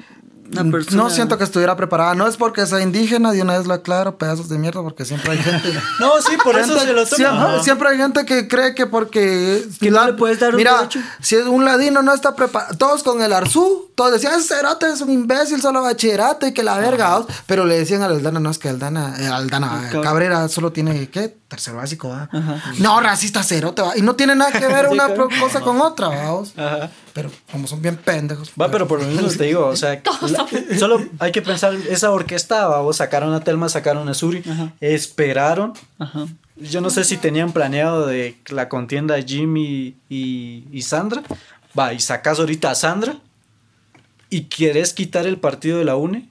persona... 0.50 1.02
no 1.02 1.10
siento 1.10 1.38
que 1.38 1.44
estuviera 1.44 1.76
preparada. 1.76 2.14
No 2.14 2.26
es 2.26 2.36
porque 2.36 2.66
sea 2.66 2.80
indígena, 2.80 3.32
de 3.32 3.42
una 3.42 3.56
vez 3.58 3.66
lo 3.66 3.74
aclaro, 3.74 4.18
pedazos 4.18 4.48
de 4.48 4.58
mierda, 4.58 4.82
porque 4.82 5.04
siempre 5.04 5.32
hay 5.32 5.38
gente. 5.38 5.72
No, 6.00 6.20
sí, 6.22 6.36
por 6.42 6.58
eso 6.58 6.78
se 6.78 6.92
lo 6.92 7.04
siempre, 7.06 7.62
siempre 7.62 7.88
hay 7.90 7.96
gente 7.98 8.24
que 8.24 8.48
cree 8.48 8.74
que 8.74 8.86
porque. 8.86 9.66
Que 9.80 9.90
no 9.90 10.04
le 10.06 10.12
puedes 10.14 10.40
dar 10.40 10.50
un 10.50 10.56
Mira, 10.56 10.76
derecho. 10.78 11.00
si 11.20 11.36
es 11.36 11.46
un 11.46 11.64
ladino 11.64 12.02
no 12.02 12.12
está 12.14 12.34
preparado. 12.34 12.76
Todos 12.76 13.02
con 13.02 13.20
el 13.22 13.32
arzú, 13.32 13.90
todos 13.94 14.12
decían, 14.12 14.34
ese 14.38 14.54
cerote 14.56 14.90
es 14.90 15.00
un 15.00 15.10
imbécil, 15.10 15.60
solo 15.60 15.82
bachillerato 15.82 16.46
y 16.46 16.52
que 16.52 16.62
la 16.62 16.78
verga. 16.78 17.18
vos". 17.18 17.26
Pero 17.46 17.64
le 17.64 17.78
decían 17.78 18.02
a 18.02 18.06
Aldana, 18.06 18.40
no 18.40 18.50
es 18.50 18.58
que 18.58 18.68
Aldana, 18.68 19.14
eh, 19.18 19.26
Aldana, 19.28 19.90
Cab- 19.92 20.02
Cabrera 20.02 20.48
solo 20.48 20.72
tiene, 20.72 21.08
¿qué? 21.10 21.39
Tercero 21.50 21.78
básico, 21.78 22.08
va. 22.08 22.28
Ajá. 22.32 22.62
No, 22.78 23.00
racista 23.00 23.42
cerote, 23.42 23.82
va. 23.82 23.98
Y 23.98 24.02
no 24.02 24.14
tiene 24.14 24.36
nada 24.36 24.52
que 24.52 24.66
ver 24.68 24.86
una 24.90 25.12
cosa 25.40 25.60
con 25.60 25.80
otra, 25.80 26.06
vamos. 26.08 26.52
Ajá. 26.56 26.90
Pero 27.12 27.28
como 27.50 27.66
son 27.66 27.82
bien 27.82 27.96
pendejos. 27.96 28.52
Va, 28.58 28.70
pero 28.70 28.86
por 28.86 29.02
lo 29.02 29.08
mismo 29.08 29.26
te 29.28 29.44
digo, 29.46 29.66
o 29.66 29.74
sea, 29.74 30.00
la- 30.28 30.78
solo 30.78 31.04
hay 31.18 31.32
que 31.32 31.42
pensar, 31.42 31.74
esa 31.74 32.12
orquesta, 32.12 32.68
vamos, 32.68 32.98
sacaron 32.98 33.34
a 33.34 33.40
Telma, 33.40 33.68
sacaron 33.68 34.08
a 34.08 34.14
Suri, 34.14 34.44
Ajá. 34.48 34.72
esperaron. 34.80 35.72
Ajá. 35.98 36.26
Yo 36.56 36.80
no 36.80 36.88
sé 36.90 37.02
si 37.02 37.16
tenían 37.16 37.50
planeado 37.52 38.06
de 38.06 38.36
la 38.50 38.68
contienda 38.68 39.20
Jimmy 39.20 39.96
y, 40.08 40.64
y 40.70 40.82
Sandra. 40.82 41.22
Va, 41.76 41.92
y 41.92 41.98
sacas 42.00 42.38
ahorita 42.38 42.70
a 42.70 42.74
Sandra 42.76 43.16
y 44.28 44.44
quieres 44.44 44.92
quitar 44.92 45.26
el 45.26 45.38
partido 45.38 45.78
de 45.78 45.84
la 45.84 45.96
UNE. 45.96 46.28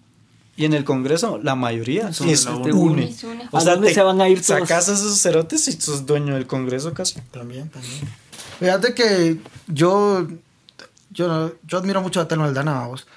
Y 0.60 0.66
en 0.66 0.74
el 0.74 0.84
Congreso, 0.84 1.40
la 1.42 1.56
mayoría 1.56 2.12
Son 2.12 2.28
de 2.28 2.34
es 2.34 2.44
la 2.44 2.58
UNE. 2.58 2.74
UNE. 2.74 3.04
Es 3.06 3.24
UNE. 3.24 3.48
¿A 3.50 3.64
dónde 3.64 3.94
se 3.94 4.02
van 4.02 4.20
a 4.20 4.28
ir 4.28 4.46
todos? 4.46 4.60
Sacas 4.60 4.90
a 4.90 4.94
esos 4.94 5.22
cerotes 5.22 5.66
y 5.70 5.72
sos 5.72 6.06
dueño 6.06 6.34
del 6.36 6.48
Congreso 6.48 6.94
casi. 6.94 7.22
También, 7.32 7.70
también. 7.70 8.02
Fíjate 8.60 8.94
que 8.94 9.40
yo, 9.68 10.28
yo, 11.12 11.54
yo 11.66 11.78
admiro 11.78 12.02
mucho 12.02 12.20
a 12.20 12.28
Telma 12.28 12.44
Aldana, 12.44 12.74
vamos. 12.74 13.08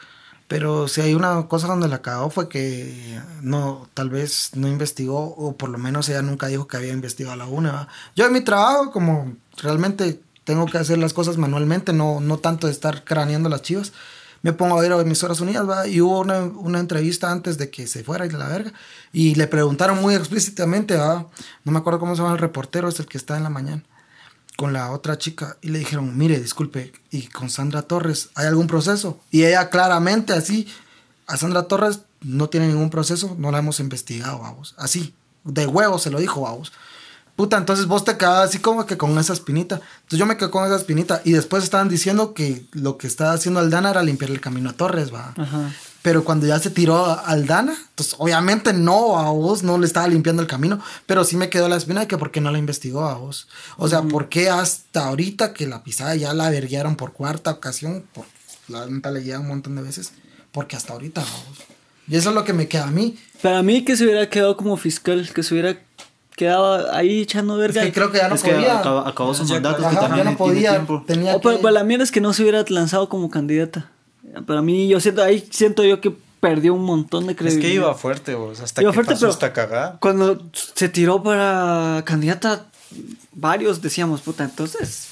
Pero 0.46 0.86
si 0.86 1.00
hay 1.00 1.14
una 1.14 1.48
cosa 1.48 1.66
donde 1.66 1.88
la 1.88 2.00
cagó 2.00 2.30
fue 2.30 2.48
que 2.48 3.18
no, 3.40 3.88
tal 3.92 4.08
vez 4.08 4.50
no 4.54 4.68
investigó, 4.68 5.34
o 5.36 5.56
por 5.56 5.68
lo 5.68 5.78
menos 5.78 6.08
ella 6.08 6.22
nunca 6.22 6.46
dijo 6.46 6.68
que 6.68 6.76
había 6.76 6.92
investigado 6.92 7.34
la 7.34 7.46
UNE. 7.46 7.70
¿va? 7.70 7.88
Yo 8.14 8.24
en 8.24 8.34
mi 8.34 8.42
trabajo, 8.42 8.92
como 8.92 9.34
realmente 9.56 10.20
tengo 10.44 10.66
que 10.66 10.78
hacer 10.78 10.98
las 10.98 11.12
cosas 11.12 11.38
manualmente, 11.38 11.92
no, 11.92 12.20
no 12.20 12.38
tanto 12.38 12.68
de 12.68 12.72
estar 12.72 13.02
craneando 13.02 13.48
las 13.48 13.62
chivas, 13.62 13.92
me 14.42 14.52
pongo 14.52 14.78
a 14.78 14.84
ir 14.84 14.92
a 14.92 15.00
emisoras 15.00 15.40
unidas, 15.40 15.68
¿va? 15.68 15.86
y 15.86 16.00
hubo 16.00 16.20
una, 16.20 16.40
una 16.40 16.80
entrevista 16.80 17.30
antes 17.30 17.58
de 17.58 17.70
que 17.70 17.86
se 17.86 18.04
fuera 18.04 18.26
y 18.26 18.30
la 18.30 18.48
verga, 18.48 18.72
y 19.12 19.34
le 19.34 19.46
preguntaron 19.46 20.00
muy 20.00 20.14
explícitamente, 20.14 20.96
¿va? 20.96 21.26
no 21.64 21.72
me 21.72 21.78
acuerdo 21.78 22.00
cómo 22.00 22.14
se 22.14 22.22
llama 22.22 22.34
el 22.34 22.40
reportero, 22.40 22.88
es 22.88 22.98
el 23.00 23.06
que 23.06 23.18
está 23.18 23.36
en 23.36 23.44
la 23.44 23.50
mañana 23.50 23.82
con 24.56 24.72
la 24.72 24.90
otra 24.90 25.18
chica 25.18 25.56
y 25.62 25.68
le 25.68 25.78
dijeron, 25.78 26.16
mire, 26.16 26.38
disculpe, 26.38 26.92
¿y 27.10 27.26
con 27.28 27.50
Sandra 27.50 27.82
Torres 27.82 28.30
hay 28.34 28.46
algún 28.46 28.66
proceso? 28.66 29.18
Y 29.30 29.44
ella 29.44 29.70
claramente 29.70 30.32
así, 30.32 30.68
a 31.26 31.36
Sandra 31.36 31.64
Torres 31.64 32.00
no 32.20 32.48
tiene 32.48 32.68
ningún 32.68 32.90
proceso, 32.90 33.34
no 33.38 33.50
la 33.50 33.58
hemos 33.58 33.80
investigado, 33.80 34.38
vamos. 34.40 34.74
Así, 34.78 35.14
de 35.44 35.66
huevo 35.66 35.98
se 35.98 36.10
lo 36.10 36.20
dijo, 36.20 36.42
vamos. 36.42 36.72
Puta, 37.36 37.56
entonces 37.56 37.86
vos 37.86 38.04
te 38.04 38.16
quedabas 38.16 38.50
así 38.50 38.58
como 38.58 38.84
que 38.86 38.96
con 38.96 39.18
esa 39.18 39.32
espinita. 39.32 39.76
Entonces 39.76 40.18
yo 40.18 40.26
me 40.26 40.36
quedé 40.36 40.50
con 40.50 40.66
esa 40.66 40.76
espinita 40.76 41.22
y 41.24 41.32
después 41.32 41.64
estaban 41.64 41.88
diciendo 41.88 42.34
que 42.34 42.66
lo 42.72 42.98
que 42.98 43.06
estaba 43.06 43.32
haciendo 43.32 43.60
Aldana 43.60 43.90
era 43.90 44.02
limpiar 44.02 44.30
el 44.30 44.40
camino 44.40 44.70
a 44.70 44.74
Torres, 44.74 45.12
va. 45.12 45.32
Ajá. 45.36 45.72
Pero 46.02 46.24
cuando 46.24 46.46
ya 46.46 46.58
se 46.58 46.70
tiró 46.70 47.06
a 47.06 47.14
Aldana, 47.14 47.76
pues 47.94 48.16
obviamente 48.18 48.72
no, 48.72 49.18
a 49.18 49.30
vos 49.30 49.62
no 49.62 49.78
le 49.78 49.86
estaba 49.86 50.08
limpiando 50.08 50.42
el 50.42 50.48
camino, 50.48 50.80
pero 51.06 51.24
sí 51.24 51.36
me 51.36 51.48
quedó 51.48 51.68
la 51.68 51.76
espina 51.76 52.00
de 52.00 52.08
que 52.08 52.18
por 52.18 52.32
qué 52.32 52.40
no 52.40 52.50
la 52.50 52.58
investigó 52.58 53.06
a 53.06 53.14
vos. 53.14 53.48
O 53.76 53.88
sea, 53.88 54.02
¿por 54.02 54.28
qué 54.28 54.50
hasta 54.50 55.06
ahorita 55.06 55.54
que 55.54 55.68
la 55.68 55.84
pisada 55.84 56.16
ya 56.16 56.34
la 56.34 56.50
verguearon 56.50 56.96
por 56.96 57.12
cuarta 57.12 57.52
ocasión? 57.52 58.04
Por, 58.12 58.26
la 58.66 58.86
neta 58.86 59.12
le 59.12 59.22
lleva 59.22 59.38
un 59.38 59.48
montón 59.48 59.76
de 59.76 59.82
veces, 59.82 60.12
porque 60.50 60.76
hasta 60.76 60.92
ahorita 60.92 61.20
a 61.20 61.24
vos. 61.24 61.58
Y 62.08 62.16
eso 62.16 62.30
es 62.30 62.34
lo 62.34 62.44
que 62.44 62.52
me 62.52 62.66
queda 62.66 62.88
a 62.88 62.90
mí. 62.90 63.16
Para 63.40 63.62
mí 63.62 63.84
que 63.84 63.96
se 63.96 64.04
hubiera 64.04 64.28
quedado 64.28 64.56
como 64.56 64.76
fiscal, 64.76 65.30
que 65.32 65.44
se 65.44 65.54
hubiera 65.54 65.78
quedado 66.42 66.92
ahí 66.94 67.22
echando 67.22 67.54
Es 67.62 67.72
verga. 67.74 67.82
que 67.86 67.92
creo 67.92 68.10
que 68.12 68.18
ya 68.18 68.28
no 68.28 68.34
Es 68.34 68.42
que 68.42 68.52
podía. 68.52 68.78
acabó, 68.80 68.98
acabó 69.00 69.34
su 69.34 69.44
Ya, 69.44 69.54
mandato. 69.54 69.78
que 69.78 69.86
Ajá, 69.86 70.00
también 70.00 70.24
ya 70.24 70.30
no 70.32 70.36
podía. 70.36 70.70
tiempo. 70.70 71.04
Tenía 71.06 71.34
que- 71.34 71.40
pero 71.40 71.70
la 71.70 71.84
mierda 71.84 72.04
es 72.04 72.10
que 72.10 72.20
no 72.20 72.32
se 72.32 72.42
hubiera 72.42 72.64
lanzado 72.68 73.08
como 73.08 73.30
candidata. 73.30 73.90
Para 74.46 74.62
mí, 74.62 74.88
yo 74.88 75.00
siento, 75.00 75.22
ahí 75.22 75.46
siento 75.50 75.84
yo 75.84 76.00
que 76.00 76.14
perdió 76.40 76.74
un 76.74 76.84
montón 76.84 77.26
de 77.26 77.32
Es 77.32 77.38
credibilidad. 77.38 77.68
que 77.70 77.74
iba 77.74 77.94
fuerte, 77.94 78.34
vos. 78.34 78.60
Hasta 78.60 78.82
Iba 78.82 78.90
que 78.90 78.94
fuerte, 78.94 79.12
pasó 79.12 79.20
pero- 79.26 79.32
esta 79.32 79.52
cagada. 79.52 79.98
Cuando 80.00 80.42
se 80.52 80.88
tiró 80.88 81.22
para 81.22 82.02
candidata, 82.04 82.66
varios 83.32 83.80
decíamos, 83.82 84.20
puta, 84.22 84.44
entonces 84.44 85.10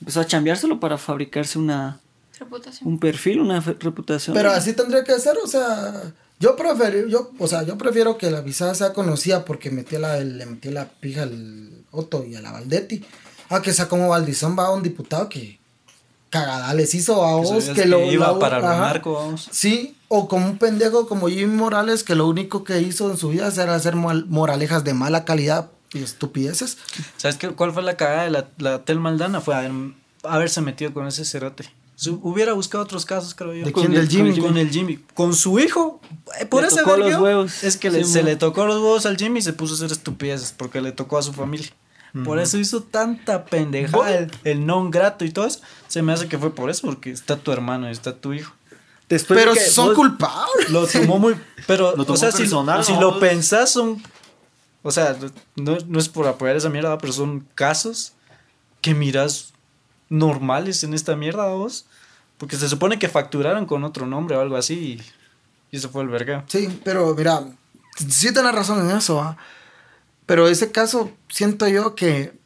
empezó 0.00 0.20
a 0.20 0.24
cambiárselo 0.26 0.80
para 0.80 0.96
fabricarse 0.98 1.58
una, 1.58 2.00
Reputación. 2.38 2.88
un 2.88 2.98
perfil, 2.98 3.40
una 3.40 3.60
reputación. 3.60 4.34
Pero 4.34 4.50
así 4.50 4.72
tendría 4.72 5.04
que 5.04 5.18
ser, 5.18 5.36
o 5.42 5.46
sea, 5.46 6.02
yo 6.40 6.56
prefiero, 6.56 7.06
yo, 7.06 7.30
o 7.38 7.46
sea, 7.46 7.62
yo 7.62 7.78
prefiero 7.78 8.18
que 8.18 8.30
la 8.30 8.40
visada 8.40 8.74
sea 8.74 8.92
conocida 8.92 9.44
porque 9.44 9.70
metió 9.70 9.98
la, 10.00 10.18
le 10.18 10.46
metió 10.46 10.70
la 10.72 10.86
pija 10.88 11.22
al 11.22 11.84
Otto 11.92 12.24
y 12.24 12.34
a 12.34 12.40
la 12.40 12.50
Valdetti, 12.52 13.04
a 13.50 13.62
que 13.62 13.72
sea 13.72 13.88
como 13.88 14.08
Valdizón 14.08 14.56
va 14.58 14.66
a 14.66 14.70
un 14.72 14.82
diputado 14.82 15.28
que 15.28 15.58
cagada 16.30 16.72
les 16.74 16.94
hizo 16.94 17.24
a 17.24 17.36
vos, 17.36 17.64
que, 17.66 17.72
que 17.74 17.86
lo 17.86 18.10
iba 18.10 18.38
para 18.38 18.58
ajá. 18.58 18.78
narco, 18.80 19.12
vamos. 19.14 19.48
Sí, 19.50 19.96
o 20.08 20.28
como 20.28 20.46
un 20.46 20.58
pendejo 20.58 21.06
como 21.08 21.28
Jimmy 21.28 21.54
Morales 21.56 22.04
que 22.04 22.14
lo 22.14 22.26
único 22.28 22.64
que 22.64 22.80
hizo 22.80 23.10
en 23.10 23.16
su 23.16 23.28
vida 23.30 23.48
era 23.56 23.74
hacer 23.74 23.96
moralejas 23.96 24.84
de 24.84 24.94
mala 24.94 25.24
calidad 25.24 25.70
y 25.92 26.02
estupideces. 26.02 26.78
¿Sabes 27.16 27.36
qué? 27.36 27.48
cuál 27.48 27.72
fue 27.72 27.82
la 27.82 27.96
cagada 27.96 28.24
de 28.24 28.30
la, 28.30 28.48
la 28.58 28.84
Tel 28.84 29.00
Maldana? 29.00 29.40
Fue 29.40 29.54
haber- 29.56 29.92
haberse 30.22 30.60
metido 30.60 30.94
con 30.94 31.06
ese 31.08 31.24
cerote. 31.24 31.64
Hubiera 32.22 32.52
buscado 32.54 32.84
otros 32.84 33.04
casos, 33.04 33.34
creo 33.34 33.52
yo. 33.54 33.64
¿De 33.64 33.72
Con 33.72 33.82
quién? 33.84 33.94
el- 33.94 34.00
¿Del 34.00 34.08
Jimmy? 34.08 34.38
Con 34.40 34.56
el 34.56 34.70
Jimmy. 34.70 34.98
Con 35.14 35.34
su 35.34 35.58
hijo. 35.58 36.00
Eh, 36.40 36.46
Por 36.46 36.62
Le 36.62 36.68
ese 36.68 36.78
tocó 36.78 36.96
los 36.96 37.20
huevos. 37.20 37.62
Es 37.64 37.76
que 37.76 37.90
le- 37.90 38.04
se 38.04 38.22
le 38.22 38.36
tocó 38.36 38.64
los 38.66 38.76
huevos 38.76 39.04
al 39.06 39.16
Jimmy 39.16 39.40
y 39.40 39.42
se 39.42 39.52
puso 39.52 39.74
a 39.74 39.76
hacer 39.76 39.92
estupideces 39.92 40.52
porque 40.56 40.80
le 40.80 40.92
tocó 40.92 41.18
a 41.18 41.22
su 41.22 41.32
familia. 41.32 41.68
Por 42.24 42.40
eso 42.40 42.58
hizo 42.58 42.82
tanta 42.82 43.44
pendejada 43.44 44.16
el, 44.18 44.30
el 44.42 44.66
non 44.66 44.90
grato 44.90 45.24
y 45.24 45.30
todo 45.30 45.46
eso. 45.46 45.60
Se 45.86 46.02
me 46.02 46.12
hace 46.12 46.26
que 46.26 46.38
fue 46.38 46.52
por 46.52 46.68
eso, 46.68 46.86
porque 46.88 47.10
está 47.12 47.36
tu 47.36 47.52
hermano 47.52 47.88
y 47.88 47.92
está 47.92 48.16
tu 48.16 48.32
hijo. 48.32 48.52
Después 49.08 49.38
Pero 49.38 49.54
que 49.54 49.60
son 49.60 49.94
culpables. 49.94 50.70
Lo 50.70 50.86
tomó 50.88 51.18
muy. 51.20 51.36
Pero, 51.68 51.94
Lo 51.96 52.04
tomó 52.04 52.14
o 52.14 52.16
sea, 52.16 52.32
si, 52.32 52.38
personal, 52.38 52.84
si 52.84 52.94
¿no? 52.94 53.00
lo 53.00 53.20
pensás, 53.20 53.70
son. 53.70 54.02
O 54.82 54.90
sea, 54.90 55.16
no, 55.56 55.76
no 55.86 55.98
es 56.00 56.08
por 56.08 56.26
apoyar 56.26 56.56
esa 56.56 56.68
mierda, 56.68 56.96
pero 56.98 57.12
son 57.12 57.46
casos 57.54 58.14
que 58.80 58.94
miras 58.94 59.49
normales 60.10 60.84
en 60.84 60.92
esta 60.92 61.16
mierda, 61.16 61.46
vos. 61.48 61.86
Porque 62.36 62.56
se 62.56 62.68
supone 62.68 62.98
que 62.98 63.08
facturaron 63.08 63.64
con 63.64 63.84
otro 63.84 64.06
nombre 64.06 64.36
o 64.36 64.40
algo 64.40 64.56
así 64.56 65.00
y, 65.72 65.76
eso 65.76 65.88
fue 65.88 66.02
el 66.02 66.08
verga. 66.08 66.44
Sí, 66.48 66.80
pero 66.84 67.14
mira, 67.14 67.44
sí 67.96 68.32
tienes 68.32 68.54
razón 68.54 68.90
en 68.90 68.96
eso, 68.96 69.20
¿ah? 69.22 69.38
Pero 70.26 70.48
ese 70.48 70.70
caso, 70.70 71.10
siento 71.28 71.66
yo 71.68 71.94
que 71.94 72.38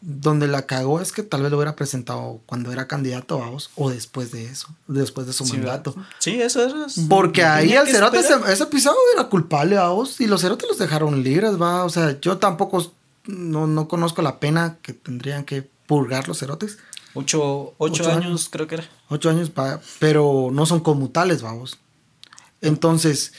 donde 0.00 0.48
la 0.48 0.66
cagó 0.66 1.00
es 1.00 1.12
que 1.12 1.22
tal 1.22 1.42
vez 1.42 1.50
lo 1.50 1.58
hubiera 1.58 1.76
presentado 1.76 2.40
cuando 2.46 2.72
era 2.72 2.88
candidato 2.88 3.42
a 3.42 3.50
vos 3.50 3.70
o 3.76 3.90
después 3.90 4.32
de 4.32 4.46
eso, 4.46 4.68
después 4.88 5.26
de 5.28 5.32
su 5.32 5.44
Sí, 5.44 5.52
mandato. 5.52 5.94
Sí, 6.18 6.40
eso 6.42 6.84
es. 6.84 7.00
Porque 7.08 7.44
ahí 7.44 7.70
que 7.70 7.86
cerote, 7.92 8.18
ese, 8.18 8.34
ese 8.48 8.66
pisado 8.66 8.96
era 9.14 9.28
culpable 9.28 9.76
a 9.76 9.88
vos 9.88 10.20
y 10.20 10.26
los 10.26 10.40
cerotes 10.40 10.68
los 10.68 10.78
dejaron 10.78 11.22
libres, 11.22 11.60
va. 11.60 11.84
O 11.84 11.90
sea, 11.90 12.20
yo 12.20 12.38
tampoco 12.38 12.92
no, 13.26 13.66
no 13.66 13.88
conozco 13.88 14.22
la 14.22 14.40
pena 14.40 14.78
que 14.82 14.92
tendrían 14.92 15.44
que 15.44 15.68
purgar 15.92 16.26
los 16.28 16.38
cerotes. 16.38 16.78
Ocho, 17.14 17.74
ocho 17.76 18.02
Ocho 18.04 18.10
años, 18.10 18.24
años. 18.24 18.48
creo 18.50 18.66
que 18.66 18.76
era. 18.76 18.84
Ocho 19.10 19.28
años, 19.28 19.50
pa- 19.50 19.80
pero 19.98 20.48
no 20.50 20.64
son 20.64 20.80
conmutales, 20.80 21.42
vamos. 21.42 21.78
Entonces, 22.62 23.34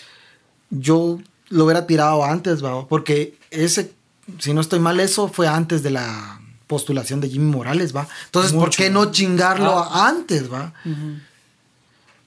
yo 0.69 1.19
lo 1.49 1.65
hubiera 1.65 1.87
tirado 1.87 2.23
antes, 2.23 2.63
va, 2.63 2.87
porque 2.87 3.37
ese, 3.49 3.91
si 4.39 4.53
no 4.53 4.61
estoy 4.61 4.79
mal, 4.79 4.99
eso 4.99 5.27
fue 5.27 5.47
antes 5.47 5.81
de 5.81 5.89
la 5.89 6.39
postulación 6.67 7.19
de 7.21 7.29
Jimmy 7.29 7.51
Morales, 7.51 7.95
va. 7.95 8.07
Entonces, 8.25 8.53
¿por 8.53 8.69
qué 8.69 8.91
no 8.91 9.11
chingarlo 9.11 9.71
Ah. 9.79 10.07
antes, 10.07 10.51
va? 10.53 10.73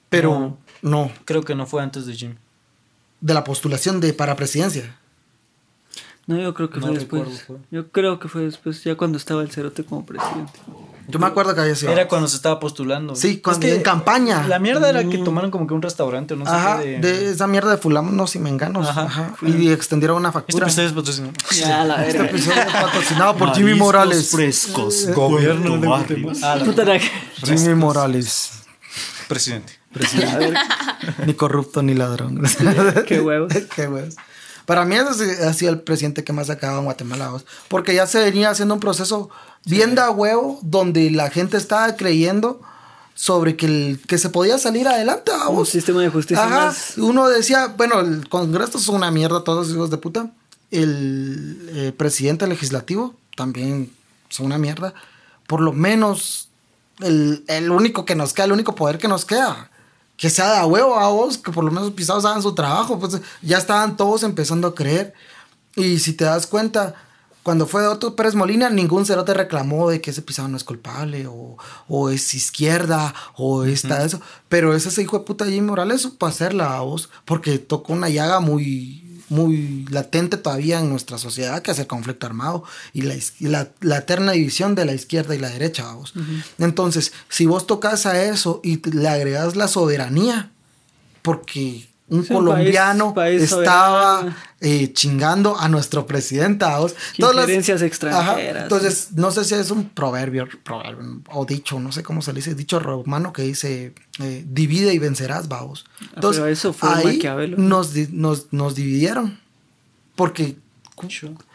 Pero 0.09 0.57
no. 0.81 1.11
Creo 1.25 1.43
que 1.43 1.55
no 1.55 1.65
fue 1.65 1.81
antes 1.81 2.05
de 2.05 2.13
Jimmy. 2.15 2.35
de 3.19 3.33
la 3.33 3.43
postulación 3.43 3.99
de 3.99 4.13
para 4.13 4.35
presidencia. 4.35 4.95
No, 6.27 6.37
yo 6.37 6.53
creo 6.53 6.69
que 6.69 6.79
No 6.79 6.87
fue 6.87 6.95
después. 6.95 7.43
fue. 7.47 7.55
Yo 7.71 7.89
creo 7.89 8.19
que 8.19 8.27
fue 8.27 8.41
después, 8.43 8.83
ya 8.83 8.95
cuando 8.95 9.17
estaba 9.17 9.41
el 9.41 9.49
cerote 9.51 9.83
como 9.85 10.05
presidente. 10.05 10.51
Yo 11.09 11.19
me 11.19 11.25
acuerdo 11.25 11.55
que 11.55 11.61
había 11.61 11.73
sido. 11.73 11.89
Era 11.93 12.05
cuando 12.09 12.27
se 12.27 12.35
estaba 12.35 12.59
postulando. 12.59 13.15
Sí, 13.15 13.39
cuando- 13.39 13.65
en 13.65 13.81
campaña. 13.81 14.45
La 14.45 14.59
mierda 14.59 14.89
era 14.89 15.05
que 15.07 15.19
tomaron 15.19 15.51
como 15.51 15.65
que 15.65 15.73
un 15.73 15.81
restaurante, 15.81 16.33
o 16.33 16.37
no 16.37 16.45
sé 16.45 16.51
Ajá, 16.51 16.81
qué. 16.81 16.99
de 16.99 17.31
esa 17.31 17.47
mierda 17.47 17.71
de 17.71 17.77
fulanos 17.77 18.35
y 18.35 18.39
menganos. 18.39 18.89
Ajá. 18.89 19.03
Ajá. 19.03 19.35
Y 19.47 19.69
extendieron 19.71 20.17
una 20.17 20.27
Este 20.29 20.39
factura. 20.41 20.65
episodio 20.65 20.87
es 20.89 20.93
patrocinado. 20.93 21.33
Ya, 21.55 21.85
la 21.85 22.05
Este 22.05 22.23
episodio 22.25 22.61
es 22.61 22.73
patrocinado 22.73 23.37
por 23.37 23.55
Jimmy 23.55 23.75
Morales. 23.75 24.29
frescos. 24.29 25.07
Gobierno 25.15 25.79
Puerto 25.79 26.13
de 26.13 26.23
Barrio. 26.25 26.31
Ah, 26.43 26.59
Jimmy 27.45 27.73
Morales. 27.75 28.51
presidente. 29.29 29.73
ni 31.25 31.33
corrupto 31.33 31.81
ni 31.81 31.93
ladrón. 31.93 32.43
Qué 33.07 33.21
huevos. 33.21 33.53
Qué 33.75 33.87
huevos. 33.87 34.15
Para 34.67 34.85
mí 34.85 34.95
ese 34.95 35.43
ha 35.47 35.53
sido 35.53 35.71
el 35.71 35.79
presidente 35.79 36.23
que 36.23 36.33
más 36.33 36.49
ha 36.51 36.57
cagado 36.59 36.79
en 36.79 36.85
Guatemala. 36.85 37.29
vos. 37.29 37.45
Porque 37.69 37.95
ya 37.95 38.05
se 38.05 38.19
venía 38.19 38.49
haciendo 38.51 38.73
un 38.75 38.79
proceso 38.81 39.29
bien 39.65 39.95
de 39.95 40.01
a 40.01 40.11
huevo 40.11 40.59
donde 40.61 41.09
la 41.09 41.29
gente 41.31 41.57
estaba 41.57 41.95
creyendo 41.95 42.61
sobre 43.15 43.55
que, 43.55 43.65
el, 43.65 44.01
que 44.07 44.17
se 44.17 44.29
podía 44.29 44.57
salir 44.59 44.87
adelante. 44.87 45.31
Un 45.49 45.65
sistema 45.65 46.01
de 46.01 46.09
justicia 46.09 46.43
Ajá. 46.45 46.65
más- 46.67 46.97
Uno 46.97 47.27
decía, 47.29 47.67
bueno, 47.77 48.01
el 48.01 48.27
Congreso 48.29 48.77
es 48.77 48.89
una 48.89 49.09
mierda, 49.09 49.43
todos 49.43 49.67
los 49.67 49.75
hijos 49.75 49.89
de 49.89 49.97
puta. 49.97 50.31
El 50.69 51.69
eh, 51.73 51.93
presidente 51.95 52.45
legislativo 52.45 53.15
también 53.37 53.91
son 54.29 54.47
una 54.47 54.57
mierda. 54.57 54.93
Por 55.47 55.61
lo 55.61 55.71
menos 55.71 56.49
el, 56.99 57.45
el 57.47 57.71
único 57.71 58.03
que 58.03 58.15
nos 58.15 58.33
queda, 58.33 58.45
el 58.47 58.51
único 58.51 58.75
poder 58.75 58.97
que 58.97 59.07
nos 59.07 59.23
queda. 59.23 59.71
Que 60.17 60.29
sea 60.29 60.51
de 60.51 60.57
a 60.57 60.65
huevo 60.65 60.99
a 60.99 61.09
vos, 61.09 61.37
que 61.37 61.51
por 61.51 61.63
lo 61.63 61.71
menos 61.71 61.91
pisados 61.91 62.25
hagan 62.25 62.41
su 62.41 62.53
trabajo. 62.53 62.99
Pues 62.99 63.21
ya 63.41 63.57
estaban 63.57 63.95
todos 63.95 64.23
empezando 64.23 64.67
a 64.67 64.75
creer. 64.75 65.13
Y 65.75 65.99
si 65.99 66.13
te 66.13 66.25
das 66.25 66.47
cuenta, 66.47 66.95
cuando 67.47 67.65
fue 67.65 67.81
de 67.81 67.87
Otto 67.87 68.13
Pérez 68.13 68.35
Molina, 68.35 68.69
ningún 68.69 69.05
cerote 69.05 69.33
reclamó 69.33 69.89
de 69.89 70.01
que 70.01 70.09
ese 70.09 70.21
pisado 70.21 70.49
no 70.49 70.57
es 70.57 70.65
culpable, 70.65 71.27
o, 71.27 71.55
o 71.87 72.09
es 72.09 72.33
izquierda, 72.33 73.15
o 73.37 73.63
está 73.63 74.03
eso. 74.03 74.19
Pero 74.49 74.75
ese 74.75 75.01
hijo 75.01 75.19
de 75.19 75.23
puta 75.23 75.45
Jimmy 75.45 75.61
Morales 75.61 76.01
supo 76.01 76.25
hacerla 76.25 76.75
a 76.75 76.81
vos, 76.81 77.09
porque 77.23 77.57
tocó 77.57 77.93
una 77.93 78.09
llaga 78.09 78.41
muy, 78.41 79.06
muy 79.29 79.85
latente 79.89 80.37
todavía 80.37 80.79
en 80.79 80.89
nuestra 80.89 81.17
sociedad, 81.17 81.61
que 81.61 81.71
es 81.71 81.79
el 81.79 81.87
conflicto 81.87 82.27
armado 82.27 82.63
y 82.93 83.01
la, 83.01 83.15
y 83.15 83.47
la, 83.47 83.69
la 83.81 83.97
eterna 83.97 84.31
división 84.33 84.75
de 84.75 84.85
la 84.85 84.93
izquierda 84.93 85.35
y 85.35 85.39
la 85.39 85.49
derecha, 85.49 85.91
vos. 85.93 86.13
Entonces, 86.57 87.13
si 87.29 87.45
vos 87.45 87.67
tocas 87.67 88.05
a 88.05 88.23
eso 88.23 88.61
y 88.63 88.81
le 88.89 89.07
agregas 89.07 89.55
la 89.55 89.67
soberanía, 89.67 90.51
porque 91.21 91.86
un 92.09 92.23
Sí, 92.25 92.33
colombiano 92.33 93.13
país- 93.13 93.39
país 93.41 93.51
estaba 93.51 94.35
eh, 94.61 94.93
chingando 94.93 95.57
a 95.59 95.67
nuestro 95.67 96.05
presidente. 96.07 96.63
a 96.65 96.77
vos. 96.79 96.95
Todas 97.17 97.35
las- 97.35 97.43
Injerencias 97.45 97.77
Ajá, 97.81 97.85
extranjeras. 97.85 98.63
Entonces, 98.63 99.07
no 99.15 99.29
sé 99.31 99.43
si 99.43 99.55
es 99.55 99.71
un 99.71 99.89
proverbio, 99.89 100.47
proverbio, 100.63 101.21
o 101.31 101.45
dicho, 101.45 101.79
no 101.79 101.91
sé 101.91 102.03
cómo 102.03 102.21
se 102.21 102.31
le 102.31 102.37
dice, 102.37 102.55
dicho 102.55 102.79
romano 102.79 103.33
que 103.33 103.41
dice, 103.41 103.93
eh, 104.19 104.45
divide 104.47 104.93
y 104.93 104.99
vencerás, 104.99 105.47
vamos. 105.49 105.85
Entonces, 106.15 106.39
Ah, 106.39 106.43
pero 106.43 106.53
eso 106.53 106.73
fue 106.73 106.89
ahí 106.93 107.15
Maquiavelo. 107.17 107.57
nos, 107.57 107.93
nos, 108.11 108.47
nos 108.51 108.75
dividieron. 108.75 109.39
Porque, 110.15 110.57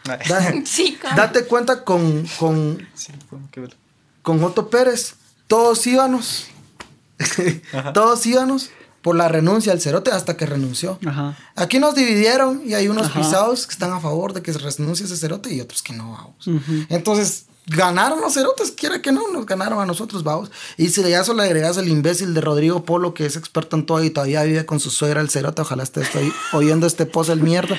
da- 0.05 0.19
Sí, 0.65 0.97
claro. 1.01 1.17
date 1.17 1.45
cuenta 1.45 1.83
con, 1.83 2.25
con, 2.39 2.87
Sí, 2.93 3.11
con 4.21 4.43
Otto 4.43 4.69
Pérez, 4.69 5.15
todos 5.47 5.85
íbamos, 5.87 6.45
todos 7.93 8.25
íbamos 8.25 8.69
por 9.03 9.15
la 9.15 9.27
renuncia 9.27 9.73
al 9.73 9.81
cerote 9.81 10.09
hasta 10.11 10.35
que 10.37 10.45
renunció. 10.47 10.97
Ajá. 11.05 11.37
Aquí 11.55 11.77
nos 11.77 11.93
dividieron 11.93 12.63
y 12.65 12.73
hay 12.73 12.87
unos 12.87 13.07
Ajá. 13.07 13.19
pisados 13.19 13.67
que 13.67 13.73
están 13.73 13.91
a 13.91 13.99
favor 13.99 14.33
de 14.33 14.41
que 14.41 14.53
se 14.53 14.59
renuncie 14.59 15.05
ese 15.05 15.17
cerote 15.17 15.53
y 15.53 15.61
otros 15.61 15.83
que 15.83 15.93
no, 15.93 16.11
vamos. 16.13 16.63
Entonces, 16.89 17.45
ganaron 17.65 18.19
los 18.21 18.33
cerotes, 18.33 18.71
quiera 18.71 19.01
que 19.01 19.11
no, 19.11 19.27
nos 19.31 19.45
ganaron 19.45 19.79
a 19.79 19.85
nosotros, 19.85 20.23
vamos. 20.23 20.51
Y 20.77 20.89
si 20.89 21.01
de 21.01 21.13
eso 21.13 21.33
le 21.33 21.43
agregas 21.43 21.77
el 21.77 21.87
imbécil 21.87 22.33
de 22.33 22.41
Rodrigo 22.41 22.83
Polo, 22.83 23.13
que 23.13 23.25
es 23.25 23.35
experto 23.35 23.75
en 23.77 23.85
todo 23.85 24.03
y 24.03 24.09
todavía 24.09 24.43
vive 24.43 24.65
con 24.65 24.79
su 24.79 24.89
suegra 24.89 25.21
el 25.21 25.29
cerote, 25.29 25.61
ojalá 25.61 25.83
esté 25.83 26.01
estoy 26.01 26.31
oyendo 26.51 26.85
este 26.87 27.05
post 27.05 27.29
el 27.29 27.41
mierda. 27.41 27.77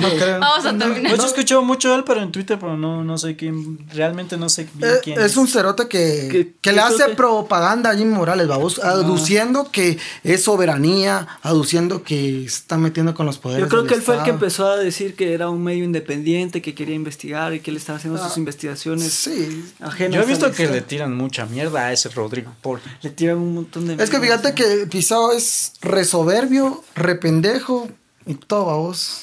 No 0.00 0.08
creo. 0.18 0.40
Vamos 0.40 0.66
a 0.66 0.76
terminar. 0.76 1.02
Pues 1.10 1.16
yo 1.18 1.24
he 1.24 1.28
escuchado 1.28 1.62
mucho 1.62 1.90
de 1.90 1.96
él, 1.96 2.04
pero 2.04 2.22
en 2.22 2.32
Twitter, 2.32 2.58
pero 2.58 2.76
no, 2.76 3.04
no 3.04 3.18
sé 3.18 3.36
quién. 3.36 3.78
Realmente 3.94 4.36
no 4.36 4.48
sé 4.48 4.68
bien 4.74 4.90
Eh, 4.92 4.96
quién 5.02 5.20
es 5.20 5.36
un 5.36 5.46
cerote 5.48 5.88
que, 5.88 6.28
¿Qué- 6.30 6.54
que 6.60 6.72
le 6.72 6.80
hace 6.80 7.10
propaganda 7.10 7.90
a 7.90 7.96
Jimmy 7.96 8.14
Morales, 8.14 8.48
vamos, 8.48 8.78
aduciendo 8.78 9.70
que 9.70 9.98
es 10.24 10.42
soberanía, 10.44 11.26
aduciendo 11.42 12.02
que 12.02 12.40
se 12.48 12.56
está 12.56 12.76
metiendo 12.78 13.14
con 13.14 13.26
los 13.26 13.38
poderes. 13.38 13.64
Yo 13.64 13.68
creo 13.68 13.82
del 13.82 13.88
que 13.90 13.94
él 13.96 14.02
fue 14.02 14.16
el 14.16 14.22
que 14.22 14.30
empezó 14.30 14.68
a 14.68 14.76
decir 14.76 15.14
que 15.14 15.34
era 15.34 15.48
un 15.50 15.62
medio 15.62 15.84
independiente, 15.84 16.62
que 16.62 16.74
quería 16.74 16.94
investigar 16.94 17.54
y 17.54 17.60
que 17.60 17.70
él 17.70 17.76
estaba 17.76 17.98
haciendo 17.98 18.22
sus 18.22 18.36
investigaciones 18.40 19.12
Sí. 19.12 19.64
ajenas. 19.80 20.16
Yo 20.16 20.22
he 20.22 20.26
visto 20.26 20.50
que 20.52 20.66
le 20.68 20.80
tiran 20.82 21.16
mucha 21.16 21.46
mierda 21.46 21.86
a 21.86 21.92
ese 21.92 22.08
Rodrigo 22.08 22.52
Paul. 22.62 22.80
le 23.02 23.10
tiran 23.10 23.38
un 23.38 23.54
montón 23.54 23.86
de. 23.86 23.94
Es 24.02 24.10
que 24.10 24.18
mierda. 24.18 24.38
fíjate 24.38 24.54
que 24.54 24.86
Pisao 24.86 25.32
es 25.32 25.72
resoberbio, 25.80 26.82
rependejo 26.94 27.88
y 28.26 28.34
todo, 28.34 28.66
vamos. 28.66 29.22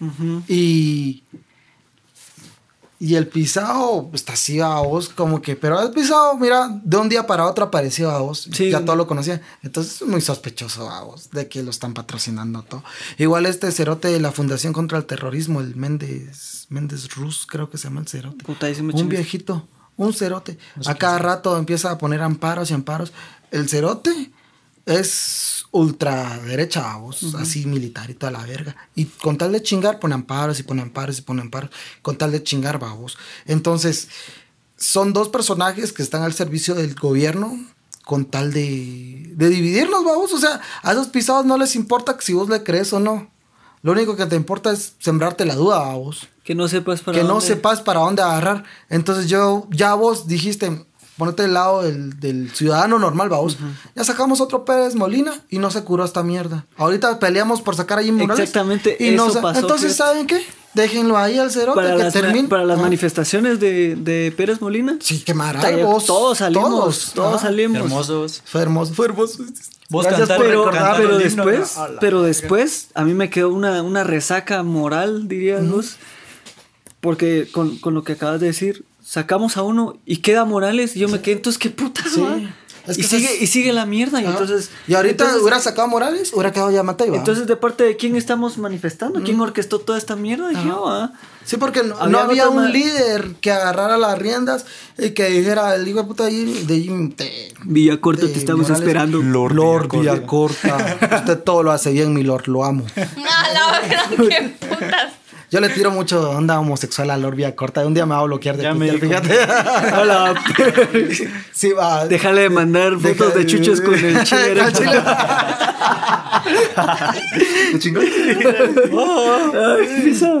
Ujú. 0.00 0.42
Y. 0.48 1.22
Y 3.00 3.16
el 3.16 3.26
pisado 3.26 4.08
está 4.14 4.32
así 4.32 4.60
a 4.60 4.68
vos, 4.76 5.10
como 5.10 5.42
que, 5.42 5.56
pero 5.56 5.82
el 5.82 5.90
pisado, 5.90 6.38
mira, 6.38 6.70
de 6.84 6.96
un 6.96 7.08
día 7.10 7.26
para 7.26 7.44
otro 7.44 7.64
apareció 7.66 8.10
a 8.10 8.20
vos, 8.20 8.48
Sí. 8.50 8.70
ya 8.70 8.82
todo 8.82 8.96
lo 8.96 9.06
conocía. 9.06 9.42
Entonces 9.62 10.00
es 10.00 10.08
muy 10.08 10.20
sospechoso 10.22 10.88
a 10.88 11.02
vos 11.02 11.28
de 11.30 11.46
que 11.48 11.62
lo 11.62 11.70
están 11.70 11.92
patrocinando 11.92 12.62
todo. 12.62 12.82
Igual 13.18 13.44
este 13.46 13.70
cerote 13.72 14.08
de 14.08 14.20
la 14.20 14.32
Fundación 14.32 14.72
contra 14.72 14.96
el 14.96 15.04
Terrorismo, 15.04 15.60
el 15.60 15.74
Méndez, 15.76 16.53
Méndez 16.74 17.14
Rus, 17.14 17.46
creo 17.46 17.70
que 17.70 17.78
se 17.78 17.84
llama 17.84 18.00
el 18.00 18.08
cerote. 18.08 18.44
Un 19.04 19.08
viejito, 19.08 19.68
un 19.96 20.12
cerote. 20.12 20.58
A 20.84 20.96
cada 20.96 21.18
rato 21.18 21.56
empieza 21.56 21.90
a 21.92 21.98
poner 21.98 22.20
amparos 22.20 22.70
y 22.70 22.74
amparos. 22.74 23.12
El 23.52 23.68
cerote 23.68 24.32
es 24.84 25.66
ultraderecha, 25.70 26.82
vamos, 26.82 27.34
así 27.36 27.64
militar 27.64 28.10
y 28.10 28.14
toda 28.14 28.32
la 28.32 28.44
verga. 28.44 28.76
Y 28.96 29.04
con 29.04 29.38
tal 29.38 29.52
de 29.52 29.62
chingar, 29.62 30.00
pone 30.00 30.14
amparos 30.14 30.58
y 30.58 30.64
pone 30.64 30.82
amparos 30.82 31.18
y 31.18 31.22
pone 31.22 31.42
amparos. 31.42 31.70
Con 32.02 32.18
tal 32.18 32.32
de 32.32 32.42
chingar, 32.42 32.80
vamos. 32.80 33.16
Entonces, 33.46 34.08
son 34.76 35.12
dos 35.12 35.28
personajes 35.28 35.92
que 35.92 36.02
están 36.02 36.22
al 36.22 36.34
servicio 36.34 36.74
del 36.74 36.96
gobierno 36.96 37.56
con 38.04 38.26
tal 38.26 38.52
de, 38.52 39.32
de 39.34 39.48
dividirnos, 39.48 40.04
vamos. 40.04 40.32
O 40.32 40.38
sea, 40.38 40.60
a 40.82 40.90
esos 40.90 41.06
pisados 41.06 41.46
no 41.46 41.56
les 41.56 41.76
importa 41.76 42.16
si 42.20 42.32
vos 42.32 42.48
le 42.48 42.64
crees 42.64 42.92
o 42.92 42.98
no. 42.98 43.30
Lo 43.82 43.92
único 43.92 44.16
que 44.16 44.26
te 44.26 44.34
importa 44.34 44.72
es 44.72 44.94
sembrarte 44.98 45.44
la 45.44 45.54
duda, 45.54 45.78
vamos 45.78 46.28
Que 46.44 46.54
no 46.54 46.68
sepas 46.68 47.00
para 47.00 47.16
que 47.18 47.24
no 47.24 47.30
dónde- 47.34 47.46
sepas 47.46 47.80
para 47.80 48.00
dónde 48.00 48.22
agarrar. 48.22 48.64
Entonces 48.90 49.28
yo, 49.28 49.66
ya 49.70 49.94
vos 49.94 50.26
dijiste, 50.28 50.84
ponete 51.16 51.42
del 51.42 51.54
lado 51.54 51.82
del, 51.82 52.20
del 52.20 52.50
ciudadano 52.52 52.98
normal, 52.98 53.28
vamos. 53.30 53.56
Ya 53.96 54.04
sacamos 54.04 54.40
otro 54.40 54.64
Pérez 54.64 54.94
Molina 54.94 55.32
y 55.48 55.58
no 55.58 55.70
se 55.70 55.82
curó 55.84 56.04
esta 56.04 56.22
mierda. 56.22 56.66
Ahorita 56.76 57.18
peleamos 57.18 57.62
por 57.62 57.76
sacar 57.76 57.98
a 57.98 58.02
Jim 58.02 58.16
Morales. 58.16 58.40
Exactamente, 58.40 58.96
y 59.00 59.12
no 59.12 59.24
eso 59.24 59.34
se- 59.34 59.40
pasó, 59.40 59.60
Entonces. 59.60 59.96
¿saben 59.96 60.26
qué? 60.26 60.44
Déjenlo 60.74 61.16
ahí 61.16 61.38
al 61.38 61.52
cerote 61.52 61.76
Para 61.76 61.96
que 61.96 62.02
las, 62.02 62.12
termine. 62.12 62.48
para 62.48 62.64
las 62.64 62.78
Ah. 62.80 62.82
manifestaciones 62.82 63.60
de, 63.60 63.94
de 63.94 64.34
Pérez 64.36 64.60
Molina. 64.60 64.96
Sí, 65.00 65.22
ya 65.24 65.32
árboles, 65.40 66.04
Todos 66.04 66.38
salimos, 66.38 66.68
todos, 66.74 67.12
todos, 67.14 67.40
salimos. 67.42 67.78
Hermosos. 67.78 68.42
Fue 68.44 68.60
hermoso, 68.60 68.92
fue 68.92 69.06
hermoso. 69.06 69.44
Vos 69.88 70.04
Gracias 70.04 70.28
cantar- 70.28 70.38
por 70.38 70.46
pero, 70.46 70.64
recordar. 70.64 70.96
pero 70.96 71.08
himno, 71.10 71.18
después, 71.22 71.76
¿no? 71.76 71.82
A 71.84 71.88
la 71.90 72.00
pero 72.00 72.22
después 72.22 72.88
a 72.94 73.04
mí 73.04 73.14
me 73.14 73.30
quedó 73.30 73.50
una, 73.50 73.82
una 73.82 74.02
resaca 74.02 74.64
moral, 74.64 75.28
dirías 75.28 75.64
vos, 75.70 75.96
porque 77.04 77.46
con, 77.52 77.76
con 77.78 77.92
lo 77.94 78.02
que 78.02 78.12
acabas 78.14 78.40
de 78.40 78.46
decir, 78.46 78.84
sacamos 79.04 79.56
a 79.58 79.62
uno 79.62 79.98
y 80.06 80.16
queda 80.16 80.44
Morales 80.46 80.96
y 80.96 81.00
yo 81.00 81.08
me 81.08 81.20
quedé, 81.20 81.36
entonces 81.36 81.58
qué 81.58 81.70
puta, 81.70 82.02
Sí. 82.12 82.48
Es 82.86 82.98
y, 82.98 83.00
que 83.00 83.06
sigue, 83.08 83.24
esas- 83.30 83.40
y 83.42 83.46
sigue 83.46 83.72
la 83.72 83.86
mierda, 83.86 84.20
y 84.20 84.26
entonces... 84.26 84.68
y 84.86 84.92
ahorita 84.92 85.24
entonces, 85.24 85.40
hubiera 85.40 85.58
sacado 85.58 85.84
a 85.84 85.90
Morales, 85.90 86.32
hubiera 86.34 86.52
quedado 86.52 86.70
ya 86.70 86.82
Mateo. 86.82 87.14
entonces, 87.14 87.46
¿de 87.46 87.56
parte 87.56 87.82
de 87.82 87.96
quién 87.96 88.14
estamos 88.14 88.58
manifestando? 88.58 89.22
¿Quién 89.22 89.40
orquestó 89.40 89.78
toda 89.78 89.96
esta 89.96 90.16
mierda? 90.16 90.48
Dije, 90.50 90.64
yo, 90.66 90.86
ah. 90.86 91.12
Sí, 91.46 91.56
porque 91.56 91.82
no 91.82 91.96
Había 92.18 92.44
no 92.44 92.50
un 92.50 92.72
líder 92.72 93.36
que 93.40 93.52
agarrara 93.52 93.96
las 93.96 94.18
riendas 94.18 94.66
y 94.98 95.10
que 95.12 95.30
dijera 95.30 95.74
el 95.76 95.88
hijo 95.88 96.00
de 96.02 96.04
puta 96.04 96.24
de 96.24 96.30
Jim, 96.32 97.14
de- 97.16 97.54
Villacorta, 97.64 98.26
de 98.26 98.32
te 98.34 98.38
estamos 98.38 98.64
Morales. 98.68 98.80
esperando. 98.82 99.22
Lord, 99.22 99.88
Villacorta. 99.90 100.98
Usted 101.20 101.38
todo 101.38 101.62
lo 101.62 101.72
hace 101.72 101.90
bien, 101.90 102.12
mi 102.12 102.22
Lord, 102.22 102.48
lo 102.48 102.64
amo. 102.66 102.84
Ah, 102.96 103.46
la 103.54 103.80
verdad, 103.80 104.28
qué 104.28 104.66
putas. 104.66 105.12
Yo 105.50 105.60
le 105.60 105.68
tiro 105.68 105.90
mucho 105.90 106.30
onda 106.30 106.58
homosexual 106.58 107.10
a 107.10 107.16
Lord 107.16 107.36
Villacorta. 107.36 107.86
Un 107.86 107.94
día 107.94 108.06
me 108.06 108.14
va 108.14 108.20
a 108.20 108.24
bloquear 108.24 108.56
de 108.56 108.62
Ya 108.64 108.74
Twitter, 108.74 108.98
fíjate. 108.98 109.38
Hola. 110.00 110.34
sí, 111.52 111.70
va. 111.72 112.06
Déjale 112.06 112.42
de 112.42 112.50
mandar 112.50 112.96
Deja- 112.96 113.14
fotos 113.24 113.34
de 113.34 113.46
chuchos 113.46 113.80
con 113.80 113.94
el 113.94 114.22
chile. 114.24 114.62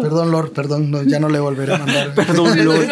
Perdón, 0.02 0.30
Lord, 0.30 0.50
perdón. 0.52 0.90
no, 0.90 1.02
ya 1.02 1.18
no 1.20 1.28
le 1.28 1.38
volveré 1.40 1.74
a 1.74 1.78
mandar. 1.78 2.14
Perdón, 2.14 2.64
Lord. 2.64 2.86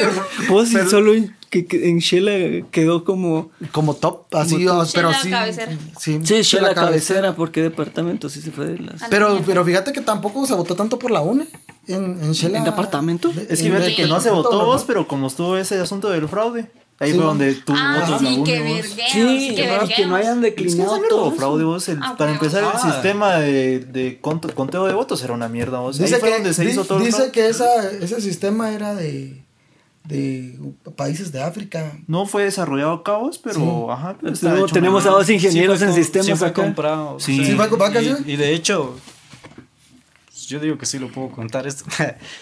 Vos 0.48 0.68
solo 0.90 1.12
que, 1.52 1.66
que 1.66 1.88
en 1.90 1.98
Shela 1.98 2.66
quedó 2.70 3.04
como. 3.04 3.50
Como 3.72 3.94
top, 3.94 4.34
así, 4.34 4.64
Como 4.64 4.84
top. 4.84 4.92
pero 4.94 5.10
Shela 5.12 5.22
sí. 5.22 5.30
cabecera. 5.30 5.72
Sí, 6.00 6.18
Sí, 6.24 6.34
Shela 6.42 6.42
Shela 6.42 6.74
cabecera, 6.74 7.36
porque 7.36 7.62
departamento 7.62 8.28
sí 8.30 8.40
se 8.40 8.50
fue 8.50 8.66
de 8.66 8.78
las. 8.78 9.02
Pero, 9.10 9.38
pero 9.44 9.62
fíjate 9.64 9.92
que 9.92 10.00
tampoco 10.00 10.46
se 10.46 10.54
votó 10.54 10.74
tanto 10.74 10.98
por 10.98 11.10
la 11.10 11.20
UNE 11.20 11.46
en, 11.88 12.04
en 12.24 12.32
Shela. 12.32 12.58
¿En 12.58 12.64
departamento? 12.64 13.28
De- 13.28 13.42
Es 13.50 13.60
que 13.62 13.70
fíjate 13.70 13.94
que 13.94 14.06
no 14.06 14.18
se 14.20 14.30
votó 14.30 14.64
vos, 14.64 14.84
pero 14.86 15.06
como 15.06 15.26
estuvo 15.26 15.56
ese 15.58 15.78
asunto 15.78 16.08
del 16.08 16.26
fraude, 16.26 16.70
ahí 16.98 17.10
Sí, 17.10 17.16
fue 17.18 17.26
donde 17.26 17.54
tuvo 17.56 17.76
Ah, 17.78 17.96
votos 18.00 18.22
la 18.22 18.30
sí, 18.30 18.36
vergueos, 18.44 18.86
Sí, 19.12 19.54
que 19.54 19.66
no- 19.68 19.88
que 19.88 20.06
no 20.06 20.16
hayan 20.16 20.42
Es 20.44 20.54
que 20.54 20.62
declinado 20.62 21.00
todo. 21.08 21.24
hubo 21.26 21.32
fraude, 21.36 21.64
vos. 21.64 21.86
El- 21.90 21.98
Ah, 22.02 22.14
para 22.16 22.32
empezar, 22.32 22.64
Ah. 22.64 22.80
el 22.82 22.92
sistema 22.92 23.36
de, 23.36 23.80
de 23.80 24.20
cont- 24.22 24.54
conteo 24.54 24.86
de 24.86 24.94
votos 24.94 25.22
era 25.22 25.34
una 25.34 25.48
mierda, 25.50 25.80
vos. 25.80 25.98
Ahí 25.98 26.06
Dice, 26.06 26.18
fue 26.18 26.30
que, 26.30 26.34
donde 26.36 26.54
se 26.54 26.64
hizo 26.64 26.84
todo 26.86 26.98
dice 27.00 27.30
que 27.30 27.48
esa, 27.48 27.90
ese 27.90 28.20
sistema 28.22 28.72
era 28.72 28.94
de, 28.94 29.42
de 30.12 30.58
países 30.96 31.32
de 31.32 31.42
África. 31.42 31.92
No 32.06 32.26
fue 32.26 32.44
desarrollado 32.44 32.92
a 32.92 33.02
cabos, 33.02 33.38
pero 33.38 33.90
ajá. 33.90 34.16
pero 34.20 34.32
está 34.32 34.48
Tenemos, 34.48 34.70
hecho 34.70 34.74
tenemos 34.74 35.06
a 35.06 35.10
dos 35.10 35.30
ingenieros 35.30 35.80
Sí 35.80 35.84
en 35.86 35.94
sistemas 35.94 36.38
sí 36.38 36.44
acá. 36.44 36.62
comprado. 36.62 37.18
Sí. 37.18 37.44
¿Sí 37.44 37.54
fue 37.54 37.64
y, 38.02 38.32
y 38.32 38.36
de 38.36 38.52
hecho, 38.54 38.96
yo 40.48 40.60
digo 40.60 40.76
que 40.78 40.86
sí 40.86 40.98
lo 40.98 41.10
puedo 41.10 41.30
contar 41.30 41.66
esto. 41.66 41.84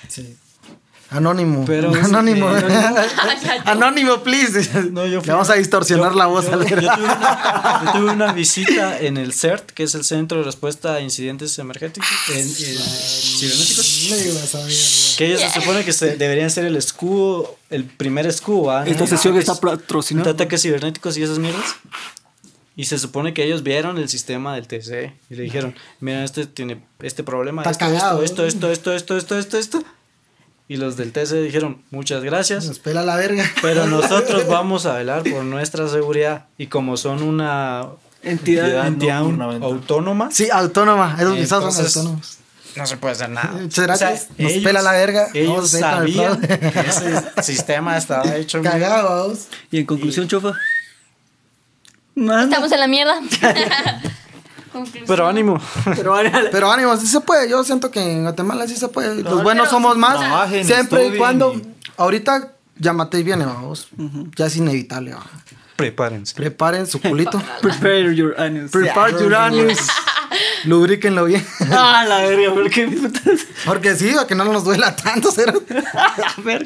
Sí. 0.09 0.37
Anónimo. 1.11 1.64
Pero 1.66 1.94
es- 1.96 2.04
anónimo. 2.04 2.56
eh, 2.56 2.62
anónimo, 3.64 4.22
please. 4.22 4.68
No, 4.92 5.06
yo 5.06 5.20
fui- 5.20 5.26
Le 5.26 5.32
vamos 5.32 5.50
a 5.50 5.54
distorsionar 5.54 6.12
yo- 6.12 6.18
la 6.18 6.26
voz 6.26 6.46
yo- 6.46 6.52
al 6.54 6.61
yo 6.61 6.76
tuve, 6.76 6.86
una, 6.86 7.82
yo 7.84 7.92
tuve 7.92 8.11
una 8.12 8.32
visita 8.34 8.98
en 9.00 9.16
el 9.16 9.32
CERT, 9.32 9.70
que 9.72 9.82
es 9.82 9.94
el 9.94 10.04
Centro 10.04 10.38
de 10.38 10.44
Respuesta 10.44 10.94
a 10.94 11.00
Incidentes 11.00 11.58
Emergéticos, 11.58 12.08
en, 12.32 12.38
en- 12.40 12.48
cibernéticos. 12.48 14.08
No 14.11 14.16
a. 14.16 15.16
Que 15.18 15.26
ellos 15.26 15.40
se 15.40 15.61
supone 15.61 15.84
que 15.84 15.92
se, 15.92 16.16
deberían 16.16 16.50
ser 16.50 16.64
el 16.64 16.76
escudo, 16.76 17.56
el 17.70 17.84
primer 17.84 18.26
escudo. 18.26 18.64
¿va? 18.66 18.86
Esta 18.86 19.06
sesión 19.06 19.34
ataques- 19.34 19.40
está 19.50 19.54
patrocinada. 19.61 20.30
en 20.30 20.34
ataques 20.36 20.62
cibernéticos 20.62 21.16
y 21.16 21.22
esas 21.22 21.38
mierdas. 21.38 21.76
Y 22.76 22.84
se 22.84 22.98
supone 22.98 23.34
que 23.34 23.44
ellos 23.44 23.62
vieron 23.62 23.98
el 23.98 24.08
sistema 24.08 24.54
del 24.54 24.66
TC 24.66 25.12
y 25.28 25.34
le 25.34 25.42
dijeron, 25.42 25.74
mira, 25.98 26.24
este 26.24 26.46
tiene 26.46 26.82
este 27.00 27.22
problema, 27.24 27.62
Está 27.62 27.72
esto, 27.72 27.84
cagado, 27.84 28.22
esto, 28.22 28.44
¿eh? 28.44 28.48
esto, 28.48 28.70
esto, 28.70 28.94
esto, 28.94 29.16
esto, 29.18 29.38
esto, 29.38 29.58
esto. 29.58 29.84
Y 30.71 30.77
los 30.77 30.97
del 30.97 31.11
TC 31.11 31.43
dijeron, 31.43 31.83
muchas 31.91 32.23
gracias. 32.23 32.64
Nos 32.64 32.79
pela 32.79 33.03
la 33.03 33.16
verga. 33.16 33.45
Pero 33.61 33.87
nosotros 33.89 34.47
vamos 34.47 34.87
a 34.87 34.95
velar 34.95 35.25
por 35.25 35.43
nuestra 35.43 35.89
seguridad 35.89 36.47
y 36.59 36.68
como 36.68 36.97
son 36.97 37.25
una 37.25 37.89
Entidad 38.23 38.87
autónoma, 39.62 40.31
Sí, 40.31 40.49
autónoma. 40.49 41.16
Esos 41.18 41.49
son 41.49 41.85
autónomos. 41.87 42.39
no 42.77 42.87
se 42.87 42.97
puede 42.99 43.14
hacer 43.14 43.31
nada. 43.31 43.51
Muchas 43.51 43.85
gracias. 43.85 44.29
Nos 44.39 44.53
pela 44.53 44.81
la 44.81 44.93
verga. 44.93 45.27
Ellos 45.35 45.71
sabían 45.71 46.41
que 46.41 46.55
ese 46.55 47.21
sistema 47.43 47.99
estaba 47.99 48.37
hecho. 48.37 48.62
Cagados. 48.62 49.49
Y 49.73 49.81
en 49.81 49.87
conclusión, 49.87 50.29
chofa. 50.29 50.53
Mano. 52.14 52.45
Estamos 52.45 52.71
en 52.71 52.79
la 52.79 52.87
mierda. 52.87 53.21
Conclusión. 54.73 55.05
Pero 55.07 55.27
ánimo. 55.29 55.61
Pero 56.53 56.71
ánimo, 56.71 56.97
sí 56.97 57.07
se 57.07 57.21
puede. 57.21 57.49
Yo 57.51 57.62
siento 57.64 57.91
que 57.91 58.01
en 58.01 58.23
Guatemala 58.23 58.66
sí 58.68 58.77
se 58.77 58.89
puede. 58.89 59.23
Los 59.23 59.43
buenos 59.43 59.66
pero- 59.68 59.71
somos 59.79 59.97
más. 59.97 60.18
Trabajen, 60.18 60.64
siempre 60.64 61.07
y 61.09 61.16
cuando. 61.18 61.55
y- 61.55 61.62
Ahorita 61.97 62.53
ya 62.79 62.93
maté 62.93 63.18
y 63.21 63.23
viene, 63.23 63.45
vamos. 63.45 63.89
Ya 64.37 64.47
es 64.47 64.57
inevitable. 64.57 65.14
va. 65.14 65.27
Prepárense. 65.77 66.35
Preparen 66.35 66.87
su 66.87 67.01
culito. 67.01 67.41
Prepare 67.62 68.14
your 68.14 68.39
anus. 68.39 68.71
Prepare 68.71 69.12
your 69.12 69.35
anus. 69.35 69.79
Lubriquenlo 70.64 71.25
bien. 71.25 71.45
Ah, 71.73 72.05
la 72.07 72.18
verga, 72.18 72.53
¿por 72.55 72.71
qué 72.71 72.87
putas? 72.87 73.41
Porque 73.64 73.97
sí, 73.97 74.12
para 74.14 74.27
que 74.27 74.35
no 74.35 74.45
nos 74.45 74.62
duela 74.64 74.95
tanto. 74.95 75.31
¿será? 75.33 75.55
A 76.37 76.41
ver. 76.43 76.64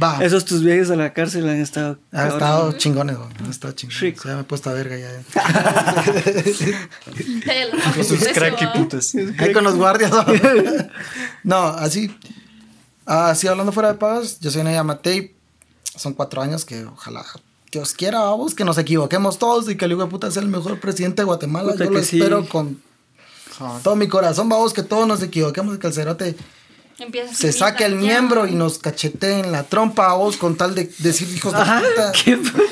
Va. 0.00 0.24
Esos 0.24 0.44
tus 0.44 0.62
viajes 0.62 0.90
a 0.90 0.96
la 0.96 1.12
cárcel 1.12 1.48
han 1.48 1.60
estado. 1.60 1.98
Ha 2.12 2.16
cabrón. 2.16 2.32
estado 2.34 2.72
chingones, 2.72 3.16
güey. 3.16 3.28
Ha 3.46 3.50
estado 3.50 3.74
chingones. 3.74 4.00
Rico. 4.00 4.28
Ya 4.28 4.34
me 4.36 4.40
he 4.42 4.44
puesto 4.44 4.70
a 4.70 4.74
verga 4.74 4.96
ya. 4.96 5.10
Con 7.94 8.04
sus 8.04 8.28
cracky 8.28 8.66
putas. 8.74 9.14
Ahí 9.38 9.52
con 9.52 9.64
los 9.64 9.76
guardias. 9.76 10.10
¿no? 10.10 10.24
No, 11.44 11.56
así. 11.56 12.14
Ah, 13.06 13.34
sí, 13.34 13.48
hablando 13.48 13.72
fuera 13.72 13.92
de 13.92 13.98
pagos, 13.98 14.38
yo 14.40 14.50
soy 14.50 14.62
Naya 14.62 14.84
Matei. 14.84 15.34
Son 15.96 16.12
cuatro 16.12 16.42
años 16.42 16.64
que 16.64 16.84
ojalá 16.84 17.24
Dios 17.72 17.92
quiera, 17.92 18.20
vamos, 18.20 18.54
que 18.54 18.64
nos 18.64 18.78
equivoquemos 18.78 19.38
todos 19.38 19.68
y 19.68 19.76
que 19.76 19.86
el 19.86 19.92
hijo 19.92 20.02
de 20.02 20.08
puta 20.08 20.30
sea 20.30 20.42
el 20.42 20.48
mejor 20.48 20.78
presidente 20.78 21.22
de 21.22 21.26
Guatemala. 21.26 21.72
Puta 21.72 21.84
yo 21.84 21.90
que 21.90 21.98
lo 21.98 22.04
sí. 22.04 22.18
espero 22.18 22.48
con 22.48 22.80
todo 23.82 23.96
mi 23.96 24.08
corazón, 24.08 24.48
vamos, 24.48 24.72
que 24.72 24.82
todos 24.82 25.08
nos 25.08 25.22
equivoquemos 25.22 25.76
y 25.76 25.78
que 25.78 25.86
el 25.86 25.92
cerote 25.92 26.36
Empieza 27.00 27.30
a 27.30 27.34
se 27.34 27.52
saque 27.52 27.84
el 27.84 27.94
miembro 27.94 28.44
y 28.48 28.56
nos 28.56 28.78
cachete 28.78 29.38
en 29.38 29.52
la 29.52 29.62
trompa, 29.62 30.12
vos, 30.14 30.36
con 30.36 30.56
tal 30.56 30.74
de 30.74 30.90
decir 30.98 31.28
hijos 31.32 31.52
de 31.52 31.60
Ajá, 31.60 31.80
puta. 31.80 32.12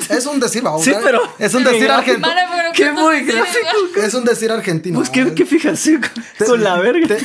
Es 0.17 0.25
un 0.25 0.41
decir, 0.41 0.63
vamos. 0.63 0.83
Sí, 0.83 0.91
pero- 1.01 1.21
Es 1.39 1.53
un 1.53 1.63
decir 1.63 1.89
argentino. 1.89 2.27
Qué 2.73 2.83
¿cuántos 2.91 3.03
muy 3.03 3.21
gráfico. 3.21 4.01
Es 4.03 4.13
un 4.13 4.25
decir 4.25 4.51
argentino. 4.51 4.99
Pues 4.99 5.09
qué, 5.09 5.33
qué 5.33 5.45
fijación 5.45 6.01
con, 6.37 6.47
con 6.47 6.63
la 6.63 6.75
verga. 6.77 7.15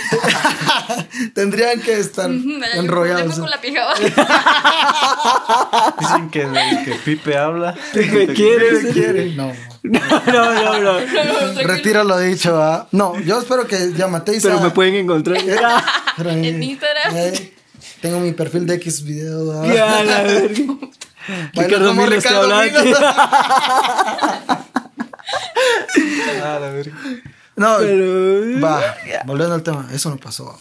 Tendrían 1.34 1.80
que 1.80 1.98
estar 1.98 2.30
enrollados. 2.74 3.38
con 3.38 3.50
la 3.50 3.60
pijama. 3.60 3.94
Dicen 5.98 6.30
que, 6.30 6.42
que 6.84 6.94
Pipe 7.04 7.36
habla. 7.36 7.74
¿Me 7.94 8.26
quieres? 8.28 8.92
¿Quiere? 8.92 9.34
No. 9.34 9.52
No, 9.92 10.22
no, 10.32 10.78
no, 10.80 11.00
no. 11.00 11.62
Retiro 11.62 12.04
lo 12.04 12.18
dicho, 12.18 12.60
¿ah? 12.62 12.86
No, 12.92 13.18
yo 13.20 13.40
espero 13.40 13.66
que 13.66 13.92
Yamatei 13.94 14.40
sea... 14.40 14.52
Pero 14.52 14.62
me 14.64 14.70
pueden 14.70 14.94
encontrar. 14.94 15.38
Pero, 16.16 16.30
eh, 16.30 16.48
En 16.48 16.62
Instagram. 16.62 17.16
eh, 17.16 17.52
tengo 18.00 18.20
mi 18.20 18.32
perfil 18.32 18.66
de 18.66 18.74
X 18.74 19.02
video. 19.04 19.60
¿ah? 19.60 19.66
Ya, 19.66 20.02
la 20.04 20.22
verga. 20.22 20.64
Ricardo 21.52 21.88
como 21.88 22.02
Milo 22.02 22.16
está 22.16 22.30
Ricardo. 22.62 22.96
Ah, 26.44 26.58
la 26.60 26.70
verga. 26.70 26.92
No, 27.56 27.76
Pero. 27.78 28.60
va, 28.60 28.96
volviendo 29.24 29.54
al 29.54 29.62
tema, 29.62 29.88
eso 29.92 30.10
no 30.10 30.16
pasó. 30.16 30.58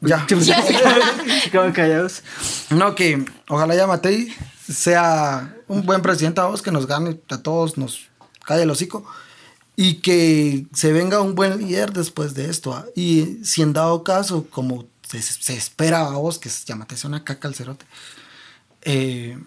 Ya. 0.00 0.26
Se 0.28 1.50
quedaban 1.50 1.72
callados. 1.72 2.22
No, 2.70 2.94
que 2.94 3.24
ojalá 3.48 3.74
Yamatei 3.74 4.34
sea 4.66 5.56
un 5.68 5.84
buen 5.84 6.02
presidente 6.02 6.40
a 6.40 6.44
vos, 6.44 6.62
que 6.62 6.70
nos 6.70 6.86
gane 6.86 7.20
a 7.28 7.38
todos, 7.38 7.78
nos 7.78 8.08
calle 8.44 8.62
el 8.62 8.70
hocico. 8.70 9.04
Y 9.74 9.96
que 9.96 10.66
se 10.74 10.92
venga 10.92 11.20
un 11.20 11.34
buen 11.34 11.58
líder 11.58 11.92
después 11.92 12.34
de 12.34 12.50
esto. 12.50 12.74
¿ah? 12.74 12.84
Y 12.94 13.38
si 13.42 13.62
en 13.62 13.72
dado 13.72 14.04
caso, 14.04 14.46
como 14.50 14.86
se, 15.08 15.22
se 15.22 15.56
espera 15.56 16.06
a 16.06 16.16
vos, 16.16 16.38
que 16.38 16.50
Yamatei 16.66 16.98
sea 16.98 17.08
una 17.08 17.24
caca 17.24 17.48
al 17.48 17.54
cerote, 17.54 17.86
eh, 18.82 19.38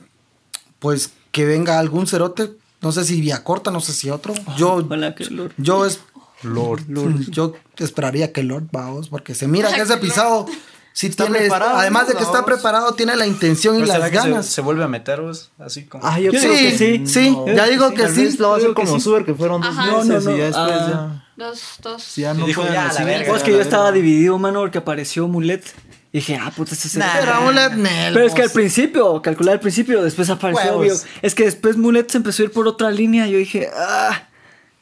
pues 0.79 1.11
que 1.31 1.45
venga 1.45 1.79
algún 1.79 2.07
cerote, 2.07 2.53
no 2.81 2.91
sé 2.91 3.05
si 3.05 3.21
vía 3.21 3.43
corta, 3.43 3.71
no 3.71 3.81
sé 3.81 3.93
si 3.93 4.09
otro. 4.09 4.33
Yo, 4.57 4.87
que 5.15 5.25
Lord. 5.25 5.53
yo 5.57 5.85
es 5.85 5.99
Lord, 6.43 6.85
Yo 7.29 7.53
esperaría 7.77 8.31
que 8.31 8.43
Lord 8.43 8.67
vamos, 8.71 9.09
porque 9.09 9.35
se 9.35 9.47
mira 9.47 9.73
que 9.73 9.81
ese 9.81 9.97
pisado 9.97 10.45
sí 10.95 11.09
tiene, 11.09 11.39
preparado, 11.39 11.75
además 11.77 12.07
de 12.07 12.13
que 12.13 12.21
¿no? 12.21 12.25
está 12.25 12.45
preparado, 12.45 12.93
tiene 12.93 13.15
la 13.17 13.27
intención 13.27 13.75
y 13.75 13.79
¿Pero 13.81 13.87
las 13.87 13.97
será 13.97 14.21
se, 14.23 14.29
ganas. 14.29 14.45
se 14.45 14.61
vuelve 14.61 14.83
a 14.83 14.87
meter 14.87 15.19
vos? 15.21 15.51
Así 15.59 15.85
como. 15.85 16.05
Ah, 16.05 16.19
yo 16.19 16.31
Sí, 16.31 16.37
creo 16.39 16.51
que 16.53 16.77
sí. 16.77 17.03
sí, 17.05 17.37
ya 17.53 17.65
digo 17.65 17.91
que 17.93 18.07
sí. 18.07 18.37
lo 18.37 18.49
va 18.49 18.55
a 18.55 18.57
hacer 18.59 18.73
como 18.73 18.95
sí. 18.95 19.01
Super, 19.01 19.25
que 19.25 19.33
fueron 19.33 19.61
dos 19.61 19.69
Ajá. 19.71 19.85
No, 19.87 19.97
no, 19.99 20.03
meses 20.05 20.23
no. 20.25 20.31
y 20.35 20.37
ya 20.37 20.45
después 20.45 20.71
Ah. 20.71 21.21
ya, 21.37 21.45
Dos, 21.45 21.61
dos. 21.81 22.01
si 22.01 22.21
ya 22.21 22.33
no 22.33 22.45
dijo, 22.45 22.63
ya, 22.63 22.91
la 22.93 23.03
verga. 23.03 23.43
Que 23.43 23.51
yo 23.51 23.59
estaba 23.59 23.91
dividido, 23.91 24.39
mano, 24.39 24.61
porque 24.61 24.77
apareció 24.77 25.27
Mulet. 25.27 25.65
Y 26.13 26.19
dije, 26.19 26.39
ah, 26.41 26.49
puta, 26.55 26.73
este 26.73 26.87
será. 26.87 27.11
Pero 27.19 27.41
Mulet 27.41 27.73
Pero 28.13 28.25
es 28.25 28.33
que 28.33 28.43
al 28.43 28.49
principio, 28.51 29.21
calculé 29.21 29.51
al 29.51 29.59
principio, 29.59 30.01
después 30.01 30.29
apareció 30.29 30.77
obvio. 30.77 30.93
Es 31.21 31.35
que 31.35 31.43
después 31.43 31.75
Mulet 31.75 32.09
se 32.09 32.17
empezó 32.19 32.41
a 32.41 32.45
ir 32.45 32.51
por 32.53 32.67
otra 32.69 32.89
línea. 32.89 33.27
Yo 33.27 33.37
dije, 33.37 33.69
ah. 33.75 34.29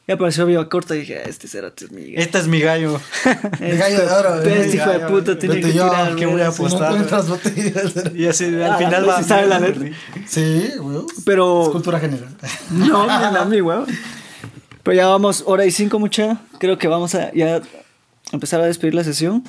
Y 0.05 0.11
apareció 0.11 0.45
Viva 0.45 0.67
Corta 0.67 0.95
y 0.95 0.99
dije, 0.99 1.19
ah, 1.19 1.29
este 1.29 1.47
será 1.47 1.71
tu 1.71 1.85
amiga. 1.85 2.21
Este 2.21 2.37
es 2.37 2.47
mi 2.47 2.59
gallo. 2.59 2.99
El 3.61 3.77
gallo 3.77 4.01
de 4.05 4.11
oro, 4.11 4.41
Este 4.41 4.63
eh. 4.71 4.75
hijo 4.75 4.89
de 4.89 4.99
puta 4.99 5.39
tiene 5.39 5.61
que 5.61 5.71
yo, 5.71 5.89
tirar. 5.89 6.15
¿qué 6.17 6.25
voy 6.25 6.41
a 6.41 6.49
apostar? 6.49 6.93
Y 8.13 8.25
así 8.27 8.45
al 8.45 8.63
Ah, 8.73 8.77
final 8.77 9.07
va. 9.07 9.17
sí 9.19 9.23
sabe 9.29 9.47
la 9.47 9.59
letra. 9.61 9.89
Sí, 10.27 10.71
güey. 10.77 11.03
Pero. 11.25 11.69
Cultura 11.71 11.99
general. 12.01 12.27
No, 12.71 13.03
a 13.09 13.45
mí, 13.45 13.61
weón. 13.61 13.85
Pero 14.83 14.95
ya 14.95 15.07
vamos, 15.07 15.43
hora 15.45 15.65
y 15.65 15.71
cinco, 15.71 15.99
mucha. 15.99 16.37
Creo 16.59 16.77
que 16.77 16.89
vamos 16.89 17.15
a 17.15 17.31
ya 17.33 17.61
empezar 18.33 18.59
a 18.59 18.65
despedir 18.65 18.95
la 18.95 19.05
sesión. 19.05 19.43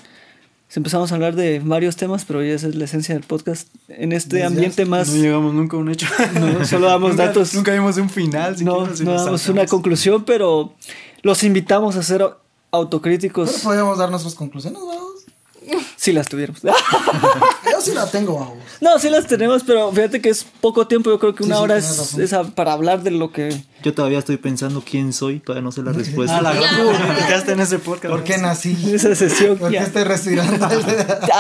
Empezamos 0.77 1.13
a 1.13 1.15
hablar 1.15 1.37
de 1.37 1.61
varios 1.65 1.97
temas, 1.97 2.25
pero 2.25 2.43
ya 2.43 2.53
esa 2.55 2.67
es 2.69 2.75
la 2.75 2.85
esencia 2.85 3.15
del 3.15 3.23
podcast. 3.25 3.69
En 3.89 4.13
este 4.13 4.37
Desde 4.37 4.47
ambiente 4.49 4.85
más. 4.87 5.09
No 5.09 5.17
llegamos 5.23 5.55
nunca 5.55 5.77
a 5.77 5.81
un 5.81 5.89
hecho. 5.91 6.07
No, 6.41 6.65
solo 6.65 6.87
damos 6.89 7.11
Nunca- 7.11 7.27
datos. 7.27 7.55
Nunca 7.55 7.73
vimos 7.73 7.97
un 7.97 8.11
final. 8.11 8.57
no, 8.65 8.95
si 8.97 9.05
no 9.05 9.13
nos 9.13 9.25
damos 9.25 9.41
saltamos. 9.43 9.49
una 9.49 9.67
conclusión, 9.67 10.25
pero 10.25 10.75
los 11.23 11.43
invitamos 11.45 11.97
a 11.97 12.03
ser 12.03 12.23
au- 12.23 12.35
autocríticos 12.73 13.51
Pero 13.51 13.63
podemos 13.63 13.99
dar 13.99 14.11
nuestras 14.11 14.35
conclusiones, 14.35 14.81
vamos. 14.81 15.14
Si 15.97 16.13
las 16.13 16.29
tuviéramos. 16.29 16.63
Yo 16.63 17.81
sí 17.81 17.93
la 17.93 18.07
tengo, 18.11 18.35
vamos. 18.39 18.57
no, 18.81 18.99
sí 18.99 19.11
las 19.11 19.27
tenemos, 19.27 19.63
pero 19.65 19.91
fíjate 19.93 20.21
que 20.21 20.29
es 20.31 20.45
poco 20.61 20.87
tiempo. 20.87 21.11
Yo 21.11 21.19
creo 21.19 21.35
que 21.35 21.45
Sí, 21.45 21.49
una 21.49 21.57
sí, 21.57 21.63
hora 21.63 21.77
es, 21.77 21.99
razón. 21.99 22.23
es 22.23 22.33
a- 22.33 22.45
para 22.45 22.73
hablar 22.73 23.03
de 23.03 23.11
lo 23.11 23.33
que. 23.33 23.63
Yo 23.83 23.93
todavía 23.93 24.19
estoy 24.19 24.37
pensando 24.39 24.83
quién 24.89 25.13
soy, 25.13 25.41
todavía 25.41 25.63
no 25.63 25.71
sé 25.73 25.83
la 25.83 25.93
respuesta. 25.93 26.39
Ah, 26.39 26.43
la 26.43 26.53
gran 26.55 26.77
te 27.19 27.27
quedaste 27.27 27.53
en 27.53 27.61
ese 27.61 27.79
podcast. 27.79 28.13
¿Por 28.15 28.25
qué 28.25 28.39
nací? 28.39 28.77
Esa 28.95 29.15
sesión. 29.15 29.59
¿Por 29.59 29.69
qué 29.71 29.75
ya. 29.77 29.83
estoy 29.83 30.05
respirando? 30.05 30.65
A 30.67 30.69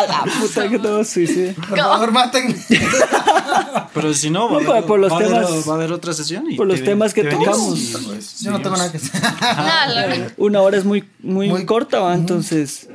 la 0.07 0.25
puta 0.41 0.69
que 0.69 0.79
todo 0.79 1.05
suicidio. 1.05 1.55
Por 1.55 1.79
favor, 1.79 2.13
mátenme. 2.13 2.55
Pero 3.95 4.13
si 4.13 4.29
no, 4.31 4.51
va, 4.51 4.59
a 4.59 4.63
No, 4.63 4.71
haber, 4.73 4.85
por 4.85 4.99
los 4.99 5.11
va 5.13 5.17
a 5.17 5.21
haber- 5.21 5.31
temas- 5.47 5.69
va 5.69 5.73
a 5.73 5.77
haber 5.77 5.93
otra 5.93 6.13
sesión. 6.13 6.51
Y 6.51 6.57
por 6.57 6.67
los 6.67 6.81
te- 6.81 6.85
temas 6.87 7.15
que 7.15 7.23
te 7.23 7.31
tocamos. 7.31 7.79
y- 7.79 7.95
Pues, 8.07 8.41
Yo 8.41 8.51
no 8.51 8.61
tengo 8.61 8.77
nada 8.77 8.91
que 8.91 8.99
hacer. 8.99 10.35
Una 10.37 10.61
hora 10.61 10.77
es 10.77 10.85
muy, 10.85 11.09
muy, 11.21 11.49
Muy- 11.49 11.65
corta, 11.67 12.01
¿va? 12.01 12.15
entonces. 12.15 12.89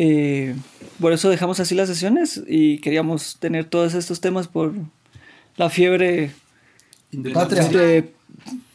Eh, 0.00 0.54
por 1.00 1.12
eso 1.12 1.28
dejamos 1.28 1.58
así 1.58 1.74
las 1.74 1.88
sesiones 1.88 2.40
y 2.46 2.78
queríamos 2.78 3.36
tener 3.40 3.64
todos 3.64 3.94
estos 3.94 4.20
temas 4.20 4.46
por 4.46 4.72
la 5.56 5.70
fiebre 5.70 6.30
Patria. 7.34 7.64
de 7.64 8.12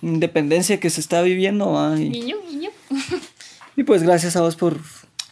independencia 0.02 0.80
que 0.82 0.90
se 0.90 1.00
está 1.00 1.22
viviendo. 1.22 1.72
¿va? 1.72 1.98
Y, 1.98 2.10
Niño, 2.10 2.36
niño. 2.50 2.70
y 3.78 3.84
pues 3.84 4.04
gracias 4.04 4.36
a 4.36 4.42
vos 4.42 4.56
por. 4.58 4.80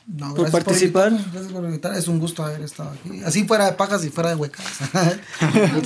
No, 0.08 0.30
Por 0.34 0.46
gracias 0.50 0.64
participar. 0.64 1.12
gracias 1.32 1.52
por 1.54 1.64
invitar. 1.64 1.94
Es 1.96 2.08
un 2.08 2.20
gusto 2.20 2.44
haber 2.44 2.62
estado 2.62 2.90
aquí. 2.92 3.22
Así 3.24 3.44
fuera 3.44 3.66
de 3.66 3.74
pajas 3.74 4.04
y 4.06 4.10
fuera 4.10 4.30
de 4.30 4.36
huecas. 4.36 4.66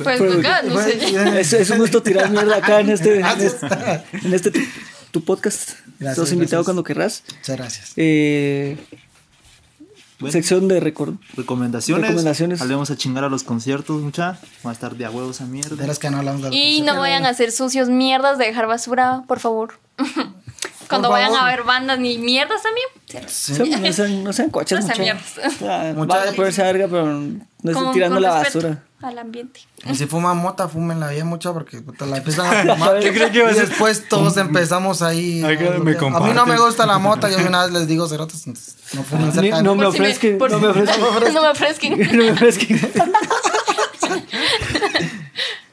Pues 0.04 0.22
acá, 0.40 0.62
no 0.64 0.82
sé. 0.82 1.40
Es, 1.40 1.54
es 1.54 1.70
un 1.72 1.80
gusto 1.80 2.02
tirar 2.02 2.30
mierda 2.32 2.58
acá 2.58 2.80
en 2.80 2.90
este, 2.92 3.20
en 3.20 3.26
este, 3.42 3.68
en 4.24 4.34
este 4.34 4.52
tu, 4.52 4.60
tu 5.12 5.24
podcast. 5.24 5.72
Gracias, 6.00 6.18
Estás 6.18 6.32
invitado 6.32 6.60
gracias. 6.62 6.66
cuando 6.66 6.84
querrás. 6.84 7.24
Muchas 7.38 7.58
gracias. 7.58 7.94
Eh, 7.98 8.78
Bueno. 10.20 10.32
sección 10.32 10.68
de 10.68 10.80
record. 10.80 11.16
Recomendaciones. 11.36 12.08
Recomendaciones. 12.08 12.62
Hablemos 12.62 12.90
a 12.92 12.96
chingar 12.98 13.24
a 13.26 13.30
los 13.30 13.44
conciertos, 13.44 14.02
mucha. 14.02 14.40
Va 14.66 14.70
a 14.70 14.74
estar 14.74 14.96
de 14.96 15.06
a 15.06 15.12
huevos 15.12 15.42
a 15.42 15.46
mierda. 15.46 15.76
Verás 15.76 16.00
que 16.00 16.10
no 16.10 16.18
hablamos 16.20 16.42
de 16.44 16.56
Y 16.56 16.82
no 16.82 16.98
vayan 17.00 17.26
a 17.26 17.30
hacer 17.30 17.52
sucios 17.52 17.90
mierdas 17.90 18.38
de 18.38 18.46
dejar 18.46 18.68
basura, 18.68 19.24
por 19.28 19.40
favor. 19.40 19.80
Cuando 20.88 21.08
Por 21.10 21.18
vayan 21.18 21.32
favor. 21.32 21.48
a 21.50 21.56
ver 21.56 21.64
bandas 21.64 22.00
ni 22.00 22.18
mierdas 22.20 22.62
también. 22.62 22.88
Sean- 23.28 23.82
No 23.82 23.94
sean, 23.94 24.24
no 24.24 24.34
sean 24.34 24.50
coches, 24.50 24.80
No 24.80 24.86
sean 24.86 24.98
mucha. 25.00 25.14
mierdas. 25.14 25.54
O 25.56 25.58
sea, 25.60 25.94
Mucha- 25.96 26.18
van 26.18 26.30
a 26.30 26.32
ponerse 26.34 26.64
verga, 26.64 26.88
pero 26.90 27.06
no 27.08 27.72
estén 27.72 27.92
tirando 27.94 28.20
la 28.20 28.30
basura. 28.32 28.84
Al 29.02 29.20
ambiente. 29.20 29.60
Y 29.86 29.94
si 29.94 30.08
fuman 30.08 30.36
mota, 30.38 30.68
fúmenla 30.68 31.10
bien 31.10 31.28
mucho 31.28 31.54
porque 31.54 31.80
puta, 31.82 32.06
la 32.08 32.18
empiezan 32.18 32.48
a 32.70 32.74
fumar. 32.76 33.00
Yo 33.02 33.14
creí 33.14 33.30
que 33.32 33.38
iba 33.40 33.50
a 33.50 33.52
y 33.52 33.56
ser- 33.56 33.68
después 33.70 34.08
todos 34.10 34.36
empezamos 34.38 35.02
ahí. 35.04 35.44
A, 35.44 35.48
me 35.50 35.54
a 35.96 36.20
mí 36.22 36.34
no 36.34 36.46
me 36.48 36.58
gusta 36.58 36.86
la 36.88 36.98
mota. 36.98 37.30
Yo 37.30 37.38
una 37.48 37.64
vez 37.66 37.74
les 37.74 37.88
digo, 37.88 38.08
cerotes, 38.08 38.48
no 38.48 39.04
fumen 39.04 39.32
cerca 39.32 39.62
no 39.62 39.76
me 39.76 39.84
por 39.86 40.50
no 40.52 40.60
me 40.60 40.68
ofrezcan. 40.70 40.98
No 41.34 41.42
me 41.42 41.50
ofrezcan. 41.50 41.92
No 41.92 42.24
me 42.24 42.32
ofrezcan. 42.32 42.80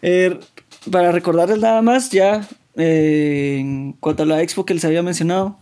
Eh, 0.03 0.38
para 0.90 1.12
recordarles 1.12 1.59
nada 1.59 1.80
más, 1.80 2.11
ya 2.11 2.47
eh, 2.76 3.57
en 3.61 3.93
cuanto 3.95 4.24
a 4.24 4.26
la 4.26 4.43
expo 4.43 4.64
que 4.66 4.74
les 4.74 4.84
había 4.84 5.03
mencionado, 5.03 5.57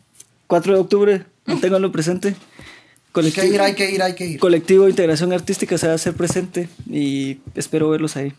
4 0.47 0.75
de 0.75 0.81
octubre, 0.81 1.27
manténganlo 1.47 1.91
presente. 1.93 2.29
Hay 2.29 2.35
que 2.35 3.13
Colectivo, 3.13 3.55
ir, 3.55 3.61
hay 3.61 3.75
que 3.75 3.91
ir, 3.91 4.03
hay 4.03 4.15
que 4.15 4.25
ir. 4.27 4.39
colectivo 4.39 4.85
de 4.85 4.91
Integración 4.91 5.33
Artística 5.33 5.77
se 5.79 5.87
va 5.87 5.93
a 5.93 5.97
hacer 5.97 6.15
presente 6.15 6.69
y 6.89 7.39
espero 7.57 7.91
verlos 7.91 8.17
ahí. 8.17 8.33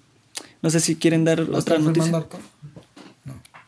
No 0.61 0.69
sé 0.69 0.79
si 0.79 0.95
quieren 0.95 1.25
dar 1.25 1.39
¿Vas 1.45 1.47
a 1.47 1.59
otra 1.59 1.75
estar 1.75 1.79
noticia. 1.81 2.03
firmando 2.05 2.17
Arturo? 2.27 2.43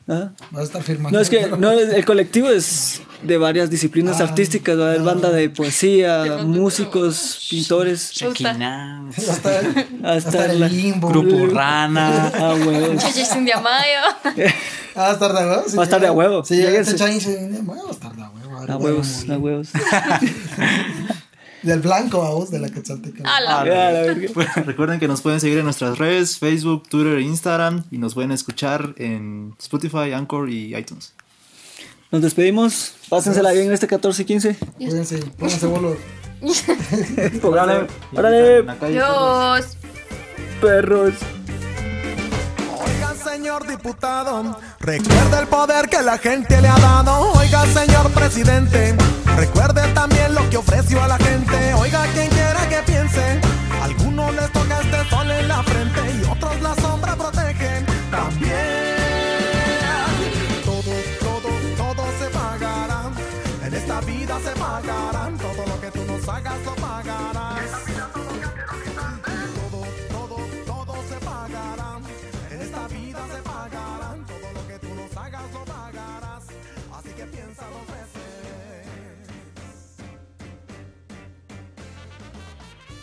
¿Ah? 0.07 0.31
Vas 0.51 0.61
a 0.61 0.63
estar 0.65 0.83
firmando. 0.83 1.17
No, 1.17 1.21
es 1.21 1.29
que 1.29 1.47
no, 1.57 1.71
el 1.71 2.05
colectivo 2.05 2.49
es 2.49 3.01
de 3.21 3.37
varias 3.37 3.69
disciplinas 3.69 4.19
artísticas, 4.21 4.77
va 4.77 4.83
a 4.85 4.89
haber 4.89 5.01
banda 5.01 5.29
de 5.31 5.49
poesía, 5.49 6.39
músicos, 6.45 7.47
pintores, 7.49 8.11
Chequina, 8.11 9.05
Va 9.09 9.33
a 9.33 9.35
estar, 9.35 9.63
va 10.05 10.09
a 10.09 10.13
hasta 10.15 10.29
estar 10.29 10.55
la- 10.55 10.65
el 10.67 10.75
limbo. 10.75 11.07
Grupo 11.09 11.47
Rana. 11.53 12.31
Ah, 12.35 12.53
huevos. 12.55 13.01
Cheche 13.03 13.25
sin 13.25 13.43
Mayo. 13.45 13.99
Ah, 14.95 14.99
va 15.01 15.09
a 15.09 15.13
estar 15.13 15.33
de 15.33 15.45
huevo. 15.45 15.63
sí, 15.67 15.75
Va 15.77 15.83
a 15.83 15.85
estar 15.85 16.01
de 16.01 16.07
a 16.07 16.11
huevo. 16.11 16.45
Sí, 16.45 16.55
llega 16.57 16.79
este 16.79 16.95
chain, 16.95 17.19
sí, 17.21 17.31
de 17.31 17.59
huevo, 17.61 17.83
va 17.85 17.89
a 17.89 17.93
estar 17.93 18.13
de 18.15 18.21
a 18.23 18.29
huevo. 18.29 18.42
A 18.69 18.77
huevos, 18.77 19.29
a 19.29 19.37
huevos. 19.37 19.69
Del 21.63 21.79
blanco, 21.79 22.19
vamos, 22.19 22.51
de 22.51 22.59
la 22.59 22.67
quetzalteca. 22.69 23.23
A 23.23 23.39
la- 23.39 23.63
la 23.63 23.63
verga. 23.63 24.53
Recuerden 24.65 24.99
que 24.99 25.07
nos 25.07 25.21
pueden 25.21 25.39
seguir 25.39 25.59
en 25.59 25.63
nuestras 25.63 25.97
redes, 25.97 26.37
Facebook, 26.37 26.89
Twitter 26.89 27.17
e 27.19 27.21
Instagram. 27.21 27.85
Y 27.89 27.97
nos 27.99 28.15
pueden 28.15 28.31
escuchar 28.33 28.93
en 28.97 29.55
Spotify, 29.59 30.11
Anchor 30.13 30.49
y 30.49 30.75
iTunes. 30.75 31.13
Nos 32.11 32.21
despedimos. 32.21 32.95
Pásensela 33.09 33.53
bien 33.53 33.71
este 33.71 33.87
14 33.87 34.23
y 34.23 34.25
15. 34.25 34.57
Cuídense, 34.77 35.19
pónganse 35.39 35.65
bolos. 35.67 35.97
Órale, 37.43 37.87
órale, 38.13 38.63
Dios. 38.89 39.77
perros. 40.59 41.13
Señor 43.33 43.65
diputado, 43.65 44.59
recuerde 44.79 45.39
el 45.39 45.47
poder 45.47 45.89
que 45.89 46.03
la 46.03 46.19
gente 46.19 46.61
le 46.61 46.67
ha 46.67 46.77
dado. 46.77 47.31
Oiga, 47.31 47.65
señor 47.65 48.11
presidente, 48.11 48.95
recuerde 49.35 49.81
también 49.95 50.35
lo 50.35 50.47
que 50.51 50.57
ofreció 50.57 51.01
a 51.01 51.07
la 51.07 51.17
gente. 51.17 51.73
Oiga, 51.73 52.05
quien 52.13 52.29
quiera 52.29 52.69
que 52.69 52.77
piense, 52.85 53.41
algunos 53.81 54.35
les 54.35 54.51
toca 54.51 54.79
este 54.81 55.09
sol 55.09 55.31
en 55.31 55.47
la 55.47 55.63
frente 55.63 56.01
y 56.11 56.29
otros 56.29 56.61
la 56.61 56.75